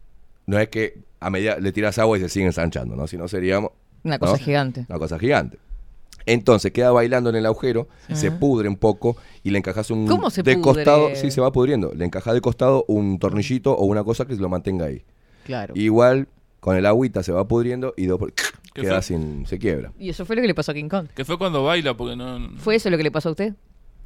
No 0.47 0.59
es 0.59 0.69
que 0.69 0.99
a 1.21 1.31
medida 1.31 1.59
le 1.59 1.73
tiras 1.73 1.99
agua 1.99 2.19
y 2.19 2.21
se 2.21 2.29
sigue 2.29 2.47
ensanchando, 2.47 2.97
¿no? 2.97 3.07
Si 3.07 3.17
no 3.17 3.29
seríamos 3.29 3.71
Una 4.03 4.19
cosa 4.19 4.33
¿no? 4.33 4.39
gigante. 4.39 4.87
una 4.89 4.99
cosa 4.99 5.19
gigante. 5.19 5.59
Entonces 6.27 6.73
queda 6.73 6.91
bailando 6.91 7.29
en 7.31 7.37
el 7.37 7.45
agujero, 7.47 7.87
se 8.13 8.31
pudre 8.31 8.69
un 8.69 8.77
poco 8.77 9.17
y 9.43 9.51
le 9.51 9.59
encajas 9.59 9.91
un 9.91 10.07
¿Cómo 10.07 10.31
se 10.31 10.43
de 10.43 10.55
pudre? 10.57 10.63
costado, 10.63 11.15
sí 11.15 11.31
se 11.31 11.41
va 11.41 11.53
pudriendo. 11.53 11.93
Le 11.95 12.05
encajas 12.07 12.33
de 12.33 12.41
costado 12.41 12.85
un 12.89 13.19
tornillito 13.19 13.75
o 13.75 13.85
una 13.85 14.05
cosa 14.05 14.25
que 14.25 14.35
lo 14.37 14.49
mantenga 14.49 14.87
ahí. 14.87 15.05
Claro. 15.45 15.75
Igual 15.77 16.29
con 16.61 16.77
el 16.77 16.87
agüita 16.87 17.23
se 17.23 17.33
va 17.33 17.47
pudriendo 17.47 17.93
y 17.97 18.07
después 18.07 18.33
¿Qué 18.35 18.43
queda 18.83 18.95
fue? 18.95 19.03
sin 19.03 19.47
se 19.47 19.59
quiebra. 19.59 19.93
Y 19.99 20.11
eso 20.11 20.25
fue 20.27 20.37
lo 20.37 20.43
que 20.43 20.49
le 20.49 20.55
pasó 20.55 20.73
a 20.73 20.75
King 20.75 20.89
Kong. 20.89 21.07
Que 21.15 21.25
fue 21.25 21.39
cuando 21.39 21.63
baila, 21.65 21.95
porque 21.97 22.17
no. 22.17 22.51
¿Fue 22.59 22.75
eso 22.77 22.91
lo 22.91 22.97
que 22.97 23.03
le 23.05 23.11
pasó 23.11 23.29
a 23.31 23.33
usted? 23.33 23.55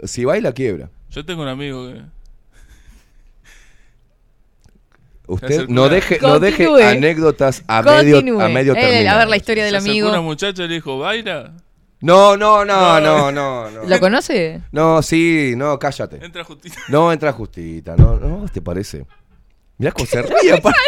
Si 0.05 0.25
baila 0.25 0.53
quiebra. 0.53 0.91
Yo 1.11 1.25
tengo 1.25 1.43
un 1.43 1.49
amigo 1.49 1.89
que. 1.89 2.01
Usted 5.27 5.69
no 5.69 5.89
deje 5.91 6.19
no 6.23 6.39
deje 6.41 6.65
Continúe. 6.67 6.89
anécdotas 6.89 7.63
a 7.67 7.83
medio 7.83 8.41
a 8.41 8.49
medio 8.49 8.73
Eh, 8.75 8.81
terminar. 8.81 9.15
a 9.15 9.19
ver 9.19 9.29
la 9.29 9.37
historia 9.37 9.65
del 9.65 9.73
se 9.81 9.91
amigo. 9.91 10.09
una 10.09 10.23
muchacha 10.23 10.65
y 10.65 10.69
le 10.69 10.75
dijo, 10.75 10.99
¿baila? 10.99 11.53
No, 12.01 12.37
no, 12.37 12.65
no, 12.65 12.99
no, 13.01 13.31
no, 13.31 13.71
no. 13.71 13.85
¿Lo 13.85 14.01
conoce? 14.01 14.63
No, 14.73 15.03
sí, 15.03 15.53
no, 15.57 15.79
cállate. 15.79 16.25
Entra 16.25 16.45
justita. 16.45 16.79
No 16.89 17.13
entra 17.13 17.33
justita, 17.33 17.95
no, 17.97 18.19
no, 18.19 18.47
¿te 18.51 18.63
parece? 18.63 19.05
Mirá 19.77 19.93
cómo 19.93 20.07
se 20.07 20.23
ríe, 20.23 20.55
aparte. 20.55 20.79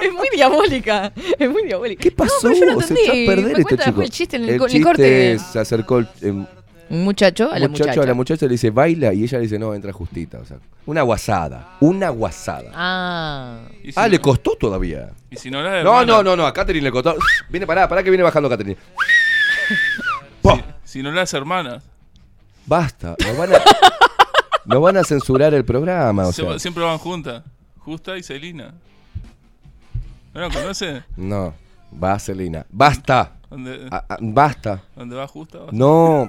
Es 0.06 0.12
muy 0.12 0.28
diabólica. 0.32 1.12
Es 1.38 1.50
muy 1.50 1.64
diabólica. 1.64 2.02
¿Qué 2.02 2.10
pasó? 2.10 2.48
No, 2.48 2.54
pero 2.54 2.66
yo 2.66 2.74
no 2.74 2.80
se 2.80 2.94
echó 2.94 3.00
a 3.00 3.04
entendí. 3.14 3.26
perder 3.26 3.52
Me 3.56 3.60
este 3.62 3.76
chico. 3.78 4.02
el 4.02 4.10
chiste 4.10 4.36
en 4.36 4.42
el, 4.42 4.48
el 4.50 4.54
en 4.56 4.62
el 4.62 4.68
chiste 4.68 4.84
corte. 4.84 5.38
se 5.38 5.58
acercó 5.58 5.98
el, 5.98 6.08
em, 6.22 6.46
Un 6.90 7.04
muchacho 7.04 7.50
a 7.52 7.58
la 7.58 7.68
muchacho 7.68 7.84
muchacha. 7.90 8.02
a 8.02 8.06
la 8.06 8.14
muchacha 8.14 8.46
le 8.46 8.52
dice 8.52 8.70
baila 8.70 9.12
y 9.12 9.24
ella 9.24 9.38
le 9.38 9.42
dice 9.44 9.58
no, 9.58 9.74
entra 9.74 9.92
justita. 9.92 10.38
O 10.38 10.44
sea, 10.44 10.58
una 10.86 11.02
guasada, 11.02 11.76
una 11.80 12.08
guasada. 12.10 12.70
Ah. 12.74 13.60
Si 13.82 13.92
Ah, 13.96 14.02
no- 14.02 14.08
le 14.08 14.18
costó 14.20 14.56
todavía. 14.56 15.10
Y 15.30 15.36
si 15.36 15.50
no 15.50 15.62
la 15.62 15.82
No, 15.84 16.04
no, 16.04 16.22
no, 16.22 16.34
no, 16.36 16.46
a 16.46 16.52
Catherine 16.52 16.84
le 16.84 16.90
costó. 16.90 17.14
Viene, 17.48 17.66
pará, 17.66 17.88
pará 17.88 18.02
que 18.02 18.10
viene 18.10 18.22
bajando 18.24 18.48
Catherine. 18.48 18.76
Po, 20.42 20.58
Si 20.84 21.02
no 21.02 21.10
las 21.12 21.32
hermanas. 21.34 21.84
Basta, 22.66 23.16
nos 23.26 23.36
van 23.36 23.54
a, 23.54 23.58
nos 24.64 24.80
van 24.82 24.96
a 24.96 25.04
censurar 25.04 25.54
el 25.54 25.64
programa, 25.64 26.26
o 26.26 26.32
Se- 26.32 26.42
sea. 26.42 26.58
siempre 26.58 26.82
van 26.84 26.98
juntas. 26.98 27.42
Justa 27.78 28.16
y 28.18 28.22
Celina. 28.22 28.74
¿No 30.32 30.40
la 30.40 30.48
conoce? 30.50 31.02
No, 31.16 31.54
Vaselina. 31.90 32.64
Basta, 32.70 33.32
¿Dónde, 33.50 33.88
a- 33.90 34.04
a- 34.08 34.16
basta. 34.20 34.82
dónde 34.94 35.16
va 35.16 35.26
Justa? 35.26 35.58
va- 35.58 35.66
No, 35.72 36.28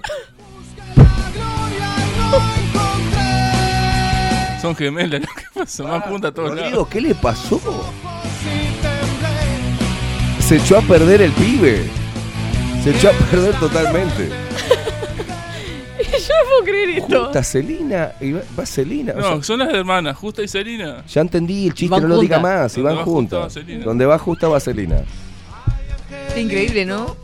Son 4.61 4.75
gemelas, 4.75 5.21
¿no? 5.21 5.27
¿Qué 5.35 5.59
pasó? 5.59 5.87
Más 5.87 6.03
juntas 6.05 6.31
a 6.31 6.33
todos 6.35 6.49
Rodrigo. 6.51 6.87
¿qué 6.87 7.01
le 7.01 7.15
pasó? 7.15 7.59
Se 10.39 10.57
echó 10.57 10.77
a 10.77 10.81
perder 10.81 11.21
el 11.23 11.31
pibe. 11.31 11.89
Se 12.83 12.91
echó 12.91 13.09
a 13.09 13.13
perder 13.31 13.55
totalmente. 13.59 14.29
Yo 16.27 16.33
no 16.43 16.49
puedo 16.49 16.63
creer 16.63 16.89
esto. 16.99 17.23
Justa, 17.25 17.43
Celina 17.43 18.11
y 18.21 18.31
va- 18.33 18.41
va 18.59 18.65
Celina. 18.65 19.13
o 19.13 19.19
No, 19.19 19.27
sea, 19.35 19.43
son 19.43 19.59
las 19.59 19.69
hermanas, 19.73 20.15
Justa 20.17 20.41
y 20.43 20.47
Selina. 20.47 21.03
ya 21.07 21.21
entendí 21.21 21.67
el 21.67 21.73
chiste, 21.73 21.91
Van 21.91 22.03
no 22.03 22.09
lo 22.09 22.19
diga 22.19 22.37
juntas. 22.37 22.61
más. 22.61 22.77
Y 22.77 22.81
Donde 22.81 22.89
van 22.95 22.97
va 22.99 23.03
Justa, 23.05 23.11
juntas. 23.37 23.39
va 23.39 23.49
Celina. 23.49 23.85
Donde 23.85 24.05
va 24.05 24.17
justa 24.19 24.47
va 24.47 24.59
Celina. 24.59 24.95
Qué 26.33 26.41
increíble, 26.41 26.85
¿no? 26.85 27.15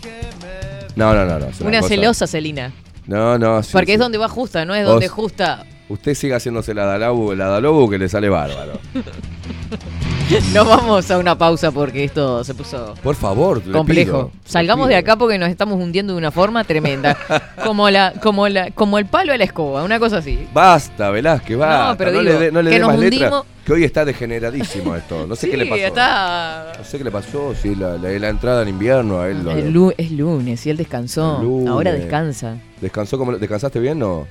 No, 0.96 1.14
no, 1.14 1.26
no. 1.26 1.40
no 1.40 1.46
es 1.48 1.62
Una 1.62 1.80
cosa- 1.80 1.88
celosa 1.90 2.28
Celina. 2.28 2.72
No, 3.06 3.38
no. 3.38 3.64
sí, 3.64 3.70
Porque 3.72 3.88
sí. 3.88 3.94
es 3.94 4.00
donde 4.00 4.18
va 4.18 4.28
justa, 4.28 4.66
no 4.66 4.76
es 4.76 4.86
donde 4.86 5.08
justa. 5.08 5.66
Usted 5.90 6.14
siga 6.16 6.36
haciéndose 6.38 6.74
la 6.74 6.86
Dalobu, 6.86 7.34
la 7.34 7.48
Dalobu 7.48 7.90
que 7.90 7.98
le 7.98 8.10
sale 8.10 8.28
bárbaro. 8.28 8.80
Nos 10.54 10.68
vamos 10.68 11.10
a 11.10 11.18
una 11.18 11.38
pausa 11.38 11.72
porque 11.72 12.04
esto 12.04 12.44
se 12.44 12.54
puso 12.54 12.94
Por 13.02 13.16
favor, 13.16 13.66
le 13.66 13.72
complejo. 13.72 14.28
pido, 14.28 14.32
Salgamos 14.46 14.88
de 14.90 14.96
acá 14.96 15.16
porque 15.16 15.38
nos 15.38 15.50
estamos 15.50 15.82
hundiendo 15.82 16.14
de 16.14 16.18
una 16.20 16.32
forma 16.32 16.64
tremenda. 16.66 17.18
como 17.64 17.90
la, 17.90 18.14
como 18.22 18.48
la, 18.50 18.72
como 18.72 18.98
el 18.98 19.06
palo 19.06 19.32
a 19.34 19.38
la 19.38 19.44
escoba, 19.46 19.84
una 19.84 20.00
cosa 20.00 20.18
así. 20.18 20.46
Basta, 20.54 21.10
Velázquez, 21.12 21.58
basta. 21.58 21.92
No, 21.92 21.98
pero 21.98 22.12
no 22.12 22.20
digo, 22.20 22.40
le 22.40 22.52
no 22.52 22.62
le 22.62 22.72
que 22.72 22.80
nos 22.80 22.88
más 22.90 23.00
letra. 23.00 23.44
Que 23.66 23.74
hoy 23.74 23.84
está 23.84 24.04
degeneradísimo 24.06 24.96
esto. 24.96 25.26
No 25.28 25.36
sé 25.36 25.46
sí, 25.48 25.52
qué 25.52 25.58
le 25.58 25.66
pasó. 25.66 25.82
está. 25.82 26.74
No 26.78 26.84
sé 26.84 26.98
qué 26.98 27.04
le 27.06 27.12
pasó. 27.12 27.54
Sí, 27.56 27.76
la, 27.76 27.98
la, 27.98 28.10
la 28.10 28.30
entrada 28.30 28.64
en 28.64 28.70
invierno 28.70 29.22
a 29.22 29.30
él. 29.30 29.44
lo- 29.44 29.52
El 29.92 29.94
es 29.98 30.12
lunes 30.12 30.66
y 30.66 30.70
él 30.70 30.78
descansó. 30.78 31.42
Ahora 31.70 31.94
descansa. 31.94 32.58
¿Descansó 32.82 33.18
como, 33.18 33.38
¿Descansaste 33.38 33.80
bien? 33.80 34.00
No. 34.00 34.28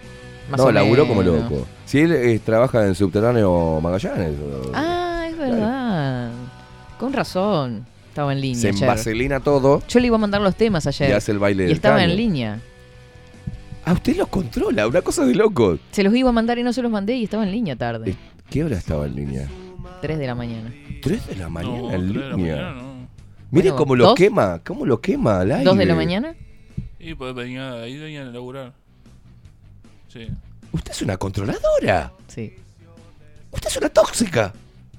Más 0.50 0.60
no, 0.60 0.70
laburó 0.70 1.08
como 1.08 1.22
loco. 1.22 1.66
Si 1.86 1.98
él 2.00 2.12
eh, 2.12 2.38
trabaja 2.44 2.86
en 2.86 2.94
subterráneo 2.94 3.80
Magallanes. 3.80 4.32
Ah, 4.74 5.05
es 5.44 5.50
verdad. 5.50 6.30
Con 6.98 7.12
razón. 7.12 7.86
Estaba 8.08 8.32
en 8.32 8.40
línea. 8.40 8.60
se 8.60 8.68
ayer. 8.68 8.82
envaselina 8.82 9.40
todo 9.40 9.82
Yo 9.88 10.00
le 10.00 10.06
iba 10.06 10.16
a 10.16 10.18
mandar 10.18 10.40
los 10.40 10.56
temas 10.56 10.86
ayer. 10.86 11.10
y 11.10 11.12
hace 11.12 11.32
el 11.32 11.38
baile 11.38 11.64
y 11.64 11.66
del 11.66 11.76
estaba 11.76 11.96
caño. 11.96 12.10
en 12.10 12.16
línea. 12.16 12.60
Ah, 13.84 13.92
usted 13.92 14.16
los 14.16 14.28
controla. 14.28 14.86
Una 14.88 15.02
cosa 15.02 15.24
de 15.26 15.34
loco. 15.34 15.78
Se 15.92 16.02
los 16.02 16.14
iba 16.14 16.30
a 16.30 16.32
mandar 16.32 16.58
y 16.58 16.62
no 16.62 16.72
se 16.72 16.82
los 16.82 16.90
mandé 16.90 17.14
y 17.14 17.24
estaba 17.24 17.44
en 17.44 17.52
línea 17.52 17.76
tarde. 17.76 18.16
¿Qué 18.50 18.64
hora 18.64 18.76
estaba 18.78 19.06
en 19.06 19.14
línea? 19.16 19.46
3 20.00 20.18
de 20.18 20.26
la 20.26 20.34
mañana. 20.34 20.72
¿Tres 21.02 21.26
de 21.26 21.36
la 21.36 21.48
mañana 21.48 21.78
No, 21.78 21.90
en 21.92 22.00
tres 22.00 22.14
de 22.14 22.18
la 22.30 22.36
línea? 22.36 22.56
mañana, 22.56 22.72
no. 22.82 22.96
Mire 23.50 23.70
Bueno, 23.70 23.76
cómo 23.76 23.96
lo 23.96 24.04
¿dos? 24.06 24.14
quema. 24.14 24.60
¿Cómo 24.64 24.86
lo 24.86 25.00
quema 25.00 25.40
al 25.40 25.52
aire? 25.52 25.70
¿2 25.70 25.76
de 25.76 25.86
la 25.86 25.94
mañana? 25.94 26.34
Y 26.98 27.14
pues 27.14 27.34
venía, 27.34 27.72
ahí 27.82 27.96
venían 27.98 28.28
a 28.28 28.30
laburar. 28.32 28.72
Sí. 30.08 30.26
Usted 30.72 30.90
es 30.92 31.02
una 31.02 31.16
controladora. 31.16 32.12
Sí. 32.28 32.54
Usted 33.52 33.68
es 33.68 33.76
una 33.76 33.88
tóxica. 33.88 34.52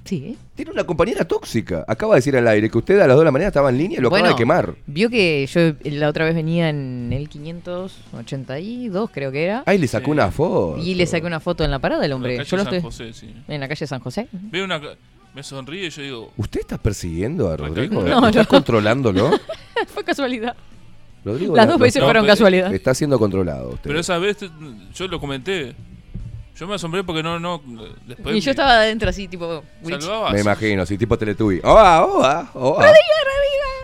Sí. 0.08 0.38
Tiene 0.56 0.72
una 0.72 0.86
compañera 0.86 1.26
tóxica. 1.26 1.84
Acaba 1.88 2.14
de 2.16 2.20
decir 2.20 2.36
al 2.38 2.48
aire 2.48 2.70
que 2.70 2.78
usted 2.78 3.00
a 3.00 3.08
las 3.08 3.16
2 3.16 3.20
de 3.20 3.26
la 3.26 3.32
mañana 3.32 3.48
estaba 3.50 3.70
en 3.70 3.78
línea 3.78 4.00
y 4.00 4.02
lo 4.02 4.10
Bueno, 4.10 4.26
acaba 4.26 4.36
de 4.38 4.42
quemar. 4.42 4.76
Vio 4.88 5.10
que 5.10 5.46
yo 5.46 5.74
la 5.92 6.08
otra 6.10 6.26
vez 6.26 6.34
venía 6.36 6.70
en 6.70 7.12
el 7.14 7.28
582, 7.30 9.10
creo 9.12 9.32
que 9.32 9.44
era. 9.44 9.64
Ay, 9.66 9.78
le 9.78 9.88
sacó 9.88 10.06
Sí. 10.06 10.12
una 10.12 10.32
foto. 10.32 10.82
Y 10.82 10.96
le 10.96 11.06
saqué 11.06 11.26
una 11.28 11.40
foto 11.40 11.64
en 11.64 11.72
la 11.72 11.80
parada 11.80 12.02
del 12.02 12.14
hombre. 12.14 12.34
La 12.34 12.38
calle 12.40 12.50
Yo 12.50 12.58
lo 12.58 12.64
San 12.64 12.74
estoy. 12.74 12.86
José, 12.90 13.14
sí. 13.14 13.34
En 13.48 13.60
la 13.60 13.68
calle 13.68 13.88
San 13.88 14.00
José. 14.00 14.28
Veo 14.32 14.66
una. 14.66 14.82
Me 15.36 15.44
sonríe 15.44 15.88
y 15.88 15.90
yo 15.90 16.02
digo. 16.02 16.32
¿Usted 16.38 16.62
está 16.62 16.78
persiguiendo 16.78 17.50
a 17.50 17.58
Rodrigo? 17.58 18.02
No, 18.02 18.28
¿Está 18.28 18.42
no. 18.44 18.48
controlándolo? 18.48 19.32
Fue 19.88 20.04
casualidad. 20.04 20.56
Rodrigo, 21.24 21.56
Las 21.56 21.66
la- 21.66 21.72
dos 21.74 21.82
veces 21.82 22.02
fueron 22.04 22.26
casualidad. 22.26 22.74
Está 22.74 22.94
siendo 22.96 23.20
controlado 23.20 23.70
usted. 23.72 23.82
Pero 23.90 24.00
esa 24.00 24.18
vez 24.18 24.38
yo 24.96 25.08
lo 25.08 25.20
comenté. 25.20 25.76
Yo 26.60 26.68
me 26.68 26.76
asombré 26.76 27.04
porque 27.04 27.22
no. 27.24 27.40
no 27.40 27.62
después 28.08 28.36
Y 28.36 28.40
yo 28.42 28.46
me- 28.48 28.52
estaba 28.52 28.72
adentro 28.80 29.10
así, 29.10 29.28
tipo. 29.28 29.64
Salvaba. 29.84 30.32
Me 30.32 30.42
imagino, 30.42 30.86
sí, 30.86 30.98
tipo 30.98 31.18
Teletubby. 31.18 31.60
¡Oa, 31.64 32.06
oa, 32.06 32.50
oa! 32.54 32.86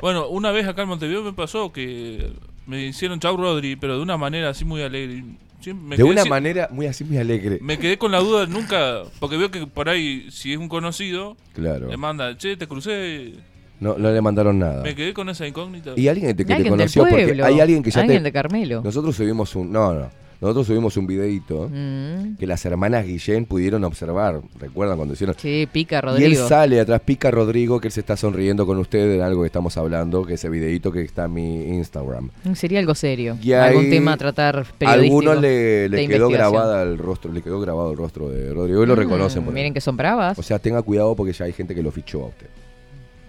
Bueno, 0.01 0.27
una 0.27 0.51
vez 0.51 0.67
acá 0.67 0.81
en 0.81 0.89
Montevideo 0.89 1.23
me 1.23 1.33
pasó 1.33 1.71
que 1.71 2.31
me 2.67 2.85
hicieron 2.87 3.19
chau 3.19 3.37
Rodri, 3.37 3.75
pero 3.75 3.95
de 3.97 4.01
una 4.03 4.17
manera 4.17 4.49
así 4.49 4.65
muy 4.65 4.81
alegre. 4.81 5.23
Sí, 5.61 5.73
me 5.73 5.95
De 5.95 6.03
una 6.03 6.23
sin- 6.23 6.29
manera 6.29 6.67
muy 6.71 6.87
así, 6.87 7.05
muy 7.05 7.17
alegre. 7.17 7.59
Me 7.61 7.77
quedé 7.79 7.97
con 7.97 8.11
la 8.11 8.19
duda 8.19 8.45
nunca, 8.47 9.03
porque 9.21 9.37
veo 9.37 9.49
que 9.49 9.65
por 9.65 9.87
ahí, 9.87 10.27
si 10.29 10.51
es 10.51 10.57
un 10.59 10.67
conocido, 10.67 11.37
Claro. 11.53 11.87
le 11.87 11.95
manda, 11.95 12.37
che, 12.37 12.57
te 12.57 12.67
crucé. 12.67 13.33
No, 13.79 13.97
no 13.97 14.11
le 14.11 14.21
mandaron 14.21 14.59
nada. 14.59 14.83
Me 14.83 14.93
quedé 14.95 15.13
con 15.13 15.29
esa 15.29 15.47
incógnita. 15.47 15.91
Y 15.95 16.07
alguien 16.09 16.27
que 16.27 16.33
te, 16.33 16.43
que 16.43 16.47
te 16.47 16.53
Alguien 16.53 16.71
del 16.77 16.79
conoció, 16.89 17.03
porque 17.07 17.41
hay 17.43 17.59
alguien 17.61 17.81
que 17.83 17.91
ya 17.91 18.01
Alguien 18.01 18.19
te... 18.19 18.23
de 18.25 18.31
Carmelo. 18.33 18.81
Nosotros 18.83 19.15
subimos 19.15 19.55
un... 19.55 19.71
No, 19.71 19.93
no. 19.93 20.09
Nosotros 20.43 20.67
subimos 20.67 20.97
un 20.97 21.07
videito 21.07 21.69
Mm. 21.71 22.35
que 22.35 22.45
las 22.45 22.65
hermanas 22.65 23.05
Guillén 23.05 23.45
pudieron 23.45 23.83
observar. 23.85 24.41
¿Recuerdan 24.59 24.97
cuando 24.97 25.13
hicieron? 25.13 25.35
Sí, 25.39 25.69
pica 25.71 25.95
Y 25.95 25.99
él 25.99 26.03
Rodrigo. 26.03 26.47
sale 26.49 26.79
atrás, 26.81 26.99
pica 27.05 27.31
Rodrigo, 27.31 27.79
que 27.79 27.87
él 27.87 27.91
se 27.93 28.01
está 28.01 28.17
sonriendo 28.17 28.65
con 28.65 28.77
usted 28.77 29.15
en 29.15 29.21
algo 29.21 29.41
que 29.43 29.47
estamos 29.47 29.77
hablando, 29.77 30.25
que 30.25 30.33
ese 30.33 30.49
videito 30.49 30.91
que 30.91 31.01
está 31.01 31.25
en 31.25 31.33
mi 31.33 31.63
Instagram. 31.69 32.29
Sería 32.55 32.79
algo 32.79 32.93
serio. 32.93 33.37
Y 33.41 33.53
Algún 33.53 33.89
tema 33.89 34.13
a 34.13 34.17
tratar 34.17 34.57
A 34.59 34.63
periodístico. 34.77 34.91
algunos 35.29 35.41
le, 35.41 36.07
quedó 36.09 36.27
grabada 36.29 36.83
el 36.83 36.97
rostro, 36.97 37.31
le 37.31 37.41
quedó 37.41 37.61
grabado 37.61 37.91
el 37.91 37.97
rostro 37.97 38.27
de 38.29 38.53
Rodrigo 38.53 38.83
y 38.83 38.85
lo 38.85 38.95
Mm, 38.95 38.99
reconocen. 38.99 39.43
por 39.43 39.53
ahí. 39.53 39.55
Miren 39.55 39.73
que 39.73 39.79
son 39.81 39.95
bravas. 39.95 40.37
O 40.37 40.43
sea, 40.43 40.59
tenga 40.59 40.81
cuidado 40.81 41.15
porque 41.15 41.31
ya 41.31 41.45
hay 41.45 41.53
gente 41.53 41.73
que 41.73 41.81
lo 41.81 41.89
fichó 41.91 42.21
a 42.23 42.27
usted. 42.27 42.47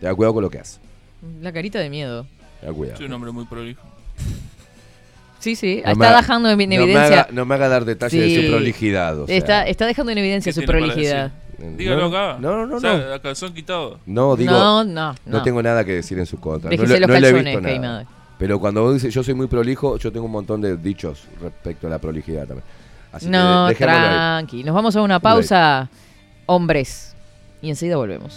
Tenga 0.01 0.15
cuidado 0.16 0.35
con 0.35 0.43
lo 0.43 0.51
que 0.51 0.59
hace. 0.59 0.81
La 1.41 1.53
carita 1.53 1.78
de 1.78 1.91
miedo. 1.91 2.27
Tenga 2.61 2.73
cuidado. 2.74 2.97
Soy 2.97 3.07
un 3.07 3.12
hombre 3.12 3.31
muy 3.31 3.45
prolijo. 3.45 3.82
Sí, 5.45 5.57
sí. 5.57 5.83
No 5.85 5.93
está 5.93 6.16
dejando 6.16 6.49
en 6.49 6.55
no 6.59 6.66
me 6.66 6.75
evidencia. 6.77 7.21
haga- 7.21 7.29
No 7.33 7.45
me 7.45 7.55
haga 7.55 7.69
dar 7.69 7.85
detalles 7.85 8.21
de 8.35 8.43
su 8.47 8.51
prolijidad. 8.51 9.19
o 9.21 9.27
sea. 9.27 9.37
está, 9.37 9.66
está 9.66 9.85
dejando 9.87 10.11
en 10.12 10.19
evidencia 10.19 10.53
¿Qué 10.53 10.61
su 10.61 10.66
prolijidad. 10.66 11.33
Dígalo 11.77 12.07
acá. 12.07 12.39
No, 12.41 12.57
no, 12.57 12.66
no. 12.66 12.77
O 12.77 12.81
sea, 12.81 12.97
no. 12.97 13.12
a 13.15 13.19
calzón 13.21 13.53
quitado. 13.53 14.01
No, 14.07 14.37
digo, 14.37 14.53
no, 14.53 14.85
no, 14.85 15.12
no, 15.12 15.15
no. 15.27 15.43
tengo 15.43 15.62
nada 15.62 15.85
que 15.85 15.93
decir 15.93 16.19
en 16.19 16.25
su 16.27 16.41
contra. 16.41 16.71
Déjese 16.71 16.95
no, 16.95 16.99
los 17.01 17.09
no 17.09 17.15
le 17.15 17.19
he 17.19 17.33
calzones, 17.33 17.62
visto 17.62 17.79
nada. 17.81 18.07
Pero 18.39 18.59
cuando 18.59 18.83
vos 18.83 18.95
dices 18.95 19.12
yo 19.15 19.23
soy 19.23 19.35
muy 19.35 19.47
prolijo, 19.47 19.97
yo 19.99 20.11
tengo 20.11 20.27
un 20.27 20.33
montón 20.33 20.61
de 20.62 20.77
dichos 20.79 21.25
respecto 21.41 21.87
a 21.87 21.91
la 21.91 21.99
prolijidad 21.99 22.47
también. 22.47 22.65
Así 23.12 23.29
No, 23.29 23.66
que 23.69 23.75
dejémoslo 23.75 23.99
ahí. 24.01 24.09
tranqui. 24.15 24.65
Nos 24.65 24.75
vamos 24.75 24.97
a 24.97 25.03
una 25.03 25.21
pausa, 25.21 25.89
hombres. 26.47 27.15
Y 27.62 27.69
enseguida 27.69 27.97
volvemos. 27.97 28.37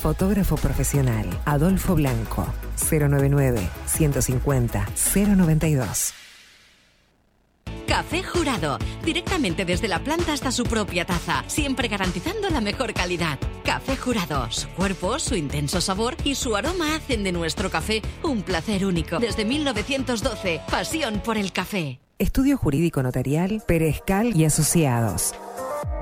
Fotógrafo 0.00 0.56
profesional, 0.56 1.26
Adolfo 1.44 1.94
Blanco, 1.94 2.46
099 2.90 3.68
150 3.84 4.86
092. 5.14 6.14
Café 7.86 8.22
Jurado, 8.22 8.78
directamente 9.04 9.66
desde 9.66 9.88
la 9.88 10.02
planta 10.02 10.32
hasta 10.32 10.52
su 10.52 10.64
propia 10.64 11.04
taza, 11.04 11.44
siempre 11.48 11.88
garantizando 11.88 12.48
la 12.48 12.62
mejor 12.62 12.94
calidad. 12.94 13.38
Café 13.62 13.94
Jurado, 13.98 14.50
su 14.50 14.68
cuerpo, 14.70 15.18
su 15.18 15.34
intenso 15.34 15.82
sabor 15.82 16.16
y 16.24 16.34
su 16.34 16.56
aroma 16.56 16.96
hacen 16.96 17.22
de 17.22 17.32
nuestro 17.32 17.70
café 17.70 18.00
un 18.22 18.40
placer 18.40 18.86
único. 18.86 19.18
Desde 19.18 19.44
1912, 19.44 20.62
pasión 20.70 21.20
por 21.20 21.36
el 21.36 21.52
café. 21.52 22.00
Estudio 22.18 22.56
Jurídico 22.56 23.02
Notarial, 23.02 23.62
Perezcal 23.66 24.34
y 24.34 24.46
Asociados. 24.46 25.34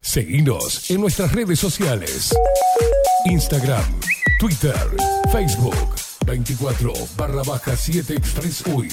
Seguinos 0.00 0.90
en 0.90 1.00
nuestras 1.00 1.32
redes 1.32 1.58
sociales. 1.58 2.34
Instagram, 3.26 3.84
Twitter, 4.38 4.74
Facebook, 5.32 5.76
24 6.24 6.92
barra 7.16 7.42
baja 7.42 7.76
7 7.76 8.14
Express 8.14 8.64
UI. 8.66 8.88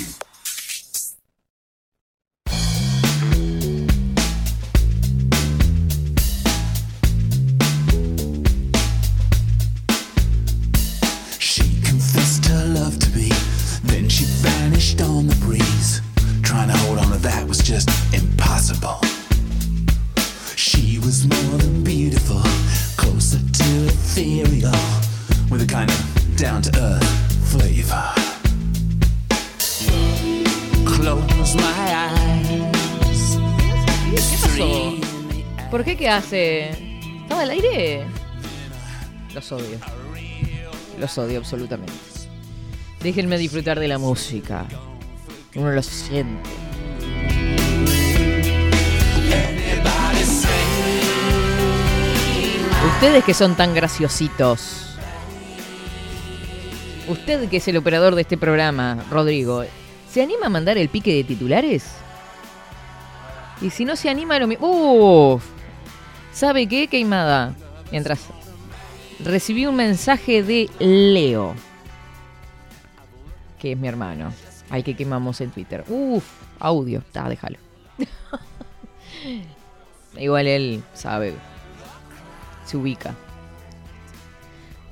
Kind 25.76 25.91
down 26.38 26.61
to 26.61 26.72
earth 26.80 27.03
flavor. 27.52 28.07
Close 30.85 31.56
my 31.56 31.88
eyes. 31.91 33.38
¿Qué 34.10 34.38
pasó? 34.41 35.69
¿Por 35.69 35.84
qué 35.84 35.97
qué 35.97 36.07
hace? 36.07 36.69
¿Estaba 37.23 37.41
al 37.41 37.49
aire? 37.49 38.06
Los 39.34 39.52
odio. 39.52 39.77
Los 40.97 41.18
odio 41.18 41.39
absolutamente. 41.39 41.93
Déjenme 43.02 43.38
disfrutar 43.38 43.77
de 43.77 43.89
la 43.89 43.97
música. 43.97 44.65
Uno 45.56 45.72
lo 45.72 45.84
siente. 45.84 46.49
Ustedes 52.93 53.23
que 53.26 53.34
son 53.34 53.56
tan 53.56 53.73
graciositos. 53.73 54.85
Usted 57.07 57.49
que 57.49 57.57
es 57.57 57.68
el 57.68 57.77
operador 57.77 58.15
de 58.15 58.22
este 58.22 58.38
programa, 58.38 59.06
Rodrigo, 59.11 59.64
¿se 60.10 60.23
anima 60.23 60.48
a 60.48 60.49
mandar 60.49 60.77
el 60.77 60.90
pique 60.90 61.14
de 61.14 61.23
titulares? 61.23 61.86
Y 63.61 63.69
si 63.69 63.86
no 63.86 63.95
se 63.95 64.10
anima, 64.10 64.40
lo 64.40 64.48
mismo. 64.48 65.34
¡Uf! 65.34 65.45
¿Sabe 66.34 66.68
qué, 66.68 66.88
Queimada? 66.88 67.53
Mientras 67.91 68.22
recibí 69.23 69.65
un 69.65 69.76
mensaje 69.76 70.41
de 70.41 70.69
Leo, 70.80 71.53
que 73.60 73.73
es 73.73 73.77
mi 73.77 73.88
hermano. 73.88 74.34
Ay, 74.69 74.82
que 74.82 74.95
quemamos 74.95 75.40
en 75.41 75.52
Twitter. 75.52 75.84
Uf, 75.88 76.26
audio. 76.60 76.99
Está, 76.99 77.30
déjalo. 77.30 77.60
Igual 80.18 80.48
él 80.48 80.84
sabe. 80.94 81.36
Se 82.65 82.77
ubica. 82.77 83.15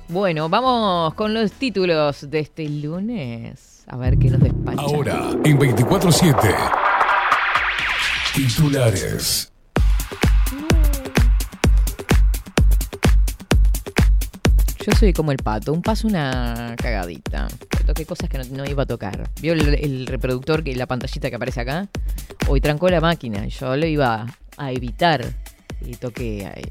Bueno, 0.08 0.50
vamos 0.50 1.14
con 1.14 1.32
los 1.32 1.52
títulos 1.52 2.30
de 2.30 2.40
este 2.40 2.68
lunes. 2.68 3.84
A 3.88 3.96
ver 3.96 4.18
qué 4.18 4.28
nos 4.28 4.40
despacha. 4.40 4.82
Ahora, 4.82 5.30
en 5.44 5.58
24-7. 5.58 6.70
Titulares. 8.34 9.50
Yo 14.84 14.92
soy 14.98 15.14
como 15.14 15.32
el 15.32 15.38
pato, 15.38 15.72
un 15.72 15.80
paso, 15.80 16.06
una 16.06 16.74
cagadita. 16.76 17.48
Toqué 17.86 18.04
cosas 18.04 18.28
que 18.28 18.36
no, 18.36 18.44
no 18.50 18.66
iba 18.66 18.82
a 18.82 18.86
tocar. 18.86 19.30
¿Vio 19.40 19.54
el, 19.54 19.74
el 19.74 20.06
reproductor, 20.06 20.62
que 20.62 20.76
la 20.76 20.86
pantallita 20.86 21.30
que 21.30 21.36
aparece 21.36 21.62
acá? 21.62 21.88
Hoy 22.48 22.60
trancó 22.60 22.90
la 22.90 23.00
máquina. 23.00 23.46
Yo 23.46 23.74
lo 23.74 23.86
iba 23.86 24.26
a 24.58 24.72
evitar 24.72 25.24
y 25.80 25.96
toqué 25.96 26.46
ahí. 26.46 26.68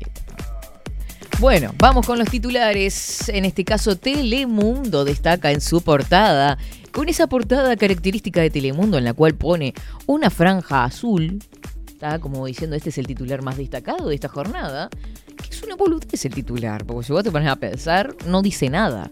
Bueno, 1.44 1.76
vamos 1.78 2.08
con 2.08 2.18
los 2.18 2.30
titulares. 2.30 3.28
En 3.28 3.44
este 3.44 3.66
caso, 3.66 3.98
Telemundo 3.98 5.04
destaca 5.04 5.52
en 5.52 5.60
su 5.60 5.82
portada, 5.82 6.58
con 6.94 7.10
esa 7.10 7.28
portada 7.28 7.76
característica 7.76 8.40
de 8.40 8.50
Telemundo 8.50 8.98
en 8.98 9.04
la 9.04 9.14
cual 9.14 9.36
pone 9.36 9.74
una 10.06 10.30
franja 10.30 10.86
azul. 10.86 11.40
Está 11.86 12.20
como 12.20 12.46
diciendo, 12.46 12.78
este 12.78 12.92
es 12.92 12.98
el 12.98 13.08
titular 13.08 13.42
más 13.42 13.58
destacado 13.58 14.08
de 14.08 14.16
esta 14.16 14.30
jornada. 14.30 14.90
Que 15.36 15.50
es 15.50 15.62
una 15.64 15.76
boludez 15.76 16.24
el 16.24 16.34
titular, 16.34 16.86
porque 16.86 17.08
si 17.08 17.12
vos 17.12 17.26
te 17.26 17.32
pones 17.32 17.50
a 17.50 17.58
pensar, 17.58 18.16
no 18.26 18.42
dice 18.42 18.70
nada. 18.70 19.12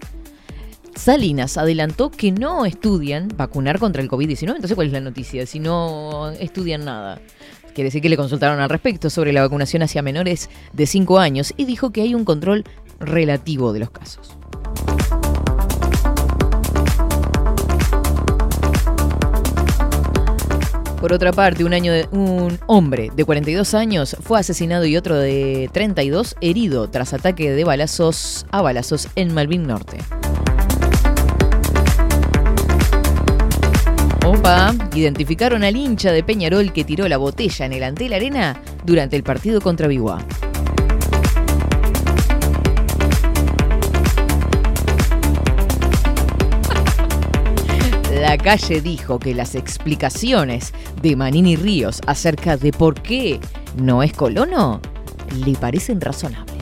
Salinas 0.95 1.57
adelantó 1.57 2.11
que 2.11 2.31
no 2.31 2.65
estudian 2.65 3.27
vacunar 3.35 3.77
contra 3.77 4.01
el 4.01 4.09
COVID-19. 4.09 4.55
Entonces, 4.55 4.75
¿cuál 4.75 4.87
es 4.87 4.93
la 4.93 5.01
noticia? 5.01 5.45
Si 5.45 5.59
no 5.59 6.29
estudian 6.39 6.85
nada. 6.85 7.19
Quiere 7.73 7.87
decir 7.87 8.01
que 8.01 8.09
le 8.09 8.17
consultaron 8.17 8.59
al 8.59 8.69
respecto 8.69 9.09
sobre 9.09 9.31
la 9.31 9.41
vacunación 9.41 9.81
hacia 9.81 10.01
menores 10.01 10.49
de 10.73 10.85
5 10.85 11.19
años 11.19 11.53
y 11.55 11.65
dijo 11.65 11.91
que 11.91 12.01
hay 12.01 12.13
un 12.13 12.25
control 12.25 12.65
relativo 12.99 13.71
de 13.73 13.79
los 13.79 13.91
casos. 13.91 14.37
Por 20.99 21.13
otra 21.13 21.31
parte, 21.31 21.63
un, 21.63 21.73
año 21.73 21.93
un 22.11 22.59
hombre 22.67 23.09
de 23.15 23.25
42 23.25 23.73
años 23.73 24.15
fue 24.21 24.39
asesinado 24.39 24.85
y 24.85 24.97
otro 24.97 25.17
de 25.17 25.67
32 25.73 26.35
herido 26.41 26.89
tras 26.89 27.13
ataque 27.13 27.49
de 27.49 27.63
balazos 27.63 28.45
a 28.51 28.61
balazos 28.61 29.07
en 29.15 29.33
Malvin 29.33 29.63
Norte. 29.63 29.97
Identificaron 34.93 35.63
al 35.63 35.75
hincha 35.75 36.11
de 36.11 36.23
Peñarol 36.23 36.71
que 36.71 36.83
tiró 36.85 37.07
la 37.07 37.17
botella 37.17 37.65
en 37.65 37.73
el 37.73 37.83
Antel 37.83 38.13
Arena 38.13 38.61
durante 38.85 39.15
el 39.15 39.23
partido 39.23 39.59
contra 39.59 39.87
Biguá. 39.87 40.19
La 48.21 48.37
calle 48.37 48.81
dijo 48.81 49.19
que 49.19 49.35
las 49.35 49.55
explicaciones 49.55 50.73
de 51.01 51.15
Manini 51.15 51.55
Ríos 51.55 51.99
acerca 52.07 52.55
de 52.55 52.71
por 52.71 53.01
qué 53.01 53.39
no 53.75 54.01
es 54.01 54.13
colono 54.13 54.79
le 55.45 55.53
parecen 55.53 55.99
razonables. 55.99 56.60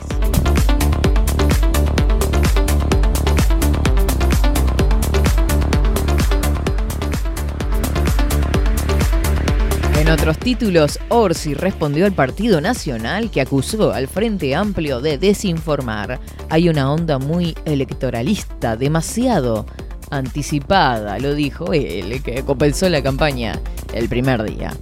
En 10.10 10.14
otros 10.14 10.38
títulos, 10.38 10.98
Orsi 11.08 11.54
respondió 11.54 12.04
al 12.04 12.10
Partido 12.10 12.60
Nacional 12.60 13.30
que 13.30 13.40
acusó 13.40 13.92
al 13.92 14.08
Frente 14.08 14.56
Amplio 14.56 15.00
de 15.00 15.18
desinformar. 15.18 16.18
Hay 16.48 16.68
una 16.68 16.92
onda 16.92 17.20
muy 17.20 17.54
electoralista, 17.64 18.76
demasiado 18.76 19.66
anticipada, 20.10 21.16
lo 21.20 21.32
dijo 21.36 21.72
él, 21.72 22.20
que 22.24 22.42
compensó 22.42 22.88
la 22.88 23.04
campaña 23.04 23.60
el 23.94 24.08
primer 24.08 24.42
día. 24.42 24.72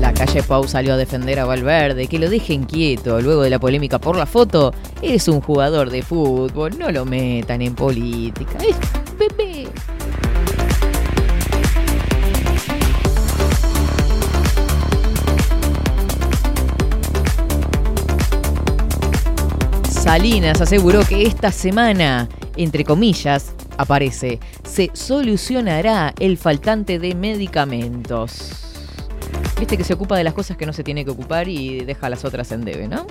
La 0.00 0.14
calle 0.14 0.44
Pau 0.44 0.68
salió 0.68 0.94
a 0.94 0.96
defender 0.96 1.40
a 1.40 1.46
Valverde, 1.46 2.06
que 2.06 2.20
lo 2.20 2.30
dejen 2.30 2.62
quieto 2.62 3.20
luego 3.20 3.42
de 3.42 3.50
la 3.50 3.58
polémica 3.58 3.98
por 3.98 4.16
la 4.16 4.24
foto. 4.24 4.72
Es 5.02 5.26
un 5.26 5.40
jugador 5.40 5.90
de 5.90 6.02
fútbol, 6.02 6.78
no 6.78 6.92
lo 6.92 7.04
metan 7.04 7.60
en 7.60 7.74
política. 7.74 8.58
Salinas 20.16 20.62
aseguró 20.62 21.04
que 21.04 21.24
esta 21.24 21.52
semana, 21.52 22.26
entre 22.56 22.84
comillas, 22.84 23.52
aparece, 23.76 24.40
se 24.64 24.90
solucionará 24.94 26.14
el 26.18 26.38
faltante 26.38 26.98
de 26.98 27.14
medicamentos. 27.14 28.50
Viste 29.58 29.76
que 29.76 29.84
se 29.84 29.92
ocupa 29.92 30.16
de 30.16 30.24
las 30.24 30.32
cosas 30.32 30.56
que 30.56 30.64
no 30.64 30.72
se 30.72 30.82
tiene 30.82 31.04
que 31.04 31.10
ocupar 31.10 31.48
y 31.48 31.80
deja 31.80 32.08
las 32.08 32.24
otras 32.24 32.50
en 32.52 32.64
debe, 32.64 32.88
¿no? 32.88 33.06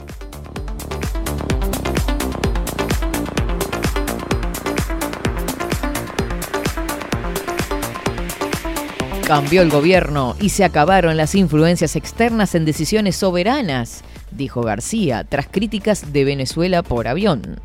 Cambió 9.28 9.62
el 9.62 9.70
gobierno 9.70 10.36
y 10.42 10.50
se 10.50 10.64
acabaron 10.64 11.18
las 11.18 11.36
influencias 11.36 11.96
externas 11.96 12.56
en 12.56 12.66
decisiones 12.66 13.16
soberanas, 13.16 14.04
dijo 14.36 14.62
García, 14.62 15.24
tras 15.24 15.48
críticas 15.48 16.14
de 16.14 16.24
Venezuela 16.24 16.84
por 16.84 17.08
avión. 17.08 17.60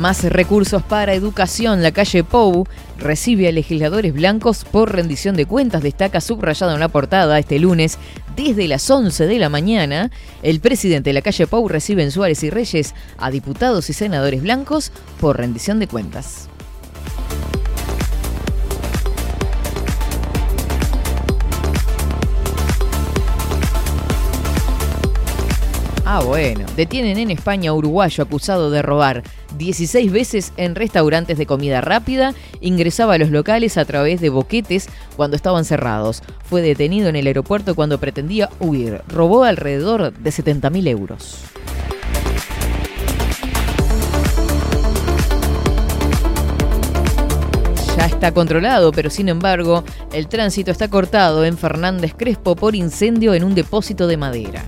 Más 0.00 0.24
recursos 0.24 0.82
para 0.82 1.12
educación. 1.12 1.82
La 1.82 1.92
calle 1.92 2.24
Pou 2.24 2.66
recibe 2.98 3.48
a 3.48 3.52
legisladores 3.52 4.14
blancos 4.14 4.64
por 4.64 4.94
rendición 4.94 5.36
de 5.36 5.44
cuentas. 5.44 5.82
Destaca 5.82 6.22
subrayado 6.22 6.72
en 6.72 6.80
la 6.80 6.88
portada 6.88 7.38
este 7.38 7.58
lunes 7.58 7.98
desde 8.34 8.66
las 8.66 8.88
11 8.90 9.26
de 9.26 9.38
la 9.38 9.50
mañana. 9.50 10.10
El 10.42 10.60
presidente 10.60 11.10
de 11.10 11.14
la 11.14 11.22
calle 11.22 11.46
Pou 11.46 11.68
recibe 11.68 12.02
en 12.02 12.12
Suárez 12.12 12.42
y 12.44 12.48
Reyes 12.48 12.94
a 13.18 13.30
diputados 13.30 13.90
y 13.90 13.92
senadores 13.92 14.40
blancos 14.42 14.90
por 15.20 15.36
rendición 15.36 15.78
de 15.78 15.86
cuentas. 15.86 16.49
Ah, 26.12 26.24
bueno. 26.24 26.66
Detienen 26.74 27.18
en 27.18 27.30
España 27.30 27.70
a 27.70 27.72
uruguayo 27.72 28.24
acusado 28.24 28.72
de 28.72 28.82
robar 28.82 29.22
16 29.58 30.10
veces 30.10 30.52
en 30.56 30.74
restaurantes 30.74 31.38
de 31.38 31.46
comida 31.46 31.80
rápida. 31.82 32.34
Ingresaba 32.60 33.14
a 33.14 33.18
los 33.18 33.30
locales 33.30 33.78
a 33.78 33.84
través 33.84 34.20
de 34.20 34.28
boquetes 34.28 34.88
cuando 35.16 35.36
estaban 35.36 35.64
cerrados. 35.64 36.24
Fue 36.42 36.62
detenido 36.62 37.08
en 37.08 37.14
el 37.14 37.28
aeropuerto 37.28 37.76
cuando 37.76 38.00
pretendía 38.00 38.50
huir. 38.58 39.02
Robó 39.06 39.44
alrededor 39.44 40.12
de 40.12 40.32
70 40.32 40.68
mil 40.70 40.88
euros. 40.88 41.44
Ya 47.96 48.06
está 48.06 48.32
controlado, 48.32 48.90
pero 48.90 49.10
sin 49.10 49.28
embargo, 49.28 49.84
el 50.12 50.26
tránsito 50.26 50.72
está 50.72 50.88
cortado 50.88 51.44
en 51.44 51.56
Fernández 51.56 52.14
Crespo 52.16 52.56
por 52.56 52.74
incendio 52.74 53.32
en 53.32 53.44
un 53.44 53.54
depósito 53.54 54.08
de 54.08 54.16
madera. 54.16 54.64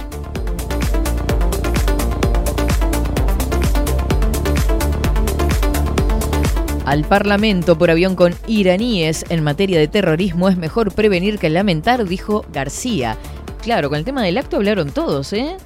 Al 6.84 7.04
Parlamento 7.04 7.78
por 7.78 7.90
avión 7.90 8.16
con 8.16 8.34
iraníes 8.46 9.24
en 9.28 9.44
materia 9.44 9.78
de 9.78 9.88
terrorismo 9.88 10.48
es 10.48 10.56
mejor 10.56 10.92
prevenir 10.92 11.38
que 11.38 11.48
lamentar, 11.50 12.04
dijo 12.06 12.44
García. 12.52 13.16
Claro, 13.62 13.88
con 13.88 13.98
el 13.98 14.04
tema 14.04 14.22
del 14.22 14.38
acto 14.38 14.56
hablaron 14.56 14.90
todos, 14.90 15.32
¿eh? 15.32 15.56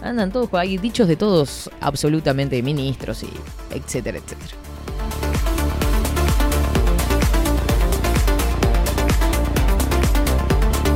Andan 0.00 0.32
todos, 0.32 0.48
hay 0.54 0.78
dichos 0.78 1.06
de 1.08 1.16
todos 1.16 1.70
absolutamente 1.80 2.62
ministros 2.62 3.22
y 3.22 3.30
etcétera, 3.74 4.18
etcétera. 4.18 4.56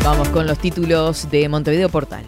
Vamos 0.02 0.28
con 0.28 0.46
los 0.46 0.58
títulos 0.58 1.30
de 1.30 1.48
Montevideo 1.48 1.88
Portal. 1.88 2.24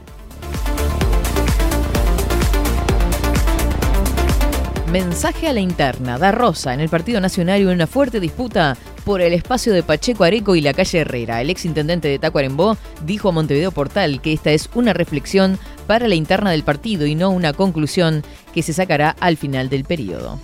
Mensaje 4.93 5.48
a 5.48 5.52
la 5.52 5.60
interna. 5.60 6.16
Da 6.16 6.32
Rosa 6.32 6.73
en 6.73 6.81
el 6.81 6.89
Partido 6.89 7.20
Nacional 7.20 7.66
una 7.66 7.86
fuerte 7.86 8.20
disputa 8.20 8.74
por 9.05 9.20
el 9.20 9.35
espacio 9.35 9.74
de 9.74 9.82
Pacheco 9.82 10.24
Areco 10.24 10.56
y 10.56 10.62
la 10.62 10.73
calle 10.73 11.01
Herrera. 11.01 11.43
El 11.43 11.51
exintendente 11.51 12.09
de 12.09 12.19
Tacuarembó 12.19 12.78
dijo 13.05 13.28
a 13.28 13.32
Montevideo 13.32 13.70
Portal 13.70 14.23
que 14.23 14.32
esta 14.32 14.51
es 14.51 14.70
una 14.74 14.94
reflexión 14.94 15.59
para 15.86 16.09
la 16.09 16.15
interna 16.15 16.52
del 16.52 16.62
partido 16.62 17.05
y 17.05 17.15
no 17.15 17.28
una 17.28 17.52
conclusión 17.52 18.23
que 18.55 18.62
se 18.62 18.73
sacará 18.73 19.15
al 19.20 19.36
final 19.36 19.69
del 19.69 19.85
periodo 19.85 20.40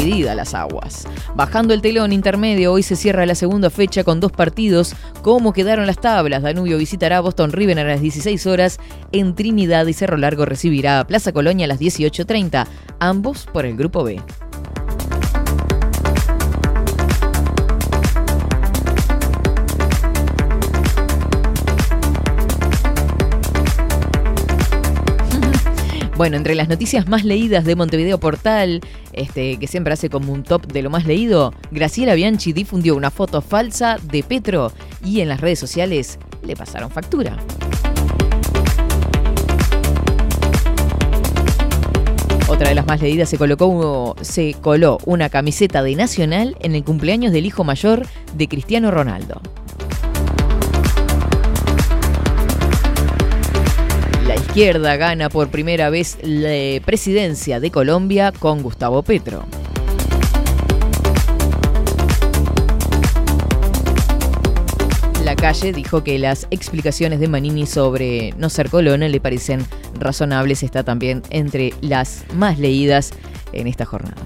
las 0.00 0.54
aguas. 0.54 1.06
Bajando 1.34 1.74
el 1.74 1.82
telón 1.82 2.12
intermedio, 2.12 2.72
hoy 2.72 2.82
se 2.82 2.96
cierra 2.96 3.26
la 3.26 3.34
segunda 3.34 3.68
fecha 3.68 4.02
con 4.02 4.18
dos 4.18 4.32
partidos. 4.32 4.94
¿Cómo 5.22 5.52
quedaron 5.52 5.86
las 5.86 6.00
tablas? 6.00 6.42
Danubio 6.42 6.78
visitará 6.78 7.20
Boston 7.20 7.52
River 7.52 7.78
a 7.78 7.84
las 7.84 8.00
16 8.00 8.46
horas 8.46 8.78
en 9.12 9.34
Trinidad 9.34 9.86
y 9.86 9.92
Cerro 9.92 10.16
Largo 10.16 10.46
recibirá 10.46 11.00
a 11.00 11.06
Plaza 11.06 11.32
Colonia 11.32 11.66
a 11.66 11.68
las 11.68 11.80
18.30, 11.80 12.66
ambos 12.98 13.46
por 13.52 13.66
el 13.66 13.76
Grupo 13.76 14.02
B. 14.02 14.20
Bueno, 26.20 26.36
entre 26.36 26.54
las 26.54 26.68
noticias 26.68 27.08
más 27.08 27.24
leídas 27.24 27.64
de 27.64 27.74
Montevideo 27.74 28.20
Portal, 28.20 28.82
este, 29.14 29.56
que 29.56 29.66
siempre 29.66 29.94
hace 29.94 30.10
como 30.10 30.34
un 30.34 30.42
top 30.42 30.70
de 30.70 30.82
lo 30.82 30.90
más 30.90 31.06
leído, 31.06 31.54
Graciela 31.70 32.12
Bianchi 32.12 32.52
difundió 32.52 32.94
una 32.94 33.10
foto 33.10 33.40
falsa 33.40 33.96
de 34.02 34.22
Petro 34.22 34.70
y 35.02 35.20
en 35.22 35.30
las 35.30 35.40
redes 35.40 35.58
sociales 35.58 36.18
le 36.42 36.56
pasaron 36.56 36.90
factura. 36.90 37.38
Otra 42.48 42.68
de 42.68 42.74
las 42.74 42.86
más 42.86 43.00
leídas 43.00 43.30
se 43.30 43.38
colocó 43.38 44.14
se 44.20 44.52
coló 44.60 44.98
una 45.06 45.30
camiseta 45.30 45.82
de 45.82 45.96
Nacional 45.96 46.54
en 46.60 46.74
el 46.74 46.84
cumpleaños 46.84 47.32
del 47.32 47.46
hijo 47.46 47.64
mayor 47.64 48.06
de 48.34 48.46
Cristiano 48.46 48.90
Ronaldo. 48.90 49.40
Izquierda 54.50 54.96
gana 54.96 55.28
por 55.28 55.48
primera 55.48 55.90
vez 55.90 56.18
la 56.22 56.84
presidencia 56.84 57.60
de 57.60 57.70
Colombia 57.70 58.32
con 58.36 58.62
Gustavo 58.62 59.00
Petro. 59.04 59.44
la 65.24 65.36
calle 65.36 65.72
dijo 65.72 66.02
que 66.02 66.18
las 66.18 66.48
explicaciones 66.50 67.20
de 67.20 67.28
Manini 67.28 67.64
sobre 67.64 68.34
no 68.38 68.50
ser 68.50 68.68
Colón 68.68 69.00
le 69.00 69.20
parecen 69.20 69.64
razonables. 69.94 70.64
Está 70.64 70.82
también 70.82 71.22
entre 71.30 71.72
las 71.80 72.24
más 72.34 72.58
leídas 72.58 73.12
en 73.52 73.68
esta 73.68 73.84
jornada. 73.84 74.20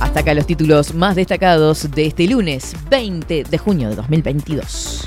Hasta 0.00 0.20
acá 0.20 0.34
los 0.34 0.46
títulos 0.46 0.92
más 0.92 1.14
destacados 1.14 1.88
de 1.92 2.06
este 2.06 2.26
lunes 2.26 2.74
20 2.90 3.44
de 3.44 3.58
junio 3.58 3.90
de 3.90 3.94
2022. 3.94 5.06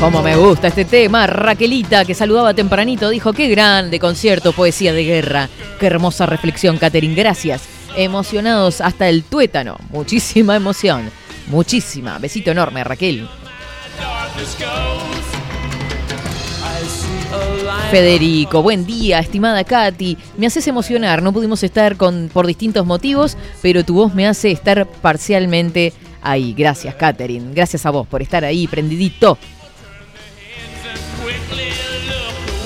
Como 0.00 0.22
me 0.22 0.34
gusta 0.34 0.68
este 0.68 0.86
tema, 0.86 1.26
Raquelita, 1.26 2.06
que 2.06 2.14
saludaba 2.14 2.54
tempranito, 2.54 3.10
dijo, 3.10 3.34
qué 3.34 3.48
grande 3.48 4.00
concierto, 4.00 4.54
poesía 4.54 4.94
de 4.94 5.04
guerra. 5.04 5.50
Qué 5.78 5.86
hermosa 5.88 6.24
reflexión, 6.24 6.78
Catherine, 6.78 7.14
gracias. 7.14 7.64
Emocionados 7.94 8.80
hasta 8.80 9.10
el 9.10 9.24
tuétano, 9.24 9.76
muchísima 9.90 10.56
emoción, 10.56 11.10
muchísima. 11.48 12.18
Besito 12.18 12.50
enorme, 12.50 12.82
Raquel. 12.82 13.28
Federico, 17.90 18.62
buen 18.62 18.86
día, 18.86 19.18
estimada 19.18 19.64
Katy. 19.64 20.16
Me 20.38 20.46
haces 20.46 20.66
emocionar, 20.66 21.22
no 21.22 21.34
pudimos 21.34 21.62
estar 21.62 21.98
con, 21.98 22.30
por 22.32 22.46
distintos 22.46 22.86
motivos, 22.86 23.36
pero 23.60 23.84
tu 23.84 23.92
voz 23.96 24.14
me 24.14 24.26
hace 24.26 24.50
estar 24.50 24.86
parcialmente 24.86 25.92
ahí. 26.22 26.54
Gracias, 26.56 26.94
Catherine. 26.94 27.52
Gracias 27.52 27.84
a 27.84 27.90
vos 27.90 28.06
por 28.06 28.22
estar 28.22 28.46
ahí, 28.46 28.66
prendidito. 28.66 29.36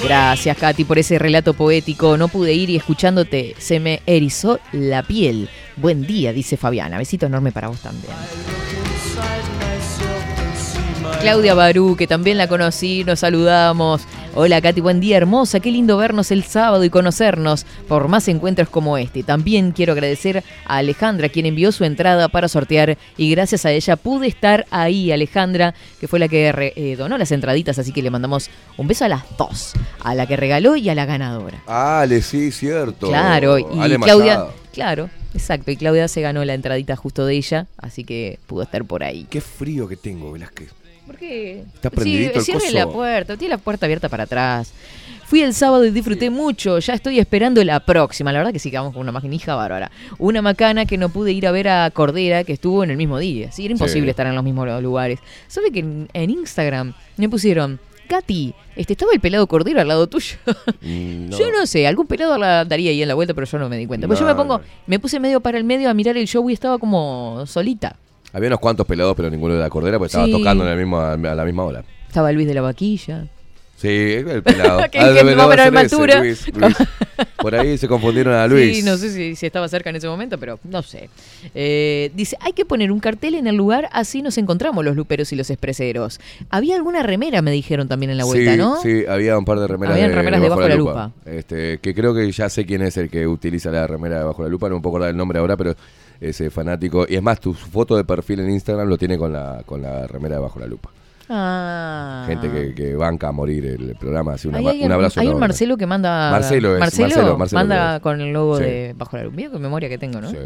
Gracias, 0.05 0.57
Katy, 0.59 0.85
por 0.85 0.99
ese 0.99 1.19
relato 1.19 1.55
poético. 1.55 2.17
No 2.17 2.29
pude 2.29 2.53
ir 2.53 2.69
y 2.71 2.77
escuchándote 2.77 3.55
se 3.59 3.81
me 3.81 4.03
erizó 4.07 4.61
la 4.73 5.03
piel. 5.03 5.49
Buen 5.77 6.07
día, 6.07 6.33
dice 6.33 6.57
Fabiana. 6.57 6.99
Besito 6.99 7.27
enorme 7.27 7.53
para 7.53 7.69
vos 7.69 7.81
también. 7.81 8.13
Claudia 11.21 11.55
Barú, 11.55 11.97
que 11.97 12.07
también 12.07 12.37
la 12.37 12.49
conocí, 12.49 13.03
nos 13.05 13.21
saludamos. 13.21 14.03
Hola 14.37 14.61
Katy, 14.61 14.81
buen 14.81 14.99
día, 14.99 15.17
hermosa. 15.17 15.61
Qué 15.61 15.71
lindo 15.71 15.97
vernos 15.97 16.33
el 16.33 16.43
sábado 16.43 16.83
y 16.83 16.91
conocernos 16.91 17.65
por 17.87 18.09
más 18.09 18.27
encuentros 18.27 18.69
como 18.69 18.99
este. 18.99 19.23
También 19.23 19.71
quiero 19.71 19.93
agradecer 19.93 20.43
a 20.67 20.79
Alejandra, 20.79 21.29
quien 21.29 21.47
envió 21.47 21.71
su 21.71 21.85
entrada 21.85 22.27
para 22.29 22.49
sortear 22.49 22.99
y 23.17 23.31
gracias 23.31 23.65
a 23.65 23.71
ella 23.71 23.95
pude 23.95 24.27
estar 24.27 24.67
ahí, 24.73 25.13
Alejandra, 25.13 25.75
que 26.01 26.09
fue 26.09 26.19
la 26.19 26.27
que 26.27 26.51
re- 26.51 26.73
eh, 26.75 26.97
donó 26.97 27.17
las 27.17 27.31
entraditas, 27.31 27.79
así 27.79 27.93
que 27.93 28.03
le 28.03 28.11
mandamos 28.11 28.51
un 28.77 28.89
beso 28.89 29.05
a 29.05 29.09
las 29.09 29.23
dos, 29.39 29.73
a 30.03 30.17
la 30.17 30.27
que 30.27 30.35
regaló 30.37 30.75
y 30.75 30.89
a 30.89 30.97
la 30.97 31.07
ganadora. 31.07 31.63
Ale, 31.69 32.21
sí, 32.21 32.51
cierto. 32.51 33.07
Claro, 33.07 33.57
y 33.61 33.65
Ale 33.79 33.99
Claudia, 34.01 34.33
Machado. 34.39 34.55
claro, 34.73 35.11
exacto, 35.33 35.71
y 35.71 35.77
Claudia 35.77 36.09
se 36.09 36.23
ganó 36.23 36.45
la 36.45 36.55
entradita 36.55 36.97
justo 36.97 37.25
de 37.25 37.37
ella, 37.37 37.67
así 37.79 38.03
que 38.03 38.41
pudo 38.49 38.63
estar 38.65 38.85
por 38.85 39.05
ahí. 39.05 39.29
Qué 39.31 39.41
frío 39.41 39.87
que 39.87 39.97
tengo, 39.97 40.33
Velázquez. 40.33 40.71
¿Por 41.07 41.17
qué? 41.17 41.65
Está 41.75 41.89
el 41.89 42.43
cierre 42.43 42.61
coso. 42.61 42.73
la 42.73 42.87
puerta, 42.89 43.37
tiene 43.37 43.55
la 43.55 43.59
puerta 43.59 43.87
abierta 43.87 44.09
para 44.09 44.25
atrás. 44.25 44.73
Fui 45.27 45.41
el 45.41 45.55
sábado 45.55 45.85
y 45.87 45.91
disfruté 45.91 46.29
mucho, 46.31 46.79
ya 46.79 46.95
estoy 46.95 47.19
esperando 47.19 47.63
la 47.65 47.81
próxima. 47.81 48.31
La 48.33 48.39
verdad 48.39 48.53
que 48.53 48.59
sí 48.59 48.71
que 48.71 48.77
vamos 48.77 48.93
con 48.93 49.03
una 49.03 49.11
maquinija 49.13 49.55
bárbara. 49.55 49.91
Una 50.19 50.43
macana 50.43 50.85
que 50.87 50.99
no 50.99 51.09
pude 51.09 51.33
ir 51.33 51.47
a 51.47 51.51
ver 51.51 51.69
a 51.69 51.91
Cordera, 51.91 52.45
que 52.45 52.53
estuvo 52.53 52.85
en 52.85 52.91
el 52.91 52.97
mismo 52.97 53.19
día. 53.19 53.51
Sí, 53.51 53.65
era 53.65 53.73
imposible 53.73 54.07
Sí. 54.07 54.11
estar 54.11 54.27
en 54.27 54.35
los 54.35 54.45
mismos 54.45 54.69
lugares. 54.83 55.19
¿Sabe 55.49 55.71
que 55.71 55.81
en, 55.81 56.09
en 56.13 56.31
Instagram 56.31 56.93
me 57.17 57.29
pusieron, 57.29 57.81
Katy, 58.07 58.55
este, 58.77 58.93
estaba 58.93 59.13
el 59.15 59.21
pelado 59.21 59.47
Cordero 59.47 59.81
al 59.81 59.89
lado 59.89 60.07
tuyo? 60.07 60.37
Mm, 60.83 61.29
no. 61.31 61.39
Yo 61.39 61.51
no 61.51 61.67
sé, 61.67 61.87
algún 61.87 62.07
pelado 62.07 62.37
la 62.39 62.65
daría 62.67 62.91
ahí 62.91 63.01
en 63.03 63.09
la 63.09 63.15
vuelta, 63.15 63.33
pero 63.35 63.47
yo 63.47 63.59
no 63.59 63.69
me 63.71 63.79
di 63.79 63.87
cuenta. 63.87 64.07
Pues 64.07 64.19
yo 64.21 64.27
No, 64.27 64.33
me 64.33 64.37
pongo, 64.37 64.59
no. 64.59 64.65
me 64.87 64.99
puse 64.99 65.19
medio 65.21 65.41
para 65.41 65.57
el 65.57 65.65
medio 65.65 65.89
a 65.89 65.95
mirar 65.95 66.17
el 66.19 66.27
show 66.29 66.49
y 66.51 66.53
estaba 66.53 66.79
como 66.79 67.45
solita. 67.47 67.97
Había 68.35 68.49
unos 68.49 68.61
cuantos 68.61 68.87
pelados, 68.87 69.15
pero 69.17 69.31
ninguno 69.31 69.55
de 69.55 69.61
la 69.61 69.71
cordera, 69.71 69.97
porque 69.99 70.09
estaba 70.09 70.27
Sí. 70.27 70.33
tocando 70.33 70.65
en 70.67 70.73
el 70.73 70.79
mismo, 70.79 70.99
a 71.01 71.17
la 71.17 71.45
misma 71.45 71.63
hora. 71.65 71.85
Estaba 72.09 72.31
Luis 72.33 72.47
de 72.47 72.55
la 72.55 72.61
Vaquilla. 72.61 73.25
Sí, 73.77 73.89
el 73.89 74.43
pelado. 74.43 74.81
Que 74.91 74.99
Ah, 74.99 75.09
dije, 75.11 75.25
debe- 75.25 75.35
más 75.37 75.47
o 75.47 75.51
debe 75.51 75.71
menos 75.71 75.73
ser 75.73 75.73
de 75.73 75.81
ese, 75.81 75.95
altura. 75.97 76.19
Luis, 76.21 76.55
Luis. 76.55 76.77
Por 77.37 77.55
ahí 77.55 77.77
se 77.77 77.87
confundieron 77.89 78.33
a 78.35 78.47
Luis. 78.47 78.77
Sí, 78.79 78.83
no 78.83 78.97
sé 78.97 79.11
si, 79.11 79.35
si 79.37 79.47
estaba 79.47 79.69
cerca 79.69 79.91
en 79.91 79.97
ese 79.97 80.09
momento, 80.09 80.39
pero 80.39 80.59
no 80.65 80.81
sé. 80.83 81.11
Eh, 81.55 82.11
dice, 82.15 82.37
hay 82.41 82.53
que 82.55 82.65
poner 82.65 82.91
un 82.93 83.01
cartel 83.01 83.35
en 83.35 83.47
el 83.47 83.57
lugar, 83.57 83.89
así 83.93 84.23
nos 84.23 84.39
encontramos 84.39 84.85
los 84.85 84.97
luperos 84.97 85.33
y 85.33 85.37
los 85.37 85.51
expreseros. 85.51 86.19
Había 86.51 86.77
alguna 86.77 87.03
remera, 87.03 87.43
me 87.43 87.51
dijeron 87.51 87.87
también 87.89 88.11
en 88.11 88.19
la 88.19 88.25
vuelta, 88.25 88.53
sí, 88.53 88.57
¿no? 88.59 88.81
Sí, 88.81 89.05
había 89.09 89.37
un 89.37 89.45
par 89.45 89.59
de 89.61 89.67
remeras, 89.67 89.95
Habían 89.97 90.11
de, 90.11 90.17
remeras 90.17 90.41
de 90.41 90.49
Bajo 90.49 90.69
la 90.69 90.75
Lupa. 90.77 91.13
Este, 91.27 91.79
que 91.79 91.95
creo 91.95 92.15
que 92.15 92.31
ya 92.33 92.49
sé 92.49 92.65
quién 92.65 92.81
es 92.83 92.97
el 92.97 93.11
que 93.11 93.27
utiliza 93.27 93.71
la 93.71 93.87
remera 93.87 94.19
de 94.19 94.25
Bajo 94.25 94.43
la 94.43 94.49
Lupa, 94.49 94.69
no 94.69 94.77
me 94.77 94.81
puedo 94.81 94.95
acordar 94.97 95.11
el 95.11 95.17
nombre 95.17 95.39
ahora, 95.41 95.57
pero 95.57 95.75
ese 96.21 96.51
fanático. 96.51 97.07
Y 97.09 97.17
es 97.17 97.23
más, 97.23 97.41
tu 97.41 97.55
foto 97.55 97.97
de 97.97 98.05
perfil 98.05 98.41
en 98.41 98.51
Instagram 98.51 98.89
lo 98.89 98.97
tiene 98.99 99.19
con 99.19 99.33
la, 99.33 99.63
con 99.67 99.83
la 99.83 100.07
remera 100.07 100.37
de 100.37 100.41
Bajo 100.43 100.59
la 100.61 100.67
Lupa. 100.67 100.91
Ah. 101.29 102.25
Gente 102.27 102.51
que, 102.51 102.75
que 102.75 102.95
banca 102.95 103.29
a 103.29 103.33
morir 103.33 103.65
el 103.65 103.97
programa. 103.99 104.35
Así 104.35 104.47
una 104.49 104.59
hay 104.59 104.85
un 104.85 104.93
abrazo. 104.93 105.21
Hay 105.21 105.29
un. 105.29 105.39
Marcelo 105.39 105.77
que 105.77 105.87
manda. 105.87 106.31
Marcelo 106.31 106.75
es, 106.75 106.81
Marcelo, 106.81 107.39
Marcelo 107.39 107.61
manda 107.61 108.01
con 108.01 108.21
el 108.21 108.33
logo 108.33 108.59
Sí. 108.59 108.65
de 108.65 108.95
Bajo 108.97 109.17
la 109.17 109.25
Luz. 109.25 109.33
Mira 109.35 109.51
qué 109.51 109.59
memoria 109.59 109.89
que 109.89 109.97
tengo, 109.99 110.21
¿no? 110.21 110.31
Sí. 110.31 110.37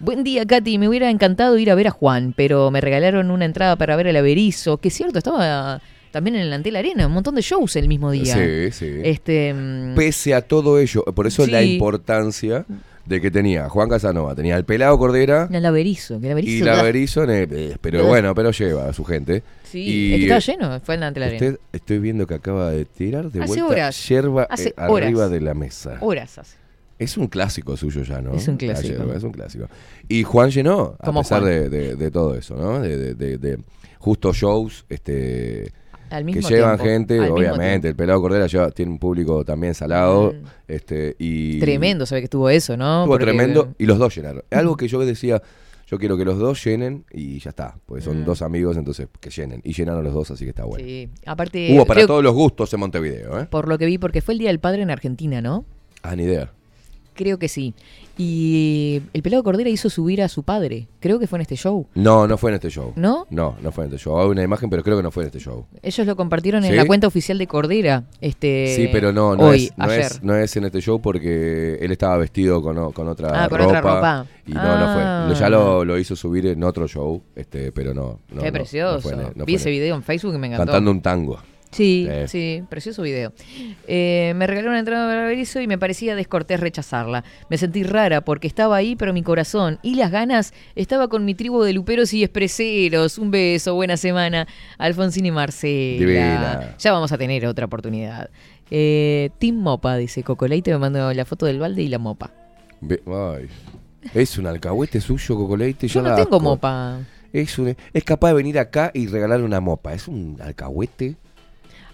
Buen 0.00 0.24
día, 0.24 0.44
Katy. 0.44 0.78
Me 0.78 0.88
hubiera 0.88 1.10
encantado 1.10 1.56
ir 1.58 1.70
a 1.70 1.74
ver 1.74 1.86
a 1.88 1.90
Juan, 1.90 2.34
pero 2.36 2.70
me 2.70 2.80
regalaron 2.80 3.30
una 3.30 3.44
entrada 3.44 3.76
para 3.76 3.94
ver 3.96 4.08
el 4.08 4.16
Averizo, 4.16 4.78
que 4.78 4.88
es 4.88 4.94
cierto, 4.94 5.18
estaba 5.18 5.80
también 6.10 6.36
en 6.36 6.42
el 6.42 6.52
Antel 6.52 6.76
Arena, 6.76 7.06
un 7.06 7.12
montón 7.12 7.34
de 7.34 7.42
shows 7.42 7.76
el 7.76 7.88
mismo 7.88 8.10
día. 8.10 8.34
Sí, 8.34 8.72
sí. 8.72 9.00
Este. 9.04 9.54
mm, 9.54 9.94
Pese 9.94 10.34
a 10.34 10.40
todo 10.42 10.78
ello, 10.78 11.04
por 11.04 11.26
eso 11.26 11.46
la 11.46 11.62
importancia 11.62 12.64
de 13.06 13.20
que 13.20 13.30
tenía 13.30 13.68
Juan 13.68 13.88
Casanova, 13.88 14.34
tenía 14.34 14.56
el 14.56 14.64
pelado 14.64 14.98
Cordera 14.98 15.48
El 15.52 15.64
Averizo, 15.64 16.18
que 16.20 16.26
el 16.26 16.32
Averizo. 16.32 16.52
y 16.52 16.60
la 16.66 16.82
Berizzo, 16.82 17.24
eh, 17.30 17.76
pero 17.80 18.04
bueno, 18.06 18.34
pero 18.34 18.50
lleva 18.50 18.88
a 18.88 18.92
su 18.92 19.04
gente. 19.04 19.42
Sí, 19.64 19.78
Y, 19.80 20.12
es 20.12 20.18
que 20.18 20.22
estaba 20.24 20.40
lleno, 20.40 20.80
fue 20.80 20.94
en 20.96 21.00
el 21.02 21.06
Antel 21.08 21.22
Arena. 21.22 21.46
Usted, 21.46 21.60
estoy 21.72 21.98
viendo 22.00 22.26
que 22.26 22.34
acaba 22.34 22.70
de 22.70 22.84
tirar 22.84 23.30
de 23.30 23.42
Hace 23.42 23.48
vuelta 23.60 23.66
horas. 23.66 24.08
yerba 24.08 24.42
Hace 24.50 24.68
eh, 24.70 24.74
arriba 24.76 25.20
horas. 25.20 25.30
de 25.30 25.40
la 25.40 25.54
mesa. 25.54 25.98
Horas 26.00 26.38
hace. 26.38 26.56
Es 26.98 27.16
un 27.18 27.26
clásico 27.26 27.76
suyo 27.76 28.02
ya, 28.02 28.20
¿no? 28.22 28.34
Es 28.34 28.48
un 28.48 28.54
La 28.54 28.58
clásico. 28.58 28.94
yerba, 28.98 29.16
es 29.16 29.22
un 29.22 29.32
clásico. 29.32 29.68
Y 30.08 30.22
Juan 30.22 30.50
llenó, 30.50 30.96
a 30.98 31.04
Como 31.04 31.20
pesar 31.22 31.44
de, 31.44 31.68
de- 31.68 31.94
de 31.94 32.10
todo 32.10 32.34
eso, 32.34 32.56
¿no? 32.56 32.80
De, 32.80 32.96
de- 32.96 33.14
de- 33.14 33.38
de 33.38 33.58
justo 33.98 34.32
shows, 34.32 34.84
este 34.88 35.72
Al 36.10 36.24
que 36.26 36.40
llevan 36.40 36.76
tiempo, 36.78 36.84
gente, 36.84 37.20
al 37.20 37.30
obviamente. 37.30 37.88
El 37.88 37.96
pelado 37.96 38.20
Cordera 38.20 38.46
lleva, 38.46 38.70
tiene 38.70 38.92
un 38.92 38.98
público 38.98 39.44
también 39.44 39.74
salado. 39.74 40.32
Mm. 40.32 40.46
este 40.68 41.16
y 41.18 41.58
Tremendo, 41.60 42.06
sabe 42.06 42.20
que 42.22 42.24
estuvo 42.26 42.48
eso, 42.50 42.76
¿no? 42.76 43.02
Estuvo 43.02 43.12
Porque- 43.14 43.24
tremendo 43.26 43.74
y 43.78 43.86
los 43.86 43.98
dos 43.98 44.14
llenaron. 44.14 44.42
Algo 44.50 44.76
que 44.76 44.88
yo 44.88 44.98
decía, 45.04 45.42
yo 45.88 45.98
quiero 45.98 46.16
que 46.16 46.24
los 46.24 46.38
dos 46.38 46.64
llenen 46.64 47.04
y 47.12 47.38
ya 47.38 47.50
está. 47.50 47.76
Porque 47.86 48.02
son 48.02 48.22
Mm. 48.22 48.24
dos 48.24 48.42
amigos, 48.42 48.76
entonces 48.76 49.06
que 49.20 49.30
llenen. 49.30 49.60
Y 49.64 49.72
llenaron 49.72 50.02
los 50.04 50.12
dos, 50.14 50.30
así 50.30 50.44
que 50.44 50.50
está 50.50 50.64
bueno. 50.64 50.84
Sí, 50.84 51.08
aparte. 51.24 51.72
Hubo 51.72 51.86
para 51.86 51.98
creo- 51.98 52.06
todos 52.08 52.24
los 52.24 52.34
gustos 52.34 52.72
en 52.74 52.80
Montevideo, 52.80 53.40
¿eh? 53.40 53.46
Por 53.46 53.68
lo 53.68 53.78
que 53.78 53.86
vi, 53.86 53.98
porque 53.98 54.20
fue 54.20 54.34
el 54.34 54.38
Día 54.40 54.48
del 54.48 54.58
Padre 54.60 54.82
en 54.82 54.90
Argentina, 54.90 55.40
¿no? 55.40 55.64
Ah, 56.02 56.16
ni 56.16 56.24
idea. 56.24 56.50
Creo 57.14 57.38
que 57.38 57.48
sí. 57.48 57.74
Y 58.18 59.02
el 59.12 59.22
pelado 59.22 59.42
Cordera 59.42 59.68
hizo 59.68 59.90
subir 59.90 60.22
a 60.22 60.28
su 60.28 60.42
padre. 60.42 60.88
Creo 61.00 61.18
que 61.18 61.26
fue 61.26 61.38
en 61.38 61.42
este 61.42 61.56
show. 61.56 61.86
No, 61.94 62.26
no 62.26 62.38
fue 62.38 62.50
en 62.50 62.54
este 62.54 62.70
show. 62.70 62.92
¿No? 62.96 63.26
No, 63.30 63.56
no 63.60 63.72
fue 63.72 63.84
en 63.84 63.90
este 63.92 64.02
show. 64.02 64.18
Hay 64.18 64.28
una 64.28 64.42
imagen, 64.42 64.70
pero 64.70 64.82
creo 64.82 64.96
que 64.96 65.02
no 65.02 65.10
fue 65.10 65.24
en 65.24 65.26
este 65.28 65.38
show. 65.38 65.66
Ellos 65.82 66.06
lo 66.06 66.16
compartieron 66.16 66.64
en 66.64 66.74
la 66.76 66.84
cuenta 66.86 67.06
oficial 67.06 67.36
de 67.38 67.46
Cordera. 67.46 68.04
Este, 68.20 68.72
sí, 68.74 68.88
pero 68.90 69.12
no, 69.12 69.36
no, 69.36 69.48
hoy, 69.48 69.64
es, 69.66 69.72
no, 69.78 69.84
ayer. 69.84 70.00
es, 70.00 70.22
no 70.22 70.34
es 70.34 70.56
en 70.56 70.64
este 70.64 70.80
show 70.80 71.00
porque 71.00 71.74
él 71.80 71.92
estaba 71.92 72.16
vestido 72.16 72.62
con, 72.62 72.92
con 72.92 73.08
otra 73.08 73.44
Ah, 73.44 73.48
con 73.48 73.58
ropa. 73.58 73.68
otra 73.68 73.80
ropa. 73.80 74.26
Y 74.46 74.52
no, 74.52 74.62
no 74.62 74.68
Ah. 74.88 75.24
fue. 75.28 75.36
Ya 75.38 75.48
lo, 75.50 75.84
lo 75.84 75.98
hizo 75.98 76.16
subir 76.16 76.46
en 76.46 76.62
otro 76.64 76.88
show, 76.88 77.22
este, 77.34 77.70
pero 77.72 77.92
no. 77.92 78.20
no 78.30 78.40
Qué 78.42 78.46
no, 78.46 78.52
precioso. 78.52 78.94
no 78.96 79.00
fue 79.00 79.12
en- 79.12 79.32
no 79.34 79.44
Vi 79.44 79.54
ese 79.56 79.70
video 79.70 79.94
en 79.94 80.02
Facebook 80.02 80.34
y 80.34 80.38
me 80.38 80.46
encantó. 80.46 80.64
Cantando 80.66 80.90
un 80.90 81.02
tango. 81.02 81.38
Sí, 81.70 82.08
sí, 82.28 82.62
precioso 82.70 83.02
video. 83.02 83.32
Eh, 83.86 84.32
me 84.36 84.46
regaló 84.46 84.70
una 84.70 84.78
entrada 84.78 85.06
para 85.06 85.26
ver 85.26 85.38
eso 85.38 85.60
y 85.60 85.66
me 85.66 85.76
parecía 85.78 86.14
descortés 86.16 86.60
rechazarla. 86.60 87.24
Me 87.50 87.58
sentí 87.58 87.82
rara 87.82 88.20
porque 88.22 88.46
estaba 88.46 88.76
ahí, 88.76 88.96
pero 88.96 89.12
mi 89.12 89.22
corazón 89.22 89.78
y 89.82 89.96
las 89.96 90.10
ganas 90.10 90.54
estaba 90.74 91.08
con 91.08 91.24
mi 91.24 91.34
tribu 91.34 91.62
de 91.62 91.72
luperos 91.74 92.14
y 92.14 92.22
expreseros. 92.24 93.18
Un 93.18 93.30
beso, 93.30 93.74
buena 93.74 93.96
semana, 93.96 94.46
Alfonsín 94.78 95.26
y 95.26 95.30
Marcela. 95.30 95.98
Divina. 95.98 96.74
Ya 96.78 96.92
vamos 96.92 97.12
a 97.12 97.18
tener 97.18 97.44
otra 97.46 97.66
oportunidad. 97.66 98.30
Eh, 98.70 99.30
Team 99.38 99.56
Mopa, 99.56 99.96
dice 99.96 100.22
Cocoleite, 100.22 100.70
me 100.72 100.78
mandó 100.78 101.12
la 101.12 101.24
foto 101.24 101.46
del 101.46 101.58
balde 101.58 101.82
y 101.82 101.88
la 101.88 101.98
mopa. 101.98 102.30
Ay. 102.82 103.48
Es 104.14 104.38
un 104.38 104.46
alcahuete 104.46 105.00
suyo, 105.00 105.36
Cocoleite. 105.36 105.88
Yo 105.88 106.00
no 106.00 106.08
tengo 106.10 106.20
asco. 106.22 106.40
mopa. 106.40 106.98
Es, 107.32 107.58
un- 107.58 107.76
es 107.92 108.04
capaz 108.04 108.28
de 108.28 108.34
venir 108.34 108.58
acá 108.58 108.90
y 108.94 109.08
regalar 109.08 109.42
una 109.42 109.60
mopa. 109.60 109.92
Es 109.92 110.08
un 110.08 110.38
alcahuete. 110.40 111.16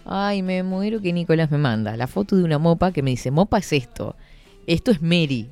Ay, 0.05 0.43
me 0.43 0.63
muero 0.63 1.01
que 1.01 1.13
Nicolás 1.13 1.51
me 1.51 1.59
manda 1.59 1.97
la 1.97 2.07
foto 2.07 2.37
de 2.37 2.45
una 2.45 2.59
mopa 2.59 2.93
que 2.93 3.03
me 3.03 3.11
dice, 3.11 3.31
mopa 3.31 3.59
es 3.59 3.73
esto, 3.73 4.17
esto 4.67 4.91
es 4.91 5.01
Mary. 5.03 5.49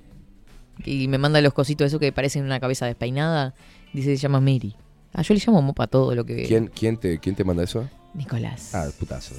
Y 0.85 1.09
me 1.09 1.19
manda 1.19 1.41
los 1.41 1.53
cositos 1.53 1.87
esos 1.87 2.01
que 2.01 2.13
parecen 2.13 2.45
una 2.45 2.59
cabeza 2.59 2.87
despeinada. 2.87 3.55
Dice, 3.93 4.17
se 4.17 4.23
llama 4.23 4.41
Mary. 4.41 4.75
Ah, 5.13 5.23
yo 5.23 5.35
le 5.35 5.43
llamo 5.45 5.61
mopa 5.61 5.85
a 5.85 5.87
todo 5.89 6.15
lo 6.15 6.25
que... 6.25 6.45
¿Quién, 6.45 6.69
quién, 6.69 6.97
te, 6.97 7.19
¿Quién 7.19 7.35
te 7.35 7.45
manda 7.45 7.63
eso? 7.65 7.89
Nicolás. 8.15 8.75
Ah, 8.75 8.89
putazo. 8.99 9.35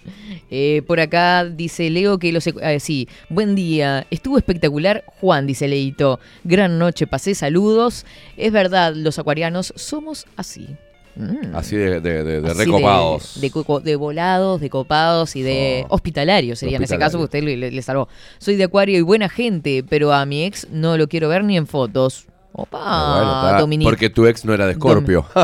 Eh, 0.51 0.83
por 0.89 0.99
acá 0.99 1.45
dice 1.45 1.89
Leo 1.89 2.19
que 2.19 2.33
los... 2.33 2.45
ah, 2.61 2.79
sí, 2.81 3.09
buen 3.29 3.55
día. 3.55 4.05
Estuvo 4.11 4.37
espectacular. 4.37 5.05
Juan, 5.21 5.47
dice 5.47 5.69
Leito. 5.69 6.19
Gran 6.43 6.81
noche, 6.81 7.07
pasé 7.07 7.37
saludos. 7.37 8.05
Es 8.37 8.51
verdad, 8.51 8.95
los 8.97 9.21
acuarianos 9.21 9.73
somos 9.77 10.27
así. 10.37 10.67
Mm. 11.15 11.55
Así 11.55 11.77
de, 11.77 12.01
de, 12.01 12.25
de- 12.25 12.41
de 12.41 12.51
Así 12.51 12.65
recopados. 12.65 13.39
De, 13.85 13.97
volados, 13.97 14.61
de 14.61 14.71
copados 14.71 15.37
y 15.37 15.43
de 15.43 15.85
hospitalarios 15.91 16.59
sería 16.59 16.77
en 16.79 16.83
ese 16.85 16.99
caso, 16.99 17.19
porque 17.19 17.39
usted 17.39 17.59
le, 17.59 17.71
le 17.71 17.83
salvó. 17.83 18.09
Soy 18.39 18.57
de 18.57 18.65
Acuario 18.65 18.99
y 18.99 19.03
buena 19.03 19.29
gente, 19.29 19.85
pero 19.89 20.13
a 20.13 20.25
mi 20.25 20.45
ex 20.45 20.69
no 20.71 20.97
lo 20.97 21.09
quiero 21.09 21.29
ver 21.29 21.45
ni 21.45 21.57
en 21.57 21.67
fotos. 21.67 22.27
Opa, 22.55 22.79
Ah, 22.83 23.53
bueno. 23.67 23.85
Porque 23.85 24.11
tu 24.11 24.27
ex 24.27 24.45
no 24.45 24.53
era 24.55 24.67
de 24.67 24.75
Scorpio. 24.75 25.27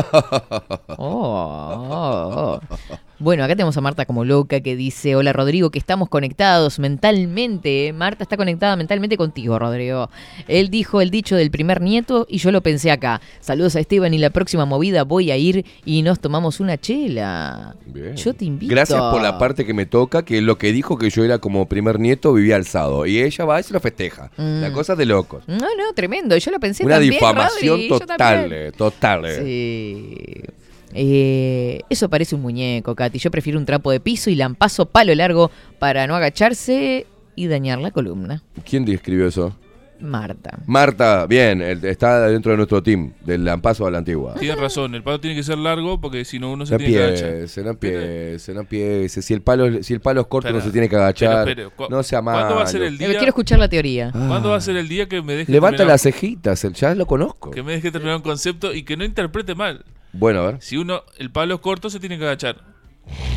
Oh, 0.97 1.87
oh, 1.91 2.59
oh. 2.69 2.95
Bueno, 3.19 3.43
acá 3.43 3.53
tenemos 3.53 3.75
a 3.75 3.81
Marta 3.81 4.05
como 4.05 4.23
loca 4.23 4.61
que 4.61 4.77
dice, 4.77 5.17
hola 5.17 5.33
Rodrigo, 5.33 5.71
que 5.71 5.79
estamos 5.79 6.07
conectados 6.07 6.79
mentalmente. 6.79 7.91
Marta 7.91 8.23
está 8.23 8.37
conectada 8.37 8.77
mentalmente 8.77 9.17
contigo, 9.17 9.59
Rodrigo. 9.59 10.09
Él 10.47 10.69
dijo 10.69 11.01
el 11.01 11.09
dicho 11.09 11.35
del 11.35 11.51
primer 11.51 11.81
nieto 11.81 12.25
y 12.29 12.37
yo 12.37 12.51
lo 12.51 12.61
pensé 12.61 12.91
acá. 12.91 13.19
Saludos 13.41 13.75
a 13.75 13.81
Esteban 13.81 14.13
y 14.13 14.19
la 14.19 14.29
próxima 14.29 14.65
movida 14.65 15.03
voy 15.03 15.31
a 15.31 15.37
ir 15.37 15.65
y 15.83 16.01
nos 16.01 16.21
tomamos 16.21 16.61
una 16.61 16.77
chela. 16.77 17.75
Bien. 17.85 18.15
Yo 18.15 18.33
te 18.33 18.45
invito. 18.45 18.71
Gracias 18.71 18.99
por 18.99 19.21
la 19.21 19.37
parte 19.37 19.65
que 19.65 19.73
me 19.73 19.85
toca, 19.85 20.23
que 20.23 20.41
lo 20.41 20.57
que 20.57 20.71
dijo 20.71 20.97
que 20.97 21.09
yo 21.09 21.25
era 21.25 21.39
como 21.39 21.67
primer 21.67 21.99
nieto 21.99 22.31
vivía 22.31 22.55
alzado. 22.55 23.05
Y 23.05 23.19
ella 23.19 23.43
va 23.43 23.59
y 23.59 23.63
se 23.63 23.73
lo 23.73 23.81
festeja. 23.81 24.31
Mm. 24.37 24.61
La 24.61 24.71
cosa 24.71 24.95
de 24.95 25.05
locos. 25.05 25.43
No, 25.47 25.57
no, 25.57 25.93
tremendo. 25.93 26.37
Yo 26.37 26.51
lo 26.51 26.59
pensé 26.61 26.85
Una 26.85 26.95
también, 26.95 27.15
difamación 27.15 27.75
Rodri, 27.75 27.89
total, 27.89 28.53
eh, 28.53 28.71
total. 28.71 29.25
eh. 29.25 29.43
Sí. 29.43 30.58
Eh, 30.93 31.81
eso 31.89 32.09
parece 32.09 32.35
un 32.35 32.41
muñeco, 32.41 32.95
Katy. 32.95 33.19
Yo 33.19 33.31
prefiero 33.31 33.59
un 33.59 33.65
trapo 33.65 33.91
de 33.91 33.99
piso 33.99 34.29
y 34.29 34.35
lampazo 34.35 34.85
palo 34.87 35.13
largo 35.15 35.51
para 35.79 36.07
no 36.07 36.15
agacharse 36.15 37.05
y 37.35 37.47
dañar 37.47 37.79
la 37.79 37.91
columna. 37.91 38.43
¿Quién 38.67 38.85
describió 38.85 39.27
eso? 39.27 39.55
Marta. 40.01 40.57
Marta, 40.65 41.25
bien, 41.27 41.61
el- 41.61 41.83
está 41.83 42.29
dentro 42.29 42.51
de 42.51 42.57
nuestro 42.57 42.81
team, 42.81 43.11
del 43.25 43.43
lampazo 43.43 43.85
a 43.85 43.91
la 43.91 43.97
antigua. 43.97 44.35
Tienes 44.39 44.57
razón, 44.57 44.95
el 44.95 45.03
palo 45.03 45.19
tiene 45.19 45.35
que 45.35 45.43
ser 45.43 45.57
largo 45.57 45.99
porque 45.99 46.23
si 46.23 46.39
no 46.39 46.53
uno 46.53 46.65
se 46.65 46.71
No 46.73 46.77
tiene 46.77 46.93
que 46.93 47.03
agachar. 47.03 47.29
no 47.65 47.69
empiece, 47.71 48.53
no 48.53 48.59
empiece. 48.61 49.21
Si 49.21 49.33
el 49.33 49.41
palo, 49.41 49.83
si 49.83 49.93
el 49.93 49.99
palo 49.99 50.21
es 50.21 50.27
corto 50.27 50.47
Espera, 50.47 50.59
no 50.59 50.65
se 50.65 50.71
tiene 50.71 50.87
que 50.87 50.95
agachar. 50.95 51.45
Cu- 51.75 51.87
No 51.89 52.01
sea 52.01 52.21
malo. 52.21 52.37
¿Cuándo 52.39 52.55
va 52.55 52.63
a 52.63 52.67
ser 52.67 52.81
el 52.83 52.95
Eh, 52.95 52.97
día? 52.97 53.07
Quiero 53.09 53.25
escuchar 53.27 53.59
la 53.59 53.67
teoría. 53.67 54.11
¿Cuándo 54.13 54.51
va 54.51 54.55
a 54.55 54.61
ser 54.61 54.77
el 54.77 54.87
día 54.87 55.05
que 55.09 55.21
me 55.21 55.33
deje 55.33 55.51
Levanta 55.51 55.77
terminar- 55.79 55.93
las 55.95 56.01
cejitas, 56.03 56.63
el- 56.63 56.73
ya 56.75 56.95
lo 56.95 57.05
conozco. 57.05 57.51
que 57.51 57.61
me 57.61 57.73
deje 57.73 57.91
terminar 57.91 58.15
un 58.15 58.21
concepto 58.21 58.73
y 58.73 58.83
que 58.83 58.95
no 58.95 59.03
interprete 59.03 59.53
mal? 59.53 59.83
Bueno, 60.13 60.41
a 60.41 60.51
ver. 60.51 60.61
Si 60.61 60.77
uno, 60.77 61.03
el 61.17 61.31
palo 61.31 61.55
es 61.55 61.61
corto, 61.61 61.89
se 61.89 61.99
tiene 61.99 62.17
que 62.17 62.25
agachar. 62.25 62.63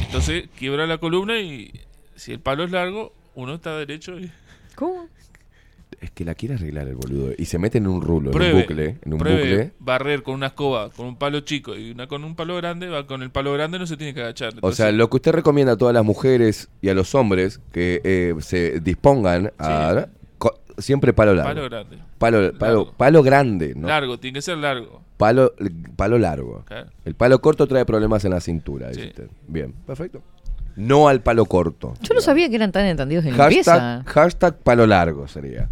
Entonces, 0.07 0.49
quiebra 0.59 0.87
la 0.87 0.99
columna 0.99 1.41
y 1.41 1.73
si 2.17 2.33
el 2.33 2.41
palo 2.41 2.65
es 2.65 2.71
largo, 2.71 3.15
uno 3.35 3.55
está 3.55 3.77
derecho 3.77 4.19
y... 4.19 4.31
¿Cómo? 4.75 5.09
Es 6.01 6.11
que 6.11 6.25
la 6.25 6.35
quiere 6.35 6.55
arreglar 6.55 6.89
el 6.89 6.97
boludo. 6.97 7.33
Y 7.39 7.45
se 7.45 7.59
mete 7.59 7.79
en 7.79 7.87
un 7.87 8.03
rulo, 8.03 8.33
en 8.33 8.55
un 8.55 8.61
bucle. 8.61 8.99
En 9.03 9.13
un 9.13 9.19
pruebe 9.19 9.41
bucle. 9.41 9.73
barrer 9.79 10.23
con 10.23 10.35
una 10.35 10.49
escoba, 10.49 10.91
con 10.91 11.07
un 11.07 11.17
palo 11.17 11.41
chico 11.41 11.77
y 11.77 11.93
una 11.93 12.09
con 12.09 12.25
un 12.25 12.35
palo 12.35 12.57
grande, 12.57 12.89
va 12.89 13.07
con 13.07 13.23
el 13.23 13.31
palo 13.31 13.53
grande 13.53 13.79
no 13.79 13.87
se 13.87 13.97
tiene 13.97 14.13
que 14.13 14.21
agachar. 14.21 14.55
O 14.63 14.73
sea, 14.73 14.91
lo 14.91 15.09
que 15.09 15.17
usted 15.17 15.33
recomienda 15.33 15.75
a 15.75 15.77
todas 15.77 15.95
las 15.95 16.05
mujeres 16.05 16.69
y 16.81 16.89
a 16.89 16.95
los 16.95 17.15
hombres 17.15 17.61
que 17.73 18.01
eh, 18.05 18.35
se 18.41 18.81
dispongan 18.81 19.53
a... 19.59 20.09
Siempre 20.79 21.13
palo 21.13 21.35
largo. 21.35 21.51
Palo 21.55 21.69
grande. 21.69 21.99
Palo, 22.19 22.59
palo, 22.59 22.93
palo 22.97 23.23
grande, 23.23 23.75
¿no? 23.77 23.89
Largo, 23.89 24.19
tiene 24.19 24.39
que 24.39 24.43
ser 24.43 24.57
largo. 24.57 25.03
Palo, 25.23 25.53
palo 25.95 26.19
largo. 26.19 26.65
El 27.05 27.15
palo 27.15 27.41
corto 27.41 27.69
trae 27.69 27.85
problemas 27.85 28.25
en 28.25 28.33
la 28.33 28.41
cintura, 28.41 28.89
dice 28.89 29.03
Sí. 29.03 29.07
usted. 29.07 29.29
Bien, 29.47 29.73
perfecto. 29.87 30.21
No 30.75 31.07
al 31.07 31.21
palo 31.21 31.45
corto. 31.47 31.95
Yo 32.03 32.13
no 32.13 32.21
sabía 32.21 32.49
que 32.49 32.57
eran 32.57 32.73
tan 32.73 32.87
entendidos 32.87 33.25
en 33.27 33.37
limpieza. 33.37 33.79
Hashtag, 34.03 34.05
hashtag 34.13 34.57
palo 34.65 34.85
largo 34.85 35.29
sería. 35.29 35.69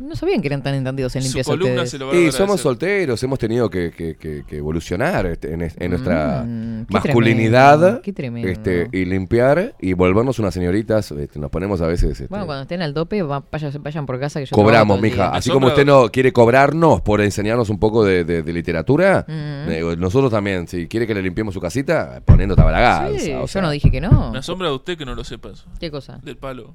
No 0.00 0.14
sabían 0.16 0.40
que 0.40 0.48
eran 0.48 0.62
tan 0.62 0.74
entendidos 0.74 1.14
en 1.16 1.22
Su 1.22 1.28
limpieza 1.28 1.50
columna 1.50 1.72
ustedes. 1.74 1.90
se 1.90 1.98
lo 1.98 2.06
va 2.08 2.12
a 2.12 2.16
Y 2.16 2.32
somos 2.32 2.60
solteros, 2.60 3.22
hemos 3.22 3.38
tenido 3.38 3.68
que, 3.70 3.90
que- 3.90 4.16
que- 4.16 4.44
que 4.46 4.56
evolucionar 4.58 5.26
este, 5.26 5.52
en, 5.54 5.62
es- 5.62 5.74
en 5.78 5.90
nuestra 5.90 6.44
Mm, 6.46 6.86
qué 6.86 6.92
masculinidad 6.94 7.78
tremendo, 7.78 8.02
qué 8.02 8.12
tremendo. 8.12 8.48
este, 8.48 8.88
y 8.92 9.04
limpiar 9.04 9.74
y 9.80 9.92
volvernos 9.92 10.38
unas 10.38 10.54
señoritas. 10.54 11.10
este, 11.10 11.38
nos 11.38 11.50
ponemos 11.50 11.80
a 11.80 11.86
veces. 11.86 12.12
este, 12.12 12.26
Bueno, 12.28 12.46
cuando 12.46 12.62
estén 12.62 12.82
al 12.82 12.94
tope, 12.94 13.22
va- 13.22 13.44
vayan, 13.50 13.72
vayan 13.82 14.06
por 14.06 14.18
casa 14.20 14.40
que 14.40 14.46
yo 14.46 14.54
cobramos, 14.54 15.00
mija. 15.00 15.30
Así 15.30 15.50
como 15.50 15.68
usted 15.68 15.84
no 15.86 16.08
quiere 16.10 16.32
cobrarnos 16.32 17.00
por 17.00 17.20
enseñarnos 17.20 17.68
un 17.70 17.78
poco 17.78 18.04
de, 18.04 18.24
de- 18.24 18.42
de 18.42 18.52
literatura, 18.52 19.24
Mm. 19.28 19.70
eh, 19.70 19.96
nosotros 19.98 20.30
también, 20.30 20.68
si 20.68 20.86
quiere 20.86 21.06
que 21.06 21.14
le 21.14 21.22
limpiemos 21.22 21.54
su 21.54 21.60
casita, 21.60 22.22
poniendo 22.24 22.54
tabalaganza. 22.56 23.18
Sí, 23.18 23.32
o 23.32 23.40
yo 23.40 23.46
sea, 23.46 23.62
no 23.62 23.70
dije 23.70 23.90
que 23.90 24.00
no. 24.00 24.30
Me 24.32 24.38
asombra 24.38 24.68
a 24.68 24.72
usted 24.74 24.96
que 24.96 25.04
no 25.04 25.14
lo 25.14 25.24
sepas. 25.24 25.64
¿Qué 25.80 25.90
cosa? 25.90 26.18
Del 26.22 26.36
palo. 26.36 26.74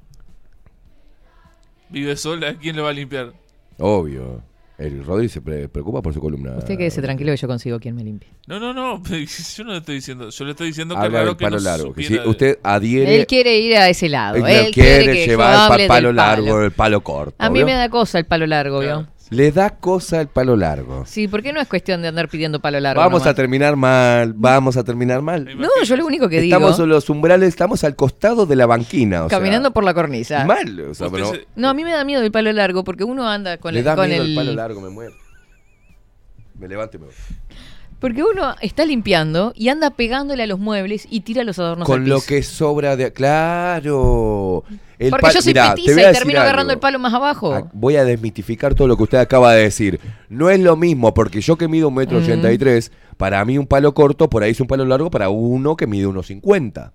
Vive 1.90 2.16
sola, 2.16 2.50
¿a 2.50 2.54
quién 2.56 2.76
le 2.76 2.82
va 2.82 2.90
a 2.90 2.94
limpiar? 2.94 3.34
Obvio. 3.80 4.42
El 4.76 5.06
Rodri 5.06 5.30
se 5.30 5.40
pre- 5.40 5.70
preocupa 5.70 6.02
por 6.02 6.14
su 6.16 6.20
columna. 6.20 6.56
Usted 6.58 6.76
quédese 6.78 7.02
tranquilo 7.02 7.32
que 7.32 7.38
yo 7.38 7.48
consigo 7.48 7.80
quien 7.80 7.96
me 7.96 8.04
limpie. 8.04 8.28
No, 8.48 8.60
no, 8.60 8.74
no. 8.74 9.02
Yo 9.56 9.64
no 9.64 9.72
le 9.72 9.78
estoy 9.78 9.96
diciendo. 9.96 10.30
Yo 10.30 10.46
le 10.46 10.52
estoy 10.52 10.68
diciendo 10.68 10.96
que 10.96 11.02
Habla 11.02 11.20
del 11.24 11.38
que 11.38 11.46
palo 11.46 11.58
no 11.58 11.64
largo. 11.64 11.94
Que 11.94 12.04
si 12.04 12.18
usted 12.20 12.58
adhiere. 12.64 13.20
Él 13.20 13.28
quiere 13.28 13.60
ir 13.60 13.76
a 13.78 13.88
ese 13.88 14.10
lado. 14.10 14.38
él 14.38 14.46
Él 14.48 14.74
quiere, 14.74 15.26
llevar 15.28 15.80
el 15.80 15.88
pa- 15.88 15.94
palo 15.94 16.12
largo, 16.12 16.62
el 16.64 16.72
palo 16.72 17.02
corto. 17.04 17.36
A 17.38 17.50
mí 17.52 17.60
¿vio? 17.60 17.68
me 17.68 17.74
da 17.74 17.88
cosa 17.90 18.18
el 18.18 18.26
palo 18.26 18.48
largo, 18.48 18.80
¿vio? 18.80 19.08
Le 19.34 19.52
da 19.52 19.72
cosa 19.72 20.22
el 20.22 20.28
palo 20.28 20.56
largo. 20.56 21.06
Sí, 21.06 21.28
porque 21.28 21.52
no 21.54 21.60
es 21.60 21.68
cuestión 21.68 22.02
de 22.02 22.08
andar 22.08 22.30
pidiendo 22.30 22.60
palo 22.60 22.80
largo. 22.80 23.02
Vamos 23.02 23.26
a 23.26 23.34
terminar 23.34 23.76
mal, 23.76 24.34
vamos 24.34 24.78
a 24.78 24.84
terminar 24.84 25.22
mal. 25.22 25.58
No, 25.58 25.70
yo 25.84 25.98
lo 25.98 26.06
único 26.06 26.30
que 26.30 26.38
Estamos 26.40 26.74
digo, 26.74 26.84
en 26.84 26.90
los 26.90 27.10
umbrales, 27.10 27.50
estamos 27.50 27.84
al 27.84 27.96
costado 27.96 28.46
de 28.46 28.56
la 28.56 28.66
banquina. 28.66 29.26
o 29.26 29.30
sea, 29.30 29.38
caminando 29.40 29.72
por 29.72 29.84
la 29.84 29.94
cornisa. 29.94 30.46
Mal. 30.46 30.80
o 30.80 30.94
sea, 30.94 31.08
Usted 31.08 31.18
pero 31.20 31.32
se- 31.34 31.48
No, 31.56 31.70
a 31.70 31.74
mí 31.74 31.84
me 31.84 31.92
da 31.92 32.04
miedo 32.04 32.22
el 32.22 32.32
palo 32.32 32.52
largo 32.52 32.84
porque 32.84 33.04
uno 33.04 33.28
anda 33.28 33.58
con 33.58 33.74
le 33.74 33.80
el, 33.80 33.86
da 33.86 33.96
con 33.96 34.08
miedo 34.08 34.24
el, 34.24 34.30
el 34.30 34.36
palo 34.36 34.54
largo, 34.54 34.82
me 34.82 34.90
muero. 34.90 35.14
Me 36.60 36.68
levanto 36.68 36.98
y 36.98 37.00
me 37.00 37.06
voy. 37.08 37.16
Porque 38.04 38.22
uno 38.22 38.54
está 38.60 38.84
limpiando 38.86 39.54
y 39.56 39.70
anda 39.70 39.90
pegándole 39.92 40.44
a 40.44 40.48
los 40.48 40.60
muebles 40.60 41.08
y 41.10 41.22
tira 41.22 41.46
los 41.46 41.58
adornos 41.58 41.88
al 41.88 41.94
Con 41.96 42.10
lo 42.10 42.20
que 42.20 42.44
sobra 42.44 42.98
de. 42.98 43.14
¡Claro! 43.14 44.66
El 45.00 45.10
Porque 45.10 45.28
yo 45.34 45.42
soy 45.42 45.52
Mirá, 45.54 45.74
petiza 45.74 46.10
y 46.10 46.14
termino 46.14 46.42
agarrando 46.42 46.72
algo. 46.72 46.74
el 46.74 46.80
palo 46.80 47.00
más 47.00 47.14
abajo. 47.14 47.54
Ah, 47.54 47.70
Voy 47.72 47.96
a 47.96 48.04
desmitificar 48.04 48.76
todo 48.76 48.90
lo 48.90 48.98
que 48.98 49.04
usted 49.04 49.20
acaba 49.20 49.54
de 49.54 49.64
decir. 49.64 50.02
No 50.28 50.50
es 50.50 50.60
lo 50.60 50.76
mismo, 50.76 51.14
porque 51.14 51.40
yo 51.40 51.56
que 51.56 51.70
mido 51.70 51.88
un 51.88 51.96
metro 51.96 52.20
Mm. 52.20 52.24
ochenta 52.24 52.52
y 52.52 52.58
tres, 52.58 52.92
para 53.16 53.44
mí 53.46 53.58
un 53.58 53.68
palo 53.68 53.94
corto, 53.94 54.30
por 54.30 54.44
ahí 54.44 54.52
es 54.52 54.60
un 54.60 54.68
palo 54.68 54.84
largo 54.84 55.10
para 55.10 55.30
uno 55.30 55.78
que 55.78 55.88
mide 55.88 56.06
unos 56.06 56.28
50. 56.28 56.92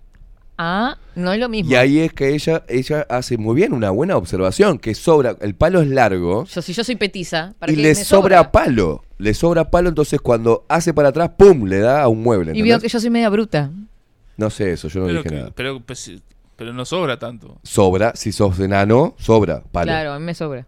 Ah, 0.60 0.98
no 1.14 1.32
es 1.32 1.38
lo 1.38 1.48
mismo. 1.48 1.70
Y 1.70 1.76
ahí 1.76 2.00
es 2.00 2.12
que 2.12 2.34
ella, 2.34 2.64
ella 2.68 3.06
hace 3.08 3.38
muy 3.38 3.54
bien 3.54 3.72
una 3.72 3.90
buena 3.90 4.16
observación, 4.16 4.80
que 4.80 4.92
sobra, 4.96 5.36
el 5.40 5.54
palo 5.54 5.80
es 5.80 5.86
largo 5.88 6.44
Yo, 6.46 6.62
si 6.62 6.72
yo 6.72 6.82
soy 6.82 6.96
petiza, 6.96 7.54
¿para 7.60 7.70
y 7.70 7.76
qué 7.76 7.82
le 7.82 7.88
me 7.90 7.94
sobra, 7.94 8.50
palo. 8.50 9.04
Le 9.18 9.34
sobra 9.34 9.70
palo, 9.70 9.88
entonces 9.88 10.20
cuando 10.20 10.64
hace 10.68 10.92
para 10.92 11.10
atrás, 11.10 11.30
¡pum! 11.36 11.64
le 11.66 11.78
da 11.78 12.02
a 12.02 12.08
un 12.08 12.22
mueble. 12.22 12.52
Y 12.58 12.62
veo 12.62 12.80
que 12.80 12.88
yo 12.88 12.98
soy 12.98 13.08
media 13.08 13.28
bruta. 13.30 13.70
No 14.36 14.50
sé 14.50 14.72
eso, 14.72 14.88
yo 14.88 15.00
no 15.00 15.06
pero, 15.06 15.18
dije 15.18 15.28
que- 15.28 15.36
nada. 15.36 15.52
pero, 15.54 15.80
pues, 15.80 16.10
pero 16.56 16.72
no 16.72 16.84
sobra 16.84 17.18
tanto. 17.20 17.60
Sobra, 17.62 18.12
si 18.16 18.32
sos 18.32 18.58
enano, 18.58 19.14
sobra 19.16 19.62
palo. 19.70 19.86
Claro, 19.86 20.12
a 20.12 20.18
mí 20.18 20.24
me 20.24 20.34
sobra. 20.34 20.66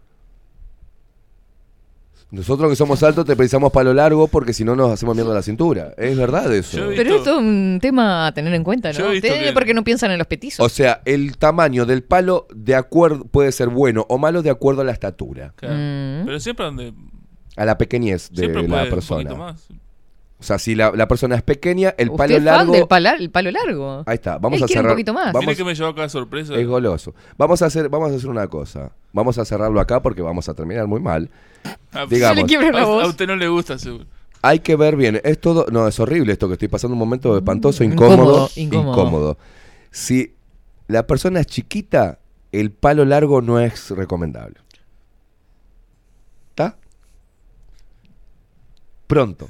Nosotros 2.31 2.69
que 2.69 2.75
somos 2.77 3.03
altos 3.03 3.25
te 3.25 3.35
pensamos 3.35 3.71
palo 3.73 3.93
largo 3.93 4.27
porque 4.27 4.53
si 4.53 4.63
no 4.63 4.73
nos 4.75 4.89
hacemos 4.91 5.15
mierda 5.15 5.33
la 5.33 5.41
cintura. 5.41 5.93
Es 5.97 6.15
verdad 6.17 6.53
eso. 6.55 6.77
Pero 6.95 7.15
esto 7.17 7.31
es 7.31 7.37
un 7.37 7.79
tema 7.81 8.25
a 8.27 8.33
tener 8.33 8.53
en 8.53 8.63
cuenta, 8.63 8.93
¿no? 8.93 9.11
Ustedes 9.11 9.47
que- 9.47 9.51
porque 9.53 9.73
no 9.73 9.83
piensan 9.83 10.11
en 10.11 10.17
los 10.17 10.27
petizos. 10.27 10.65
O 10.65 10.69
sea, 10.69 11.01
el 11.03 11.37
tamaño 11.37 11.85
del 11.85 12.03
palo 12.03 12.47
de 12.55 12.75
acuerdo 12.75 13.25
puede 13.25 13.51
ser 13.51 13.67
bueno 13.67 14.05
o 14.07 14.17
malo 14.17 14.41
de 14.41 14.49
acuerdo 14.49 14.81
a 14.81 14.85
la 14.85 14.93
estatura, 14.93 15.53
Claro. 15.57 15.75
Mm. 15.75 16.25
Pero 16.25 16.39
siempre 16.39 16.65
donde. 16.65 16.93
a 17.57 17.65
la 17.65 17.77
pequeñez 17.77 18.29
de 18.31 18.37
Siempre 18.37 18.63
la 18.63 18.67
puede 18.69 18.83
un 18.83 18.89
persona. 18.89 19.23
poquito 19.23 19.37
más. 19.37 19.67
O 20.41 20.43
sea, 20.43 20.57
si 20.57 20.73
la, 20.75 20.91
la 20.91 21.07
persona 21.07 21.35
es 21.35 21.43
pequeña, 21.43 21.93
el 21.99 22.09
Usted 22.09 22.17
palo 22.17 22.31
es 22.33 22.37
fan 22.43 22.45
largo. 22.45 22.73
del 22.73 22.87
pala- 22.87 23.15
el 23.19 23.29
palo 23.29 23.51
largo. 23.51 24.03
Ahí 24.07 24.15
está, 24.15 24.39
vamos 24.39 24.57
Él 24.57 24.63
a 24.63 24.65
quiere 24.65 24.79
un 24.79 24.83
cerrar. 24.83 24.93
poquito 24.95 25.13
más. 25.13 25.25
Vamos, 25.33 25.41
Mire 25.45 25.55
que 25.55 25.63
me 25.63 25.75
llevó 25.75 25.89
acá 25.89 26.09
sorpresa. 26.09 26.55
es 26.55 26.67
goloso. 26.67 27.13
Vamos 27.37 27.61
a 27.61 27.67
hacer, 27.67 27.87
vamos 27.89 28.11
a 28.11 28.15
hacer 28.15 28.27
una 28.29 28.47
cosa. 28.47 28.91
Vamos 29.13 29.37
a 29.37 29.45
cerrarlo 29.45 29.79
acá 29.79 30.01
porque 30.01 30.21
vamos 30.23 30.49
a 30.49 30.53
terminar 30.55 30.87
muy 30.87 30.99
mal. 30.99 31.29
Ah, 31.93 32.05
Digamos. 32.09 32.49
Se 32.51 32.57
le 32.59 32.77
a, 32.79 32.85
voz. 32.85 33.03
a 33.03 33.07
usted 33.07 33.27
no 33.27 33.35
le 33.35 33.47
gusta, 33.47 33.77
seguro. 33.77 34.05
Hay 34.41 34.59
que 34.61 34.75
ver 34.75 34.95
bien. 34.95 35.21
Es 35.23 35.39
todo. 35.39 35.67
No, 35.71 35.87
es 35.87 35.99
horrible 35.99 36.33
esto 36.33 36.47
que 36.47 36.53
estoy 36.53 36.67
pasando 36.69 36.93
un 36.93 36.99
momento 36.99 37.37
espantoso, 37.37 37.83
Mm, 37.83 37.91
Incómodo, 37.91 38.17
incómodo. 38.17 38.49
incómodo. 38.55 38.91
incómodo. 38.93 39.37
Si 39.91 40.33
la 40.87 41.05
persona 41.05 41.39
es 41.41 41.45
chiquita, 41.45 42.17
el 42.51 42.71
palo 42.71 43.05
largo 43.05 43.43
no 43.43 43.59
es 43.59 43.91
recomendable. 43.91 44.55
¿Está? 46.49 46.77
Pronto. 49.07 49.49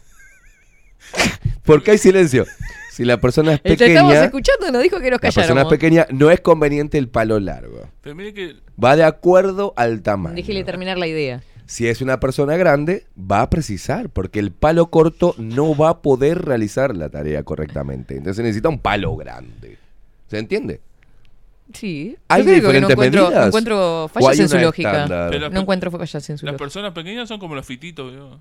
Porque 1.73 1.91
hay 1.91 1.97
silencio. 1.97 2.45
Si 2.91 3.05
la 3.05 3.19
persona 3.19 3.53
es 3.53 3.59
Eh, 3.63 3.75
Te 3.77 3.85
estamos 3.87 4.11
pequeña, 4.11 4.25
escuchando, 4.25 4.71
nos 4.71 4.83
dijo 4.83 4.99
que 4.99 5.09
nos 5.09 5.17
la 5.17 5.19
persona 5.19 5.43
es 5.43 5.47
calláramos. 5.47 5.69
pequeña, 5.71 6.07
no 6.11 6.29
es 6.29 6.41
conveniente 6.41 6.97
el 6.97 7.07
palo 7.07 7.39
largo. 7.39 7.87
Pero 8.01 8.15
mire 8.15 8.33
que 8.33 8.55
Va 8.83 8.95
de 8.95 9.03
acuerdo 9.03 9.73
al 9.77 10.01
tamaño. 10.01 10.35
Déjele 10.35 10.63
terminar 10.63 10.97
la 10.97 11.07
idea. 11.07 11.41
Si 11.67 11.87
es 11.87 12.01
una 12.01 12.19
persona 12.19 12.57
grande, 12.57 13.05
va 13.19 13.41
a 13.43 13.49
precisar, 13.49 14.09
porque 14.09 14.39
el 14.39 14.51
palo 14.51 14.87
corto 14.87 15.35
no 15.37 15.73
va 15.75 15.89
a 15.89 16.01
poder 16.01 16.43
realizar 16.43 16.97
la 16.97 17.07
tarea 17.09 17.43
correctamente. 17.43 18.17
Entonces 18.17 18.43
necesita 18.43 18.67
un 18.67 18.79
palo 18.79 19.15
grande. 19.15 19.77
¿Se 20.27 20.37
entiende? 20.37 20.81
Sí. 21.73 22.17
¿Hay 22.27 22.41
Yo 22.43 22.45
creo 22.49 22.55
que 22.73 22.81
no 22.81 22.87
diferentes 22.89 22.91
encuentro, 22.91 23.21
medidas? 23.23 23.41
no 23.41 23.47
encuentro 23.47 24.03
¿O 24.03 24.07
fallas 24.09 24.39
en 24.39 24.49
su 24.49 24.57
lógica. 24.57 25.07
No 25.49 25.59
encuentro 25.61 25.91
fallas 25.91 26.29
en 26.29 26.37
su 26.37 26.45
las 26.45 26.53
lógica. 26.53 26.57
personas 26.65 26.91
pequeñas 26.91 27.29
son 27.29 27.39
como 27.39 27.55
los 27.55 27.65
fititos. 27.65 28.11
¿vio? 28.11 28.37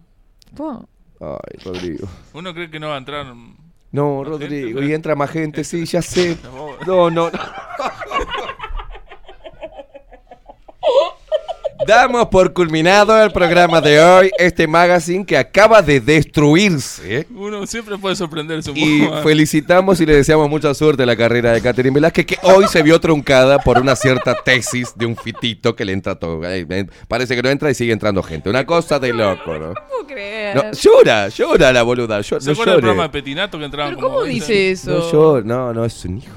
Ay, 1.20 1.58
Rodrigo. 1.64 2.08
Uno 2.34 2.52
cree 2.54 2.70
que 2.70 2.80
no 2.80 2.88
va 2.88 2.94
a 2.94 2.98
entrar. 2.98 3.26
No, 3.92 4.22
Rodrigo, 4.24 4.78
gente- 4.80 4.86
y 4.90 4.94
entra 4.94 5.14
más 5.16 5.30
gente, 5.30 5.64
sí, 5.64 5.84
ya 5.84 6.00
sé. 6.02 6.36
No. 6.86 7.10
No, 7.10 7.10
no. 7.10 7.30
Damos 11.86 12.26
por 12.28 12.52
culminado 12.52 13.22
el 13.22 13.30
programa 13.32 13.80
de 13.80 13.98
hoy, 14.04 14.30
este 14.38 14.66
magazine 14.66 15.24
que 15.24 15.36
acaba 15.38 15.80
de 15.80 15.98
destruirse. 16.00 17.26
Uno 17.34 17.66
siempre 17.66 17.96
puede 17.96 18.16
sorprenderse 18.16 18.70
un 18.70 18.76
Y 18.76 19.00
poco. 19.00 19.14
más. 19.14 19.22
felicitamos 19.24 20.00
y 20.00 20.06
le 20.06 20.14
deseamos 20.14 20.50
mucha 20.50 20.74
suerte 20.74 21.04
a 21.04 21.06
la 21.06 21.16
carrera 21.16 21.52
de 21.52 21.62
Catherine 21.62 21.94
Velázquez, 21.94 22.26
que 22.26 22.38
hoy 22.42 22.66
se 22.68 22.82
vio 22.82 23.00
truncada 23.00 23.58
por 23.58 23.78
una 23.78 23.96
cierta 23.96 24.34
tesis 24.44 24.92
de 24.94 25.06
un 25.06 25.16
fitito 25.16 25.74
que 25.74 25.84
le 25.86 25.92
entra 25.92 26.16
todo. 26.16 26.40
Eh, 26.44 26.66
Parece 27.08 27.34
que 27.34 27.42
no 27.42 27.48
entra 27.48 27.70
y 27.70 27.74
sigue 27.74 27.92
entrando 27.92 28.22
gente. 28.22 28.50
Una 28.50 28.66
cosa 28.66 28.98
de 28.98 29.12
loco, 29.14 29.54
¿no? 29.54 29.68
No 29.68 29.74
puedo 29.88 30.06
creer. 30.06 30.56
No, 30.56 30.72
llora, 30.72 31.28
llora 31.28 31.72
la 31.72 31.82
boluda. 31.82 32.20
Yo, 32.20 32.40
¿Se 32.40 32.46
no 32.46 32.52
acuerda 32.52 32.72
del 32.72 32.80
programa 32.82 33.02
de. 33.04 33.08
Petinato 33.08 33.58
que 33.58 33.64
entraban 33.64 33.94
¿Pero 33.94 34.02
como 34.06 34.14
cómo 34.18 34.26
20? 34.26 34.34
dice 34.44 34.70
eso? 34.72 34.90
No 34.90 35.10
llora, 35.12 35.42
no, 35.46 35.72
no, 35.72 35.84
es 35.86 36.04
un 36.04 36.18
hijo. 36.18 36.36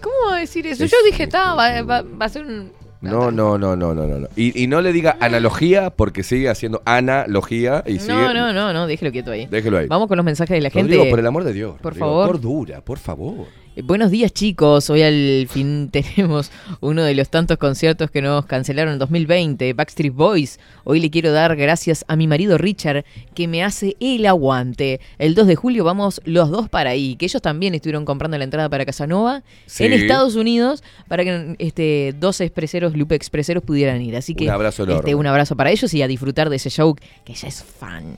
¿Cómo 0.00 0.30
va 0.30 0.36
a 0.36 0.40
decir 0.40 0.66
eso? 0.66 0.82
Es 0.84 0.90
Yo 0.90 0.96
dije, 1.06 1.22
está, 1.22 1.54
va, 1.54 1.82
va- 1.82 2.02
va 2.02 2.26
a 2.26 2.28
ser 2.28 2.44
un... 2.44 2.72
No, 3.10 3.30
no, 3.30 3.58
no, 3.58 3.76
no, 3.76 3.94
no, 3.94 4.06
no. 4.06 4.18
no. 4.20 4.28
Y, 4.36 4.62
y 4.62 4.66
no 4.68 4.80
le 4.80 4.92
diga 4.92 5.16
analogía 5.20 5.90
porque 5.90 6.22
sigue 6.22 6.48
haciendo 6.48 6.82
analogía 6.84 7.82
y 7.86 7.98
sigue. 7.98 8.12
No, 8.14 8.32
no, 8.32 8.52
no, 8.52 8.72
no, 8.72 8.86
déjelo 8.86 9.10
quieto 9.10 9.32
ahí. 9.32 9.46
Déjelo 9.46 9.78
ahí. 9.78 9.88
Vamos 9.88 10.08
con 10.08 10.16
los 10.16 10.24
mensajes 10.24 10.54
de 10.54 10.60
la 10.60 10.70
gente. 10.70 10.94
Rodrigo, 10.94 11.10
por 11.10 11.18
el 11.18 11.26
amor 11.26 11.44
de 11.44 11.52
Dios. 11.52 11.74
Por 11.80 11.92
Rodrigo, 11.92 12.06
favor. 12.06 12.26
Cordura, 12.28 12.80
por 12.80 12.98
favor. 12.98 13.46
Eh, 13.74 13.82
Buenos 13.82 14.10
días 14.10 14.32
chicos, 14.34 14.90
hoy 14.90 15.02
al 15.02 15.46
fin 15.48 15.88
tenemos 15.92 16.50
uno 16.80 17.02
de 17.04 17.14
los 17.14 17.30
tantos 17.30 17.56
conciertos 17.56 18.10
que 18.10 18.20
nos 18.20 18.44
cancelaron 18.46 18.92
en 18.94 18.98
2020, 18.98 19.72
Backstreet 19.72 20.12
Boys. 20.14 20.60
Hoy 20.84 21.00
le 21.00 21.10
quiero 21.10 21.32
dar 21.32 21.56
gracias 21.56 22.04
a 22.08 22.16
mi 22.16 22.26
marido 22.26 22.58
Richard 22.58 23.04
que 23.34 23.48
me 23.48 23.64
hace 23.64 23.96
el 24.00 24.26
aguante. 24.26 25.00
El 25.18 25.34
2 25.34 25.46
de 25.46 25.56
julio 25.56 25.84
vamos 25.84 26.20
los 26.24 26.50
dos 26.50 26.68
para 26.68 26.90
ahí, 26.90 27.16
que 27.16 27.24
ellos 27.24 27.40
también 27.40 27.74
estuvieron 27.74 28.04
comprando 28.04 28.36
la 28.36 28.44
entrada 28.44 28.68
para 28.68 28.84
Casanova 28.84 29.42
Sí. 29.66 29.84
en 29.84 29.94
Estados 29.94 30.34
Unidos 30.36 30.82
para 31.08 31.24
que 31.24 31.56
este, 31.58 32.14
dos 32.18 32.40
expreseros, 32.40 32.94
Lupe 32.96 33.14
Expreseros 33.14 33.62
pudieran 33.62 34.02
ir. 34.02 34.16
Así 34.16 34.34
que 34.34 34.44
Un 34.44 34.50
abrazo 34.50 34.82
enorme. 34.82 35.00
este, 35.00 35.14
un 35.14 35.26
abrazo 35.26 35.56
para 35.56 35.70
ellos 35.70 35.92
y 35.94 36.02
a 36.02 36.08
disfrutar 36.08 36.50
de 36.50 36.56
ese 36.56 36.68
show 36.68 36.94
que 37.24 37.32
ella 37.32 37.48
es 37.48 37.62
fan. 37.62 38.16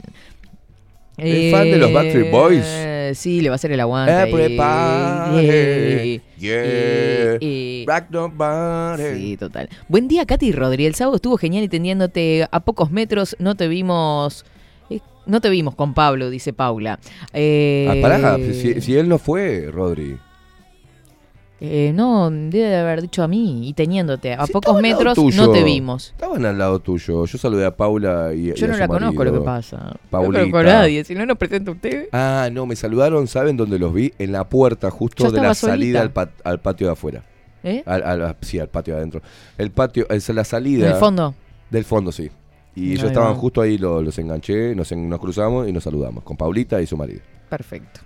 ¿Es 1.16 1.52
fan 1.52 1.70
de 1.70 1.76
los 1.78 1.92
Backstreet 1.92 2.30
Boys? 2.30 2.64
Eh, 2.66 2.90
Sí, 3.14 3.40
le 3.42 3.50
va 3.50 3.54
a 3.54 3.56
hacer 3.56 3.70
el 3.70 3.80
aguante. 3.80 4.12
Everybody, 4.12 5.46
Yeah. 5.46 6.20
yeah. 6.38 6.62
Eh, 6.64 7.38
eh, 7.40 7.84
Rock 7.86 8.04
nobody. 8.10 9.02
Sí, 9.14 9.36
total. 9.36 9.68
Buen 9.88 10.08
día, 10.08 10.24
Katy 10.26 10.52
Rodri. 10.52 10.86
El 10.86 10.94
sábado 10.94 11.16
estuvo 11.16 11.36
genial 11.36 11.64
entendiéndote 11.64 12.46
a 12.50 12.60
pocos 12.60 12.90
metros. 12.90 13.36
No 13.38 13.54
te 13.54 13.68
vimos. 13.68 14.44
eh, 14.90 15.00
No 15.26 15.40
te 15.40 15.50
vimos 15.50 15.74
con 15.74 15.94
Pablo, 15.94 16.30
dice 16.30 16.52
Paula. 16.52 16.98
Eh, 17.32 17.86
Ah, 17.90 17.94
pará, 18.00 18.36
si, 18.38 18.80
si 18.80 18.96
él 18.96 19.08
no 19.08 19.18
fue, 19.18 19.68
Rodri. 19.70 20.16
Eh, 21.60 21.92
no, 21.94 22.30
debe 22.30 22.68
de 22.68 22.76
haber 22.76 23.00
dicho 23.02 23.22
a 23.22 23.28
mí 23.28 23.68
y 23.68 23.72
teniéndote 23.74 24.34
a 24.34 24.46
pocos 24.46 24.80
metros 24.82 25.16
no 25.36 25.50
te 25.52 25.62
vimos. 25.62 26.10
Estaban 26.10 26.44
al 26.44 26.58
lado 26.58 26.80
tuyo. 26.80 27.24
Yo 27.24 27.38
saludé 27.38 27.64
a 27.64 27.74
Paula 27.76 28.32
y. 28.34 28.50
y 28.50 28.54
Yo 28.54 28.66
a 28.66 28.68
no 28.68 28.74
su 28.74 28.80
la 28.80 28.88
conozco 28.88 29.24
lo 29.24 29.32
que 29.32 29.40
pasa. 29.40 29.76
No 29.78 29.96
Paulita. 30.10 30.38
conozco 30.40 30.58
a 30.58 30.62
nadie. 30.64 31.04
Si 31.04 31.14
no 31.14 31.24
nos 31.24 31.38
presenta 31.38 31.70
usted. 31.70 32.08
Ah, 32.12 32.48
no, 32.52 32.66
me 32.66 32.76
saludaron, 32.76 33.26
¿saben 33.28 33.56
dónde 33.56 33.78
los 33.78 33.94
vi? 33.94 34.12
En 34.18 34.32
la 34.32 34.48
puerta, 34.48 34.90
justo 34.90 35.24
Yo 35.24 35.30
de 35.30 35.40
la 35.40 35.54
salida 35.54 36.00
al, 36.02 36.10
pat- 36.10 36.32
al 36.44 36.60
patio 36.60 36.88
de 36.88 36.92
afuera. 36.92 37.22
¿Eh? 37.62 37.82
Al, 37.86 38.02
al- 38.02 38.36
sí, 38.42 38.58
al 38.58 38.68
patio 38.68 38.94
de 38.94 38.98
adentro. 39.00 39.22
El 39.56 39.70
patio, 39.70 40.06
es 40.10 40.28
la 40.28 40.44
salida. 40.44 40.86
En 40.86 40.92
el 40.92 40.98
fondo. 40.98 41.34
Del 41.70 41.84
fondo, 41.84 42.12
sí. 42.12 42.30
Y 42.76 42.92
ellos 42.92 43.04
estaban 43.04 43.36
justo 43.36 43.60
ahí, 43.62 43.78
lo- 43.78 44.02
los 44.02 44.18
enganché, 44.18 44.74
nos, 44.74 44.90
en- 44.92 45.08
nos 45.08 45.18
cruzamos 45.20 45.66
y 45.68 45.72
nos 45.72 45.84
saludamos. 45.84 46.24
Con 46.24 46.36
Paulita 46.36 46.82
y 46.82 46.86
su 46.86 46.96
marido. 46.96 47.20
Perfecto. 47.48 48.00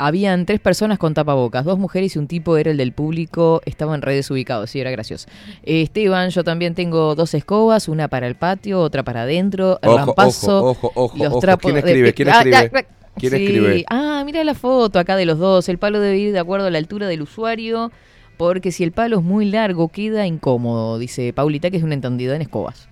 Habían 0.00 0.46
tres 0.46 0.60
personas 0.60 0.98
con 0.98 1.12
tapabocas, 1.14 1.64
dos 1.64 1.78
mujeres 1.78 2.16
y 2.16 2.18
un 2.18 2.26
tipo 2.26 2.56
era 2.56 2.70
el 2.70 2.76
del 2.78 2.92
público, 2.92 3.60
estaba 3.66 3.94
en 3.94 4.02
redes 4.02 4.30
ubicados, 4.30 4.70
sí, 4.70 4.80
era 4.80 4.90
gracioso. 4.90 5.28
Esteban, 5.62 6.30
yo 6.30 6.42
también 6.42 6.74
tengo 6.74 7.14
dos 7.14 7.34
escobas, 7.34 7.86
una 7.88 8.08
para 8.08 8.26
el 8.26 8.34
patio, 8.34 8.80
otra 8.80 9.02
para 9.02 9.22
adentro, 9.22 9.78
el 9.82 9.90
Ojo, 9.90 9.98
rampazo, 9.98 10.64
ojo, 10.64 10.92
ojo, 10.94 11.16
los 11.18 11.28
ojo. 11.28 11.40
trapos 11.40 11.70
¿Quién 11.70 11.74
de- 11.74 11.80
escribe? 11.90 12.14
¿Quién 12.14 12.28
Ah, 12.30 12.38
escribe? 12.38 12.56
ah, 12.56 12.70
ah. 12.74 12.94
¿Quién 13.18 13.32
Sí. 13.32 13.42
escribe? 13.44 13.84
Ah, 13.90 14.22
mira 14.24 14.42
la 14.44 14.54
foto 14.54 14.98
acá 14.98 15.16
de 15.16 15.26
los 15.26 15.38
dos, 15.38 15.68
el 15.68 15.78
palo 15.78 16.00
debe 16.00 16.16
ir 16.18 16.32
de 16.32 16.38
acuerdo 16.38 16.66
a 16.68 16.70
la 16.70 16.78
altura 16.78 17.06
del 17.06 17.22
usuario, 17.22 17.92
porque 18.38 18.72
si 18.72 18.84
el 18.84 18.92
palo 18.92 19.18
es 19.18 19.22
muy 19.24 19.44
largo 19.44 19.88
queda 19.88 20.26
incómodo, 20.26 20.98
dice 20.98 21.32
Paulita, 21.34 21.70
que 21.70 21.76
es 21.76 21.82
una 21.82 21.92
entendida 21.94 22.34
en 22.36 22.42
escobas. 22.42 22.88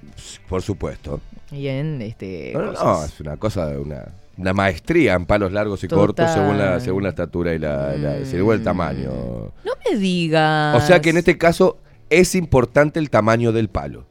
Por 0.49 0.61
supuesto. 0.61 1.21
Y 1.51 1.69
en 1.69 2.03
este... 2.03 2.53
No, 2.55 2.73
no, 2.73 3.05
es 3.05 3.19
una 3.21 3.39
cosa, 3.39 3.67
de 3.71 3.79
una, 3.79 4.09
una 4.39 4.53
maestría 4.55 5.15
en 5.15 5.27
palos 5.27 5.53
largos 5.53 5.83
y 5.85 5.89
Total. 5.89 6.07
cortos 6.07 6.31
según 6.31 6.57
la, 6.59 6.79
según 6.81 7.03
la 7.03 7.09
estatura 7.11 7.53
y 7.55 7.59
la, 7.59 7.97
la- 7.97 8.25
según 8.25 8.55
el 8.55 8.63
tamaño. 8.63 9.11
No 9.65 9.73
me 9.91 9.99
digas. 9.99 10.77
O 10.83 10.87
sea 10.87 11.01
que 11.01 11.11
en 11.11 11.17
este 11.19 11.37
caso 11.37 11.79
es 12.09 12.35
importante 12.35 12.99
el 13.01 13.11
tamaño 13.11 13.53
del 13.53 13.69
palo. 13.69 14.07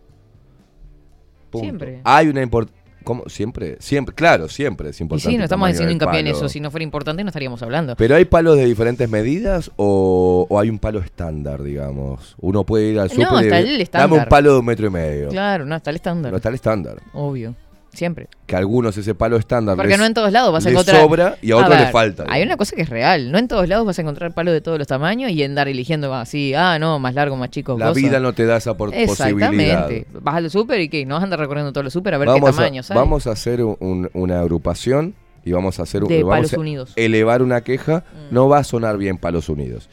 Punto. 1.50 1.64
Siempre. 1.66 2.02
Hay 2.04 2.28
una 2.28 2.42
importancia. 2.42 2.76
¿Cómo? 3.04 3.24
Siempre, 3.30 3.78
siempre, 3.80 4.14
claro, 4.14 4.50
siempre 4.50 4.90
es 4.90 5.00
Y 5.00 5.04
importante. 5.04 5.32
sí, 5.32 5.38
no 5.38 5.46
estamos 5.46 5.70
haciendo 5.70 5.94
hincapié 5.94 6.20
en 6.20 6.28
eso. 6.28 6.50
Si 6.50 6.60
no 6.60 6.70
fuera 6.72 6.84
importante, 6.84 7.24
no 7.24 7.30
estaríamos 7.30 7.64
hablando. 7.64 7.96
Pero 7.96 8.18
hay 8.18 8.26
palos 8.26 8.58
de 8.58 8.66
diferentes 8.66 9.10
medidas 9.10 9.72
o, 9.78 10.46
o 10.50 10.60
hay 10.60 10.70
un 10.70 10.78
palo 10.78 11.00
estándar, 11.00 11.64
digamos. 11.64 12.36
Uno 12.42 12.66
puede 12.66 12.90
ir 12.92 13.00
al 13.00 13.08
No, 13.08 13.14
súper 13.14 13.46
y 13.46 13.48
está 13.48 13.56
dame 13.60 13.76
el 13.76 13.82
estándar. 13.82 14.20
un 14.20 14.26
palo 14.26 14.54
de 14.56 14.60
un 14.60 14.66
metro 14.66 14.88
y 14.88 14.90
medio. 14.90 15.30
Claro, 15.30 15.66
no, 15.66 15.78
está 15.78 15.90
el 15.92 15.96
estándar. 15.96 16.32
No 16.34 16.36
está 16.36 16.50
el 16.50 16.56
estándar. 16.56 16.98
Obvio. 17.14 17.56
Siempre. 17.98 18.28
Que 18.46 18.56
a 18.56 18.60
algunos 18.60 18.96
ese 18.96 19.16
palo 19.16 19.38
estándar 19.38 19.76
Porque 19.76 19.90
les- 19.90 19.98
no 19.98 20.06
en 20.06 20.14
todos 20.14 20.32
lados 20.32 20.54
vas 20.54 20.64
a 20.68 20.70
encontrar. 20.70 21.02
sobra 21.02 21.38
y 21.42 21.50
a 21.50 21.58
otros 21.58 21.80
les 21.80 21.90
falta. 21.92 22.26
Hay 22.30 22.44
una 22.44 22.56
cosa 22.56 22.76
que 22.76 22.84
es 22.84 22.90
real. 22.90 23.32
No 23.32 23.40
en 23.40 23.48
todos 23.48 23.68
lados 23.68 23.88
vas 23.88 23.98
a 23.98 24.04
encontrar 24.04 24.36
palos 24.36 24.54
de 24.54 24.62
todos 24.62 24.78
los 24.78 24.86
tamaños 24.86 25.32
y 25.32 25.44
andar 25.44 25.68
eligiendo 25.68 26.14
así, 26.14 26.54
ah, 26.54 26.78
no, 26.78 27.00
más 27.00 27.16
largo, 27.16 27.36
más 27.38 27.50
chico. 27.50 27.76
La 27.80 27.92
vida 27.94 28.20
no 28.20 28.34
te 28.34 28.46
da 28.46 28.58
esa 28.58 28.78
por- 28.78 28.92
posibilidad. 28.92 29.52
Exactamente. 29.52 30.08
Vas 30.22 30.36
al 30.36 30.52
súper 30.52 30.80
y 30.82 30.90
qué, 30.90 31.08
no 31.08 31.16
vas 31.16 31.22
a 31.22 31.24
andar 31.24 31.40
recorriendo 31.40 31.74
todos 31.74 31.86
los 31.86 31.94
súper 31.94 32.14
a 32.14 32.20
ver 32.20 32.28
vamos 32.28 32.56
qué 32.56 32.62
a, 32.64 32.66
hay. 32.66 32.80
Vamos 32.94 33.26
a 33.26 33.32
hacer 33.32 33.64
un- 33.64 33.78
un- 33.80 34.10
una 34.14 34.42
agrupación 34.42 35.16
y 35.44 35.52
vamos 35.54 35.80
a 35.80 35.84
hacer 35.84 36.04
un, 36.04 36.10
De 36.10 36.22
vamos 36.22 36.36
Palos 36.38 36.54
a 36.54 36.60
Unidos. 36.60 36.94
elevar 36.98 37.42
una 37.42 37.62
queja. 37.62 38.04
No 38.30 38.48
va 38.48 38.60
a 38.60 38.64
sonar 38.64 39.00
bien 39.00 39.18
Palos 39.18 39.50
Unidos. 39.50 39.90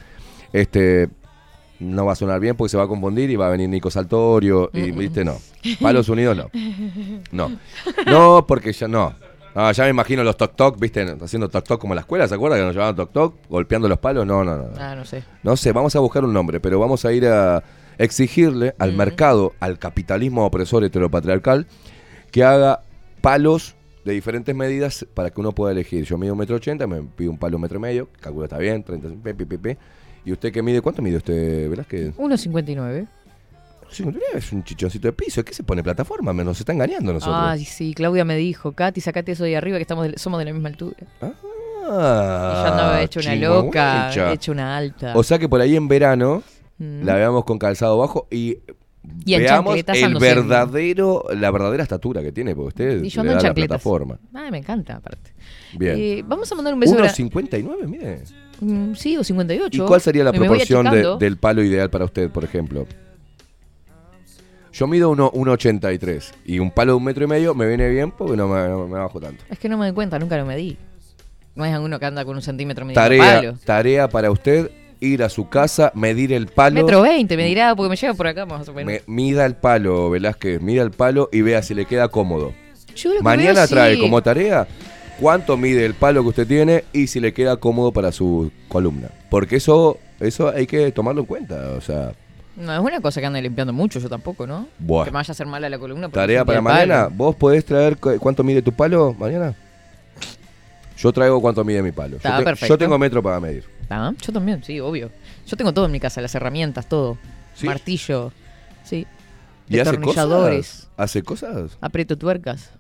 Este 0.53 1.09
no 1.81 2.07
va 2.07 2.13
a 2.13 2.17
sonar 2.17 2.41
bien 2.41 2.57
porque 2.57 2.71
se 2.71 2.77
va 2.77 2.85
a 2.85 2.89
confundir 2.89 3.31
y 3.31 3.37
va 3.37 3.47
a 3.49 3.51
venir 3.51 3.69
Nico 3.69 3.91
Saltorio 3.91 4.71
y 4.73 4.93
Mm, 4.93 4.95
mm. 4.95 4.99
viste 4.99 5.25
no. 5.25 5.37
Palos 5.81 6.09
Unidos 6.09 6.37
no. 6.37 6.51
No. 7.33 7.51
No, 8.07 8.47
porque 8.47 8.73
ya 8.73 8.89
no. 8.89 9.15
Ah, 9.57 9.71
ya 9.71 9.85
me 9.85 9.91
imagino 9.91 10.25
los 10.25 10.37
toc 10.37 10.57
toc, 10.57 10.79
viste, 10.81 11.07
haciendo 11.23 11.49
toc 11.49 11.65
toc 11.65 11.81
como 11.81 11.93
en 11.95 11.97
la 11.97 12.01
escuela, 12.01 12.27
¿se 12.27 12.35
acuerdan 12.35 12.59
que 12.59 12.65
nos 12.67 12.75
llamaban 12.75 12.97
toc 12.97 13.13
toc? 13.13 13.35
Golpeando 13.49 13.89
los 13.89 13.99
palos. 13.99 14.27
No, 14.27 14.43
no, 14.43 14.57
no. 14.57 14.65
no. 14.65 14.71
Ah, 14.79 14.95
no 14.97 15.05
sé. 15.05 15.23
No 15.45 15.57
sé, 15.57 15.71
vamos 15.73 15.95
a 15.95 16.01
buscar 16.01 16.25
un 16.25 16.33
nombre, 16.33 16.59
pero 16.59 16.81
vamos 16.81 17.05
a 17.05 17.13
ir 17.13 17.27
a 17.27 17.63
exigirle 17.99 18.75
al 18.79 18.93
mercado, 18.95 19.53
al 19.61 19.79
capitalismo 19.79 20.45
opresor 20.45 20.83
heteropatriarcal, 20.83 21.67
que 22.33 22.43
haga 22.43 22.81
palos 23.21 23.77
de 24.05 24.13
diferentes 24.13 24.55
medidas 24.55 25.07
para 25.15 25.31
que 25.31 25.41
uno 25.41 25.53
pueda 25.53 25.71
elegir. 25.73 26.05
Yo 26.05 26.19
mido 26.19 26.33
un 26.33 26.39
metro 26.41 26.57
ochenta, 26.57 26.87
me 26.89 27.03
pido 27.03 27.31
un 27.31 27.39
palo 27.39 27.57
un 27.57 27.63
metro 27.63 27.79
y 27.79 27.81
medio, 27.81 28.09
calculo 28.21 28.45
está 28.45 28.59
bien, 28.59 28.83
30, 28.83 29.09
pi, 29.23 29.33
pi, 29.35 29.45
pi, 29.45 29.57
pi. 29.57 29.77
¿Y 30.25 30.33
usted 30.33 30.53
qué 30.53 30.63
mide? 30.63 30.81
¿Cuánto 30.81 31.03
mide 31.03 31.17
usted, 31.19 31.69
Velázquez? 31.69 32.17
1.59. 32.17 33.07
59, 33.91 34.39
es 34.39 34.53
un 34.53 34.65
chichoncito 34.65 35.07
de 35.09 35.13
piso. 35.13 35.45
¿Qué 35.45 35.55
se 35.55 35.63
pone 35.63 35.83
plataforma? 35.83 36.33
Me 36.33 36.43
nos 36.43 36.59
está 36.59 36.73
engañando 36.73 37.13
nosotros. 37.13 37.37
Ay, 37.39 37.65
sí, 37.65 37.95
Claudia 37.95 38.25
me 38.25 38.37
dijo, 38.37 38.73
Katy, 38.73 39.01
sacate 39.01 39.33
eso 39.33 39.45
de 39.45 39.51
ahí 39.51 39.55
arriba 39.55 39.77
que 39.79 39.83
estamos 39.83 40.09
de- 40.09 40.19
somos 40.19 40.39
de 40.41 40.47
la 40.47 40.53
misma 40.53 40.69
altura. 40.71 40.97
Ah, 41.21 41.33
y 41.83 42.65
yo 42.67 42.73
andaba 42.73 43.03
hecho 43.03 43.21
una 43.21 43.35
loca, 43.37 44.09
chihuahuecha. 44.11 44.33
hecho 44.33 44.53
una 44.53 44.77
alta. 44.77 45.13
O 45.17 45.23
sea 45.23 45.39
que 45.39 45.49
por 45.49 45.61
ahí 45.61 45.77
en 45.77 45.87
verano 45.87 46.43
Mm. 46.79 47.05
la 47.05 47.15
veamos 47.15 47.45
con 47.45 47.59
calzado 47.59 47.97
bajo 47.99 48.27
y, 48.31 48.59
Y 49.27 49.37
veamos 49.39 49.77
el 49.87 50.15
verdadero, 50.19 51.25
la 51.37 51.51
verdadera 51.51 51.83
estatura 51.83 52.23
que 52.23 52.33
tiene, 52.33 52.55
porque 52.57 52.69
usted 52.69 53.05
Y 53.05 53.11
yo 53.11 53.23
le 53.23 53.35
da 53.35 53.41
la 53.43 53.55
plataforma. 53.55 54.19
Ay, 54.33 54.51
me 54.51 54.59
encanta, 54.59 54.97
aparte. 54.97 55.35
Bien. 55.79 55.95
Eh, 55.99 56.25
vamos 56.27 56.51
a 56.51 56.55
mandar 56.55 56.73
un 56.75 56.81
beso. 56.81 56.97
gra- 56.97 57.11
1.59, 57.15 57.87
mire. 57.87 58.23
Mm, 58.61 58.95
sí, 58.95 59.17
o 59.17 59.25
58. 59.25 59.83
¿Y 59.83 59.87
cuál 59.87 60.01
sería 60.01 60.25
la 60.25 60.33
me 60.33 60.39
proporción 60.39 60.91
de- 60.91 61.17
del 61.19 61.37
palo 61.37 61.63
ideal 61.63 61.91
para 61.91 62.05
usted, 62.05 62.31
por 62.31 62.45
ejemplo? 62.45 62.87
Yo 64.73 64.87
mido 64.89 65.11
uno- 65.11 65.31
1,83 65.33 66.33
y 66.45 66.59
un 66.59 66.71
palo 66.71 66.93
de 66.93 66.97
un 66.97 67.05
metro 67.05 67.25
y 67.25 67.29
medio 67.29 67.55
me 67.55 67.67
viene 67.69 67.89
bien 67.89 68.11
porque 68.11 68.37
no 68.37 68.49
me, 68.49 68.67
no 68.69 68.89
me 68.89 68.99
bajo 68.99 69.21
tanto. 69.21 69.45
Es 69.49 69.59
que 69.59 69.69
no 69.69 69.79
me 69.79 69.87
doy 69.87 69.95
cuenta, 69.95 70.19
nunca 70.19 70.37
lo 70.37 70.45
medí. 70.45 70.77
No 71.55 71.65
es 71.65 71.79
uno 71.79 72.01
que 72.01 72.07
anda 72.07 72.25
con 72.25 72.35
un 72.35 72.43
centímetro 72.43 72.85
midiendo 72.85 73.01
Tarea, 73.01 73.37
palo. 73.41 73.59
tarea 73.65 74.09
para 74.09 74.33
usted, 74.33 74.73
ir 74.99 75.23
a 75.23 75.29
su 75.29 75.49
casa, 75.49 75.93
medir 75.95 76.33
el 76.33 76.49
palo. 76.49 76.75
Metro 76.83 77.03
20, 77.03 77.37
me 77.37 77.45
dirá, 77.47 77.77
porque 77.77 77.91
me 77.91 77.97
llega 77.97 78.15
por 78.15 78.27
acá 78.27 78.47
más 78.47 78.69
o 78.69 78.73
menos. 78.75 78.93
Me- 78.93 79.03
mida 79.07 79.47
el 79.47 79.55
palo, 79.55 80.11
Velázquez, 80.11 80.61
mida 80.61 80.83
el 80.83 80.91
palo 80.91 81.29
y 81.31 81.43
vea 81.43 81.63
si 81.63 81.75
le 81.75 81.85
queda 81.85 82.09
cómodo. 82.09 82.53
Yo 82.97 83.11
lo 83.11 83.17
que 83.19 83.23
Mañana 83.23 83.61
veo, 83.61 83.69
trae 83.69 83.95
sí. 83.95 84.01
como 84.01 84.23
tarea 84.23 84.67
cuánto 85.21 85.57
mide 85.57 85.85
el 85.85 85.95
palo 85.95 86.23
que 86.23 86.29
usted 86.29 86.47
tiene 86.47 86.85
y 86.93 87.07
si 87.07 87.21
le 87.21 87.33
queda 87.33 87.57
cómodo 87.57 87.93
para 87.93 88.13
su 88.13 88.51
columna. 88.69 89.09
Porque 89.31 89.57
eso, 89.57 89.99
eso 90.21 90.49
hay 90.49 90.67
que 90.67 90.91
tomarlo 90.93 91.23
en 91.23 91.27
cuenta. 91.27 91.71
O 91.77 91.81
sea, 91.81 92.13
No 92.57 92.73
es 92.73 92.81
una 92.81 93.01
cosa 93.01 93.21
que 93.21 93.27
ande 93.27 93.43
limpiando 93.43 93.73
mucho, 93.73 93.99
yo 93.99 94.09
tampoco, 94.09 94.47
¿no? 94.47 94.69
Buah. 94.79 95.05
Que 95.05 95.11
me 95.11 95.17
vaya 95.17 95.31
a 95.31 95.33
hacer 95.33 95.47
mal 95.47 95.65
a 95.65 95.69
la 95.69 95.79
columna. 95.79 96.09
tarea 96.09 96.45
para 96.45 96.63
palo. 96.63 96.75
mañana. 96.75 97.09
¿Vos 97.13 97.35
podés 97.37 97.65
traer 97.65 97.97
cu- 97.97 98.19
cuánto 98.19 98.43
mide 98.45 98.63
tu 98.63 98.73
palo 98.73 99.15
mañana? 99.19 99.55
Yo 100.97 101.13
traigo 101.13 101.41
cuánto 101.41 101.65
mide 101.65 101.83
mi 101.83 101.91
palo. 101.93 102.17
Está, 102.17 102.31
yo, 102.33 102.39
te- 102.39 102.45
perfecto. 102.45 102.75
yo 102.75 102.79
tengo 102.79 102.99
metro 102.99 103.23
para 103.23 103.41
medir. 103.41 103.65
Ah, 103.91 104.13
yo 104.21 104.33
también, 104.33 104.63
sí, 104.65 104.79
obvio. 104.81 105.11
Yo 105.47 105.57
tengo 105.57 105.75
todo 105.75 105.87
en 105.87 105.93
mi 105.93 106.01
casa, 106.01 106.21
las 106.21 106.35
herramientas, 106.35 106.89
todo. 106.89 107.19
¿Sí? 107.55 107.67
Martillo, 107.67 108.33
sí. 108.85 109.07
¿Y 109.69 109.79
hace 109.79 109.99
cosas? 110.01 110.89
¿Hace 110.97 111.23
cosas? 111.23 111.77
Aprieto 111.81 112.17
tuercas. 112.17 112.71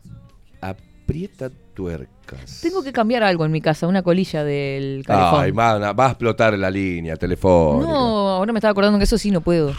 Aprieta 1.05 1.51
tuercas. 1.75 2.61
Tengo 2.63 2.83
que 2.83 2.91
cambiar 2.91 3.23
algo 3.23 3.45
en 3.45 3.53
mi 3.53 3.61
casa, 3.61 3.87
una 3.87 4.03
colilla 4.03 4.43
del 4.43 5.05
calefón. 5.07 5.41
Ay, 5.45 5.53
mana, 5.53 5.93
va 5.93 6.07
a 6.07 6.11
explotar 6.11 6.57
la 6.59 6.71
línea 6.71 7.17
telefónica. 7.17 7.87
no, 7.93 8.31
ahora 8.31 8.53
me 8.55 8.59
estaba 8.59 8.73
acordando 8.73 8.97
que 8.99 9.05
eso 9.05 9.19
sí 9.19 9.31
no 9.31 9.43
puedo. 9.43 9.75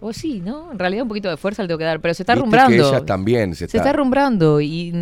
O 0.00 0.12
sí, 0.12 0.40
¿no? 0.44 0.72
En 0.72 0.78
realidad 0.78 1.02
un 1.02 1.08
poquito 1.08 1.30
de 1.30 1.36
fuerza 1.36 1.62
le 1.62 1.68
tengo 1.68 1.78
que 1.78 1.84
dar, 1.84 2.00
pero 2.00 2.12
se 2.14 2.24
está 2.24 2.34
rumbrando. 2.34 2.70
que 2.70 2.88
ellas 2.88 3.06
también 3.06 3.52
se 3.54 3.60
Se 3.60 3.64
está... 3.66 3.78
está 3.78 3.92
rumbrando 3.92 4.60
y 4.60 4.92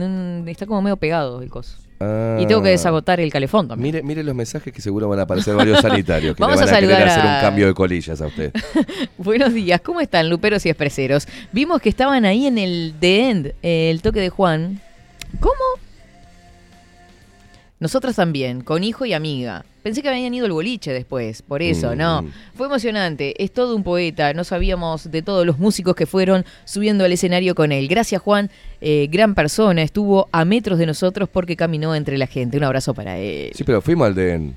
está 0.47 0.67
como 0.67 0.83
medio 0.83 0.99
pegado 0.99 1.41
el 1.41 1.49
coso. 1.49 1.79
Ah. 1.99 2.37
Y 2.39 2.47
tengo 2.47 2.63
que 2.63 2.69
desagotar 2.69 3.19
el 3.19 3.33
calefón 3.33 3.69
también. 3.69 3.95
Mire, 3.95 4.03
mire 4.07 4.23
los 4.23 4.35
mensajes 4.35 4.71
que 4.73 4.83
seguro 4.83 5.09
van 5.09 5.21
a 5.21 5.23
aparecer 5.23 5.55
varios 5.55 5.81
sanitarios 5.81 6.37
que 6.37 6.43
Vamos 6.43 6.61
le 6.61 6.67
van 6.67 6.75
a 6.75 6.77
a, 6.77 6.81
querer 6.81 7.09
hacer 7.09 7.27
a- 7.27 7.35
un 7.37 7.41
cambio 7.41 7.67
de 7.69 7.75
colillas 7.75 8.21
a 8.21 8.27
usted. 8.27 8.53
Buenos 9.19 9.55
días, 9.55 9.81
¿cómo 9.81 10.01
están, 10.01 10.29
luperos 10.29 10.67
y 10.67 10.69
expreseros? 10.69 11.27
Vimos 11.53 11.81
que 11.81 11.89
estaban 11.89 12.25
ahí 12.27 12.47
en 12.47 12.59
el 12.59 12.95
The 13.01 13.31
End, 13.31 13.53
el 13.63 14.03
toque 14.03 14.21
de 14.21 14.29
Juan. 14.29 14.81
¿Cómo? 15.41 15.53
Nosotras 17.81 18.15
también, 18.15 18.61
con 18.61 18.85
hijo 18.85 19.05
y 19.07 19.13
amiga. 19.13 19.65
Pensé 19.83 20.03
que 20.03 20.09
habían 20.09 20.33
ido 20.33 20.47
al 20.47 20.53
boliche 20.53 20.93
después, 20.93 21.43
por 21.43 21.63
eso, 21.63 21.95
Mm, 21.95 21.99
no. 21.99 22.23
mm. 22.23 22.31
Fue 22.55 22.67
emocionante, 22.69 23.43
es 23.43 23.53
todo 23.53 23.75
un 23.75 23.83
poeta, 23.83 24.33
no 24.35 24.45
sabíamos 24.45 25.11
de 25.11 25.23
todos 25.23 25.45
los 25.45 25.59
músicos 25.59 25.97
que 25.97 26.07
fueron 26.07 26.45
subiendo 26.65 27.05
al 27.05 27.11
escenario 27.13 27.57
con 27.57 27.73
él. 27.73 27.89
Gracias 27.89 28.23
Juan, 28.23 28.51
eh, 28.81 29.09
gran 29.11 29.35
persona, 29.35 29.83
estuvo 29.83 30.29
a 30.31 30.45
metros 30.45 30.79
de 30.79 30.87
nosotros 30.87 31.29
porque 31.29 31.57
caminó 31.57 31.97
entre 31.97 32.17
la 32.19 32.29
gente. 32.29 32.57
Un 32.57 32.63
abrazo 32.65 32.95
para 32.95 33.19
él. 33.19 33.51
Sí, 33.53 33.65
pero 33.65 33.83
fuimos 33.83 34.07
al 34.07 34.15
DEN. 34.15 34.55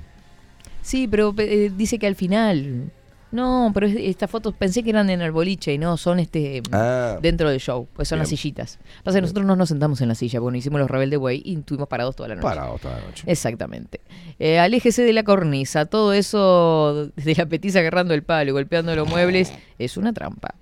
Sí, 0.82 1.08
pero 1.08 1.34
eh, 1.38 1.72
dice 1.76 1.98
que 1.98 2.06
al 2.06 2.14
final. 2.14 2.92
No, 3.32 3.72
pero 3.74 3.86
es- 3.86 3.96
estas 3.96 4.30
fotos 4.30 4.54
pensé 4.54 4.82
que 4.82 4.90
eran 4.90 5.10
en 5.10 5.20
el 5.20 5.32
boliche 5.32 5.72
y 5.74 5.78
no, 5.78 5.96
son 5.96 6.20
este 6.20 6.62
Ah. 6.72 7.18
dentro 7.20 7.50
del 7.50 7.58
show, 7.60 7.88
pues 7.92 8.08
son 8.08 8.18
las 8.20 8.28
sillitas. 8.28 8.78
Pasa 9.02 9.18
que 9.18 9.22
nosotros 9.22 9.44
no 9.44 9.56
nos 9.56 9.68
sentamos 9.68 10.00
en 10.00 10.08
la 10.08 10.14
silla, 10.14 10.40
porque 10.40 10.58
hicimos 10.58 10.80
los 10.80 10.88
Rebelde 10.90 11.16
Way 11.16 11.42
y 11.44 11.56
estuvimos 11.58 11.88
parados 11.88 12.14
toda 12.16 12.28
la 12.30 12.36
noche. 12.36 12.44
Parados 12.46 12.80
toda 12.80 12.98
la 13.00 13.06
noche. 13.06 13.24
Exactamente. 13.26 14.00
Eh, 14.38 14.58
aléjese 14.58 15.02
de 15.02 15.12
la 15.12 15.24
cornisa, 15.24 15.86
todo 15.86 16.12
eso 16.12 17.10
de 17.16 17.34
la 17.34 17.46
petiza 17.46 17.80
agarrando 17.80 18.14
el 18.14 18.22
palo 18.22 18.50
y 18.50 18.52
golpeando 18.52 18.94
los 18.94 19.08
muebles 19.08 19.52
es 19.78 19.96
una 19.96 20.12
trampa. 20.12 20.54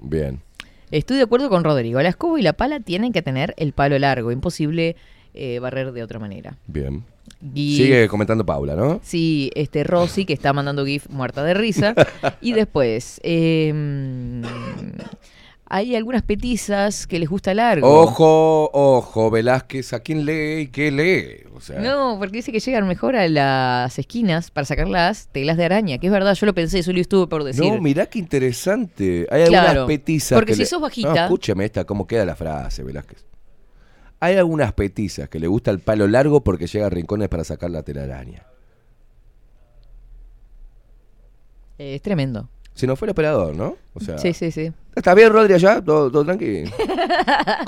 Bien. 0.00 0.40
Estoy 0.90 1.16
de 1.18 1.24
acuerdo 1.24 1.48
con 1.50 1.62
Rodrigo, 1.64 2.00
la 2.00 2.08
escoba 2.08 2.38
y 2.38 2.42
la 2.42 2.52
pala 2.52 2.80
tienen 2.80 3.12
que 3.12 3.20
tener 3.22 3.54
el 3.58 3.72
palo 3.72 3.98
largo, 3.98 4.30
imposible 4.32 4.96
eh, 5.34 5.58
barrer 5.58 5.92
de 5.92 6.02
otra 6.02 6.18
manera. 6.18 6.56
Bien. 6.66 7.04
Sigue 7.54 8.08
comentando 8.08 8.44
Paula, 8.44 8.74
¿no? 8.74 9.00
Sí, 9.02 9.50
este 9.54 9.84
Rosy 9.84 10.24
que 10.24 10.32
está 10.32 10.52
mandando 10.52 10.84
GIF 10.84 11.08
muerta 11.08 11.42
de 11.44 11.54
risa. 11.54 11.94
y 12.40 12.52
después, 12.52 13.20
eh, 13.22 14.42
hay 15.68 15.96
algunas 15.96 16.22
petizas 16.22 17.06
que 17.08 17.18
les 17.18 17.28
gusta 17.28 17.52
largo. 17.52 17.88
Ojo, 17.88 18.70
ojo, 18.72 19.30
Velázquez, 19.30 19.92
¿a 19.94 20.00
quién 20.00 20.24
lee 20.24 20.60
y 20.60 20.66
qué 20.68 20.92
lee? 20.92 21.44
O 21.56 21.60
sea, 21.60 21.80
No, 21.80 22.16
porque 22.18 22.36
dice 22.36 22.52
que 22.52 22.60
llegan 22.60 22.86
mejor 22.86 23.16
a 23.16 23.28
las 23.28 23.98
esquinas 23.98 24.50
para 24.52 24.64
sacar 24.64 24.86
las 24.88 25.26
telas 25.28 25.56
de 25.56 25.64
araña, 25.64 25.98
que 25.98 26.06
es 26.06 26.12
verdad, 26.12 26.34
yo 26.34 26.46
lo 26.46 26.54
pensé, 26.54 26.78
eso 26.78 26.92
lo 26.92 27.00
estuve 27.00 27.26
por 27.26 27.42
decir. 27.42 27.64
no, 27.64 27.80
mirá 27.80 28.06
qué 28.06 28.18
interesante. 28.20 29.26
Hay 29.30 29.46
Claro, 29.46 29.68
algunas 29.80 29.86
petizas. 29.88 30.36
porque 30.36 30.52
que 30.52 30.54
si 30.56 30.60
le- 30.60 30.66
sos 30.66 30.80
bajita- 30.80 31.08
No, 31.14 31.22
escúcheme 31.24 31.64
esta, 31.64 31.84
cómo 31.84 32.06
queda 32.06 32.24
la 32.24 32.36
frase, 32.36 32.84
Velázquez. 32.84 33.24
Hay 34.20 34.36
algunas 34.36 34.72
petizas 34.72 35.28
que 35.28 35.38
le 35.38 35.46
gusta 35.46 35.70
el 35.70 35.80
palo 35.80 36.06
largo 36.08 36.42
porque 36.42 36.66
llega 36.66 36.86
a 36.86 36.90
rincones 36.90 37.28
para 37.28 37.44
sacar 37.44 37.70
la 37.70 37.82
telaraña. 37.82 38.46
Eh, 41.78 41.96
es 41.96 42.02
tremendo. 42.02 42.48
Si 42.74 42.86
no 42.86 42.96
fue 42.96 43.06
el 43.06 43.12
operador, 43.12 43.54
¿no? 43.54 43.76
O 43.94 44.00
sea, 44.00 44.18
Sí, 44.18 44.32
sí, 44.32 44.50
sí. 44.50 44.72
¿Está 44.94 45.14
bien, 45.14 45.32
Rodri, 45.32 45.54
allá? 45.54 45.82
¿Todo, 45.82 46.10
todo 46.10 46.24
tranquilo? 46.24 46.70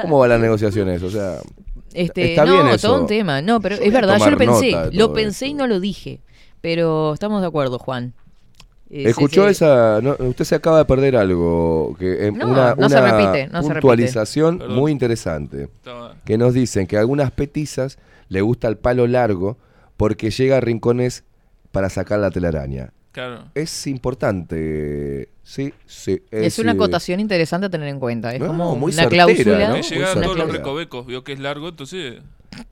¿Cómo 0.03 0.19
van 0.19 0.31
las 0.31 0.41
negociaciones? 0.41 1.03
O 1.03 1.11
sea, 1.11 1.39
Este, 1.95 2.31
está 2.31 2.45
no, 2.45 2.53
bien 2.55 2.69
eso. 2.69 2.89
todo 2.89 3.01
un 3.03 3.07
tema. 3.07 3.41
No, 3.43 3.61
pero 3.61 3.77
Yo 3.77 3.83
es 3.83 3.93
verdad, 3.93 4.19
yo 4.19 4.31
lo 4.31 4.37
pensé. 4.39 4.73
Lo 4.93 5.13
pensé 5.13 5.47
y 5.49 5.55
no 5.55 5.67
lo 5.67 5.81
dije. 5.81 6.21
Pero 6.61 7.15
estamos 7.15 7.41
de 7.41 7.47
acuerdo, 7.47 7.79
Juan. 7.79 8.15
Eh, 8.91 9.03
sí, 9.03 9.09
¿Escuchó 9.09 9.45
sí. 9.45 9.51
esa? 9.51 10.01
no, 10.01 10.17
usted 10.19 10.45
se 10.45 10.55
acaba 10.55 10.79
de 10.79 10.85
perder 10.87 11.17
algo. 11.17 11.95
Que, 11.99 12.29
eh, 12.29 12.33
No, 12.33 12.47
una 12.49 12.75
no 12.75 12.89
se 12.89 12.97
una 12.97 13.11
repite, 13.11 13.47
no 13.49 13.63
se 13.63 13.69
repite. 13.69 13.81
puntualización 13.81 14.63
muy 14.71 14.93
interesante. 14.93 15.69
Que 16.25 16.39
nos 16.39 16.55
dicen 16.55 16.87
que 16.87 16.97
a 16.97 17.01
algunas 17.01 17.31
petizas 17.31 17.99
le 18.29 18.41
gusta 18.41 18.69
el 18.69 18.77
palo 18.79 19.07
largo 19.07 19.59
porque 19.97 20.31
llega 20.31 20.57
a 20.57 20.61
rincones 20.61 21.25
para 21.73 21.91
sacar 21.91 22.19
la 22.21 22.31
telaraña. 22.31 22.93
Claro. 23.13 23.45
Es 23.55 23.87
importante. 23.87 25.29
Sí, 25.51 25.73
sí. 25.87 26.21
Es 26.31 26.59
una 26.59 26.73
eh, 26.73 26.75
acotación 26.75 27.21
interesante 27.21 27.69
a 27.69 27.71
tener 27.71 27.89
en 27.89 27.99
cuenta. 27.99 28.35
Es 28.35 28.41
No, 28.41 28.49
como 28.49 28.77
muy 28.77 28.93
una 28.93 29.05
certera, 29.05 29.25
cláusula. 29.25 29.69
¿no? 29.69 29.75
Me 29.77 29.83
llegan 29.83 30.07
certera. 30.09 30.25
todos 30.27 30.37
los 30.37 30.53
recovecos, 30.53 31.07
vio 31.07 31.25
que 31.25 31.33
es 31.33 31.39
largo, 31.41 31.71
entonces. 31.71 32.17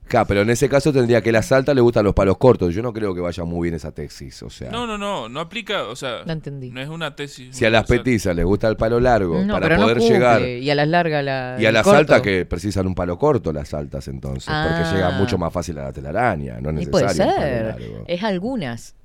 Claro, 0.07 0.27
pero 0.27 0.41
en 0.41 0.49
ese 0.51 0.69
caso 0.69 0.93
tendría 0.93 1.21
que 1.23 1.31
la 1.31 1.41
salta 1.41 1.73
le 1.73 1.81
gustan 1.81 2.05
los 2.05 2.13
palos 2.13 2.37
cortos. 2.37 2.75
Yo 2.75 2.83
no 2.83 2.93
creo 2.93 3.15
que 3.15 3.21
vaya 3.21 3.43
muy 3.45 3.63
bien 3.67 3.73
esa 3.75 3.91
tesis. 3.91 4.43
O 4.43 4.51
sea, 4.51 4.69
No, 4.69 4.85
no, 4.85 4.95
no, 4.95 5.27
no 5.27 5.39
aplica, 5.39 5.85
o 5.85 5.95
sea, 5.95 6.21
No 6.27 6.33
entendí. 6.33 6.69
no 6.69 6.79
es 6.79 6.87
una 6.89 7.15
tesis. 7.15 7.55
si 7.55 7.65
a 7.65 7.71
las 7.71 7.85
petizas 7.87 8.35
les 8.35 8.45
gusta 8.45 8.67
el 8.67 8.75
palo 8.77 8.99
largo 8.99 9.41
No, 9.43 9.53
para 9.55 9.75
no 9.75 9.81
poder 9.83 9.97
llegar 9.99 10.41
Y 10.47 10.69
a 10.69 10.75
las 10.75 10.87
largas 10.87 11.23
la. 11.23 11.57
Y 11.59 11.65
a 11.65 11.71
las 11.71 11.87
altas 11.87 12.21
que 12.21 12.45
precisan 12.45 12.85
un 12.85 12.93
palo 12.93 13.17
corto, 13.17 13.51
las 13.51 13.73
altas 13.73 14.07
entonces, 14.07 14.43
porque 14.45 14.83
Ah. 14.83 14.91
llega 14.93 15.09
mucho 15.11 15.39
más 15.39 15.51
fácil 15.51 15.79
a 15.79 15.85
la 15.85 15.93
telaraña, 15.93 16.59
no 16.61 16.69
es 16.69 16.75
Y 16.83 16.85
necesario. 16.85 16.91
puede 16.91 17.05
un 17.05 17.17
palo 17.17 17.41
ser. 17.41 17.65
largo. 17.65 18.05
Es 18.07 18.23
algunas. 18.23 18.95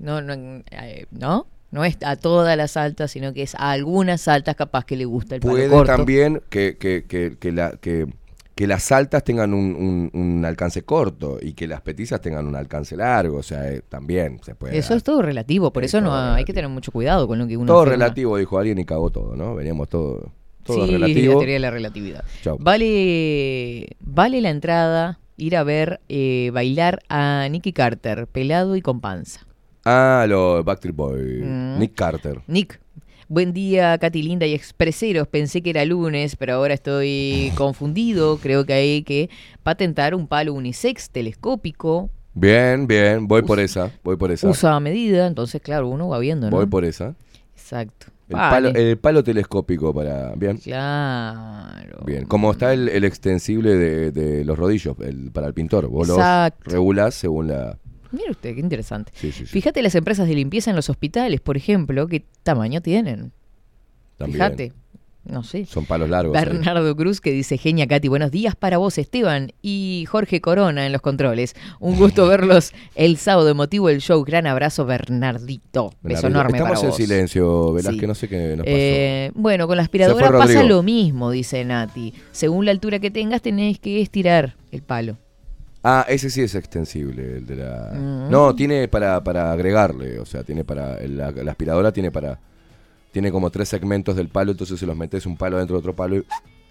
No, 0.00 0.20
no, 0.22 0.34
eh, 0.72 1.06
¿no? 1.12 1.46
No 1.70 1.84
es 1.84 1.98
a 2.02 2.16
todas 2.16 2.56
las 2.56 2.76
altas, 2.76 3.10
sino 3.10 3.32
que 3.32 3.42
es 3.42 3.54
a 3.56 3.72
algunas 3.72 4.28
altas 4.28 4.54
capaz 4.56 4.84
que 4.84 4.96
le 4.96 5.04
gusta 5.04 5.34
el 5.34 5.42
palo 5.42 5.52
Puede 5.54 5.68
corto. 5.68 5.92
también 5.96 6.42
que, 6.48 6.76
que, 6.78 7.04
que, 7.06 7.36
que 7.38 7.52
la, 7.52 7.72
que, 7.72 8.06
que 8.54 8.66
las 8.66 8.90
altas 8.92 9.24
tengan 9.24 9.52
un, 9.52 9.74
un- 9.74 10.10
un 10.20 10.44
alcance 10.44 10.82
corto 10.82 11.38
y 11.42 11.52
que 11.54 11.66
las 11.66 11.80
petizas 11.82 12.20
tengan 12.20 12.46
un 12.46 12.54
alcance 12.56 12.96
largo, 12.96 13.38
o 13.38 13.42
sea, 13.42 13.70
eh, 13.70 13.82
también 13.88 14.40
se 14.44 14.54
puede. 14.54 14.78
Eso 14.78 14.90
dar. 14.90 14.96
es 14.98 15.04
todo 15.04 15.20
relativo, 15.22 15.72
por 15.72 15.84
Es 15.84 15.90
eso 15.92 16.00
no 16.00 16.14
hay 16.14 16.44
que 16.44 16.54
tener 16.54 16.70
mucho 16.70 16.92
cuidado 16.92 17.26
con 17.26 17.38
lo 17.38 17.46
que 17.46 17.56
uno 17.56 17.66
todo 17.66 17.84
relativo, 17.84 18.36
dijo 18.38 18.58
alguien 18.58 18.78
y 18.78 18.84
cagó 18.84 19.10
todo, 19.10 19.36
¿no? 19.36 19.54
Veníamos 19.54 19.88
todo, 19.88 20.32
todo 20.62 20.86
sí, 20.86 20.92
la 20.92 20.98
relativo. 20.98 21.38
teoría 21.38 21.54
de 21.54 21.60
la 21.60 21.70
relatividad. 21.70 22.24
Chau. 22.42 22.56
Vale, 22.60 23.88
vale 24.00 24.40
la 24.40 24.50
entrada 24.50 25.18
ir 25.36 25.56
a 25.56 25.64
ver 25.64 26.00
eh, 26.08 26.50
bailar 26.54 27.00
a 27.10 27.46
Nicky 27.50 27.72
Carter, 27.72 28.26
pelado 28.26 28.76
y 28.76 28.80
con 28.82 29.00
panza. 29.00 29.40
Ah, 29.88 30.26
los 30.28 30.64
Backstreet 30.64 30.96
Boy, 30.96 31.42
Mm. 31.44 31.78
Nick 31.78 31.94
Carter. 31.94 32.40
Nick, 32.48 32.80
buen 33.28 33.52
día, 33.52 33.96
Katy 33.98 34.22
Linda 34.22 34.44
y 34.46 34.52
expreseros. 34.54 35.28
Pensé 35.28 35.62
que 35.62 35.70
era 35.70 35.84
lunes, 35.84 36.34
pero 36.36 36.54
ahora 36.54 36.74
estoy 36.74 37.52
confundido. 37.56 38.38
Creo 38.38 38.64
que 38.66 38.72
hay 38.72 39.02
que 39.04 39.30
patentar 39.62 40.14
un 40.14 40.26
palo 40.26 40.54
unisex 40.54 41.10
telescópico. 41.10 42.10
Bien, 42.34 42.86
bien, 42.86 43.26
voy 43.28 43.42
por 43.42 43.60
esa, 43.60 43.90
voy 44.04 44.16
por 44.16 44.30
esa. 44.32 44.48
Usa 44.48 44.74
a 44.76 44.80
medida, 44.80 45.26
entonces, 45.26 45.62
claro, 45.62 45.88
uno 45.88 46.08
va 46.08 46.18
viendo, 46.18 46.50
¿no? 46.50 46.56
Voy 46.56 46.66
por 46.66 46.84
esa. 46.84 47.14
Exacto. 47.54 48.08
El 48.28 48.34
Vale. 48.34 48.50
palo, 48.72 48.78
el 48.78 48.98
palo 48.98 49.22
telescópico 49.22 49.94
para. 49.94 50.34
Bien. 50.34 50.58
Claro. 50.58 52.02
Bien. 52.04 52.24
Como 52.26 52.50
está 52.50 52.72
el, 52.72 52.88
el 52.88 53.04
extensible 53.04 53.76
de, 53.76 54.10
de 54.10 54.44
los 54.44 54.58
rodillos 54.58 54.96
el- 55.00 55.30
para 55.30 55.46
el 55.46 55.54
pintor. 55.54 55.86
Vos 55.88 56.08
Exacto. 56.08 56.60
los 56.64 56.72
regulás 56.74 57.14
según 57.14 57.48
la. 57.48 57.78
Mire 58.12 58.30
usted, 58.30 58.54
qué 58.54 58.60
interesante. 58.60 59.12
Sí, 59.14 59.32
sí, 59.32 59.40
sí. 59.40 59.46
Fíjate 59.46 59.82
las 59.82 59.94
empresas 59.94 60.26
de 60.28 60.34
limpieza 60.34 60.70
en 60.70 60.76
los 60.76 60.88
hospitales, 60.90 61.40
por 61.40 61.56
ejemplo, 61.56 62.06
qué 62.06 62.24
tamaño 62.42 62.80
tienen. 62.80 63.32
También. 64.16 64.34
Fíjate. 64.42 64.72
No 65.24 65.42
sé. 65.42 65.64
Son 65.66 65.84
palos 65.86 66.08
largos. 66.08 66.36
ahí. 66.36 66.44
Bernardo 66.44 66.94
Cruz 66.94 67.20
que 67.20 67.32
dice, 67.32 67.58
genia 67.58 67.88
Katy, 67.88 68.06
buenos 68.06 68.30
días 68.30 68.54
para 68.54 68.78
vos 68.78 68.96
Esteban 68.96 69.50
y 69.60 70.04
Jorge 70.08 70.40
Corona 70.40 70.86
en 70.86 70.92
los 70.92 71.00
controles. 71.02 71.56
Un 71.80 71.96
gusto 71.96 72.26
verlos 72.28 72.72
el 72.94 73.16
sábado 73.16 73.48
emotivo 73.48 73.88
el 73.88 74.00
show. 74.00 74.22
Gran 74.24 74.46
abrazo 74.46 74.86
Bernardito. 74.86 75.90
Beso 76.00 76.22
Bernardito. 76.22 76.26
enorme 76.28 76.58
Estamos 76.58 76.78
para 76.78 76.80
en 76.80 76.86
vos. 76.90 76.96
silencio, 76.96 77.72
Velázquez, 77.72 78.00
Sí. 78.02 78.06
no 78.06 78.14
sé 78.14 78.28
qué 78.28 78.36
nos 78.56 78.58
pasó. 78.58 78.68
Eh, 78.68 79.32
bueno, 79.34 79.66
con 79.66 79.76
la 79.76 79.82
aspiradora 79.82 80.30
pasa 80.30 80.62
lo 80.62 80.84
mismo, 80.84 81.32
dice 81.32 81.64
Nati. 81.64 82.14
Según 82.30 82.64
la 82.64 82.70
altura 82.70 83.00
que 83.00 83.10
tengas 83.10 83.42
tenés 83.42 83.80
que 83.80 84.00
estirar 84.00 84.54
el 84.70 84.82
palo. 84.82 85.16
Ah, 85.88 86.04
ese 86.08 86.30
sí 86.30 86.42
es 86.42 86.54
extensible, 86.56 87.36
el 87.36 87.46
de 87.46 87.56
la... 87.56 87.92
Mm. 87.94 88.28
No, 88.30 88.54
tiene 88.56 88.88
para, 88.88 89.22
para 89.22 89.52
agregarle, 89.52 90.18
o 90.18 90.26
sea, 90.26 90.42
tiene 90.42 90.64
para... 90.64 91.00
La, 91.06 91.30
la 91.30 91.50
aspiradora 91.52 91.92
tiene 91.92 92.10
para... 92.10 92.40
Tiene 93.12 93.30
como 93.30 93.50
tres 93.50 93.68
segmentos 93.68 94.16
del 94.16 94.28
palo, 94.28 94.50
entonces 94.50 94.80
se 94.80 94.84
los 94.84 94.96
metes 94.96 95.26
un 95.26 95.36
palo 95.36 95.58
dentro 95.58 95.76
de 95.76 95.78
otro 95.78 95.94
palo 95.94 96.16
y... 96.16 96.24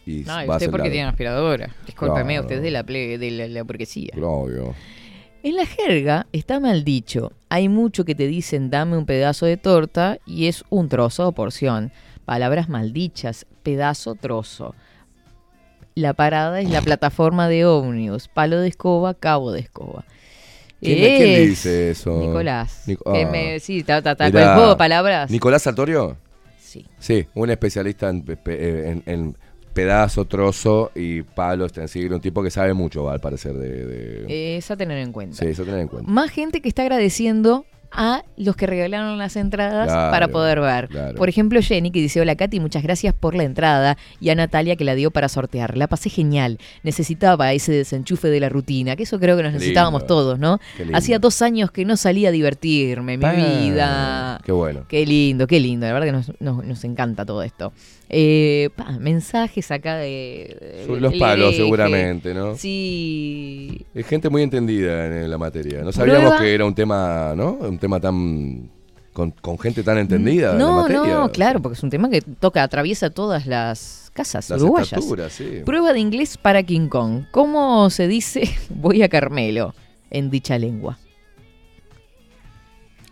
y 0.05 0.23
No, 0.25 0.43
y 0.43 0.49
usted 0.49 0.69
porque 0.69 0.89
tiene 0.89 1.07
aspiradora. 1.07 1.73
Discúlpeme, 1.85 2.33
Claro. 2.33 2.41
usted 2.41 2.55
es 2.57 2.61
de 2.63 2.71
la, 2.71 2.85
ple- 2.85 3.17
de 3.17 3.31
la, 3.31 3.47
la 3.47 3.63
burguesía. 3.63 4.11
Obvio. 4.21 4.73
En 5.43 5.55
la 5.55 5.65
jerga 5.65 6.27
está 6.33 6.59
mal 6.59 6.83
dicho. 6.83 7.31
Hay 7.49 7.69
mucho 7.69 8.03
que 8.03 8.15
te 8.15 8.27
dicen 8.27 8.69
dame 8.69 8.97
un 8.97 9.05
pedazo 9.05 9.45
de 9.45 9.55
torta 9.57 10.17
y 10.25 10.47
es 10.47 10.63
un 10.69 10.89
trozo 10.89 11.27
o 11.27 11.31
porción. 11.31 11.91
Palabras 12.25 12.67
maldichas, 12.67 13.45
pedazo, 13.63 14.15
trozo. 14.15 14.75
La 15.95 16.13
parada 16.13 16.59
es 16.61 16.69
la 16.69 16.81
plataforma 16.81 17.47
de 17.47 17.65
ómnibus. 17.65 18.27
Palo 18.27 18.59
de 18.59 18.67
escoba, 18.67 19.13
cabo 19.13 19.51
de 19.51 19.61
escoba. 19.61 20.03
¿Quién, 20.81 20.97
quién 20.99 21.29
Es 21.41 21.49
dice 21.49 21.89
eso? 21.91 22.19
Nicolás. 22.19 22.83
Nico- 22.85 23.11
que 23.13 23.23
ah. 23.23 23.29
me, 23.31 23.59
sí, 23.61 23.81
ta, 23.83 24.01
ta, 24.01 24.15
ta, 24.15 24.25
con 24.25 24.33
Mirá. 24.33 24.51
el 24.51 24.55
juego 24.57 24.69
de 24.71 24.75
palabras. 24.75 25.31
¿Nicolás 25.31 25.61
Sartorio? 25.63 26.17
Sí. 26.59 26.85
Sí, 26.99 27.25
un 27.33 27.49
especialista 27.49 28.09
en, 28.09 28.23
pe- 28.23 28.89
en- 28.89 29.03
en 29.05 29.37
pedazo, 29.73 30.25
trozo 30.25 30.91
y 30.93 31.21
palo 31.21 31.63
extensible. 31.63 32.13
Un 32.13 32.21
tipo 32.21 32.43
que 32.43 32.51
sabe 32.51 32.73
mucho, 32.73 33.09
al 33.09 33.21
parecer, 33.21 33.53
de... 33.53 33.85
de- 33.85 34.57
Es 34.57 34.69
a 34.69 34.75
tener 34.75 34.97
en 34.97 35.13
cuenta. 35.13 35.37
Sí, 35.37 35.45
eso 35.47 35.63
tener 35.63 35.79
en 35.79 35.87
cuenta. 35.87 36.11
Más 36.11 36.29
gente 36.29 36.61
que 36.61 36.67
está 36.67 36.81
agradeciendo 36.81 37.65
a 37.91 38.23
los 38.37 38.55
que 38.55 38.67
regalaron 38.67 39.17
las 39.17 39.35
entradas 39.35 39.87
Claro, 39.87 40.11
para 40.11 40.27
poder 40.27 40.59
ver. 40.59 40.87
claro. 40.89 41.15
Por 41.15 41.29
ejemplo, 41.29 41.61
Jenny 41.61 41.91
que 41.91 41.99
dice, 42.01 42.19
hola 42.21 42.35
Katy, 42.35 42.59
muchas 42.59 42.83
gracias 42.83 43.13
por 43.13 43.35
la 43.35 43.43
entrada. 43.43 43.97
Y 44.19 44.29
a 44.29 44.35
Natalia 44.35 44.75
que 44.75 44.83
la 44.83 44.95
dio 44.95 45.11
para 45.11 45.29
sortear. 45.29 45.77
La 45.77 45.87
pasé 45.87 46.09
genial. 46.09 46.57
Necesitaba 46.83 47.53
ese 47.53 47.71
desenchufe 47.71 48.27
de 48.29 48.39
la 48.39 48.49
rutina, 48.49 48.95
que 48.95 49.03
eso 49.03 49.19
creo 49.19 49.37
que 49.37 49.43
nos 49.43 49.53
necesitábamos 49.53 50.01
lindo. 50.01 50.15
todos, 50.15 50.39
¿no? 50.39 50.59
Hacía 50.93 51.19
dos 51.19 51.41
años 51.41 51.71
que 51.71 51.85
no 51.85 51.97
salía 51.97 52.29
a 52.29 52.31
divertirme, 52.31 53.17
mi 53.17 53.25
vida. 53.69 54.39
Qué 54.43 54.51
bueno. 54.51 54.85
Qué 54.87 55.05
lindo, 55.05 55.47
qué 55.47 55.59
lindo. 55.59 55.85
La 55.85 55.93
verdad 55.93 56.07
que 56.07 56.11
nos, 56.11 56.31
nos- 56.39 56.65
nos 56.65 56.83
encanta 56.83 57.25
todo 57.25 57.43
esto. 57.43 57.73
Eh, 58.09 58.69
pa, 58.75 58.91
mensajes 58.99 59.71
acá 59.71 59.95
de... 59.97 60.85
Los 60.99 61.13
palos, 61.15 61.55
seguramente, 61.55 62.33
¿no? 62.33 62.55
Sí. 62.55 63.85
Es 63.95 64.05
gente 64.07 64.29
muy 64.29 64.43
entendida 64.43 65.05
en 65.23 65.29
la 65.29 65.37
materia. 65.37 65.81
No 65.81 65.91
sabíamos 65.91 66.21
Prueba- 66.31 66.39
que 66.39 66.53
era 66.53 66.65
un 66.65 66.75
tema, 66.75 67.33
¿no? 67.35 67.53
Un 67.53 67.79
tema 67.79 67.99
tan. 67.99 68.69
con, 69.11 69.31
con 69.31 69.57
gente 69.57 69.81
tan 69.81 69.97
entendida 69.97 70.51
en 70.51 70.57
la 70.59 70.63
No, 70.63 70.81
materia. 70.81 71.01
no, 71.15 71.31
claro, 71.31 71.61
porque 71.61 71.77
es 71.77 71.83
un 71.83 71.89
tema 71.89 72.09
que 72.09 72.21
toca, 72.21 72.61
atraviesa 72.63 73.09
todas 73.09 73.47
las 73.47 74.11
casas 74.13 74.49
Las 74.51 74.61
uruguayas. 74.61 75.03
sí. 75.33 75.61
Prueba 75.65 75.91
de 75.91 75.99
inglés 75.99 76.37
para 76.37 76.61
King 76.63 76.87
Kong. 76.89 77.23
¿Cómo 77.31 77.89
se 77.89 78.07
dice 78.07 78.49
voy 78.69 79.01
a 79.01 79.09
Carmelo 79.09 79.73
en 80.11 80.29
dicha 80.29 80.57
lengua? 80.59 80.99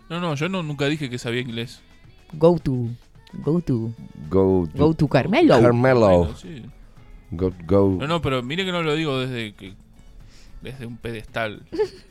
No, 0.08 0.20
no, 0.20 0.34
yo 0.34 0.48
no, 0.48 0.62
nunca 0.62 0.86
dije 0.86 1.10
que 1.10 1.18
sabía 1.18 1.40
inglés. 1.40 1.80
Go 2.34 2.58
to. 2.62 2.88
Go 3.42 3.60
to. 3.60 3.92
Go, 4.30 4.68
Go 4.74 4.94
to 4.94 5.08
Carmelo. 5.08 5.60
Carmelo. 5.60 6.18
Bueno, 6.18 6.36
sí. 6.36 6.62
Go, 7.30 7.52
go. 7.66 7.96
No, 8.00 8.06
no, 8.06 8.22
pero 8.22 8.42
mire 8.42 8.64
que 8.64 8.72
no 8.72 8.82
lo 8.82 8.94
digo 8.94 9.18
desde 9.18 9.54
que 9.54 9.74
desde 10.62 10.86
un 10.86 10.96
pedestal. 10.96 11.62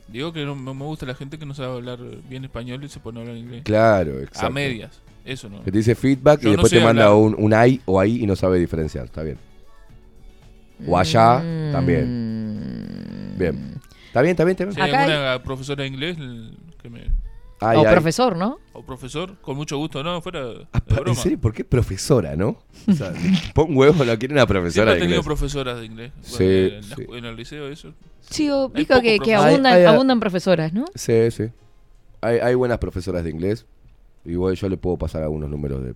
Digo 0.08 0.32
que 0.34 0.46
no, 0.46 0.56
no 0.56 0.74
me 0.74 0.84
gusta 0.86 1.06
la 1.06 1.16
gente 1.16 1.40
que 1.40 1.46
no 1.46 1.54
sabe 1.56 1.74
hablar 1.74 2.00
bien 2.30 2.44
español 2.44 2.84
y 2.84 2.90
se 2.90 3.00
pone 3.00 3.20
a 3.20 3.22
hablar 3.24 3.38
inglés. 3.38 3.64
Claro, 3.64 4.20
exacto. 4.20 4.48
A 4.48 4.50
medias. 4.50 5.02
Eso 5.26 5.50
no. 5.50 5.64
Que 5.64 5.72
te 5.72 5.78
dice 5.78 5.96
feedback 5.96 6.42
Yo 6.42 6.50
y 6.50 6.52
no 6.52 6.58
después 6.58 6.70
sé 6.72 6.80
te 6.80 6.84
manda 6.84 7.14
un, 7.16 7.36
un 7.38 7.54
ahí 7.54 7.82
o 7.86 8.00
ahí 8.00 8.22
y 8.22 8.28
no 8.28 8.36
sabe 8.36 8.60
diferenciar. 8.60 9.06
Está 9.06 9.24
bien. 9.24 9.38
O 10.86 10.98
allá, 10.98 11.40
Mm. 11.40 11.72
también. 11.72 13.34
Bien. 13.38 13.74
Está 14.08 14.22
bien, 14.22 14.32
está 14.32 14.44
bien, 14.44 14.52
está 14.58 14.64
bien. 14.66 14.76
Si 14.76 14.82
hay 14.82 14.90
Acá 14.90 15.04
hay- 15.06 15.12
alguna 15.12 15.44
profesora 15.44 15.82
de 15.84 15.88
inglés 15.90 16.18
que 16.82 16.90
me 16.90 17.00
Ay, 17.66 17.78
o 17.78 17.82
ay. 17.88 17.92
profesor, 17.94 18.36
¿no? 18.36 18.60
o 18.74 18.82
profesor, 18.84 19.38
con 19.42 19.56
mucho 19.56 19.78
gusto, 19.78 20.04
no, 20.04 20.20
fuera 20.22 20.46
de 20.46 20.68
Ah, 20.74 20.80
pa- 20.80 20.96
¿En 20.98 21.04
broma. 21.04 21.20
serio? 21.20 21.40
¿Por 21.40 21.54
qué 21.54 21.64
profesora, 21.64 22.36
no? 22.36 22.58
O 22.88 22.94
sea, 22.94 23.14
pon 23.54 23.76
huevo, 23.78 24.04
no 24.04 24.18
quiere 24.18 24.34
una 24.34 24.48
profesora 24.48 24.72
Siempre 24.72 24.92
he 24.92 24.96
de 24.96 25.00
tenido 25.02 25.20
inglés. 25.22 25.26
profesoras 25.26 25.80
de 25.80 25.86
inglés. 25.86 26.12
Sí, 26.22 26.44
en, 26.44 26.90
la 26.90 26.96
sí. 26.96 27.02
escu- 27.04 27.18
en 27.18 27.26
el 27.26 27.36
liceo 27.36 27.68
eso. 27.68 27.94
Sí, 28.22 28.50
o- 28.50 28.70
poco 28.70 29.02
que, 29.02 29.36
abundan, 29.36 29.74
Hay- 29.74 29.82
hay- 29.82 29.86
abundan 29.86 30.20
profesoras, 30.20 30.74
¿no? 30.74 30.86
Sí, 30.96 31.30
sí. 31.32 31.44
Hay, 32.22 32.40
hay 32.40 32.56
buenas 32.56 32.78
profesoras 32.80 33.24
de 33.24 33.30
inglés. 33.30 33.66
Igual 34.26 34.56
yo 34.56 34.70
le 34.70 34.78
puedo 34.78 34.98
pasar 34.98 35.22
algunos 35.24 35.50
números 35.50 35.84
de, 35.84 35.94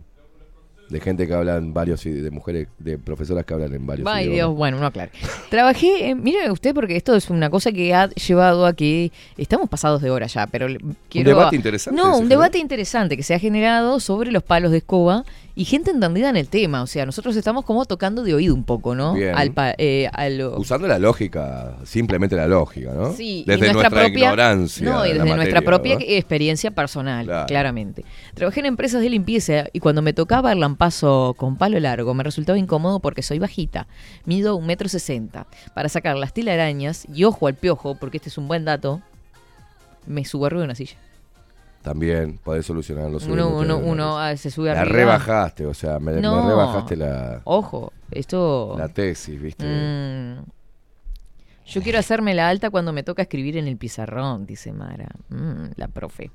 de 0.90 1.00
gente 1.02 1.28
que 1.28 1.34
hablan 1.34 1.74
varios, 1.74 2.06
i- 2.06 2.12
de 2.12 2.32
mujeres, 2.32 2.68
de 2.80 2.98
profesoras 2.98 3.46
que 3.46 3.54
hablan 3.54 3.74
en 3.74 3.86
varios 3.86 4.08
Ay, 4.08 4.24
idiomas. 4.26 4.36
Dios, 4.36 4.56
bueno, 4.56 4.80
no 4.80 4.86
aclare. 4.88 5.12
Trabajé, 5.50 6.10
en- 6.10 6.24
mire 6.24 6.50
usted, 6.52 6.74
porque 6.74 6.96
esto 6.96 7.16
es 7.16 7.30
una 7.30 7.50
cosa 7.50 7.72
que 7.72 7.94
ha 7.94 8.10
llevado 8.10 8.66
a 8.66 8.74
que 8.74 9.12
estamos 9.38 9.70
pasados 9.70 10.02
de 10.02 10.10
hora 10.10 10.28
ya, 10.28 10.48
pero 10.48 10.68
quiero... 11.10 11.30
debate 11.30 11.56
interesante 11.56 12.00
No, 12.02 12.18
un 12.18 12.30
debate 12.30 12.58
interesante 12.58 13.18
que 13.18 13.24
se 13.24 13.34
ha 13.34 13.40
generado 13.40 14.00
sobre 14.00 14.32
los 14.32 14.44
palos 14.44 14.72
de 14.72 14.78
escoba 14.78 15.24
y 15.60 15.66
gente 15.66 15.90
entendida 15.90 16.30
en 16.30 16.38
el 16.38 16.48
tema. 16.50 16.84
O 16.84 16.88
sea, 16.88 17.06
nosotros 17.08 17.36
estamos 17.36 17.66
como 17.66 17.84
tocando 17.86 18.22
de 18.24 18.34
oído 18.36 18.54
un 18.54 18.64
poco, 18.64 18.94
¿no? 18.94 19.14
Bien. 19.16 19.34
Al 19.36 19.52
pa- 19.54 19.74
eh, 19.80 20.08
a 20.14 20.30
lo- 20.30 20.56
Usando 20.60 20.88
la 20.88 21.00
lógica, 21.00 21.78
simplemente 21.84 22.36
la 22.36 22.46
lógica, 22.46 22.92
¿no? 22.94 23.12
Sí, 23.14 23.44
desde 23.48 23.74
nuestra 23.74 23.74
nuestra 23.90 23.90
propia, 24.04 24.20
ignorancia. 24.26 24.86
No, 24.86 25.04
y 25.06 25.10
de 25.14 25.20
desde 25.20 25.36
nuestra 25.36 25.62
propia 25.62 25.98
experiencia 26.00 26.70
personal, 26.72 27.26
Claro. 27.26 27.48
claramente. 27.48 28.06
Trabajé 28.36 28.60
en 28.60 28.68
empresas 28.68 29.02
de 29.02 29.10
limpieza 29.10 29.66
y 29.74 29.80
cuando 29.80 30.04
me 30.04 30.14
tocaba 30.14 30.52
el 30.52 30.60
lampazo 30.60 31.34
con 31.36 31.58
palo 31.58 31.80
largo 31.80 32.14
me 32.14 32.24
resultaba 32.24 32.60
incómodo 32.60 33.00
porque 33.00 33.24
soy 33.24 33.40
bajita. 33.40 33.88
Mido 34.26 34.56
un 34.56 34.68
metro 34.68 34.88
sesenta. 34.88 35.48
Para 35.74 35.90
sacar 35.90 36.16
las 36.18 36.34
telarañas, 36.34 37.08
y 37.12 37.24
ojo 37.24 37.48
al 37.48 37.56
piojo, 37.56 37.96
porque 37.96 38.18
este 38.18 38.30
es 38.30 38.38
un 38.38 38.48
buen 38.48 38.64
dato, 38.64 39.02
me 40.06 40.24
subo 40.24 40.46
arriba 40.46 40.62
de 40.62 40.66
una 40.66 40.76
silla. 40.76 40.98
También 41.82 42.40
podés 42.44 42.66
solucionarlo. 42.66 43.20
Uno, 43.28 43.50
uno, 43.50 43.66
la 43.66 43.76
uno 43.76 44.20
ah, 44.20 44.36
se 44.36 44.52
sube 44.52 44.74
La 44.74 44.82
arriba. 44.82 44.96
rebajaste, 44.96 45.66
o 45.66 45.74
sea, 45.74 46.00
me, 46.00 46.14
rebajaste 46.14 46.96
la, 46.96 47.42
Ojo, 47.46 47.94
esto... 48.12 48.76
la 48.78 48.90
tesis, 48.90 49.42
¿viste? 49.42 49.66
Mm. 49.66 50.44
Yo 51.66 51.82
quiero 51.82 52.00
hacerme 52.00 52.34
la 52.34 52.48
alta 52.48 52.70
cuando 52.70 52.94
me 52.94 53.04
toca 53.04 53.22
escribir 53.22 53.58
en 53.58 53.68
el 53.68 53.78
pizarrón, 53.78 54.46
dice 54.46 54.72
Mara. 54.72 55.10
Mm, 55.30 55.72
la 55.76 55.88
profe. 55.88 56.32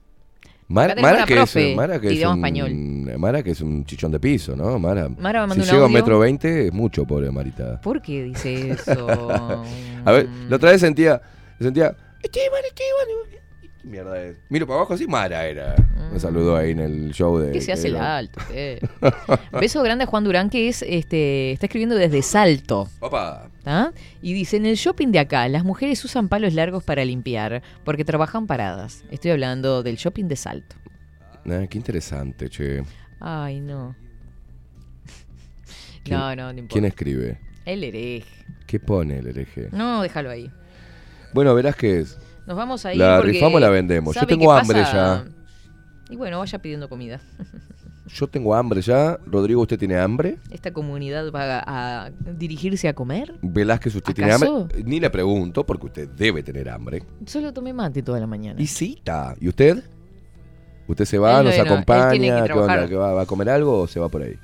Mara, 0.68 0.94
que 1.26 1.34
profe 1.34 1.70
es, 1.70 1.76
Mara 1.76 2.00
que 2.00 2.08
es 2.08 2.24
un, 2.24 2.36
español. 2.36 2.72
Mara 3.18 3.42
que 3.42 3.50
es 3.50 3.60
un 3.60 3.84
chichón 3.84 4.10
de 4.10 4.20
piso, 4.20 4.56
¿no? 4.56 4.78
Mara, 4.78 5.08
Mara 5.08 5.48
si 5.50 5.60
llega 5.60 5.82
a 5.82 5.86
un 5.86 5.92
metro 5.92 6.18
veinte 6.18 6.68
es 6.68 6.72
mucho, 6.72 7.04
pobre 7.04 7.30
Marita. 7.30 7.80
¿Por 7.80 8.00
qué 8.00 8.24
dice 8.24 8.70
eso? 8.70 9.06
A 10.04 10.12
ver, 10.12 10.28
la 10.48 10.56
otra 10.56 10.70
vez 10.70 10.80
sentía, 10.80 11.20
sentía, 11.60 11.94
Esteban, 12.22 12.62
Esteban. 12.64 13.41
Mierda 13.84 14.22
es. 14.22 14.36
Miro 14.48 14.66
para 14.66 14.78
abajo, 14.78 14.94
así 14.94 15.06
Mara 15.06 15.44
era. 15.46 15.74
Me 16.12 16.20
saludó 16.20 16.56
ahí 16.56 16.70
en 16.70 16.78
el 16.80 17.12
show 17.12 17.36
de. 17.38 17.50
¿Qué 17.52 17.60
se 17.60 17.72
hace 17.72 17.88
la 17.88 18.18
alta? 18.18 18.40
usted? 18.42 18.80
Beso 19.60 19.82
grande 19.82 20.04
a 20.04 20.06
Juan 20.06 20.22
Durán, 20.24 20.50
que 20.50 20.68
es 20.68 20.82
este 20.82 21.52
está 21.52 21.66
escribiendo 21.66 21.96
desde 21.96 22.22
Salto. 22.22 22.88
Opa. 23.00 23.50
¿tá? 23.64 23.92
Y 24.20 24.34
dice, 24.34 24.56
en 24.56 24.66
el 24.66 24.76
shopping 24.76 25.08
de 25.08 25.18
acá, 25.18 25.48
las 25.48 25.64
mujeres 25.64 26.04
usan 26.04 26.28
palos 26.28 26.54
largos 26.54 26.84
para 26.84 27.04
limpiar 27.04 27.62
porque 27.84 28.04
trabajan 28.04 28.46
paradas. 28.46 29.04
Estoy 29.10 29.32
hablando 29.32 29.82
del 29.82 29.96
shopping 29.96 30.24
de 30.28 30.36
Salto. 30.36 30.76
Ah, 31.46 31.66
qué 31.68 31.76
interesante, 31.78 32.48
che. 32.48 32.82
Ay, 33.18 33.60
no. 33.60 33.96
¿Quién- 36.04 36.18
No, 36.18 36.36
no, 36.36 36.52
no 36.52 36.58
importa. 36.58 36.72
¿Quién 36.72 36.84
escribe? 36.84 37.40
El 37.64 37.84
hereje. 37.84 38.44
¿Qué 38.66 38.78
pone 38.80 39.18
el 39.18 39.26
hereje? 39.28 39.68
No, 39.72 40.02
déjalo 40.02 40.30
ahí. 40.30 40.50
Bueno, 41.32 41.54
verás 41.54 41.76
que 41.76 42.00
es. 42.00 42.18
Nos 42.46 42.56
vamos 42.56 42.84
a 42.86 42.92
ir 42.92 42.98
¿La 42.98 43.16
porque 43.18 43.32
rifamos 43.32 43.56
o 43.56 43.60
la 43.60 43.68
vendemos? 43.68 44.14
Yo 44.14 44.20
¿sabe 44.20 44.34
tengo 44.36 44.52
hambre 44.52 44.80
pasa? 44.82 45.24
Y 46.10 46.16
bueno, 46.16 46.38
vaya 46.40 46.58
pidiendo 46.58 46.88
comida. 46.88 47.20
Yo 48.08 48.26
tengo 48.26 48.54
hambre 48.54 48.82
ya. 48.82 49.18
Rodrigo, 49.26 49.62
¿usted 49.62 49.78
tiene 49.78 49.96
hambre? 49.96 50.36
¿Esta 50.50 50.72
comunidad 50.72 51.30
va 51.32 51.60
a, 51.60 52.06
a 52.06 52.10
dirigirse 52.10 52.88
a 52.88 52.94
comer? 52.94 53.34
Velázquez, 53.40 53.94
¿usted 53.94 54.12
tiene 54.12 54.32
hambre? 54.32 54.50
Ni 54.84 55.00
le 55.00 55.08
pregunto, 55.08 55.64
porque 55.64 55.86
usted 55.86 56.08
debe 56.10 56.42
tener 56.42 56.68
hambre. 56.68 57.02
Solo 57.26 57.52
tomé 57.52 57.72
mate 57.72 58.02
toda 58.02 58.20
la 58.20 58.26
mañana. 58.26 58.60
Y 58.60 58.66
cita. 58.66 59.34
¿Y 59.40 59.48
usted? 59.48 59.82
¿Usted 60.88 61.04
se 61.04 61.16
va, 61.16 61.38
Él 61.38 61.46
nos 61.46 61.56
no, 61.56 61.62
acompaña? 61.62 62.10
que 62.12 62.18
¿Qué 62.20 62.30
onda? 62.32 62.44
trabajar. 62.44 62.88
¿Que 62.88 62.96
va, 62.96 63.12
va 63.14 63.22
a 63.22 63.26
comer 63.26 63.48
algo 63.48 63.80
o 63.80 63.86
se 63.86 63.98
va 64.00 64.08
por 64.08 64.22
ahí? 64.22 64.34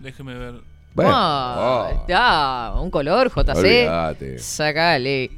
Déjeme 0.00 0.36
ver. 0.36 0.54
Bueno, 0.92 1.10
Ah, 1.14 1.90
oh, 1.92 2.06
ya, 2.06 2.80
un 2.80 2.90
color, 2.90 3.28
JC. 3.30 3.56
olvídate. 3.56 4.38
Sacale. 4.38 5.30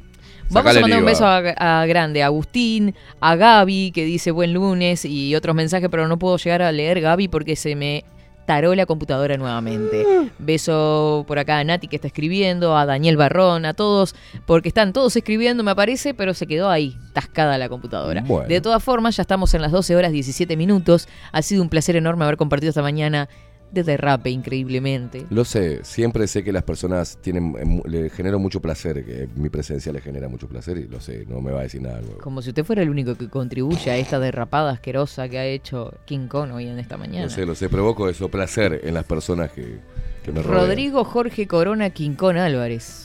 Vamos 0.49 0.75
a 0.75 0.79
mandar 0.81 0.99
un 0.99 1.05
beso 1.05 1.25
a, 1.25 1.81
a 1.81 1.85
Grande, 1.85 2.23
a 2.23 2.27
Agustín, 2.27 2.95
a 3.19 3.35
Gaby, 3.35 3.91
que 3.91 4.05
dice 4.05 4.31
buen 4.31 4.53
lunes 4.53 5.05
y 5.05 5.35
otros 5.35 5.55
mensajes, 5.55 5.89
pero 5.89 6.07
no 6.07 6.17
puedo 6.17 6.37
llegar 6.37 6.61
a 6.61 6.71
leer 6.71 7.01
Gaby 7.01 7.27
porque 7.27 7.55
se 7.55 7.75
me 7.75 8.05
taró 8.47 8.73
la 8.73 8.85
computadora 8.85 9.35
nuevamente. 9.35 10.05
Beso 10.39 11.25
por 11.27 11.37
acá 11.37 11.59
a 11.59 11.63
Nati 11.65 11.89
que 11.89 11.97
está 11.97 12.07
escribiendo, 12.07 12.77
a 12.77 12.85
Daniel 12.85 13.17
Barrón, 13.17 13.65
a 13.65 13.73
todos, 13.73 14.15
porque 14.45 14.69
están 14.69 14.93
todos 14.93 15.15
escribiendo, 15.17 15.63
me 15.63 15.75
parece, 15.75 16.13
pero 16.13 16.33
se 16.33 16.47
quedó 16.47 16.69
ahí, 16.69 16.95
tascada 17.13 17.57
la 17.57 17.67
computadora. 17.67 18.23
Bueno. 18.25 18.47
De 18.47 18.61
todas 18.61 18.81
formas, 18.81 19.17
ya 19.17 19.23
estamos 19.23 19.53
en 19.53 19.61
las 19.61 19.73
12 19.73 19.97
horas 19.97 20.13
17 20.13 20.55
minutos. 20.55 21.09
Ha 21.33 21.41
sido 21.41 21.61
un 21.61 21.67
placer 21.67 21.97
enorme 21.97 22.23
haber 22.23 22.37
compartido 22.37 22.69
esta 22.69 22.81
mañana 22.81 23.27
de 23.71 23.83
derrape 23.83 24.29
increíblemente. 24.29 25.25
Lo 25.29 25.45
sé, 25.45 25.83
siempre 25.83 26.27
sé 26.27 26.43
que 26.43 26.51
las 26.51 26.63
personas 26.63 27.17
tienen, 27.21 27.55
eh, 27.57 27.81
le 27.87 28.09
genero 28.09 28.39
mucho 28.39 28.61
placer, 28.61 29.03
que 29.05 29.27
mi 29.35 29.49
presencia 29.49 29.91
le 29.91 30.01
genera 30.01 30.29
mucho 30.29 30.47
placer 30.47 30.77
y 30.77 30.87
lo 30.87 30.99
sé, 30.99 31.25
no 31.27 31.41
me 31.41 31.51
va 31.51 31.59
a 31.59 31.63
decir 31.63 31.81
nada 31.81 31.99
nuevo. 32.01 32.19
Como 32.19 32.41
si 32.41 32.49
usted 32.49 32.63
fuera 32.63 32.81
el 32.81 32.89
único 32.89 33.15
que 33.15 33.29
contribuye 33.29 33.91
a 33.91 33.97
esta 33.97 34.19
derrapada 34.19 34.71
asquerosa 34.71 35.27
que 35.27 35.37
ha 35.37 35.45
hecho 35.45 35.93
King 36.05 36.27
Kong 36.27 36.51
hoy 36.53 36.67
en 36.67 36.79
esta 36.79 36.97
mañana. 36.97 37.25
Lo 37.25 37.29
sé, 37.29 37.45
lo 37.45 37.55
sé, 37.55 37.69
provoco 37.69 38.09
eso, 38.09 38.29
placer 38.29 38.81
en 38.83 38.93
las 38.93 39.03
personas 39.03 39.51
que, 39.51 39.79
que 40.23 40.31
me 40.31 40.41
rodean. 40.41 40.67
Rodrigo 40.67 41.03
Jorge 41.03 41.47
Corona 41.47 41.89
Quincón 41.89 42.37
Álvarez. 42.37 43.03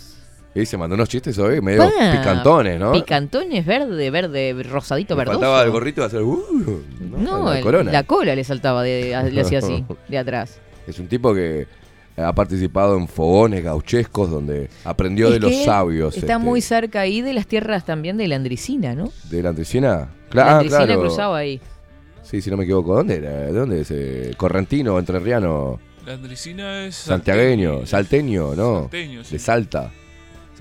Y 0.54 0.66
se 0.66 0.76
mandó 0.76 0.94
unos 0.94 1.08
chistes 1.08 1.38
hoy 1.38 1.62
medio 1.62 1.82
Pa, 1.82 2.12
picantones, 2.12 2.78
¿no? 2.78 2.92
Picantones 2.92 3.64
verde, 3.64 4.10
verde, 4.10 4.62
rosadito, 4.64 5.16
verdoso. 5.16 5.40
faltaba 5.40 5.62
el 5.62 5.70
gorrito 5.70 6.02
de 6.02 6.06
hacer... 6.08 6.20
uh, 6.20 6.82
No, 7.22 7.44
la 7.50 7.58
el- 7.58 7.64
corona. 7.64 7.92
la 7.92 8.02
cola 8.04 8.34
le 8.34 8.44
saltaba, 8.44 8.82
de, 8.82 9.30
le 9.30 9.40
hacía 9.40 9.58
así, 9.58 9.84
de 10.08 10.18
atrás. 10.18 10.58
Es 10.86 10.98
un 10.98 11.06
tipo 11.08 11.32
que 11.34 11.66
ha 12.16 12.32
participado 12.34 12.96
en 12.98 13.08
fogones 13.08 13.64
gauchescos 13.64 14.30
donde 14.30 14.68
aprendió 14.84 15.28
Es 15.28 15.34
de 15.34 15.40
los 15.40 15.54
sabios. 15.64 16.14
Está 16.16 16.34
este, 16.34 16.44
muy 16.44 16.60
cerca 16.60 17.00
ahí 17.00 17.22
de 17.22 17.32
las 17.32 17.46
tierras 17.46 17.84
también 17.86 18.16
de 18.16 18.28
la 18.28 18.36
Andricina, 18.36 18.94
¿no? 18.94 19.10
¿De 19.30 19.42
la 19.42 19.50
Andricina? 19.50 20.10
la 20.32 20.44
ah, 20.46 20.52
Andricina 20.58 20.84
claro. 20.86 21.00
cruzaba 21.00 21.38
ahí. 21.38 21.60
Sí, 22.22 22.40
si 22.40 22.50
no 22.50 22.56
me 22.56 22.64
equivoco. 22.64 22.94
¿Dónde 22.94 23.16
era? 23.16 23.30
¿De 23.30 23.52
dónde 23.52 23.80
es? 23.80 23.90
eh, 23.90 24.32
Correntino, 24.36 24.98
entrerriano, 24.98 25.80
La 26.06 26.14
Andricina 26.14 26.84
es. 26.86 26.94
santiagueño, 26.96 27.86
salteño, 27.86 28.54
¿no? 28.54 28.80
Salteño, 28.82 29.24
sí. 29.24 29.32
De 29.32 29.38
Salta. 29.38 29.92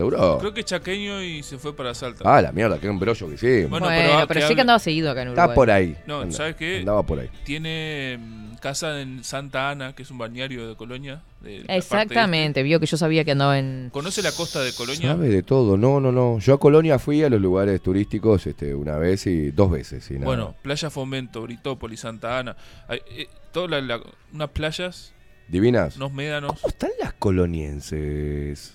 ¿Seguro? 0.02 0.38
Creo 0.40 0.53
que 0.53 0.61
es 0.61 0.65
chaqueño 0.65 1.22
y 1.22 1.44
se 1.44 1.57
fue 1.57 1.76
para 1.76 1.94
Salta. 1.94 2.23
Ah, 2.26 2.41
la 2.41 2.52
mierda, 2.52 2.80
qué 2.80 2.88
embrollo 2.88 3.30
que 3.30 3.38
sí. 3.38 3.65
Bueno, 3.65 3.86
Bueno, 3.86 3.88
pero, 3.90 4.28
pero, 4.28 4.40
que 4.41 4.48
sí 4.48 4.56
que 4.56 4.61
andaba 4.61 4.80
seguido 4.80 5.11
acá 5.11 5.22
en 5.22 5.28
Uruguay. 5.30 5.44
Está 5.45 5.56
por 5.56 5.69
ahí. 5.72 5.95
No, 6.07 6.22
Anda- 6.22 6.36
¿sabes 6.36 6.56
qué? 6.56 6.80
Andaba 6.80 7.03
por 7.03 7.19
ahí. 7.19 7.30
Tiene 7.44 8.18
mm, 8.19 8.56
casa 8.56 8.99
en 8.99 9.23
Santa 9.23 9.69
Ana, 9.69 9.94
que 9.94 10.02
es 10.03 10.10
un 10.11 10.18
balneario 10.18 10.68
de 10.68 10.76
Colonia. 10.76 11.22
de 11.41 11.65
Exactamente, 11.68 12.64
vio 12.64 12.80
que 12.80 12.86
yo 12.88 12.98
sabía 12.98 13.23
que 13.23 13.32
andaba 13.32 13.60
en... 13.60 13.84
este. 13.86 13.91
¿Conoce 13.91 14.22
la 14.23 14.32
costa 14.32 14.61
de 14.61 14.73
Colonia? 14.73 15.10
Sabe 15.10 15.30
de 15.30 15.44
todo. 15.44 15.78
No, 15.78 15.99
no, 15.99 16.11
no. 16.11 16.40
Yo 16.40 16.56
a 16.56 16.60
Colonia 16.60 16.98
fui 16.98 17.23
a 17.23 17.30
los 17.30 17.40
lugares 17.40 17.80
turísticos 17.82 18.48
este, 18.48 18.73
una 18.73 18.98
vez 18.98 19.28
y 19.28 19.52
dos 19.52 19.69
veces. 19.69 20.10
Y 20.10 20.15
nada. 20.15 20.26
Bueno, 20.26 20.56
Playa 20.64 20.90
Fomento, 20.90 21.41
Britópolis, 21.44 21.99
Santa 21.99 22.40
Ana. 22.40 22.56
Hay, 22.88 22.99
eh, 23.11 23.28
todas 23.52 23.69
la- 23.69 23.82
la- 23.82 24.02
unas 24.34 24.49
playas, 24.49 25.14
Divinas. 25.48 25.98
unos 25.98 26.11
médanos. 26.14 26.53
¿Cómo 26.53 26.68
están 26.69 26.90
las 26.99 27.14
colonienses? 27.14 28.73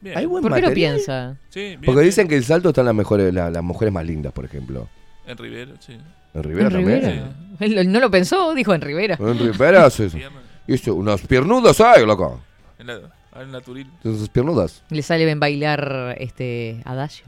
Bien. 0.00 0.16
Hay 0.16 0.26
buen 0.26 0.42
¿Por 0.42 0.54
qué 0.54 0.60
lo 0.62 0.72
piensa? 0.72 1.36
Sí, 1.50 1.60
bien, 1.60 1.80
Porque 1.84 2.00
bien. 2.00 2.06
dicen 2.06 2.28
que 2.28 2.36
en 2.36 2.42
Salto 2.42 2.70
están 2.70 2.86
las 2.86 2.94
mejores, 2.94 3.32
la- 3.34 3.50
las 3.50 3.62
mujeres 3.62 3.92
más 3.92 4.04
lindas, 4.06 4.32
por 4.32 4.44
ejemplo. 4.44 4.88
En 5.26 5.36
Rivera, 5.36 5.72
sí. 5.80 5.98
En 6.34 6.42
Rivera 6.42 6.66
¿En 6.68 6.72
también. 6.72 7.00
Rivera? 7.00 7.32
Él 7.60 7.92
no 7.92 8.00
lo 8.00 8.10
pensó, 8.10 8.54
dijo 8.54 8.72
en 8.74 8.80
Rivera. 8.80 9.16
En 9.20 9.38
Rivera 9.38 9.90
sí. 9.90 10.08
Se 10.08 10.18
llama- 10.20 10.40
Hizo 10.66 10.94
unas 10.94 11.20
piernudas 11.22 11.80
hay, 11.80 12.06
loco. 12.06 12.40
En 12.78 12.86
la, 12.86 13.00
en 13.40 13.52
la 13.52 13.60
Turil. 13.60 13.90
Esas 14.04 14.28
piernudas. 14.28 14.82
Le 14.88 15.02
sale 15.02 15.24
bien 15.24 15.40
bailar 15.40 16.16
este 16.18 16.80
Adagio. 16.84 17.26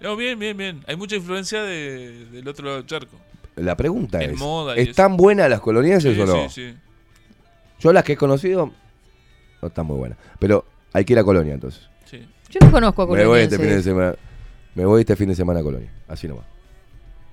No, 0.00 0.16
bien, 0.16 0.38
bien, 0.38 0.56
bien. 0.56 0.82
Hay 0.86 0.96
mucha 0.96 1.16
influencia 1.16 1.62
de- 1.62 2.26
del 2.26 2.48
otro 2.48 2.64
lado 2.64 2.76
del 2.78 2.86
charco. 2.86 3.16
La 3.56 3.76
pregunta 3.76 4.22
En 4.22 4.30
es, 4.30 4.38
moda 4.38 4.78
y 4.78 4.82
¿están 4.82 5.16
buenas 5.18 5.50
las 5.50 5.60
colonienses 5.60 6.14
Sí, 6.14 6.20
o 6.22 6.26
no? 6.26 6.48
sí, 6.48 6.70
sí. 6.70 6.76
Yo 7.80 7.92
las 7.92 8.04
que 8.04 8.12
he 8.12 8.16
conocido 8.16 8.70
no 9.60 9.68
están 9.68 9.84
muy 9.86 9.96
buenas. 9.98 10.16
Pero 10.38 10.64
hay 10.92 11.04
que 11.04 11.12
ir 11.12 11.18
a 11.18 11.24
Colonia 11.24 11.52
entonces. 11.54 11.89
Yo 12.50 12.58
no 12.60 12.70
conozco 12.70 13.02
a 13.02 13.06
Me 13.06 13.24
voy 13.26 13.40
este 13.42 13.56
Colonia. 13.56 13.74
fin 13.74 13.76
de 13.78 13.82
semana. 13.82 14.14
Me 14.74 14.84
voy 14.84 15.00
este 15.00 15.16
fin 15.16 15.28
de 15.28 15.34
semana 15.34 15.60
a 15.60 15.62
Colonia. 15.62 15.90
Así 16.08 16.26
nomás. 16.28 16.44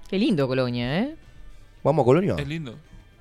Qué 0.09 0.17
lindo 0.17 0.47
Colonia, 0.47 0.99
¿eh? 1.01 1.15
¿Vamos 1.83 2.03
a 2.03 2.05
Colonia? 2.05 2.35
Es 2.37 2.47
lindo. 2.47 2.71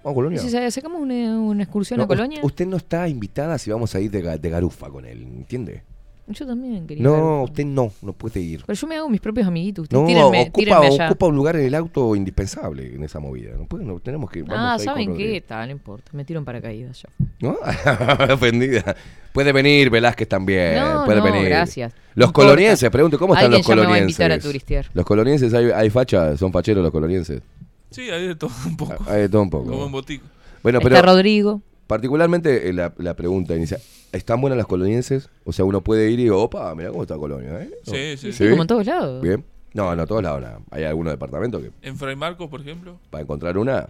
¿Vamos 0.02 0.12
a 0.12 0.14
Colonia? 0.14 0.39
Si 0.40 0.51
sa- 0.51 0.70
sacamos 0.70 1.01
una, 1.01 1.39
una 1.39 1.62
excursión 1.62 1.98
No, 1.98 2.05
a 2.05 2.06
Colonia. 2.06 2.40
Usted 2.43 2.66
no 2.66 2.77
está 2.77 3.09
invitada 3.09 3.59
si 3.59 3.70
vamos 3.70 3.94
a 3.94 4.01
ir 4.01 4.10
de, 4.10 4.39
de 4.39 4.51
garufa 4.51 4.89
con 4.89 5.05
él, 5.05 5.23
¿entiende? 5.23 5.82
Yo 6.28 6.44
también 6.44 6.86
quería. 6.89 7.05
No, 7.05 7.43
ver. 7.43 7.51
usted 7.51 7.65
no, 7.65 7.93
no 8.03 8.12
puede 8.12 8.40
ir. 8.40 8.65
Pero 8.66 8.77
yo 8.77 8.86
me 8.89 8.97
hago 8.97 9.09
mis 9.09 9.20
propios 9.20 9.47
amiguitos. 9.47 9.85
Ustedes 9.85 10.01
No, 10.03 10.07
tírenme, 10.09 10.43
ocupa, 10.43 10.59
tírenme 10.59 10.86
allá. 10.86 11.07
ocupa 11.07 11.27
un 11.27 11.36
lugar 11.36 11.55
en 11.57 11.66
el 11.66 11.74
auto 11.77 12.16
indispensable 12.16 12.94
en 12.94 13.05
esa 13.05 13.20
movida. 13.20 13.53
No, 13.57 13.65
puede, 13.66 13.85
no 13.85 14.01
tenemos 14.01 14.28
que. 14.31 14.44
ah, 14.51 14.77
¿saben 14.81 15.16
qué? 15.16 15.36
Está, 15.36 15.65
no 15.66 15.73
importa. 15.73 16.11
Me 16.12 16.24
tiro 16.24 16.39
en 16.40 16.44
paracaídas 16.44 17.03
ya. 17.03 17.09
¿No? 17.40 17.57
Ofendida. 18.35 18.97
Puede 19.32 19.53
venir 19.53 19.89
Velázquez 19.90 20.28
también. 20.28 20.77
No, 20.77 21.05
puede 21.05 21.19
no, 21.19 21.24
venir. 21.24 21.44
gracias. 21.44 21.93
Los 22.15 22.32
colonienses, 22.32 22.90
pregunto, 22.90 23.19
¿cómo 23.19 23.35
están 23.35 23.53
Alguien 23.53 23.61
los 23.61 23.66
ya 23.69 23.74
me 23.74 23.81
va 23.82 23.82
a 23.82 23.86
colonienses? 23.89 24.19
invitar 24.20 24.32
a 24.32 24.39
turistear. 24.40 24.86
Los 24.94 25.05
colonienses, 25.07 25.55
hay, 25.55 25.66
hay 25.70 25.90
facha, 25.90 26.36
son 26.36 26.51
facheros 26.53 26.82
los 26.82 26.90
colonienses. 26.90 27.43
Sí, 27.90 28.11
hay 28.11 28.27
de 28.28 28.35
todo 28.35 28.51
un 28.66 28.77
poco. 28.77 28.97
Hay 29.09 29.23
de 29.23 29.28
todo 29.28 29.43
un 29.43 29.51
poco. 29.51 29.70
Como 29.70 29.86
en 29.86 29.93
botico. 29.93 30.24
Bueno, 30.62 30.78
Está 30.78 30.89
pero 30.90 31.03
Rodrigo. 31.03 31.62
Particularmente 31.87 32.69
eh, 32.69 32.73
la, 32.73 32.93
la 32.99 33.15
pregunta 33.15 33.55
inicial, 33.55 33.81
¿están 34.13 34.41
buenas 34.41 34.57
las 34.57 34.67
colonienses? 34.67 35.29
O 35.45 35.53
sea, 35.53 35.65
uno 35.65 35.83
puede 35.83 36.11
ir 36.11 36.21
y, 36.21 36.29
opa, 36.31 36.75
mira 36.75 36.91
cómo 36.91 37.03
está 37.03 37.17
Colonia, 37.17 37.61
¿eh? 37.63 37.71
Sí, 37.83 38.17
sí. 38.17 38.33
Sí, 38.33 38.49
como 38.51 38.63
en 38.63 38.69
todos 38.69 38.87
lados. 38.87 39.23
Bien. 39.23 39.45
No, 39.75 39.95
no, 39.95 40.07
todos 40.07 40.23
lados, 40.23 40.41
nada. 40.41 40.61
Hay 40.71 40.85
algunos 40.85 41.13
departamentos 41.13 41.63
que 41.63 41.71
En 41.87 41.97
Fray 41.97 42.17
Marcos, 42.17 42.49
por 42.49 42.61
ejemplo. 42.63 42.99
para 43.11 43.23
encontrar 43.23 43.59
una... 43.59 43.87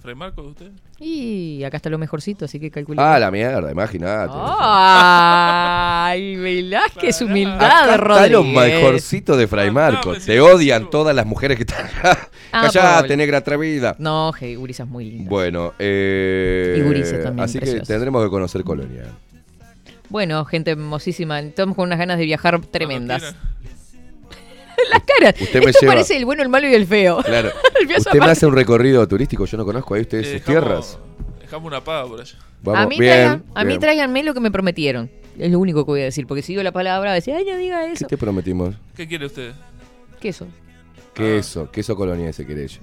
¿Fray 0.00 0.14
Marcos 0.14 0.44
de 0.44 0.50
usted? 0.50 0.70
Y 1.00 1.62
acá 1.64 1.76
está 1.78 1.90
lo 1.90 1.98
mejorcito, 1.98 2.44
así 2.44 2.60
que 2.60 2.70
calculé. 2.70 3.00
Ah, 3.02 3.18
la 3.18 3.30
mierda, 3.30 3.70
imagínate. 3.70 4.32
Ay, 4.36 6.36
Velázquez, 6.36 7.20
humildad, 7.22 7.56
Acá 7.64 7.80
está 7.82 7.96
Rodríguez. 7.96 8.30
lo 8.32 8.44
mejorcito 8.44 9.36
de 9.36 9.46
Fray 9.48 9.70
Marcos. 9.70 10.18
no, 10.20 10.24
Te 10.24 10.40
odian 10.40 10.88
todas 10.90 11.14
las 11.14 11.26
mujeres 11.26 11.56
que 11.56 11.64
están 11.64 11.86
acá. 11.86 12.28
Ah, 12.52 12.68
Callate, 12.72 13.16
negra 13.16 13.38
atrevida. 13.38 13.96
No, 13.98 14.32
hey, 14.38 14.54
Gurisa 14.54 14.84
es 14.84 14.88
muy 14.88 15.04
linda. 15.04 15.28
Bueno, 15.28 15.74
eh, 15.78 16.76
Y 16.78 17.22
también, 17.22 17.40
así 17.44 17.58
que 17.58 17.80
tendremos 17.80 18.24
que 18.24 18.30
conocer 18.30 18.64
Colonia. 18.64 19.04
Bueno, 20.08 20.44
gente 20.46 20.70
hermosísima. 20.70 21.40
Estamos 21.40 21.76
con 21.76 21.86
unas 21.86 21.98
ganas 21.98 22.18
de 22.18 22.24
viajar 22.24 22.58
tremendas. 22.60 23.34
Las 24.90 25.02
caras. 25.02 25.40
Usted 25.40 25.60
me 25.64 25.70
Esto 25.70 25.80
lleva- 25.82 25.92
parece 25.94 26.16
el 26.16 26.24
bueno, 26.24 26.42
el 26.42 26.48
malo 26.48 26.68
y 26.68 26.74
el 26.74 26.86
feo. 26.86 27.22
Claro. 27.22 27.50
El 27.80 27.96
Usted 27.98 28.18
me 28.18 28.26
hace 28.26 28.46
un 28.46 28.54
recorrido 28.54 29.06
turístico, 29.06 29.44
yo 29.44 29.56
no 29.56 29.64
conozco 29.64 29.94
ahí 29.94 30.02
ustedes 30.02 30.26
quiera. 30.26 30.38
sus 30.38 30.42
Eh, 30.42 30.52
tierras. 30.52 30.98
dejamos- 31.40 31.66
una 31.66 31.82
paga 31.82 32.06
por 32.08 32.20
allá. 32.20 32.38
Vamos, 32.62 32.80
a 32.80 32.86
mí, 32.88 32.98
bien, 32.98 33.12
traigan, 33.12 33.44
a 33.54 33.64
mí 33.64 33.78
tráiganme 33.78 34.22
lo 34.24 34.34
que 34.34 34.40
me 34.40 34.50
prometieron. 34.50 35.10
Es 35.38 35.50
lo 35.52 35.60
único 35.60 35.84
que 35.84 35.90
voy 35.92 36.00
a 36.00 36.04
decir. 36.04 36.26
Porque 36.26 36.42
si 36.42 36.52
digo 36.52 36.62
la 36.64 36.72
palabra, 36.72 37.12
decir, 37.12 37.34
ay, 37.34 37.44
no 37.44 37.56
diga 37.56 37.86
¿Qué 37.86 37.92
eso. 37.92 38.06
te 38.08 38.16
prometimos? 38.18 38.74
¿Qué 38.96 39.06
quiere 39.06 39.26
usted? 39.26 39.52
Queso. 40.20 40.46
Queso, 41.14 41.70
queso 41.70 41.94
coloniense 41.96 42.44
quiere 42.44 42.64
ella. 42.64 42.80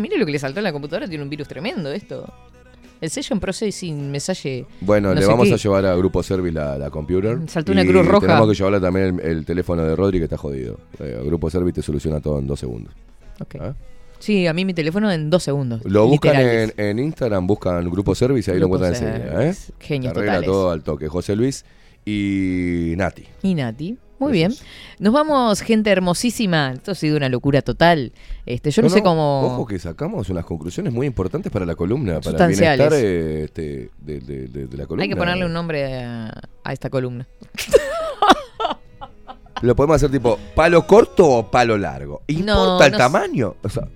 Mire 0.00 0.16
lo 0.18 0.24
que 0.26 0.32
le 0.32 0.38
saltó 0.38 0.60
en 0.60 0.64
la 0.64 0.72
computadora. 0.72 1.06
Tiene 1.06 1.22
un 1.22 1.28
virus 1.30 1.46
tremendo 1.46 1.92
esto. 1.92 2.32
El 3.04 3.10
sello 3.10 3.34
en 3.34 3.40
processing 3.40 4.10
mensaje. 4.10 4.64
Bueno, 4.80 5.14
no 5.14 5.20
le 5.20 5.26
vamos 5.26 5.46
qué. 5.48 5.52
a 5.54 5.56
llevar 5.58 5.84
a 5.84 5.94
Grupo 5.94 6.22
Service 6.22 6.54
la, 6.54 6.78
la 6.78 6.88
computer. 6.88 7.38
Saltó 7.48 7.72
una 7.72 7.82
Y 7.82 7.86
cruz 7.86 8.06
roja. 8.06 8.26
Tenemos 8.26 8.48
que 8.48 8.54
llevarle 8.54 8.80
también 8.80 9.20
el, 9.22 9.30
el 9.38 9.44
teléfono 9.44 9.84
de 9.84 9.94
Rodri 9.94 10.16
que 10.18 10.24
está 10.24 10.38
jodido. 10.38 10.78
Eh, 10.98 11.20
Grupo 11.26 11.50
Service 11.50 11.74
te 11.74 11.82
soluciona 11.82 12.20
todo 12.20 12.38
en 12.38 12.46
dos 12.46 12.58
segundos. 12.58 12.94
Ok. 13.42 13.56
¿Ah? 13.60 13.74
Sí, 14.18 14.46
a 14.46 14.54
mí 14.54 14.64
mi 14.64 14.72
teléfono 14.72 15.12
en 15.12 15.28
dos 15.28 15.42
segundos. 15.42 15.82
Lo 15.84 16.06
buscan 16.06 16.34
en, 16.36 16.72
en 16.78 16.98
Instagram, 16.98 17.46
buscan 17.46 17.90
Grupo 17.90 18.14
Service 18.14 18.50
y 18.50 18.54
ahí 18.54 18.58
Grupo 18.58 18.78
lo 18.78 18.86
encuentran 18.86 19.12
enseguida. 19.12 19.50
¿eh? 19.50 19.54
Te 19.78 19.94
arregla 19.96 20.12
totales. 20.14 20.46
todo 20.46 20.70
al 20.70 20.82
toque. 20.82 21.08
José 21.08 21.36
Luis 21.36 21.62
y 22.06 22.94
Nati. 22.96 23.24
Y 23.42 23.54
Nati. 23.54 23.98
Muy 24.24 24.32
bien. 24.32 24.52
Nos 24.98 25.12
vamos, 25.12 25.60
gente 25.60 25.90
hermosísima. 25.90 26.72
Esto 26.74 26.92
ha 26.92 26.94
sido 26.94 27.16
una 27.16 27.28
locura 27.28 27.62
total. 27.62 28.12
Este, 28.46 28.70
yo 28.70 28.82
no, 28.82 28.88
sé 28.88 29.02
cómo. 29.02 29.42
Ojo 29.46 29.66
que 29.66 29.78
sacamos 29.78 30.28
unas 30.28 30.44
conclusiones 30.44 30.92
muy 30.92 31.06
importantes 31.06 31.50
para 31.52 31.64
la 31.66 31.74
columna, 31.74 32.20
para 32.20 32.46
el 32.46 32.50
bienestar 32.56 32.92
eh, 32.94 33.44
este, 33.44 33.90
de, 34.00 34.20
de- 34.20 34.48
de- 34.48 34.66
de 34.66 34.76
la 34.76 34.86
columna. 34.86 35.02
Hay 35.04 35.08
que 35.08 35.16
ponerle 35.16 35.44
un 35.46 35.52
nombre 35.52 36.02
a, 36.04 36.32
a 36.62 36.72
esta 36.72 36.90
columna. 36.90 37.26
Lo 39.62 39.74
podemos 39.74 39.96
hacer 39.96 40.10
tipo 40.10 40.38
palo 40.54 40.86
corto 40.86 41.26
o 41.26 41.50
palo 41.50 41.78
largo. 41.78 42.22
¿Importa 42.26 42.86
el 42.86 42.92
no 42.92 42.98
tamaño? 42.98 43.54
O 43.62 43.68
sea, 43.68 43.88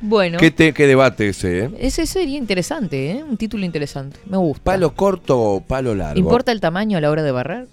Bueno, 0.00 0.38
¿qué, 0.38 0.50
te- 0.50 0.72
qué 0.72 0.86
debate 0.86 1.28
ese, 1.28 1.64
eh? 1.66 1.70
ese 1.78 2.06
sería 2.06 2.38
interesante, 2.38 3.10
¿eh? 3.12 3.22
Un 3.22 3.36
título 3.36 3.64
interesante. 3.64 4.18
Me 4.26 4.36
gusta. 4.38 4.62
¿Palo 4.64 4.94
corto 4.94 5.38
o 5.40 5.60
palo 5.60 5.94
largo? 5.94 6.18
¿Importa 6.18 6.50
el 6.50 6.60
tamaño 6.60 6.98
a 6.98 7.00
la 7.00 7.10
hora 7.10 7.22
de 7.22 7.30
barrer? 7.30 7.68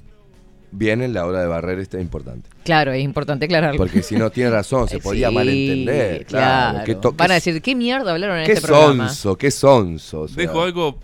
Bien 0.72 1.02
en 1.02 1.14
la 1.14 1.26
hora 1.26 1.42
de 1.42 1.48
barrer 1.48 1.80
este 1.80 1.98
es 1.98 2.04
importante. 2.04 2.50
Claro, 2.64 2.92
es 2.92 3.04
importante 3.04 3.46
aclararlo. 3.46 3.78
Porque 3.78 4.04
si 4.04 4.16
no 4.16 4.30
tiene 4.30 4.50
razón, 4.52 4.88
se 4.88 5.00
podría 5.00 5.30
Sí, 5.30 5.36
malentender. 5.36 6.26
Claro. 6.26 6.84
¿Qué 6.86 6.96
Van 6.96 7.14
a 7.22 7.28
qué- 7.28 7.34
decir, 7.36 7.62
¿qué 7.62 7.76
mierda 7.76 8.12
hablaron 8.12 8.38
en 8.40 8.46
qué 8.46 8.54
este 8.54 8.68
programa? 8.68 9.08
sonso, 9.10 9.38
qué 9.38 9.52
sonso. 9.52 10.22
o 10.22 10.28
sea. 10.28 10.38
¿Dejo 10.38 10.62
algo 10.64 11.00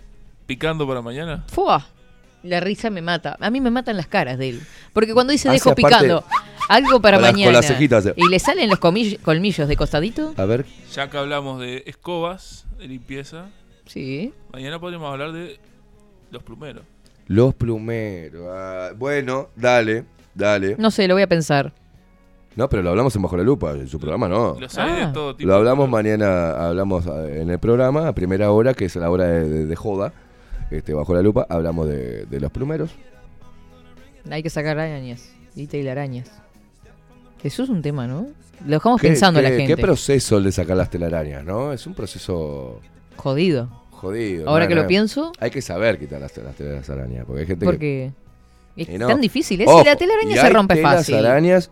picando 0.46 0.86
para 0.86 1.02
mañana? 1.02 1.44
Fua. 1.48 1.86
La 2.42 2.60
risa 2.60 2.90
me 2.90 3.02
mata. 3.02 3.36
A 3.40 3.50
mí 3.50 3.60
me 3.60 3.70
matan 3.72 3.96
las 3.96 4.06
caras 4.06 4.38
de 4.38 4.50
él. 4.50 4.60
Porque 4.92 5.12
cuando 5.14 5.32
dice 5.32 5.48
Hace 5.48 5.56
dejo 5.56 5.70
aparte- 5.70 5.96
picando 6.04 6.24
algo 6.68 7.00
para 7.00 7.16
Con 7.16 7.22
las- 7.24 7.32
mañana 7.32 7.46
con 7.48 7.54
las 7.54 7.66
cejitas, 7.66 8.06
eh. 8.06 8.14
y 8.16 8.28
le 8.28 8.38
salen 8.38 8.68
los 8.70 8.78
colmillos 8.78 9.66
de 9.68 9.76
costadito, 9.76 10.32
A 10.36 10.44
ver, 10.44 10.64
Ya 10.94 11.10
que 11.10 11.18
hablamos 11.18 11.60
de 11.60 11.82
escobas, 11.86 12.66
de 12.78 12.86
limpieza, 12.86 13.46
sí. 13.86 14.32
mañana 14.52 14.78
podríamos 14.78 15.10
hablar 15.10 15.32
de 15.32 15.58
los 16.30 16.42
plumeros. 16.44 16.82
Los 17.26 17.54
plumeros. 17.54 18.46
ah, 18.50 18.90
bueno, 18.96 19.48
dale, 19.56 20.04
dale. 20.34 20.76
No 20.78 20.90
sé, 20.90 21.06
lo 21.08 21.14
voy 21.14 21.22
a 21.22 21.28
pensar. 21.28 21.72
No, 22.54 22.68
pero 22.70 22.82
lo 22.82 22.90
hablamos 22.90 23.14
en 23.14 23.20
Bajo 23.22 23.36
la 23.36 23.42
Lupa, 23.42 23.72
en 23.72 23.86
su 23.86 23.98
programa 24.00 24.28
no. 24.28 24.56
Los 24.58 24.78
hay 24.78 24.90
Ah. 25.02 25.06
de 25.08 25.12
todo 25.12 25.36
tipo. 25.36 25.48
Lo 25.48 25.56
hablamos 25.56 25.88
mañana, 25.90 26.52
hablamos 26.52 27.06
eh, 27.06 27.42
en 27.42 27.50
el 27.50 27.58
programa, 27.58 28.08
a 28.08 28.14
primera 28.14 28.50
hora, 28.50 28.72
que 28.72 28.86
es 28.86 28.96
la 28.96 29.10
hora 29.10 29.26
de, 29.26 29.46
de- 29.48 29.66
de 29.66 29.76
joda, 29.76 30.12
este, 30.70 30.94
bajo 30.94 31.12
la 31.14 31.20
lupa, 31.20 31.46
hablamos 31.50 31.86
de, 31.88 32.24
de 32.24 32.40
los 32.40 32.50
plumeros. 32.50 32.90
Hay 34.30 34.42
que 34.42 34.50
sacar 34.50 34.78
arañas 34.78 35.30
y 35.54 35.66
telarañas. 35.66 36.30
Eso 37.42 37.62
es 37.62 37.68
un 37.68 37.82
tema, 37.82 38.06
¿no? 38.06 38.26
Lo 38.64 38.70
dejamos 38.72 39.00
¿Qué- 39.02 39.08
pensando 39.08 39.38
a 39.40 39.42
la 39.42 39.50
gente. 39.50 39.66
¿Qué 39.66 39.76
proceso 39.76 40.38
el 40.38 40.44
de 40.44 40.52
sacar 40.52 40.76
las 40.78 40.88
telarañas, 40.90 41.44
no? 41.44 41.72
Es 41.74 41.86
un 41.86 41.92
proceso 41.94 42.80
Jodido. 43.16 43.68
Jodido. 43.96 44.48
Ahora 44.48 44.64
no, 44.64 44.68
que 44.68 44.74
no. 44.76 44.82
lo 44.82 44.86
pienso, 44.88 45.32
Hay 45.40 45.50
que 45.50 45.60
saber 45.62 45.98
quitar 45.98 46.20
las, 46.20 46.36
las 46.36 46.54
telarañas, 46.86 47.24
porque 47.26 47.40
hay 47.42 47.46
gente 47.46 47.64
que... 47.66 47.70
porque 47.72 48.12
es 48.76 48.88
no. 48.98 49.06
tan 49.08 49.20
difícil. 49.20 49.60
Es 49.60 49.68
Ojo, 49.68 49.82
la 49.84 49.96
telaraña 49.96 50.34
y 50.34 50.38
se 50.38 50.50
rompe 50.50 50.74
telas 50.76 50.96
fácil. 50.96 51.14
arañas, 51.26 51.70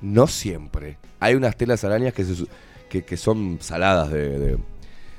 no 0.00 0.26
siempre. 0.26 0.98
Hay 1.20 1.34
unas 1.34 1.56
telas 1.56 1.82
arañas 1.84 2.12
que, 2.12 2.24
se 2.24 2.44
que, 2.88 3.04
que 3.04 3.16
son 3.16 3.58
saladas 3.60 4.10
de... 4.10 4.38
de- 4.38 4.58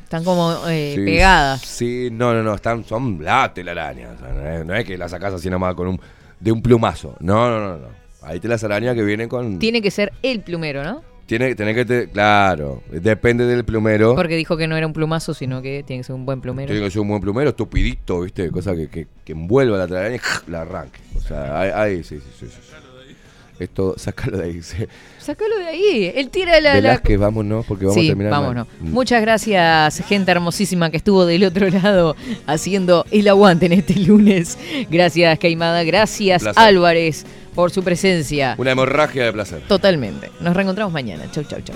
Están 0.03 0.23
como 0.23 0.55
eh, 0.67 0.93
sí, 0.95 1.05
pegadas. 1.05 1.61
Sí, 1.61 2.09
no, 2.11 2.33
no, 2.33 2.43
no, 2.43 2.53
están, 2.55 2.83
son 2.85 3.23
la 3.23 3.53
telaraña. 3.53 4.11
o 4.15 4.19
sea, 4.19 4.29
no, 4.33 4.49
es, 4.49 4.65
no 4.65 4.75
es 4.75 4.85
que 4.85 4.97
la 4.97 5.09
sacas 5.09 5.33
así 5.33 5.49
nomás 5.49 5.73
con 5.73 5.87
un, 5.87 5.99
de 6.39 6.51
un 6.51 6.61
plumazo. 6.61 7.15
No, 7.19 7.49
no, 7.49 7.59
no, 7.59 7.77
no. 7.77 7.87
Hay 8.21 8.39
telas 8.39 8.63
arañas 8.63 8.95
que 8.95 9.03
vienen 9.03 9.29
con... 9.29 9.57
Tiene 9.59 9.81
que 9.81 9.91
ser 9.91 10.11
el 10.21 10.41
plumero, 10.41 10.83
¿no? 10.83 11.01
Tiene, 11.25 11.55
tiene 11.55 11.73
que... 11.73 11.85
te- 11.85 12.09
claro, 12.09 12.83
depende 12.91 13.45
del 13.45 13.65
plumero. 13.65 14.13
Porque 14.15 14.35
dijo 14.35 14.57
que 14.57 14.67
no 14.67 14.77
era 14.77 14.85
un 14.85 14.93
plumazo, 14.93 15.33
sino 15.33 15.61
que 15.61 15.83
tiene 15.83 16.01
que 16.01 16.03
ser 16.05 16.15
un 16.15 16.25
buen 16.25 16.39
plumero. 16.41 16.67
Tiene 16.71 16.85
que 16.85 16.91
ser 16.91 17.01
un 17.01 17.07
buen 17.09 17.21
plumero, 17.21 17.49
estupidito, 17.49 18.21
¿viste? 18.21 18.51
Cosa 18.51 18.75
que, 18.75 18.87
que, 18.89 19.07
que 19.23 19.31
envuelva 19.31 19.77
la 19.77 19.87
telaraña 19.87 20.17
y 20.17 20.51
la 20.51 20.61
arranque. 20.61 20.99
O 21.15 21.21
sea, 21.21 21.59
ahí, 21.59 21.69
ahí, 21.73 22.03
sí, 22.03 22.17
sí, 22.19 22.29
sí, 22.39 22.45
sí. 22.47 22.71
Esto, 23.57 23.95
sácalo 23.97 24.37
de 24.37 24.43
ahí. 24.43 24.61
sí. 24.61 24.85
Sácalo 25.17 25.57
de 25.57 25.65
ahí. 25.65 26.11
Él 26.13 26.29
tira 26.29 26.59
la. 26.59 26.79
la- 26.81 27.01
vámonos, 27.17 27.65
porque 27.65 27.85
vamos 27.85 27.99
sí, 27.99 28.07
a 28.07 28.09
terminar 28.09 28.31
vámonos. 28.31 28.67
Mm. 28.81 28.91
Muchas 28.91 29.21
gracias, 29.21 30.03
gente 30.05 30.29
hermosísima 30.31 30.89
que 30.91 30.97
estuvo 30.97 31.25
del 31.25 31.45
otro 31.45 31.69
lado 31.69 32.17
haciendo 32.47 33.05
el 33.11 33.27
aguante 33.29 33.67
en 33.67 33.71
este 33.73 33.95
lunes. 33.95 34.57
Gracias, 34.91 35.39
Caimada. 35.39 35.83
Gracias. 35.83 36.43
Álvarez, 36.57 37.25
por 37.55 37.71
su 37.71 37.83
presencia. 37.83 38.55
Una 38.57 38.71
hemorragia 38.71 39.23
de 39.25 39.33
placer. 39.33 39.61
Totalmente. 39.67 40.31
Nos 40.41 40.53
reencontramos 40.55 40.93
mañana. 40.93 41.23
Chau, 41.31 41.43
chau, 41.45 41.59
chau. 41.61 41.75